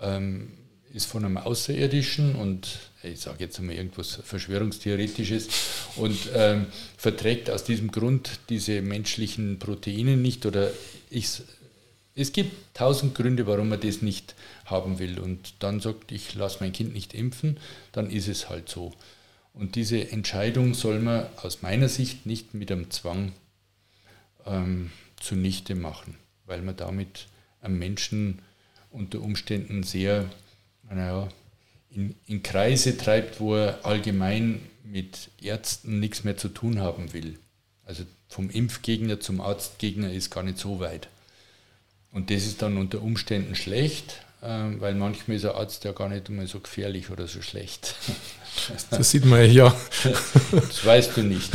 ähm, 0.00 0.52
ist 0.92 1.06
von 1.06 1.24
einem 1.24 1.36
Außerirdischen 1.36 2.36
und 2.36 2.78
ich 3.02 3.20
sage 3.20 3.38
jetzt 3.40 3.60
mal 3.60 3.74
irgendwas 3.74 4.20
Verschwörungstheoretisches 4.24 5.48
und 5.96 6.16
ähm, 6.34 6.66
verträgt 6.96 7.50
aus 7.50 7.64
diesem 7.64 7.90
Grund 7.90 8.40
diese 8.48 8.80
menschlichen 8.80 9.58
Proteine 9.58 10.16
nicht 10.16 10.46
oder 10.46 10.70
ich, 11.10 11.42
es 12.14 12.32
gibt 12.32 12.52
tausend 12.74 13.14
Gründe, 13.14 13.46
warum 13.46 13.68
man 13.68 13.80
das 13.80 14.00
nicht 14.00 14.34
haben 14.64 14.98
will 14.98 15.18
und 15.18 15.54
dann 15.58 15.80
sagt, 15.80 16.12
ich 16.12 16.34
lasse 16.34 16.58
mein 16.60 16.72
Kind 16.72 16.94
nicht 16.94 17.12
impfen, 17.12 17.58
dann 17.92 18.08
ist 18.10 18.28
es 18.28 18.48
halt 18.48 18.68
so. 18.68 18.92
Und 19.52 19.74
diese 19.74 20.10
Entscheidung 20.10 20.74
soll 20.74 21.00
man 21.00 21.26
aus 21.36 21.62
meiner 21.62 21.88
Sicht 21.88 22.26
nicht 22.26 22.54
mit 22.54 22.70
einem 22.70 22.90
Zwang 22.90 23.32
ähm, 24.46 24.90
zunichte 25.20 25.74
machen, 25.74 26.16
weil 26.46 26.62
man 26.62 26.76
damit 26.76 27.26
einem 27.60 27.78
Menschen 27.78 28.42
unter 28.90 29.20
Umständen 29.20 29.82
sehr 29.82 30.30
naja, 30.88 31.28
in, 31.90 32.14
in 32.26 32.42
Kreise 32.42 32.96
treibt, 32.96 33.40
wo 33.40 33.56
er 33.56 33.84
allgemein 33.84 34.60
mit 34.84 35.30
Ärzten 35.40 35.98
nichts 36.00 36.24
mehr 36.24 36.36
zu 36.36 36.48
tun 36.48 36.80
haben 36.80 37.12
will. 37.12 37.38
Also 37.84 38.04
vom 38.28 38.50
Impfgegner 38.50 39.20
zum 39.20 39.40
Arztgegner 39.40 40.12
ist 40.12 40.30
gar 40.30 40.42
nicht 40.42 40.58
so 40.58 40.80
weit. 40.80 41.08
Und 42.12 42.30
das 42.30 42.44
ist 42.46 42.62
dann 42.62 42.76
unter 42.76 43.02
Umständen 43.02 43.54
schlecht, 43.54 44.22
ähm, 44.42 44.80
weil 44.80 44.94
manchmal 44.94 45.36
ist 45.36 45.44
ein 45.44 45.54
Arzt 45.54 45.84
ja 45.84 45.92
gar 45.92 46.08
nicht 46.08 46.28
immer 46.28 46.46
so 46.46 46.60
gefährlich 46.60 47.10
oder 47.10 47.26
so 47.26 47.42
schlecht. 47.42 47.94
Das 48.90 49.10
sieht 49.10 49.24
man 49.24 49.40
ja 49.40 49.46
hier. 49.46 49.74
Das 50.52 50.84
weißt 50.84 51.16
du 51.16 51.22
nicht. 51.22 51.50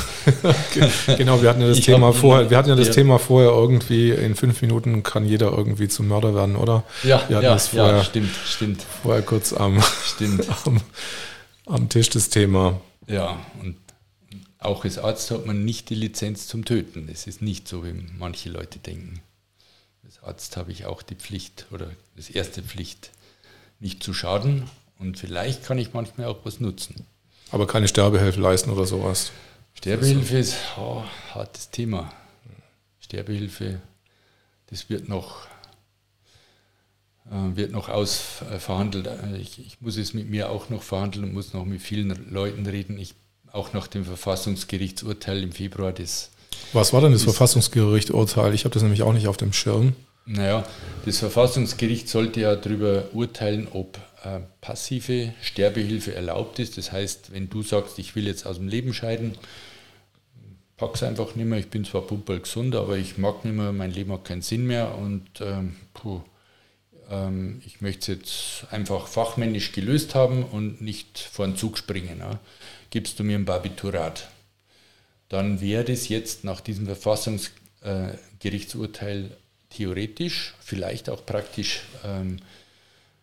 genau, 1.17 1.41
wir 1.41 1.49
hatten 1.49 1.61
ja 1.61 1.67
das, 1.67 1.81
Thema 1.81 2.13
vorher, 2.13 2.49
wir 2.49 2.57
hatten 2.57 2.69
ja 2.69 2.75
das 2.75 2.87
ja. 2.87 2.93
Thema 2.93 3.19
vorher 3.19 3.51
irgendwie, 3.51 4.11
in 4.11 4.35
fünf 4.35 4.61
Minuten 4.61 5.03
kann 5.03 5.25
jeder 5.25 5.51
irgendwie 5.51 5.87
zum 5.87 6.07
Mörder 6.07 6.35
werden, 6.35 6.55
oder? 6.55 6.83
Ja, 7.03 7.23
ja, 7.29 7.57
vorher, 7.57 7.97
ja, 7.97 8.03
stimmt, 8.03 8.35
stimmt. 8.45 8.85
Vorher 9.01 9.21
kurz 9.21 9.53
am, 9.53 9.81
stimmt. 10.05 10.47
am, 10.65 10.81
am 11.65 11.89
Tisch 11.89 12.09
das 12.09 12.29
Thema. 12.29 12.79
Ja, 13.07 13.39
und 13.61 13.75
auch 14.59 14.83
als 14.83 14.99
Arzt 14.99 15.31
hat 15.31 15.45
man 15.45 15.65
nicht 15.65 15.89
die 15.89 15.95
Lizenz 15.95 16.47
zum 16.47 16.65
Töten. 16.65 17.07
Das 17.07 17.25
ist 17.25 17.41
nicht 17.41 17.67
so, 17.67 17.83
wie 17.83 17.93
manche 18.17 18.49
Leute 18.49 18.77
denken. 18.79 19.21
Als 20.05 20.21
Arzt 20.21 20.55
habe 20.55 20.71
ich 20.71 20.85
auch 20.85 21.01
die 21.01 21.15
Pflicht 21.15 21.65
oder 21.71 21.89
das 22.15 22.29
erste 22.29 22.61
Pflicht, 22.61 23.11
nicht 23.79 24.03
zu 24.03 24.13
schaden, 24.13 24.69
und 25.01 25.17
vielleicht 25.17 25.65
kann 25.65 25.77
ich 25.77 25.93
manchmal 25.93 26.27
auch 26.27 26.39
was 26.43 26.59
nutzen. 26.59 27.05
Aber 27.51 27.67
keine 27.67 27.87
Sterbehilfe 27.87 28.39
leisten 28.39 28.69
oder 28.69 28.85
sowas? 28.85 29.31
Sterbehilfe 29.73 30.37
ist 30.37 30.55
oh, 30.77 30.99
ein 31.01 31.35
hartes 31.35 31.69
Thema. 31.69 32.11
Sterbehilfe, 32.99 33.81
das 34.67 34.89
wird 34.89 35.09
noch, 35.09 35.47
äh, 37.29 37.55
wird 37.55 37.71
noch 37.71 37.89
ausverhandelt. 37.89 39.09
Ich, 39.41 39.59
ich, 39.59 39.81
muss 39.81 39.97
es 39.97 40.13
mit 40.13 40.29
mir 40.29 40.49
auch 40.49 40.69
noch 40.69 40.83
verhandeln 40.83 41.25
und 41.25 41.33
muss 41.33 41.53
noch 41.53 41.65
mit 41.65 41.81
vielen 41.81 42.31
Leuten 42.31 42.65
reden. 42.65 42.97
Ich, 42.97 43.15
auch 43.51 43.73
nach 43.73 43.87
dem 43.87 44.05
Verfassungsgerichtsurteil 44.05 45.43
im 45.43 45.51
Februar 45.51 45.91
des. 45.91 46.31
Was 46.71 46.93
war 46.93 47.01
denn 47.01 47.11
das 47.11 47.23
Verfassungsgerichtsurteil? 47.23 48.53
Ich 48.53 48.63
habe 48.63 48.73
das 48.73 48.83
nämlich 48.83 49.03
auch 49.03 49.13
nicht 49.13 49.27
auf 49.27 49.37
dem 49.37 49.51
Schirm. 49.51 49.93
Naja, 50.25 50.63
das 51.05 51.17
Verfassungsgericht 51.17 52.07
sollte 52.07 52.41
ja 52.41 52.55
darüber 52.55 53.05
urteilen, 53.13 53.67
ob 53.71 53.97
äh, 53.97 53.99
passive 54.61 55.33
Sterbehilfe 55.41 56.13
erlaubt 56.13 56.59
ist. 56.59 56.77
Das 56.77 56.91
heißt, 56.91 57.33
wenn 57.33 57.49
du 57.49 57.63
sagst, 57.63 57.99
ich 57.99 58.15
will 58.15 58.27
jetzt 58.27 58.45
aus 58.45 58.57
dem 58.57 58.67
Leben 58.67 58.93
scheiden, 58.93 59.35
pack's 60.77 61.03
einfach 61.03 61.35
nicht 61.35 61.45
mehr. 61.45 61.59
Ich 61.59 61.69
bin 61.69 61.85
zwar 61.85 62.01
pumperl 62.01 62.39
gesund, 62.39 62.75
aber 62.75 62.97
ich 62.97 63.17
mag 63.17 63.45
nicht 63.45 63.55
mehr, 63.55 63.71
mein 63.71 63.91
Leben 63.91 64.11
hat 64.11 64.25
keinen 64.25 64.41
Sinn 64.41 64.65
mehr 64.65 64.95
und 64.95 65.27
ähm, 65.39 65.75
puh, 65.93 66.21
ähm, 67.11 67.61
ich 67.65 67.81
möchte 67.81 68.13
es 68.13 68.19
jetzt 68.19 68.65
einfach 68.71 69.07
fachmännisch 69.07 69.73
gelöst 69.73 70.15
haben 70.15 70.43
und 70.43 70.81
nicht 70.81 71.19
vor 71.19 71.45
den 71.45 71.55
Zug 71.55 71.77
springen. 71.77 72.17
Ja. 72.19 72.39
Gibst 72.89 73.19
du 73.19 73.23
mir 73.23 73.37
ein 73.37 73.45
Barbiturat? 73.45 74.29
Dann 75.29 75.61
wäre 75.61 75.83
das 75.83 76.09
jetzt 76.09 76.43
nach 76.43 76.61
diesem 76.61 76.87
Verfassungsgerichtsurteil 76.87 79.25
äh, 79.25 79.29
theoretisch, 79.69 80.55
vielleicht 80.59 81.07
auch 81.09 81.23
praktisch 81.25 81.81
ähm, 82.03 82.37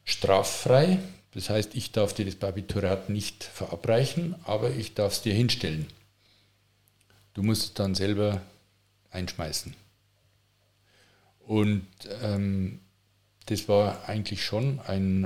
straffrei. 0.08 0.98
Das 1.34 1.50
heißt, 1.50 1.74
ich 1.74 1.92
darf 1.92 2.14
dir 2.14 2.24
das 2.24 2.34
Barbiturat 2.34 3.10
nicht 3.10 3.44
verabreichen, 3.44 4.34
aber 4.44 4.70
ich 4.70 4.94
darf 4.94 5.12
es 5.12 5.22
dir 5.22 5.34
hinstellen. 5.34 5.86
Du 7.34 7.42
musst 7.42 7.62
es 7.62 7.74
dann 7.74 7.94
selber 7.94 8.40
einschmeißen. 9.10 9.74
Und 11.40 11.86
ähm, 12.22 12.80
das 13.46 13.68
war 13.68 14.08
eigentlich 14.08 14.44
schon 14.44 14.80
ein, 14.80 15.24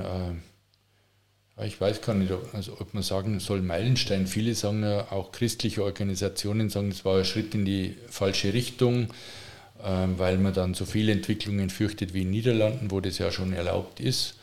äh, 1.57 1.65
ich 1.65 1.79
weiß 1.79 2.01
gar 2.01 2.13
nicht, 2.13 2.31
ob, 2.31 2.53
also 2.53 2.77
ob 2.79 2.93
man 2.93 3.03
sagen 3.03 3.39
soll, 3.39 3.61
Meilenstein. 3.61 4.27
Viele 4.27 4.53
sagen 4.53 4.83
ja, 4.83 5.11
auch 5.11 5.31
christliche 5.31 5.83
Organisationen 5.83 6.69
sagen, 6.69 6.91
es 6.91 7.05
war 7.05 7.19
ein 7.19 7.25
Schritt 7.25 7.55
in 7.55 7.63
die 7.63 7.95
falsche 8.09 8.53
Richtung, 8.53 9.11
äh, 9.81 10.07
weil 10.17 10.37
man 10.37 10.53
dann 10.53 10.73
so 10.73 10.85
viele 10.85 11.13
Entwicklungen 11.13 11.69
fürchtet 11.69 12.13
wie 12.13 12.21
in 12.21 12.27
den 12.27 12.31
Niederlanden, 12.31 12.91
wo 12.91 12.99
das 12.99 13.17
ja 13.17 13.31
schon 13.31 13.53
erlaubt 13.53 14.01
ist 14.01 14.35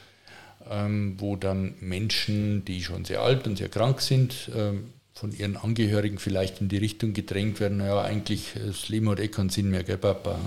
ähm, 0.70 1.14
wo 1.18 1.36
dann 1.36 1.74
Menschen, 1.80 2.64
die 2.64 2.82
schon 2.82 3.04
sehr 3.04 3.20
alt 3.20 3.46
und 3.46 3.58
sehr 3.58 3.68
krank 3.68 4.00
sind, 4.00 4.50
ähm, 4.56 4.84
von 5.12 5.32
ihren 5.32 5.56
Angehörigen 5.56 6.18
vielleicht 6.18 6.60
in 6.60 6.68
die 6.68 6.78
Richtung 6.78 7.12
gedrängt 7.12 7.60
werden, 7.60 7.78
naja, 7.78 8.00
eigentlich 8.00 8.52
das 8.64 8.88
Leben 8.88 9.10
hat 9.10 9.20
eh 9.20 9.28
keinen 9.28 9.50
Sinn 9.50 9.70
mehr, 9.70 9.82
gell, 9.82 9.98
Papa? 9.98 10.38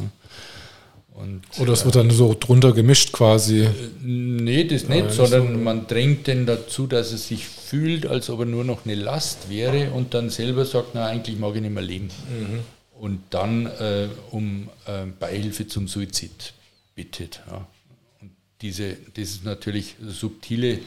Und, 1.13 1.43
Oder 1.59 1.73
es 1.73 1.85
wird 1.85 1.95
dann 1.95 2.09
so 2.09 2.35
drunter 2.39 2.71
gemischt 2.71 3.11
quasi? 3.11 3.65
Äh, 3.65 3.69
nee, 4.01 4.63
das 4.63 4.89
nicht, 4.89 5.05
ja, 5.05 5.11
sondern 5.11 5.53
so. 5.53 5.59
man 5.59 5.85
drängt 5.85 6.25
den 6.25 6.47
dazu, 6.47 6.87
dass 6.87 7.11
er 7.11 7.19
sich 7.19 7.45
fühlt, 7.45 8.07
als 8.07 8.31
ob 8.31 8.39
er 8.39 8.45
nur 8.47 8.63
noch 8.63 8.85
eine 8.85 8.95
Last 8.95 9.49
wäre 9.49 9.91
und 9.91 10.15
dann 10.15 10.31
selber 10.31 10.65
sagt, 10.65 10.95
na, 10.95 11.05
eigentlich 11.05 11.37
mag 11.37 11.55
ich 11.55 11.61
nicht 11.61 11.73
mehr 11.73 11.83
leben. 11.83 12.05
Mhm. 12.05 12.59
Und 12.99 13.19
dann 13.29 13.67
äh, 13.67 14.07
um 14.31 14.69
äh, 14.87 15.05
Beihilfe 15.19 15.67
zum 15.67 15.87
Suizid 15.87 16.53
bittet. 16.95 17.41
Ja 17.47 17.67
diese, 18.63 18.97
ist 19.15 19.43
natürlich 19.43 19.95
subtile, 20.01 20.79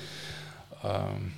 ähm, 0.82 1.32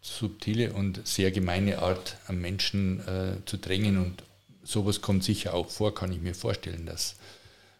subtile 0.00 0.72
und 0.72 1.06
sehr 1.06 1.30
gemeine 1.30 1.78
Art, 1.78 2.18
am 2.26 2.40
Menschen 2.40 3.00
äh, 3.06 3.36
zu 3.46 3.56
drängen. 3.56 3.96
Und 3.98 4.22
sowas 4.64 5.00
kommt 5.00 5.24
sicher 5.24 5.54
auch 5.54 5.70
vor, 5.70 5.94
kann 5.94 6.12
ich 6.12 6.20
mir 6.20 6.34
vorstellen, 6.34 6.84
dass, 6.84 7.16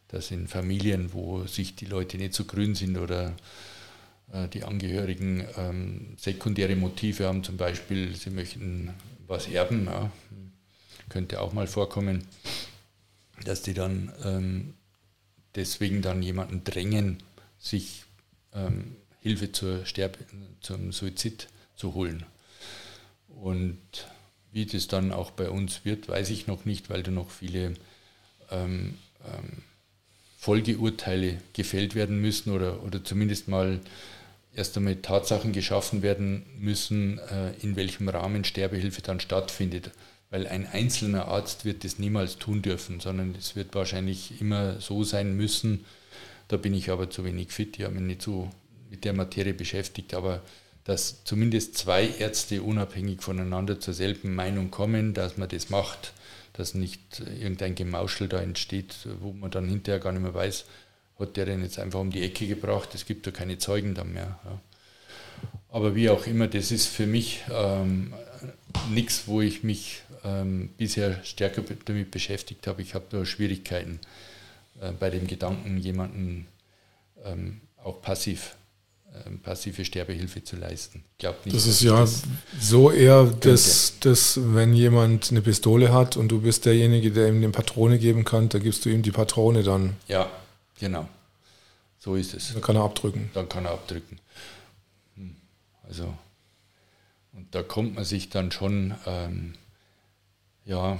dass 0.09 0.31
in 0.31 0.47
Familien, 0.47 1.13
wo 1.13 1.45
sich 1.47 1.75
die 1.75 1.87
Leute 1.87 2.17
nicht 2.17 2.33
so 2.33 2.45
grün 2.45 2.75
sind 2.75 2.97
oder 2.97 3.35
äh, 4.33 4.49
die 4.49 4.65
Angehörigen 4.65 5.45
ähm, 5.57 6.17
sekundäre 6.17 6.77
Motive 6.77 7.27
haben, 7.27 7.43
zum 7.43 7.57
Beispiel, 7.57 8.15
sie 8.15 8.31
möchten 8.31 8.95
was 9.27 9.49
erben, 9.49 9.87
ja, 9.87 10.11
könnte 11.09 11.41
auch 11.41 11.53
mal 11.53 11.67
vorkommen, 11.67 12.25
dass 13.45 13.63
die 13.63 13.75
dann 13.75 14.13
ähm, 14.25 14.75
deswegen 15.55 16.03
dann 16.03 16.23
jemanden 16.23 16.65
drängen, 16.65 17.19
sich 17.63 18.05
ähm, 18.53 18.97
Hilfe 19.21 19.53
zur 19.53 19.87
Sterbe, 19.87 20.19
zum 20.61 20.93
Suizid 20.93 21.49
zu 21.77 21.95
holen. 21.95 22.25
Und 23.29 23.79
wie 24.51 24.67
das 24.67 24.89
dann 24.89 25.13
auch 25.13 25.31
bei 25.31 25.49
uns 25.49 25.85
wird, 25.85 26.09
weiß 26.09 26.29
ich 26.31 26.47
noch 26.47 26.65
nicht, 26.65 26.91
weil 26.91 27.03
da 27.03 27.11
noch 27.11 27.31
viele 27.31 27.75
ähm, 28.51 28.99
ähm, 29.25 29.63
Folgeurteile 30.39 31.41
gefällt 31.53 31.95
werden 31.95 32.21
müssen 32.21 32.51
oder, 32.51 32.83
oder 32.83 33.03
zumindest 33.05 33.49
mal 33.49 33.81
erst 34.55 34.77
einmal 34.77 34.97
Tatsachen 34.97 35.53
geschaffen 35.53 36.03
werden 36.03 36.45
müssen, 36.59 37.19
äh, 37.19 37.53
in 37.63 37.77
welchem 37.77 38.09
Rahmen 38.09 38.45
Sterbehilfe 38.45 39.03
dann 39.03 39.21
stattfindet. 39.21 39.93
Weil 40.31 40.47
ein 40.47 40.67
einzelner 40.67 41.29
Arzt 41.29 41.65
wird 41.65 41.85
das 41.85 41.99
niemals 41.99 42.39
tun 42.39 42.61
dürfen, 42.61 43.01
sondern 43.01 43.35
es 43.39 43.55
wird 43.55 43.75
wahrscheinlich 43.75 44.41
immer 44.41 44.81
so 44.81 45.05
sein 45.05 45.37
müssen, 45.37 45.85
da 46.53 46.59
bin 46.59 46.75
ich 46.75 46.91
aber 46.91 47.09
zu 47.09 47.25
wenig 47.25 47.51
fit, 47.51 47.79
ich 47.79 47.85
habe 47.85 47.95
mich 47.95 48.03
nicht 48.03 48.23
so 48.23 48.51
mit 48.91 49.05
der 49.07 49.15
Materie 49.15 49.55
beschäftigt, 49.55 50.13
aber 50.13 50.43
dass 50.85 51.25
zumindest 51.25 51.79
zwei 51.79 52.07
Ärzte 52.07 52.63
unabhängig 52.63 53.23
voneinander 53.23 53.81
zur 53.81 53.95
selben 53.95 54.35
Meinung 54.35 54.71
kommen, 54.71 55.15
dass 55.15 55.39
man 55.39 55.49
das 55.49 55.71
macht, 55.71 56.13
dass 56.53 56.75
nicht 56.75 57.21
irgendein 57.21 57.75
Gemauschel 57.75 58.29
da 58.29 58.41
entsteht, 58.41 58.95
wo 59.21 59.33
man 59.33 59.51
dann 59.51 59.67
hinterher 59.67 59.99
gar 59.99 60.13
nicht 60.13 60.23
mehr 60.23 60.35
weiß, 60.35 60.67
hat 61.19 61.37
der 61.39 61.47
denn 61.47 61.63
jetzt 61.63 61.79
einfach 61.79 62.01
um 62.01 62.11
die 62.11 62.23
Ecke 62.23 62.47
gebracht, 62.47 62.91
es 62.95 63.07
gibt 63.07 63.27
da 63.27 63.31
keine 63.31 63.57
Zeugen 63.57 63.95
dann 63.95 64.13
mehr. 64.13 64.39
Ja. 64.45 64.61
Aber 65.71 65.95
wie 65.95 66.11
auch 66.11 66.27
immer, 66.27 66.49
das 66.49 66.71
ist 66.71 66.87
für 66.87 67.07
mich 67.07 67.43
ähm, 67.51 68.13
nichts, 68.93 69.23
wo 69.27 69.41
ich 69.41 69.63
mich 69.63 70.03
ähm, 70.23 70.69
bisher 70.77 71.25
stärker 71.25 71.63
damit 71.87 72.11
beschäftigt 72.11 72.67
habe. 72.67 72.83
Ich 72.83 72.95
habe 72.95 73.07
da 73.09 73.25
Schwierigkeiten. 73.25 74.01
Äh, 74.83 74.93
bei 74.93 75.11
dem 75.11 75.27
Gedanken, 75.27 75.79
jemanden 75.79 76.49
ähm, 77.25 77.61
auch 77.85 78.03
passiv, 78.03 78.57
ähm, 79.27 79.41
passive 79.41 79.85
Sterbehilfe 79.85 80.43
zu 80.43 80.57
leisten. 80.57 81.05
Glaub 81.19 81.45
nicht, 81.47 81.57
das 81.57 81.67
ist 81.67 81.83
ja 81.83 82.01
das 82.01 82.25
so 82.61 82.91
eher, 82.91 83.27
dass, 83.27 84.01
dass 84.01 84.41
wenn 84.43 84.75
jemand 84.75 85.31
eine 85.31 85.41
Pistole 85.41 85.93
hat 85.93 86.17
und 86.17 86.29
du 86.29 86.41
bist 86.41 86.65
derjenige, 86.65 87.13
der 87.13 87.29
ihm 87.29 87.37
eine 87.37 87.51
Patrone 87.51 87.99
geben 87.99 88.25
kann, 88.25 88.49
da 88.49 88.59
gibst 88.59 88.85
du 88.85 88.89
ihm 88.89 89.03
die 89.03 89.13
Patrone 89.13 89.63
dann. 89.63 89.97
Ja, 90.09 90.29
genau. 90.81 91.09
So 91.99 92.17
ist 92.17 92.35
es. 92.35 92.53
Dann 92.53 92.63
kann 92.63 92.75
er 92.75 92.83
abdrücken. 92.83 93.31
Dann 93.35 93.49
kann 93.49 93.65
er 93.65 93.73
abdrücken. 93.73 94.19
Also, 95.85 96.13
und 97.33 97.55
da 97.55 97.63
kommt 97.63 97.95
man 97.95 98.05
sich 98.05 98.31
dann 98.31 98.51
schon, 98.51 98.95
ähm, 99.07 99.55
ja, 100.65 100.99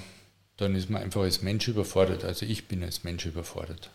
dann 0.63 0.75
ist 0.75 0.91
man 0.91 1.03
einfach 1.03 1.23
als 1.23 1.43
Mensch 1.43 1.69
überfordert. 1.69 2.25
Also 2.25 2.47
ich 2.47 2.69
bin 2.69 2.83
als 2.83 3.05
Mensch 3.05 3.27
überfordert. 3.27 3.91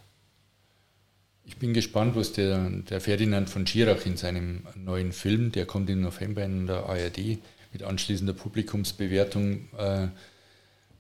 Ich 1.44 1.58
bin 1.58 1.74
gespannt, 1.74 2.16
was 2.16 2.34
der, 2.34 2.70
der 2.70 3.00
Ferdinand 3.00 3.50
von 3.50 3.66
Schirach 3.66 4.06
in 4.06 4.18
seinem 4.18 4.68
neuen 4.76 5.14
Film, 5.14 5.52
der 5.52 5.66
kommt 5.66 5.90
im 5.90 6.02
November 6.02 6.44
in 6.44 6.68
der 6.68 6.86
ARD 6.88 7.40
mit 7.72 7.84
anschließender 7.84 8.34
Publikumsbewertung, 8.34 9.70
äh, 9.78 10.08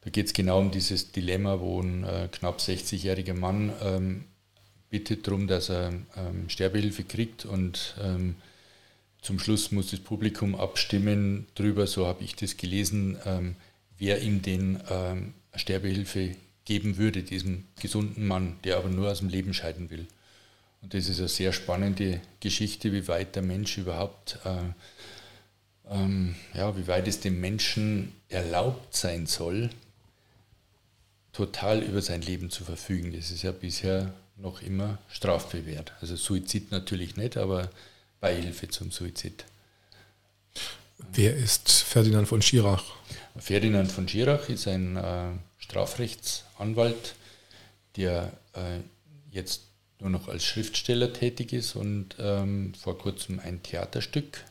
da 0.01 0.11
geht 0.11 0.27
es 0.27 0.33
genau 0.33 0.59
um 0.59 0.71
dieses 0.71 1.11
Dilemma, 1.11 1.59
wo 1.59 1.81
ein 1.81 2.05
äh, 2.05 2.29
knapp 2.31 2.59
60-jähriger 2.59 3.33
Mann 3.33 3.73
ähm, 3.83 4.23
bittet 4.89 5.27
darum, 5.27 5.47
dass 5.47 5.69
er 5.69 5.89
ähm, 6.15 6.47
Sterbehilfe 6.47 7.03
kriegt 7.03 7.43
und 7.43 7.95
ähm, 8.01 8.35
zum 9.21 9.39
Schluss 9.39 9.73
muss 9.73 9.91
das 9.91 9.99
Publikum 9.99 10.55
abstimmen 10.55 11.47
darüber, 11.55 11.87
so 11.87 12.07
habe 12.07 12.23
ich 12.23 12.37
das 12.37 12.55
gelesen, 12.55 13.17
ähm, 13.25 13.55
wer 13.97 14.21
ihm 14.21 14.41
den 14.41 14.79
ähm, 14.89 15.33
Sterbehilfe 15.57 16.35
geben 16.65 16.97
würde, 16.97 17.23
diesem 17.23 17.63
gesunden 17.79 18.27
Mann, 18.27 18.57
der 18.63 18.77
aber 18.77 18.89
nur 18.89 19.11
aus 19.11 19.19
dem 19.19 19.29
Leben 19.29 19.53
scheiden 19.53 19.89
will. 19.89 20.05
Und 20.81 20.93
das 20.93 21.07
ist 21.07 21.19
eine 21.19 21.27
sehr 21.27 21.53
spannende 21.53 22.21
Geschichte, 22.39 22.91
wie 22.91 23.07
weit 23.07 23.35
der 23.35 23.43
Mensch 23.43 23.77
überhaupt, 23.77 24.39
äh, 24.45 25.93
ähm, 25.93 26.35
ja, 26.53 26.77
wie 26.77 26.87
weit 26.87 27.07
es 27.07 27.19
dem 27.19 27.39
Menschen 27.39 28.13
erlaubt 28.29 28.95
sein 28.95 29.25
soll, 29.25 29.69
total 31.33 31.81
über 31.83 32.01
sein 32.01 32.21
Leben 32.21 32.49
zu 32.49 32.63
verfügen. 32.63 33.13
Das 33.13 33.31
ist 33.31 33.43
ja 33.43 33.51
bisher 33.51 34.13
noch 34.35 34.61
immer 34.61 34.97
strafbewehrt. 35.09 35.93
Also 36.01 36.15
Suizid 36.15 36.71
natürlich 36.71 37.15
nicht, 37.15 37.37
aber 37.37 37.69
Beihilfe 38.19 38.67
zum 38.67 38.91
Suizid. 38.91 39.45
Wer 41.13 41.35
ist 41.35 41.71
Ferdinand 41.71 42.27
von 42.27 42.41
Schirach? 42.41 42.83
Ferdinand 43.37 43.91
von 43.91 44.07
Schirach 44.07 44.49
ist 44.49 44.67
ein 44.67 44.97
äh, 44.97 45.31
Strafrechtsanwalt, 45.67 47.15
der 47.97 48.31
äh, 48.53 48.79
jetzt 49.31 49.63
nur 49.99 50.09
noch 50.09 50.29
als 50.29 50.45
Schriftsteller 50.45 51.11
tätig 51.11 51.51
ist 51.51 51.75
und 51.75 52.15
ähm, 52.19 52.73
vor 52.73 52.97
kurzem 52.97 53.39
ein 53.39 53.63
Theaterstück 53.63 54.45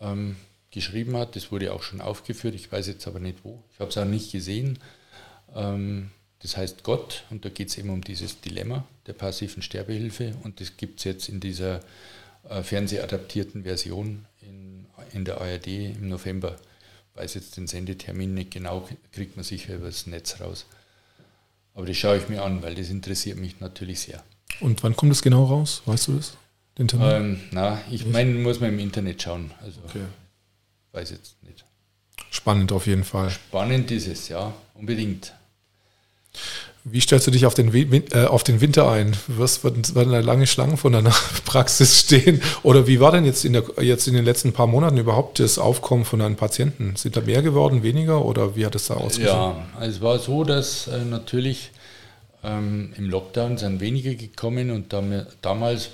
ähm, 0.00 0.36
geschrieben 0.70 1.16
hat. 1.16 1.34
Das 1.36 1.50
wurde 1.50 1.72
auch 1.72 1.82
schon 1.82 2.00
aufgeführt, 2.00 2.54
ich 2.54 2.70
weiß 2.70 2.88
jetzt 2.88 3.06
aber 3.06 3.20
nicht 3.20 3.38
wo. 3.42 3.62
Ich 3.72 3.80
habe 3.80 3.90
es 3.90 3.96
auch 3.96 4.04
nicht 4.04 4.32
gesehen. 4.32 4.78
Ähm, 5.54 6.10
das 6.40 6.56
heißt 6.56 6.82
Gott 6.82 7.24
und 7.30 7.44
da 7.44 7.48
geht 7.48 7.68
es 7.68 7.78
eben 7.78 7.90
um 7.90 8.02
dieses 8.02 8.40
Dilemma 8.40 8.84
der 9.06 9.12
passiven 9.14 9.62
Sterbehilfe 9.62 10.34
und 10.42 10.60
das 10.60 10.76
gibt 10.76 10.98
es 10.98 11.04
jetzt 11.04 11.28
in 11.28 11.40
dieser 11.40 11.80
äh, 12.48 12.62
fernsehadaptierten 12.62 13.62
Version 13.62 14.26
in, 14.40 14.86
in 15.12 15.24
der 15.24 15.40
ARD 15.40 15.68
im 15.68 16.08
November. 16.08 16.56
Weiß 17.14 17.34
jetzt 17.34 17.56
den 17.56 17.66
Sendetermin 17.66 18.34
nicht 18.34 18.52
genau, 18.52 18.88
kriegt 19.12 19.36
man 19.36 19.44
sicher 19.44 19.74
über 19.74 19.86
das 19.86 20.06
Netz 20.06 20.40
raus. 20.40 20.66
Aber 21.74 21.86
das 21.86 21.96
schaue 21.96 22.18
ich 22.18 22.28
mir 22.28 22.42
an, 22.42 22.62
weil 22.62 22.74
das 22.74 22.88
interessiert 22.88 23.38
mich 23.38 23.60
natürlich 23.60 24.00
sehr. 24.00 24.22
Und 24.60 24.82
wann 24.82 24.96
kommt 24.96 25.12
es 25.12 25.22
genau 25.22 25.44
raus? 25.44 25.82
Weißt 25.86 26.08
du 26.08 26.14
das? 26.14 26.36
Den 26.78 26.88
Termin? 26.88 27.08
Ähm, 27.08 27.40
na, 27.50 27.80
ich 27.90 28.06
meine, 28.06 28.32
muss 28.34 28.60
man 28.60 28.70
im 28.70 28.78
Internet 28.78 29.22
schauen. 29.22 29.50
Also 29.60 29.80
okay. 29.86 30.04
weiß 30.92 31.10
jetzt 31.10 31.42
nicht. 31.42 31.64
Spannend 32.30 32.72
auf 32.72 32.86
jeden 32.86 33.04
Fall. 33.04 33.30
Spannend 33.30 33.90
ist 33.90 34.06
es, 34.06 34.28
ja, 34.28 34.54
unbedingt. 34.74 35.34
Wie 36.84 37.00
stellst 37.00 37.28
du 37.28 37.30
dich 37.30 37.46
auf 37.46 37.54
den, 37.54 37.72
äh, 37.72 38.24
auf 38.24 38.42
den 38.42 38.60
Winter 38.60 38.90
ein? 38.90 39.16
Was 39.28 39.62
werden 39.62 39.82
da 39.94 40.18
lange 40.18 40.48
Schlangen 40.48 40.76
von 40.76 40.92
deiner 40.92 41.14
Praxis 41.44 42.00
stehen? 42.00 42.42
Oder 42.64 42.88
wie 42.88 42.98
war 42.98 43.12
denn 43.12 43.24
jetzt 43.24 43.44
in, 43.44 43.52
der, 43.52 43.64
jetzt 43.80 44.08
in 44.08 44.14
den 44.14 44.24
letzten 44.24 44.52
paar 44.52 44.66
Monaten 44.66 44.98
überhaupt 44.98 45.38
das 45.38 45.58
Aufkommen 45.58 46.04
von 46.04 46.18
deinen 46.18 46.34
Patienten? 46.34 46.96
Sind 46.96 47.16
da 47.16 47.20
mehr 47.20 47.42
geworden, 47.42 47.84
weniger 47.84 48.24
oder 48.24 48.56
wie 48.56 48.66
hat 48.66 48.74
es 48.74 48.86
da 48.86 48.94
ausgesehen? 48.94 49.28
Ja, 49.28 49.56
es 49.80 50.00
war 50.00 50.18
so, 50.18 50.42
dass 50.42 50.88
äh, 50.88 51.04
natürlich 51.04 51.70
ähm, 52.42 52.92
im 52.96 53.08
Lockdown 53.08 53.58
sind 53.58 53.80
weniger 53.80 54.14
gekommen 54.14 54.72
und 54.72 54.92
dam 54.92 55.24
damals 55.40 55.90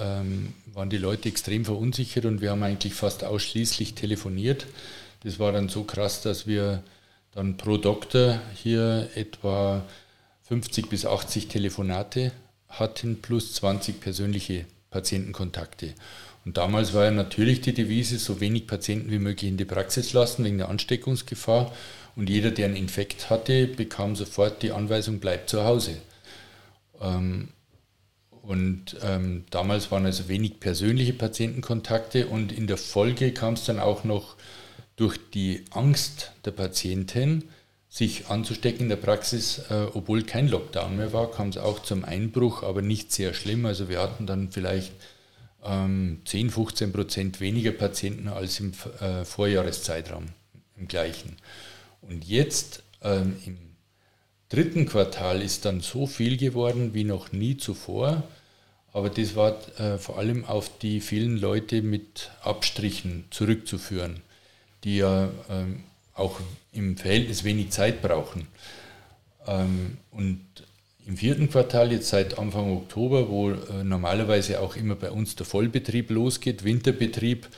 ähm, 0.00 0.54
waren 0.72 0.88
die 0.88 0.98
Leute 0.98 1.28
extrem 1.28 1.66
verunsichert 1.66 2.24
und 2.24 2.40
wir 2.40 2.50
haben 2.50 2.62
eigentlich 2.62 2.94
fast 2.94 3.24
ausschließlich 3.24 3.94
telefoniert. 3.94 4.66
Das 5.22 5.38
war 5.38 5.52
dann 5.52 5.68
so 5.68 5.84
krass, 5.84 6.22
dass 6.22 6.46
wir 6.46 6.82
dann 7.34 7.58
pro 7.58 7.76
Doktor 7.76 8.40
hier 8.54 9.08
etwa 9.14 9.82
50 10.50 10.88
bis 10.88 11.06
80 11.06 11.46
Telefonate 11.46 12.32
hatten 12.68 13.22
plus 13.22 13.54
20 13.54 14.00
persönliche 14.00 14.64
Patientenkontakte. 14.90 15.94
Und 16.44 16.56
damals 16.56 16.92
war 16.92 17.04
ja 17.04 17.12
natürlich 17.12 17.60
die 17.60 17.72
Devise, 17.72 18.18
so 18.18 18.40
wenig 18.40 18.66
Patienten 18.66 19.12
wie 19.12 19.20
möglich 19.20 19.48
in 19.48 19.58
die 19.58 19.64
Praxis 19.64 20.12
lassen 20.12 20.44
wegen 20.44 20.58
der 20.58 20.68
Ansteckungsgefahr. 20.68 21.72
Und 22.16 22.28
jeder, 22.28 22.50
der 22.50 22.66
einen 22.66 22.74
Infekt 22.74 23.30
hatte, 23.30 23.68
bekam 23.68 24.16
sofort 24.16 24.60
die 24.64 24.72
Anweisung, 24.72 25.20
bleibt 25.20 25.50
zu 25.50 25.62
Hause. 25.62 25.98
Ähm, 27.00 27.50
und 28.42 28.96
ähm, 29.04 29.44
damals 29.50 29.92
waren 29.92 30.04
also 30.04 30.26
wenig 30.26 30.58
persönliche 30.58 31.12
Patientenkontakte 31.12 32.26
und 32.26 32.50
in 32.50 32.66
der 32.66 32.76
Folge 32.76 33.32
kam 33.32 33.54
es 33.54 33.66
dann 33.66 33.78
auch 33.78 34.02
noch 34.02 34.34
durch 34.96 35.16
die 35.32 35.64
Angst 35.70 36.32
der 36.44 36.50
Patientin, 36.50 37.44
sich 37.90 38.28
anzustecken 38.28 38.82
in 38.82 38.88
der 38.88 38.96
Praxis, 38.96 39.58
äh, 39.68 39.86
obwohl 39.92 40.22
kein 40.22 40.48
Lockdown 40.48 40.96
mehr 40.96 41.12
war, 41.12 41.30
kam 41.30 41.48
es 41.48 41.58
auch 41.58 41.82
zum 41.82 42.04
Einbruch, 42.04 42.62
aber 42.62 42.82
nicht 42.82 43.12
sehr 43.12 43.34
schlimm. 43.34 43.66
Also 43.66 43.88
wir 43.88 44.00
hatten 44.00 44.26
dann 44.26 44.50
vielleicht 44.50 44.92
ähm, 45.64 46.22
10, 46.24 46.50
15 46.50 46.92
Prozent 46.92 47.40
weniger 47.40 47.72
Patienten 47.72 48.28
als 48.28 48.60
im 48.60 48.72
äh, 49.00 49.24
Vorjahreszeitraum 49.24 50.26
im 50.78 50.88
gleichen. 50.88 51.36
Und 52.00 52.24
jetzt 52.24 52.82
ähm, 53.02 53.36
im 53.44 53.58
dritten 54.48 54.86
Quartal 54.86 55.42
ist 55.42 55.64
dann 55.64 55.80
so 55.80 56.06
viel 56.06 56.36
geworden 56.36 56.94
wie 56.94 57.04
noch 57.04 57.32
nie 57.32 57.56
zuvor. 57.56 58.22
Aber 58.92 59.10
das 59.10 59.36
war 59.36 59.56
äh, 59.78 59.98
vor 59.98 60.18
allem 60.18 60.44
auf 60.44 60.70
die 60.78 61.00
vielen 61.00 61.36
Leute 61.36 61.82
mit 61.82 62.30
Abstrichen 62.42 63.24
zurückzuführen 63.30 64.22
die 64.84 64.98
ja 64.98 65.30
ähm, 65.48 65.84
auch 66.14 66.40
im 66.72 66.96
Verhältnis 66.96 67.44
wenig 67.44 67.70
Zeit 67.70 68.02
brauchen. 68.02 68.46
Ähm, 69.46 69.98
und 70.10 70.40
im 71.06 71.16
vierten 71.16 71.50
Quartal, 71.50 71.92
jetzt 71.92 72.08
seit 72.08 72.38
Anfang 72.38 72.70
Oktober, 72.72 73.28
wo 73.28 73.50
äh, 73.50 73.82
normalerweise 73.84 74.60
auch 74.60 74.76
immer 74.76 74.94
bei 74.94 75.10
uns 75.10 75.34
der 75.34 75.46
Vollbetrieb 75.46 76.10
losgeht, 76.10 76.64
Winterbetrieb, 76.64 77.48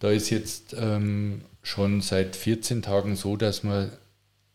da 0.00 0.10
ist 0.10 0.30
jetzt 0.30 0.74
ähm, 0.78 1.42
schon 1.62 2.00
seit 2.00 2.36
14 2.36 2.82
Tagen 2.82 3.16
so, 3.16 3.36
dass 3.36 3.64
wir, 3.64 3.92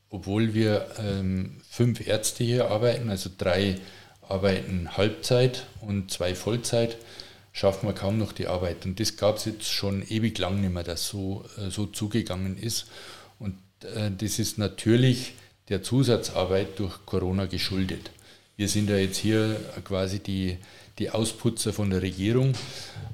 obwohl 0.09 0.53
wir 0.53 0.87
ähm, 0.99 1.61
fünf 1.69 2.05
Ärzte 2.07 2.43
hier 2.43 2.69
arbeiten, 2.69 3.09
also 3.09 3.29
drei 3.37 3.75
arbeiten 4.21 4.95
Halbzeit 4.95 5.65
und 5.81 6.11
zwei 6.11 6.35
Vollzeit, 6.35 6.97
schaffen 7.51 7.87
wir 7.87 7.93
kaum 7.93 8.17
noch 8.17 8.31
die 8.31 8.47
Arbeit. 8.47 8.85
Und 8.85 8.99
das 8.99 9.17
gab 9.17 9.37
es 9.37 9.45
jetzt 9.45 9.69
schon 9.69 10.03
ewig 10.07 10.37
lang 10.37 10.61
nicht 10.61 10.73
mehr, 10.73 10.83
dass 10.83 11.07
so, 11.07 11.45
äh, 11.57 11.69
so 11.69 11.87
zugegangen 11.87 12.57
ist. 12.57 12.87
Äh, 13.83 14.11
das 14.17 14.39
ist 14.39 14.57
natürlich 14.57 15.33
der 15.69 15.83
Zusatzarbeit 15.83 16.79
durch 16.79 17.05
Corona 17.05 17.45
geschuldet. 17.45 18.11
Wir 18.57 18.67
sind 18.67 18.89
ja 18.89 18.97
jetzt 18.97 19.17
hier 19.17 19.55
quasi 19.85 20.19
die, 20.19 20.57
die 20.97 21.09
Ausputzer 21.11 21.71
von 21.71 21.89
der 21.89 22.01
Regierung, 22.01 22.53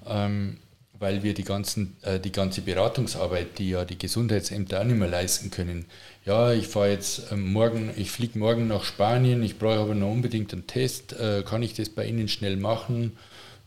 ähm, 0.08 0.58
weil 0.98 1.22
wir 1.22 1.34
die, 1.34 1.44
ganzen, 1.44 1.98
äh, 2.02 2.20
die 2.20 2.32
ganze 2.32 2.62
Beratungsarbeit, 2.62 3.60
die 3.60 3.70
ja 3.72 3.86
die 3.86 3.98
Gesundheitsämter 3.98 4.82
auch 4.82 4.86
nicht 4.86 4.98
mehr 4.98 5.10
leisten 5.10 5.52
können. 5.52 5.86
Ja, 6.26 6.54
ich 6.54 6.68
fahre 6.68 6.92
jetzt 6.92 7.32
ähm, 7.32 7.52
morgen, 7.52 7.92
ich 7.96 8.10
fliege 8.10 8.40
morgen 8.40 8.68
nach 8.68 8.86
Spanien, 8.86 9.44
ich 9.44 9.60
brauche 9.60 9.80
aber 9.80 9.94
noch 9.94 10.12
unbedingt 10.12 10.54
einen 10.54 10.66
Test, 10.66 11.14
äh, 11.14 11.44
kann 11.46 11.62
ich 11.62 11.74
das 11.74 11.90
bei 11.90 12.06
Ihnen 12.08 12.28
schnell 12.28 12.58
machen? 12.58 13.18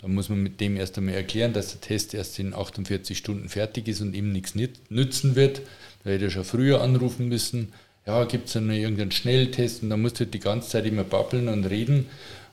Da 0.00 0.08
muss 0.08 0.28
man 0.28 0.42
mit 0.42 0.60
dem 0.60 0.76
erst 0.76 0.96
einmal 0.96 1.14
erklären, 1.14 1.52
dass 1.52 1.72
der 1.72 1.80
Test 1.80 2.14
erst 2.14 2.38
in 2.38 2.54
48 2.54 3.18
Stunden 3.18 3.48
fertig 3.48 3.88
ist 3.88 4.00
und 4.00 4.14
ihm 4.14 4.32
nichts 4.32 4.54
nützen 4.88 5.34
wird. 5.34 5.60
Da 6.04 6.10
hätte 6.10 6.26
er 6.26 6.30
schon 6.30 6.44
früher 6.44 6.80
anrufen 6.80 7.28
müssen. 7.28 7.72
Ja, 8.06 8.24
gibt 8.24 8.46
es 8.46 8.54
dann 8.54 8.70
irgendeinen 8.70 9.10
Schnelltest 9.10 9.82
und 9.82 9.90
da 9.90 9.96
musst 9.96 10.20
du 10.20 10.26
die 10.26 10.40
ganze 10.40 10.70
Zeit 10.70 10.86
immer 10.86 11.04
babbeln 11.04 11.48
und 11.48 11.64
reden 11.66 12.06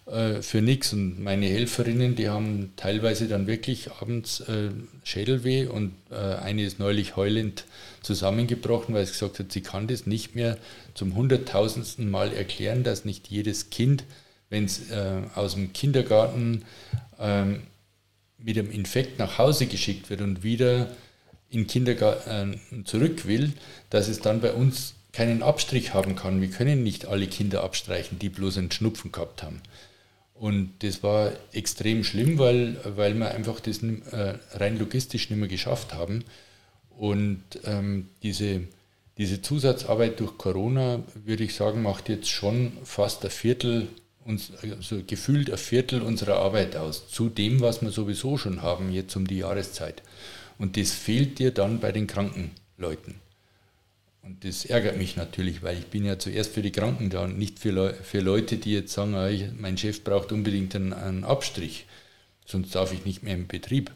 äh, 0.05 0.41
für 0.41 0.61
nichts. 0.61 0.93
Und 0.93 1.23
meine 1.23 1.45
Helferinnen, 1.47 2.15
die 2.15 2.29
haben 2.29 2.73
teilweise 2.75 3.27
dann 3.27 3.47
wirklich 3.47 3.91
abends 3.93 4.41
äh, 4.41 4.69
Schädelweh 5.03 5.67
und 5.67 5.93
äh, 6.11 6.15
eine 6.15 6.63
ist 6.63 6.79
neulich 6.79 7.15
heulend 7.15 7.65
zusammengebrochen, 8.01 8.93
weil 8.93 9.05
sie 9.05 9.13
gesagt 9.13 9.39
hat, 9.39 9.51
sie 9.51 9.61
kann 9.61 9.87
das 9.87 10.05
nicht 10.05 10.35
mehr 10.35 10.57
zum 10.93 11.15
hunderttausendsten 11.15 12.09
Mal 12.09 12.33
erklären, 12.33 12.83
dass 12.83 13.05
nicht 13.05 13.29
jedes 13.29 13.69
Kind, 13.69 14.03
wenn 14.49 14.65
es 14.65 14.91
äh, 14.91 15.21
aus 15.33 15.55
dem 15.55 15.73
Kindergarten 15.73 16.65
ähm, 17.19 17.61
mit 18.37 18.57
dem 18.57 18.69
Infekt 18.69 19.17
nach 19.17 19.39
Hause 19.39 19.65
geschickt 19.65 20.09
wird 20.09 20.21
und 20.21 20.43
wieder 20.43 20.87
in 21.49 21.67
Kindergarten 21.67 22.59
äh, 22.71 22.83
zurück 22.83 23.27
will, 23.27 23.53
dass 23.89 24.07
es 24.07 24.19
dann 24.19 24.41
bei 24.41 24.53
uns 24.53 24.95
keinen 25.13 25.43
Abstrich 25.43 25.93
haben 25.93 26.15
kann. 26.15 26.41
Wir 26.41 26.49
können 26.49 26.83
nicht 26.83 27.05
alle 27.05 27.27
Kinder 27.27 27.63
abstreichen, 27.63 28.19
die 28.19 28.29
bloß 28.29 28.57
einen 28.57 28.71
Schnupfen 28.71 29.11
gehabt 29.11 29.43
haben. 29.43 29.61
Und 30.33 30.73
das 30.79 31.01
war 31.01 31.31
extrem 31.53 32.03
schlimm, 32.03 32.37
weil, 32.37 32.75
weil 32.83 33.13
wir 33.15 33.33
einfach 33.33 33.61
das 33.61 33.81
äh, 33.81 34.33
rein 34.53 34.77
logistisch 34.77 35.29
nicht 35.29 35.39
mehr 35.39 35.47
geschafft 35.47 35.93
haben. 35.93 36.25
Und 36.97 37.41
ähm, 37.63 38.09
diese, 38.21 38.61
diese 39.17 39.41
Zusatzarbeit 39.41 40.19
durch 40.19 40.37
Corona, 40.37 41.01
würde 41.13 41.45
ich 41.45 41.55
sagen, 41.55 41.81
macht 41.81 42.09
jetzt 42.09 42.29
schon 42.29 42.73
fast 42.83 43.23
ein 43.23 43.31
Viertel, 43.31 43.87
uns, 44.25 44.51
also 44.61 45.01
gefühlt 45.07 45.49
ein 45.49 45.57
Viertel 45.57 46.01
unserer 46.01 46.39
Arbeit 46.39 46.75
aus, 46.75 47.07
zu 47.07 47.29
dem, 47.29 47.61
was 47.61 47.81
wir 47.81 47.91
sowieso 47.91 48.37
schon 48.37 48.61
haben, 48.61 48.91
jetzt 48.91 49.15
um 49.15 49.25
die 49.25 49.37
Jahreszeit. 49.37 50.01
Und 50.57 50.77
das 50.77 50.91
fehlt 50.91 51.39
dir 51.39 51.51
dann 51.51 51.79
bei 51.79 51.91
den 51.91 52.07
kranken 52.07 52.51
Leuten. 52.77 53.15
Und 54.25 54.43
das 54.43 54.65
ärgert 54.65 54.97
mich 54.97 55.17
natürlich, 55.17 55.61
weil 55.61 55.77
ich 55.77 55.85
bin 55.85 56.03
ja 56.03 56.17
zuerst 56.17 56.53
für 56.53 56.63
die 56.63 56.71
Kranken 56.71 57.11
da 57.11 57.23
und 57.23 57.37
nicht 57.37 57.59
für, 57.59 57.69
Le 57.69 57.93
für 57.93 58.21
Leute, 58.21 58.57
die 58.57 58.73
jetzt 58.73 58.93
sagen, 58.93 59.13
ah, 59.13 59.29
ich, 59.29 59.45
mein 59.55 59.77
Chef 59.77 60.03
braucht 60.03 60.31
unbedingt 60.31 60.75
einen, 60.75 60.93
einen, 60.93 61.23
Abstrich, 61.23 61.85
sonst 62.43 62.73
darf 62.73 62.91
ich 62.91 63.05
nicht 63.05 63.21
mehr 63.21 63.35
im 63.35 63.45
Betrieb. 63.45 63.91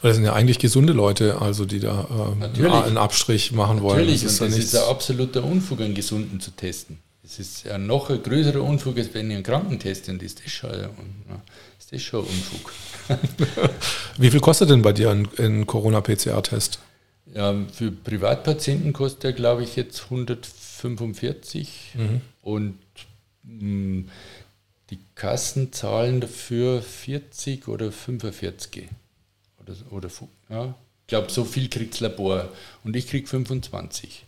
Das 0.00 0.16
sind 0.16 0.24
ja 0.24 0.32
eigentlich 0.32 0.58
gesunde 0.58 0.94
Leute, 0.94 1.42
also 1.42 1.66
die 1.66 1.80
da 1.80 2.34
äh, 2.40 2.66
einen 2.66 2.96
Abstrich 2.96 3.52
machen 3.52 3.82
wollen. 3.82 3.98
Natürlich, 3.98 4.22
das 4.22 4.34
ist, 4.34 4.40
und 4.40 4.52
das 4.52 4.58
ist 4.58 4.76
ein 4.76 4.88
absoluter 4.88 5.44
Unfug, 5.44 5.80
einen 5.80 5.94
Gesunden 5.94 6.40
zu 6.40 6.52
testen. 6.52 6.98
Es 7.24 7.38
ist 7.38 7.64
ja 7.64 7.76
noch 7.78 8.08
ein 8.08 8.22
größerer 8.22 8.62
Unfug, 8.62 8.96
als 8.96 9.12
wenn 9.12 9.30
ich 9.30 9.36
einen 9.36 9.44
Kranken 9.44 9.78
teste, 9.78 10.12
und 10.12 10.22
ist 10.22 10.42
das 10.42 10.50
schon, 10.50 10.70
ist 10.70 10.86
das 11.92 12.02
schon 12.02 12.24
ein 12.24 12.28
Unfug. 12.28 12.72
Wie 14.18 14.30
viel 14.30 14.40
kostet 14.40 14.70
denn 14.70 14.82
bei 14.82 14.92
dir 14.92 15.10
ein, 15.10 15.28
ein 15.38 15.66
Corona-PCR-Test? 15.66 16.78
Ja, 17.34 17.54
für 17.72 17.90
Privatpatienten 17.90 18.92
kostet 18.92 19.24
er, 19.24 19.32
glaube 19.32 19.62
ich, 19.62 19.76
jetzt 19.76 20.04
145 20.04 21.92
mhm. 21.94 22.20
und 22.42 22.78
mh, 23.44 23.60
hm, 23.60 24.08
die 24.90 24.98
Kassen 25.14 25.72
zahlen 25.72 26.20
dafür 26.20 26.82
40 26.82 27.68
oder 27.68 27.90
45. 27.92 28.88
Oder, 29.60 29.74
oder 29.90 30.08
ja, 30.50 30.74
ich 31.00 31.06
glaube, 31.06 31.30
so 31.30 31.44
viel 31.44 31.68
kriegt 31.68 31.94
das 31.94 32.00
Labor 32.00 32.48
und 32.84 32.94
ich 32.96 33.06
kriege 33.06 33.26
25. 33.26 34.24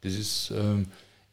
Das 0.00 0.14
ist 0.14 0.52
ähm, 0.54 0.86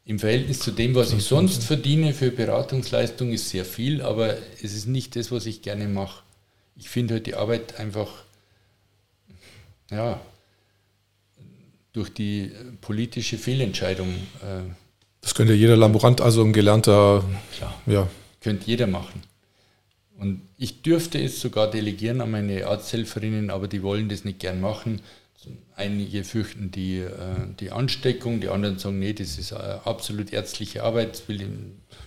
im 0.06 0.20
Verhältnis 0.20 0.60
zu 0.60 0.72
dem, 0.72 0.96
was 0.96 1.14
ich 1.14 1.24
sonst 1.24 1.64
verdiene 1.64 2.14
für 2.14 2.32
Beratungsleistung, 2.32 3.32
ist 3.32 3.50
sehr 3.50 3.66
viel, 3.66 4.02
aber 4.02 4.36
es 4.62 4.74
ist 4.74 4.88
nicht 4.88 5.16
das, 5.16 5.32
was 5.32 5.46
ich 5.46 5.62
gerne 5.62 5.88
mache. 5.88 6.24
Ich 6.76 6.90
finde 6.90 7.16
halt 7.16 7.26
die 7.26 7.36
Arbeit 7.36 7.80
einfach, 7.80 8.24
ja, 9.90 10.20
durch 11.94 12.10
die 12.14 12.52
politische 12.82 13.38
Fehlentscheidung. 13.38 14.10
Äh, 14.42 14.64
das 15.22 15.36
könnte 15.36 15.54
jeder 15.54 15.78
Laborant, 15.78 16.20
also 16.20 16.44
ein 16.44 16.52
gelernter. 16.52 17.24
Klar. 17.56 17.82
Ja. 17.86 18.10
Könnte 18.42 18.66
jeder 18.66 18.88
machen. 18.88 19.22
Und 20.18 20.42
ich 20.58 20.82
dürfte 20.82 21.22
es 21.22 21.40
sogar 21.40 21.70
delegieren 21.70 22.20
an 22.22 22.32
meine 22.32 22.68
Arzthelferinnen, 22.68 23.50
aber 23.50 23.68
die 23.68 23.84
wollen 23.84 24.10
das 24.10 24.26
nicht 24.26 24.40
gern 24.40 24.60
machen. 24.60 25.02
Einige 25.76 26.24
fürchten 26.24 26.72
die, 26.72 27.00
äh, 27.00 27.10
die 27.60 27.72
Ansteckung, 27.72 28.40
die 28.40 28.50
anderen 28.50 28.78
sagen, 28.80 29.00
nee, 29.00 29.14
das 29.14 29.38
ist 29.38 29.54
absolut 29.54 30.32
ärztliche 30.32 30.84
Arbeit, 30.84 31.24
will, 31.28 31.48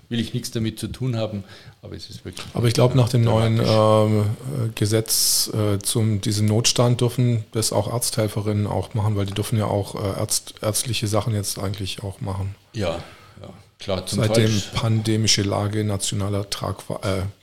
will 0.08 0.20
ich 0.20 0.34
nichts 0.34 0.50
damit 0.50 0.78
zu 0.78 0.88
tun 0.88 1.16
haben, 1.16 1.44
aber 1.82 1.96
es 1.96 2.08
ist 2.10 2.24
wirklich. 2.24 2.46
Aber 2.54 2.68
ich 2.68 2.74
glaube, 2.74 2.96
nach 2.96 3.08
dem 3.08 3.22
neuen 3.22 3.58
äh, 3.58 4.68
Gesetz 4.74 5.50
äh, 5.52 5.78
zum 5.78 6.20
diesem 6.20 6.46
Notstand 6.46 7.00
dürfen 7.00 7.44
das 7.52 7.72
auch 7.72 7.92
Arzthelferinnen 7.92 8.66
auch 8.66 8.94
machen, 8.94 9.16
weil 9.16 9.26
die 9.26 9.34
dürfen 9.34 9.58
ja 9.58 9.66
auch 9.66 9.94
äh, 9.94 10.18
Ärzt, 10.18 10.54
ärztliche 10.62 11.06
Sachen 11.06 11.34
jetzt 11.34 11.58
eigentlich 11.58 12.02
auch 12.02 12.20
machen. 12.20 12.54
Ja, 12.72 13.00
ja 13.40 13.52
klar. 13.78 14.04
Seitdem 14.06 14.50
pandemische 14.74 15.42
Lage 15.42 15.84
nationaler 15.84 16.48
Tragweite, 16.50 17.08
äh, 17.08 17.35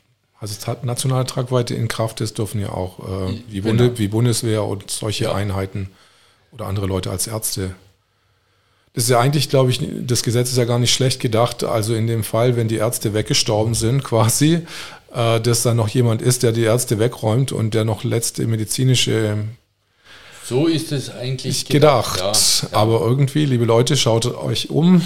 also 0.44 0.76
nationale 0.84 1.26
Tragweite 1.26 1.74
in 1.74 1.88
Kraft 1.88 2.22
ist, 2.22 2.38
dürfen 2.38 2.62
ja 2.62 2.70
auch 2.70 3.00
äh, 3.00 3.40
wie, 3.50 3.62
Bunde, 3.62 3.86
genau. 3.86 4.00
wie 4.00 4.08
Bundeswehr 4.08 4.64
und 4.64 4.92
solche 4.92 5.26
ja. 5.26 5.34
Einheiten 5.34 5.90
oder 6.52 6.68
andere 6.68 6.86
Leute 6.86 7.10
als 7.10 7.28
Ärzte 7.28 7.76
das 8.94 9.06
ist 9.06 9.10
ja 9.10 9.20
eigentlich, 9.20 9.50
glaube 9.50 9.72
ich, 9.72 9.80
das 10.06 10.22
Gesetz 10.22 10.52
ist 10.52 10.58
ja 10.58 10.66
gar 10.66 10.78
nicht 10.78 10.94
schlecht 10.94 11.20
gedacht. 11.20 11.64
Also 11.64 11.96
in 11.96 12.06
dem 12.06 12.24
Fall, 12.24 12.56
wenn 12.56 12.68
die 12.68 12.76
Ärzte 12.76 13.16
weggestorben 13.16 13.74
sind, 13.74 14.04
quasi, 14.04 14.60
äh, 15.14 15.42
dass 15.42 15.64
da 15.64 15.74
noch 15.74 15.90
jemand 15.90 16.22
ist, 16.22 16.44
der 16.44 16.52
die 16.52 16.62
Ärzte 16.62 17.00
wegräumt 17.00 17.52
und 17.52 17.74
der 17.74 17.86
noch 17.86 18.04
letzte 18.04 18.46
medizinische. 18.46 19.46
So 20.46 20.68
ist 20.68 20.92
es 20.92 21.10
eigentlich 21.10 21.66
gedacht. 21.66 22.18
gedacht. 22.18 22.62
Ja, 22.62 22.70
ja. 22.72 22.78
Aber 22.78 23.02
irgendwie, 23.02 23.46
liebe 23.46 23.66
Leute, 23.66 23.98
schaut 23.98 24.28
euch 24.28 24.70
um. 24.70 25.02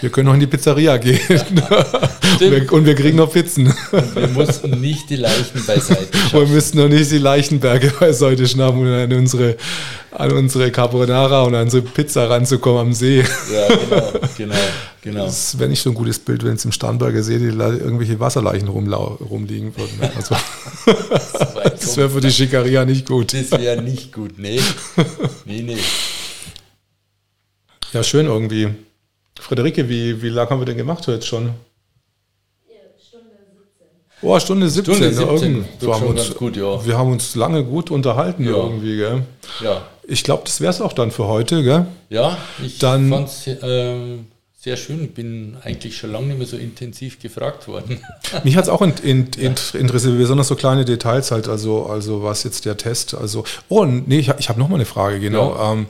Wir 0.00 0.10
können 0.10 0.26
noch 0.26 0.34
in 0.34 0.40
die 0.40 0.46
Pizzeria 0.46 0.96
gehen. 0.96 1.20
und 2.70 2.86
wir 2.86 2.94
kriegen 2.94 3.18
noch 3.18 3.30
Pizzen. 3.32 3.66
Und 3.66 4.16
wir 4.16 4.28
mussten 4.28 4.80
nicht 4.80 5.10
die 5.10 5.16
Leichen 5.16 5.64
beiseite 5.66 6.16
schaffen. 6.18 6.40
Wir 6.40 6.46
müssten 6.46 6.78
noch 6.78 6.88
nicht 6.88 7.10
die 7.10 7.18
Leichenberge 7.18 7.92
beiseite 8.00 8.46
schnappen, 8.48 8.80
um 8.80 8.86
an 8.86 9.12
unsere, 9.12 9.56
an 10.10 10.32
unsere 10.32 10.70
Carbonara 10.70 11.42
und 11.42 11.54
an 11.54 11.64
unsere 11.64 11.82
Pizza 11.82 12.30
ranzukommen 12.30 12.80
am 12.80 12.92
See. 12.94 13.18
Ja, 13.20 13.68
genau, 13.68 14.12
genau, 14.38 14.54
genau. 15.02 15.24
Das 15.26 15.58
wäre 15.58 15.68
nicht 15.68 15.82
so 15.82 15.90
ein 15.90 15.94
gutes 15.94 16.18
Bild, 16.18 16.44
wenn 16.44 16.54
es 16.54 16.64
im 16.64 16.72
Starnberger 16.72 17.22
See 17.22 17.38
die, 17.38 17.46
irgendwelche 17.46 18.18
Wasserleichen 18.18 18.68
rumliegen 18.68 19.76
würden. 19.76 20.10
Also, 20.16 20.34
das 21.64 21.96
wäre 21.98 22.08
für 22.08 22.20
die 22.22 22.30
Schikaria 22.30 22.86
nicht 22.86 23.06
gut. 23.06 23.34
Das 23.34 23.50
wäre 23.50 23.82
nicht 23.82 24.12
gut, 24.14 24.38
nee. 24.38 24.60
Nee, 25.44 25.62
nee. 25.62 25.76
Ja, 27.92 28.02
schön 28.02 28.26
irgendwie. 28.26 28.68
Friederike, 29.40 29.88
wie, 29.88 30.22
wie 30.22 30.28
lange 30.28 30.50
haben 30.50 30.60
wir 30.60 30.66
denn 30.66 30.76
gemacht 30.76 31.06
heute 31.06 31.26
schon? 31.26 31.54
Stunde 32.98 33.28
17. 33.38 34.20
Oh, 34.22 34.38
Stunde 34.38 34.68
17. 34.68 34.94
Stunde 34.94 35.14
17. 35.14 35.64
Wir, 35.80 35.94
haben 35.94 36.06
uns, 36.06 36.34
gut, 36.34 36.56
ja. 36.56 36.86
wir 36.86 36.98
haben 36.98 37.12
uns 37.12 37.34
lange 37.34 37.64
gut 37.64 37.90
unterhalten 37.90 38.44
ja. 38.44 38.52
irgendwie. 38.52 38.96
Gell? 38.96 39.22
Ja. 39.62 39.82
Ich 40.06 40.24
glaube, 40.24 40.42
das 40.44 40.60
wäre 40.60 40.70
es 40.70 40.80
auch 40.80 40.92
dann 40.92 41.10
für 41.10 41.26
heute. 41.26 41.62
Gell? 41.62 41.86
Ja, 42.10 42.36
ich 42.64 42.78
fand 42.78 43.28
es 43.28 43.46
äh, 43.46 44.18
sehr 44.58 44.76
schön. 44.76 45.04
Ich 45.04 45.14
bin 45.14 45.56
eigentlich 45.64 45.96
schon 45.96 46.12
lange 46.12 46.26
nicht 46.26 46.38
mehr 46.38 46.46
so 46.46 46.58
intensiv 46.58 47.18
gefragt 47.18 47.66
worden. 47.66 48.00
Mich 48.44 48.56
hat 48.56 48.64
es 48.64 48.68
auch 48.70 48.82
in, 48.82 48.92
in, 49.02 49.28
in, 49.38 49.54
interessiert, 49.72 50.18
besonders 50.18 50.48
so 50.48 50.54
kleine 50.54 50.84
Details 50.84 51.30
halt, 51.30 51.48
also, 51.48 51.86
also 51.86 52.22
was 52.22 52.44
jetzt 52.44 52.66
der 52.66 52.76
Test, 52.76 53.14
also, 53.14 53.44
oh, 53.70 53.86
nee, 53.86 54.18
ich, 54.18 54.28
ich 54.38 54.50
habe 54.50 54.58
noch 54.58 54.68
mal 54.68 54.74
eine 54.74 54.84
Frage, 54.84 55.18
genau. 55.18 55.54
Ja. 55.54 55.72
Ähm, 55.72 55.86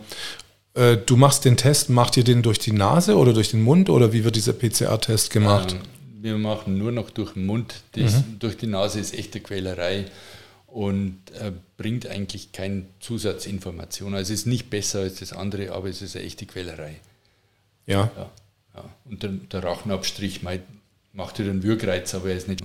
äh, 0.80 0.96
du 0.96 1.16
machst 1.16 1.44
den 1.44 1.56
Test, 1.56 1.90
macht 1.90 2.16
ihr 2.16 2.24
den 2.24 2.42
durch 2.42 2.58
die 2.58 2.72
Nase 2.72 3.16
oder 3.16 3.32
durch 3.34 3.50
den 3.50 3.62
Mund 3.62 3.90
oder 3.90 4.12
wie 4.12 4.24
wird 4.24 4.36
dieser 4.36 4.54
PCR-Test 4.54 5.30
gemacht? 5.30 5.72
Ähm, 5.72 5.80
wir 6.22 6.38
machen 6.38 6.78
nur 6.78 6.90
noch 6.90 7.10
durch 7.10 7.34
den 7.34 7.46
Mund. 7.46 7.82
Das, 7.92 8.14
mhm. 8.14 8.38
Durch 8.38 8.56
die 8.56 8.66
Nase 8.66 8.98
ist 8.98 9.14
echte 9.14 9.40
Quälerei 9.40 10.06
und 10.66 11.18
äh, 11.38 11.52
bringt 11.76 12.06
eigentlich 12.06 12.52
keine 12.52 12.86
Zusatzinformation. 13.00 14.14
Also 14.14 14.32
es 14.32 14.40
ist 14.40 14.46
nicht 14.46 14.70
besser 14.70 15.00
als 15.00 15.20
das 15.20 15.32
andere, 15.32 15.72
aber 15.72 15.88
es 15.88 16.00
ist 16.00 16.16
eine 16.16 16.24
echte 16.24 16.46
Quälerei. 16.46 16.96
Ja. 17.86 18.10
ja, 18.16 18.30
ja. 18.76 18.84
Und 19.04 19.22
der, 19.22 19.30
der 19.30 19.64
Rachenabstrich 19.64 20.40
macht 21.12 21.38
dir 21.38 21.44
einen 21.44 21.62
Würgreiz, 21.62 22.14
aber 22.14 22.30
er 22.30 22.36
ist 22.36 22.48
nicht. 22.48 22.62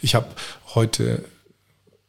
Ich 0.00 0.14
habe 0.14 0.28
heute 0.74 1.24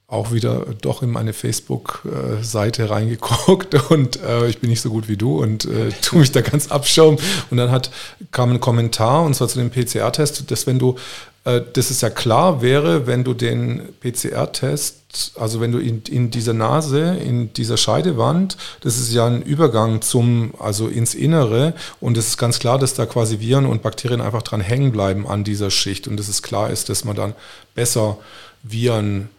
auch 0.08 0.32
wieder 0.32 0.68
doch 0.82 1.02
in 1.02 1.10
meine 1.10 1.34
Facebook-Seite 1.34 2.90
reingeguckt 2.90 3.74
und 3.90 4.22
äh, 4.22 4.48
ich 4.48 4.60
bin 4.60 4.70
nicht 4.70 4.82
so 4.82 4.92
gut 4.92 5.08
wie 5.08 5.18
du 5.18 5.42
und 5.42 5.66
äh, 5.66 5.90
tue 6.02 6.20
mich 6.20 6.32
da 6.32 6.42
ganz 6.42 6.68
abschauen. 6.68 7.18
Und 7.50 7.58
dann 7.58 7.72
hat, 7.72 7.90
kam 8.32 8.52
ein 8.52 8.60
Kommentar 8.60 9.24
und 9.24 9.34
zwar 9.34 9.48
zu 9.48 9.58
dem 9.58 9.72
PCR-Test, 9.72 10.52
dass 10.52 10.68
wenn 10.68 10.78
du, 10.78 10.96
äh, 11.44 11.62
dass 11.74 11.90
es 11.90 12.02
ja 12.02 12.12
klar 12.12 12.62
wäre, 12.62 13.08
wenn 13.08 13.24
du 13.24 13.34
den 13.34 13.82
PCR-Test, 14.02 15.34
also 15.40 15.60
wenn 15.60 15.72
du 15.72 15.80
in, 15.80 16.04
in 16.04 16.30
dieser 16.30 16.54
Nase, 16.54 17.16
in 17.16 17.52
dieser 17.54 17.78
Scheidewand, 17.78 18.58
das 18.82 19.00
ist 19.00 19.12
ja 19.12 19.26
ein 19.26 19.42
Übergang 19.42 20.04
zum, 20.04 20.54
also 20.60 20.88
ins 20.88 21.16
Innere 21.16 21.74
und 22.00 22.16
es 22.16 22.28
ist 22.28 22.38
ganz 22.38 22.60
klar, 22.60 22.78
dass 22.78 22.94
da 22.94 23.08
quasi 23.08 23.40
Viren 23.40 23.66
und 23.66 23.82
Bakterien 23.82 24.22
einfach 24.22 24.44
dran 24.44 24.62
hängen 24.62 24.92
bleiben 24.92 25.28
an 25.28 25.44
dieser 25.44 25.72
Schicht 25.72 26.08
und 26.08 26.18
dass 26.18 26.28
es 26.28 26.44
klar 26.44 26.70
ist, 26.70 26.90
dass 26.90 27.06
man 27.06 27.16
dann 27.16 27.34
besser 27.74 28.18
Viren 28.62 29.30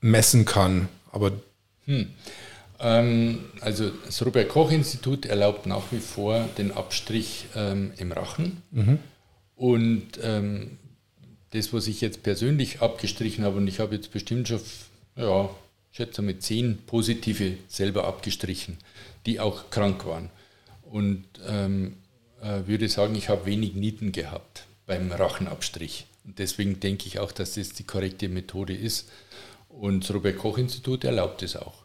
messen 0.00 0.44
kann. 0.44 0.88
Aber 1.12 1.32
hm. 1.86 2.08
ähm, 2.78 3.44
also 3.60 3.90
das 4.06 4.24
Robert 4.24 4.48
Koch 4.48 4.70
Institut 4.70 5.26
erlaubt 5.26 5.66
nach 5.66 5.84
wie 5.90 5.98
vor 5.98 6.48
den 6.58 6.72
Abstrich 6.72 7.46
ähm, 7.54 7.92
im 7.96 8.12
Rachen. 8.12 8.62
Mhm. 8.70 8.98
Und 9.56 10.18
ähm, 10.22 10.78
das, 11.50 11.72
was 11.72 11.86
ich 11.86 12.00
jetzt 12.00 12.22
persönlich 12.22 12.80
abgestrichen 12.80 13.44
habe, 13.44 13.56
und 13.56 13.68
ich 13.68 13.80
habe 13.80 13.94
jetzt 13.94 14.12
bestimmt 14.12 14.48
schon, 14.48 14.60
ja, 15.16 15.50
ich 15.90 15.96
schätze 15.96 16.22
mit 16.22 16.42
zehn 16.42 16.78
positive 16.86 17.54
selber 17.68 18.06
abgestrichen, 18.06 18.78
die 19.26 19.40
auch 19.40 19.70
krank 19.70 20.06
waren. 20.06 20.30
Und 20.84 21.24
ähm, 21.46 21.96
äh, 22.40 22.66
würde 22.66 22.88
sagen, 22.88 23.14
ich 23.16 23.28
habe 23.28 23.46
wenig 23.46 23.74
Nieten 23.74 24.12
gehabt 24.12 24.64
beim 24.86 25.12
Rachenabstrich. 25.12 26.06
Und 26.24 26.38
deswegen 26.38 26.80
denke 26.80 27.06
ich 27.06 27.18
auch, 27.18 27.32
dass 27.32 27.54
das 27.54 27.70
die 27.70 27.84
korrekte 27.84 28.28
Methode 28.28 28.74
ist. 28.74 29.08
Und 29.70 30.04
das 30.04 30.14
Robert-Koch-Institut 30.14 31.04
erlaubt 31.04 31.42
es 31.42 31.56
auch. 31.56 31.80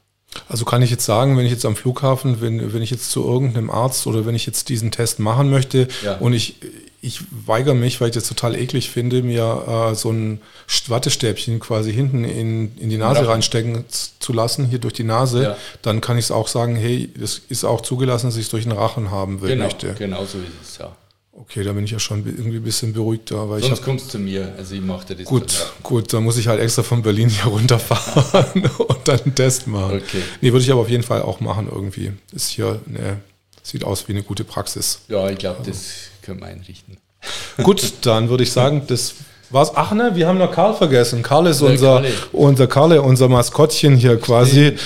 Also 0.50 0.66
kann 0.66 0.82
ich 0.82 0.92
jetzt 0.92 1.06
sagen, 1.06 1.38
wenn 1.38 1.46
ich 1.46 1.52
jetzt 1.52 1.66
am 1.66 1.76
Flughafen, 1.76 2.42
wenn, 2.42 2.74
wenn 2.74 2.82
ich 2.82 2.92
jetzt 2.92 3.10
zu 3.10 3.24
irgendeinem 3.24 3.70
Arzt 3.70 4.06
oder 4.06 4.26
wenn 4.26 4.36
ich 4.36 4.46
jetzt 4.46 4.70
diesen 4.70 4.92
Test 4.92 5.20
machen 5.20 5.50
möchte 5.50 5.88
ja. 6.04 6.18
und 6.18 6.34
ich, 6.34 6.56
ich 7.02 7.22
weigere 7.32 7.74
mich, 7.74 8.02
weil 8.02 8.10
ich 8.10 8.16
das 8.16 8.28
total 8.28 8.56
eklig 8.56 8.90
finde, 8.90 9.24
mir 9.24 9.92
äh, 9.92 9.96
so 9.96 10.12
ein 10.12 10.42
Wattestäbchen 10.88 11.60
quasi 11.60 11.94
hinten 11.94 12.26
in, 12.26 12.78
in 12.78 12.90
die 12.90 12.98
Nase 12.98 13.22
ja. 13.22 13.32
reinstecken 13.32 13.86
zu 13.88 14.34
lassen, 14.34 14.66
hier 14.66 14.80
durch 14.80 14.94
die 14.94 15.04
Nase. 15.04 15.44
Ja. 15.44 15.58
Dann 15.82 16.02
kann 16.02 16.18
ich 16.18 16.26
es 16.26 16.32
auch 16.32 16.48
sagen, 16.48 16.76
hey, 16.76 17.10
das 17.18 17.42
ist 17.48 17.64
auch 17.64 17.82
zugelassen, 17.82 18.28
dass 18.28 18.36
ich 18.36 18.44
es 18.44 18.50
durch 18.50 18.64
den 18.64 18.74
Rachen 18.74 19.12
haben 19.12 19.42
will, 19.42 19.50
genau, 19.50 19.66
möchte. 19.66 19.94
Genau 19.94 20.26
so 20.26 20.40
ist 20.40 20.70
es, 20.70 20.78
ja. 20.80 20.96
Okay, 21.38 21.64
da 21.64 21.74
bin 21.74 21.84
ich 21.84 21.92
ja 21.92 22.00
schon 22.00 22.26
irgendwie 22.26 22.58
ein 22.58 22.64
bisschen 22.64 22.94
beruhigter. 22.94 23.50
Weil 23.50 23.62
Sonst 23.62 23.80
ich 23.80 23.86
kommst 23.86 24.06
du 24.06 24.10
zu 24.12 24.20
mir, 24.20 24.54
also 24.58 24.74
ich 24.74 24.82
mache 24.82 25.06
dir 25.08 25.16
das. 25.16 25.26
Gut, 25.26 25.74
gut, 25.84 26.14
dann 26.14 26.24
muss 26.24 26.38
ich 26.38 26.48
halt 26.48 26.62
extra 26.62 26.82
von 26.82 27.02
Berlin 27.02 27.28
hier 27.28 27.44
runterfahren 27.52 28.66
und 28.78 29.08
dann 29.08 29.20
einen 29.20 29.36
Test 29.36 29.68
machen. 29.68 29.98
Okay. 29.98 30.22
Nee, 30.40 30.54
würde 30.54 30.64
ich 30.64 30.72
aber 30.72 30.82
auf 30.82 30.90
jeden 30.90 31.04
Fall 31.04 31.22
auch 31.22 31.42
machen 31.42 31.68
irgendwie. 31.70 32.14
Ist 32.34 32.50
hier, 32.50 32.80
ne, 32.86 33.18
sieht 33.64 33.84
aus 33.84 34.08
wie 34.08 34.14
eine 34.14 34.24
gute 34.24 34.46
Praxis. 34.46 35.02
Ja, 35.10 35.30
ich 35.30 35.38
glaube, 35.38 35.62
das 35.66 36.10
können 36.22 36.40
wir 36.40 36.48
einrichten. 36.48 36.98
Gut, 37.64 37.94
dann 38.02 38.30
würde 38.30 38.44
ich 38.44 38.52
sagen, 38.52 38.84
das 38.88 39.16
war's. 39.50 39.72
Ach 39.76 39.92
ne, 39.92 40.12
wir 40.16 40.28
haben 40.28 40.38
noch 40.38 40.52
Karl 40.52 40.74
vergessen. 40.74 41.22
Karl 41.22 41.48
ist 41.48 41.62
unser, 41.62 41.96
Karle. 41.96 42.14
unser 42.32 42.68
Karle, 42.68 43.02
unser 43.02 43.28
Maskottchen 43.28 43.98
hier 43.98 44.18
quasi. 44.18 44.68
Stimmt. 44.68 44.82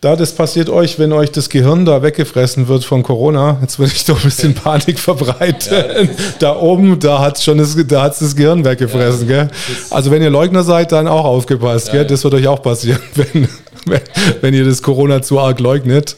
Da, 0.00 0.14
das 0.14 0.32
passiert 0.32 0.70
euch, 0.70 1.00
wenn 1.00 1.12
euch 1.12 1.32
das 1.32 1.48
Gehirn 1.48 1.84
da 1.84 2.02
weggefressen 2.02 2.68
wird 2.68 2.84
von 2.84 3.02
Corona. 3.02 3.58
Jetzt 3.62 3.80
würde 3.80 3.92
ich 3.92 4.04
doch 4.04 4.16
ein 4.16 4.24
bisschen 4.24 4.54
Panik 4.54 5.00
verbreiten. 5.00 5.72
Ja, 5.76 6.08
da 6.38 6.56
oben, 6.56 7.00
da 7.00 7.18
hat 7.18 7.38
es 7.38 7.44
schon 7.44 7.58
das, 7.58 7.76
da 7.88 8.02
hat's 8.02 8.20
das 8.20 8.36
Gehirn 8.36 8.64
weggefressen. 8.64 9.28
Ja? 9.28 9.48
Also 9.90 10.12
wenn 10.12 10.22
ihr 10.22 10.30
Leugner 10.30 10.62
seid, 10.62 10.92
dann 10.92 11.08
auch 11.08 11.24
aufgepasst. 11.24 11.92
Ja? 11.92 12.04
Das 12.04 12.22
wird 12.22 12.34
euch 12.34 12.46
auch 12.46 12.62
passieren, 12.62 13.00
wenn, 13.14 13.48
wenn, 13.86 14.00
wenn, 14.40 14.54
ihr 14.54 14.64
das 14.64 14.82
Corona 14.82 15.20
zu 15.20 15.40
arg 15.40 15.58
leugnet. 15.58 16.14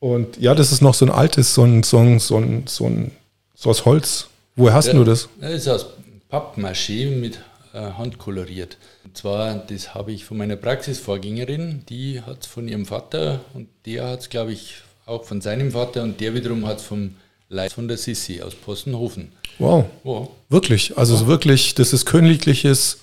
Und 0.00 0.40
ja, 0.40 0.56
das 0.56 0.72
ist 0.72 0.82
noch 0.82 0.94
so 0.94 1.06
ein 1.06 1.12
altes, 1.12 1.54
so 1.54 1.62
ein, 1.62 1.84
so 1.84 1.98
ein, 1.98 2.18
so 2.18 2.38
ein, 2.38 2.64
so, 2.66 2.86
ein, 2.86 3.12
so 3.54 3.70
aus 3.70 3.84
Holz. 3.84 4.26
Woher 4.56 4.74
hast 4.74 4.92
du 4.92 5.04
das? 5.04 5.28
Das 5.40 5.52
ist 5.52 5.68
aus 5.68 5.86
Pappmaché 6.28 7.08
mit 7.20 7.38
äh, 7.72 7.78
Hand 7.96 8.18
koloriert. 8.18 8.76
Und 9.14 9.18
zwar, 9.18 9.54
das 9.54 9.94
habe 9.94 10.10
ich 10.10 10.24
von 10.24 10.36
meiner 10.38 10.56
Praxisvorgängerin, 10.56 11.84
die 11.88 12.20
hat 12.20 12.40
es 12.40 12.46
von 12.48 12.66
ihrem 12.66 12.84
Vater 12.84 13.38
und 13.54 13.68
der 13.86 14.08
hat 14.08 14.22
es, 14.22 14.28
glaube 14.28 14.52
ich, 14.52 14.78
auch 15.06 15.22
von 15.22 15.40
seinem 15.40 15.70
Vater 15.70 16.02
und 16.02 16.20
der 16.20 16.34
wiederum 16.34 16.66
hat 16.66 16.78
es 16.78 16.82
vom 16.82 17.14
Leid 17.48 17.72
von 17.72 17.86
der 17.86 17.96
Sissi 17.96 18.42
aus 18.42 18.56
Postenhofen. 18.56 19.30
Wow. 19.60 19.84
wow. 20.02 20.30
Wirklich? 20.48 20.98
Also 20.98 21.14
ja. 21.14 21.26
wirklich, 21.28 21.76
das 21.76 21.92
ist 21.92 22.06
königliches. 22.06 23.02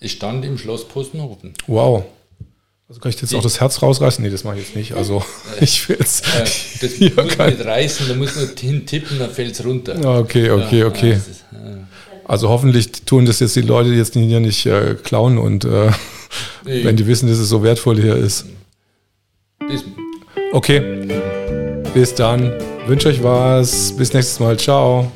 Es 0.00 0.10
stand 0.10 0.44
im 0.44 0.58
Schloss 0.58 0.88
Postenhofen. 0.88 1.54
Wow. 1.68 2.06
Also 2.88 3.00
kann 3.00 3.10
ich 3.10 3.20
jetzt 3.20 3.32
auch 3.32 3.40
das 3.40 3.60
Herz 3.60 3.82
rausreißen? 3.82 4.24
Nee, 4.24 4.30
das 4.30 4.42
mache 4.42 4.58
ich 4.58 4.66
jetzt 4.66 4.74
nicht. 4.74 4.94
Also 4.94 5.22
äh, 5.60 5.64
ich 5.64 5.88
will 5.88 5.96
jetzt. 6.00 6.26
Äh, 6.26 6.40
das 6.40 6.98
muss 7.16 7.38
man 7.38 7.50
nicht 7.50 7.64
reißen, 7.64 8.08
da 8.08 8.14
muss 8.16 8.34
man 8.34 8.48
hintippen, 8.56 9.20
dann 9.20 9.30
fällt 9.30 9.52
es 9.52 9.64
runter. 9.64 9.94
Okay, 10.22 10.50
okay, 10.50 10.80
ja, 10.80 10.86
okay. 10.86 11.12
Ist, 11.12 11.44
äh, 11.52 11.84
also 12.30 12.48
hoffentlich 12.48 12.92
tun 12.92 13.26
das 13.26 13.40
jetzt 13.40 13.56
die 13.56 13.60
Leute 13.60 13.88
jetzt 13.88 14.14
hier 14.14 14.38
nicht 14.38 14.64
äh, 14.64 14.94
klauen 14.94 15.36
und 15.36 15.64
äh, 15.64 15.90
nee. 16.64 16.84
wenn 16.84 16.94
die 16.94 17.08
wissen, 17.08 17.28
dass 17.28 17.38
es 17.38 17.48
so 17.48 17.64
wertvoll 17.64 18.00
hier 18.00 18.14
ist. 18.14 18.46
Okay. 20.52 21.08
Bis 21.92 22.14
dann. 22.14 22.52
Wünsche 22.86 23.08
euch 23.08 23.20
was. 23.24 23.96
Bis 23.96 24.12
nächstes 24.12 24.38
Mal. 24.38 24.56
Ciao. 24.56 25.10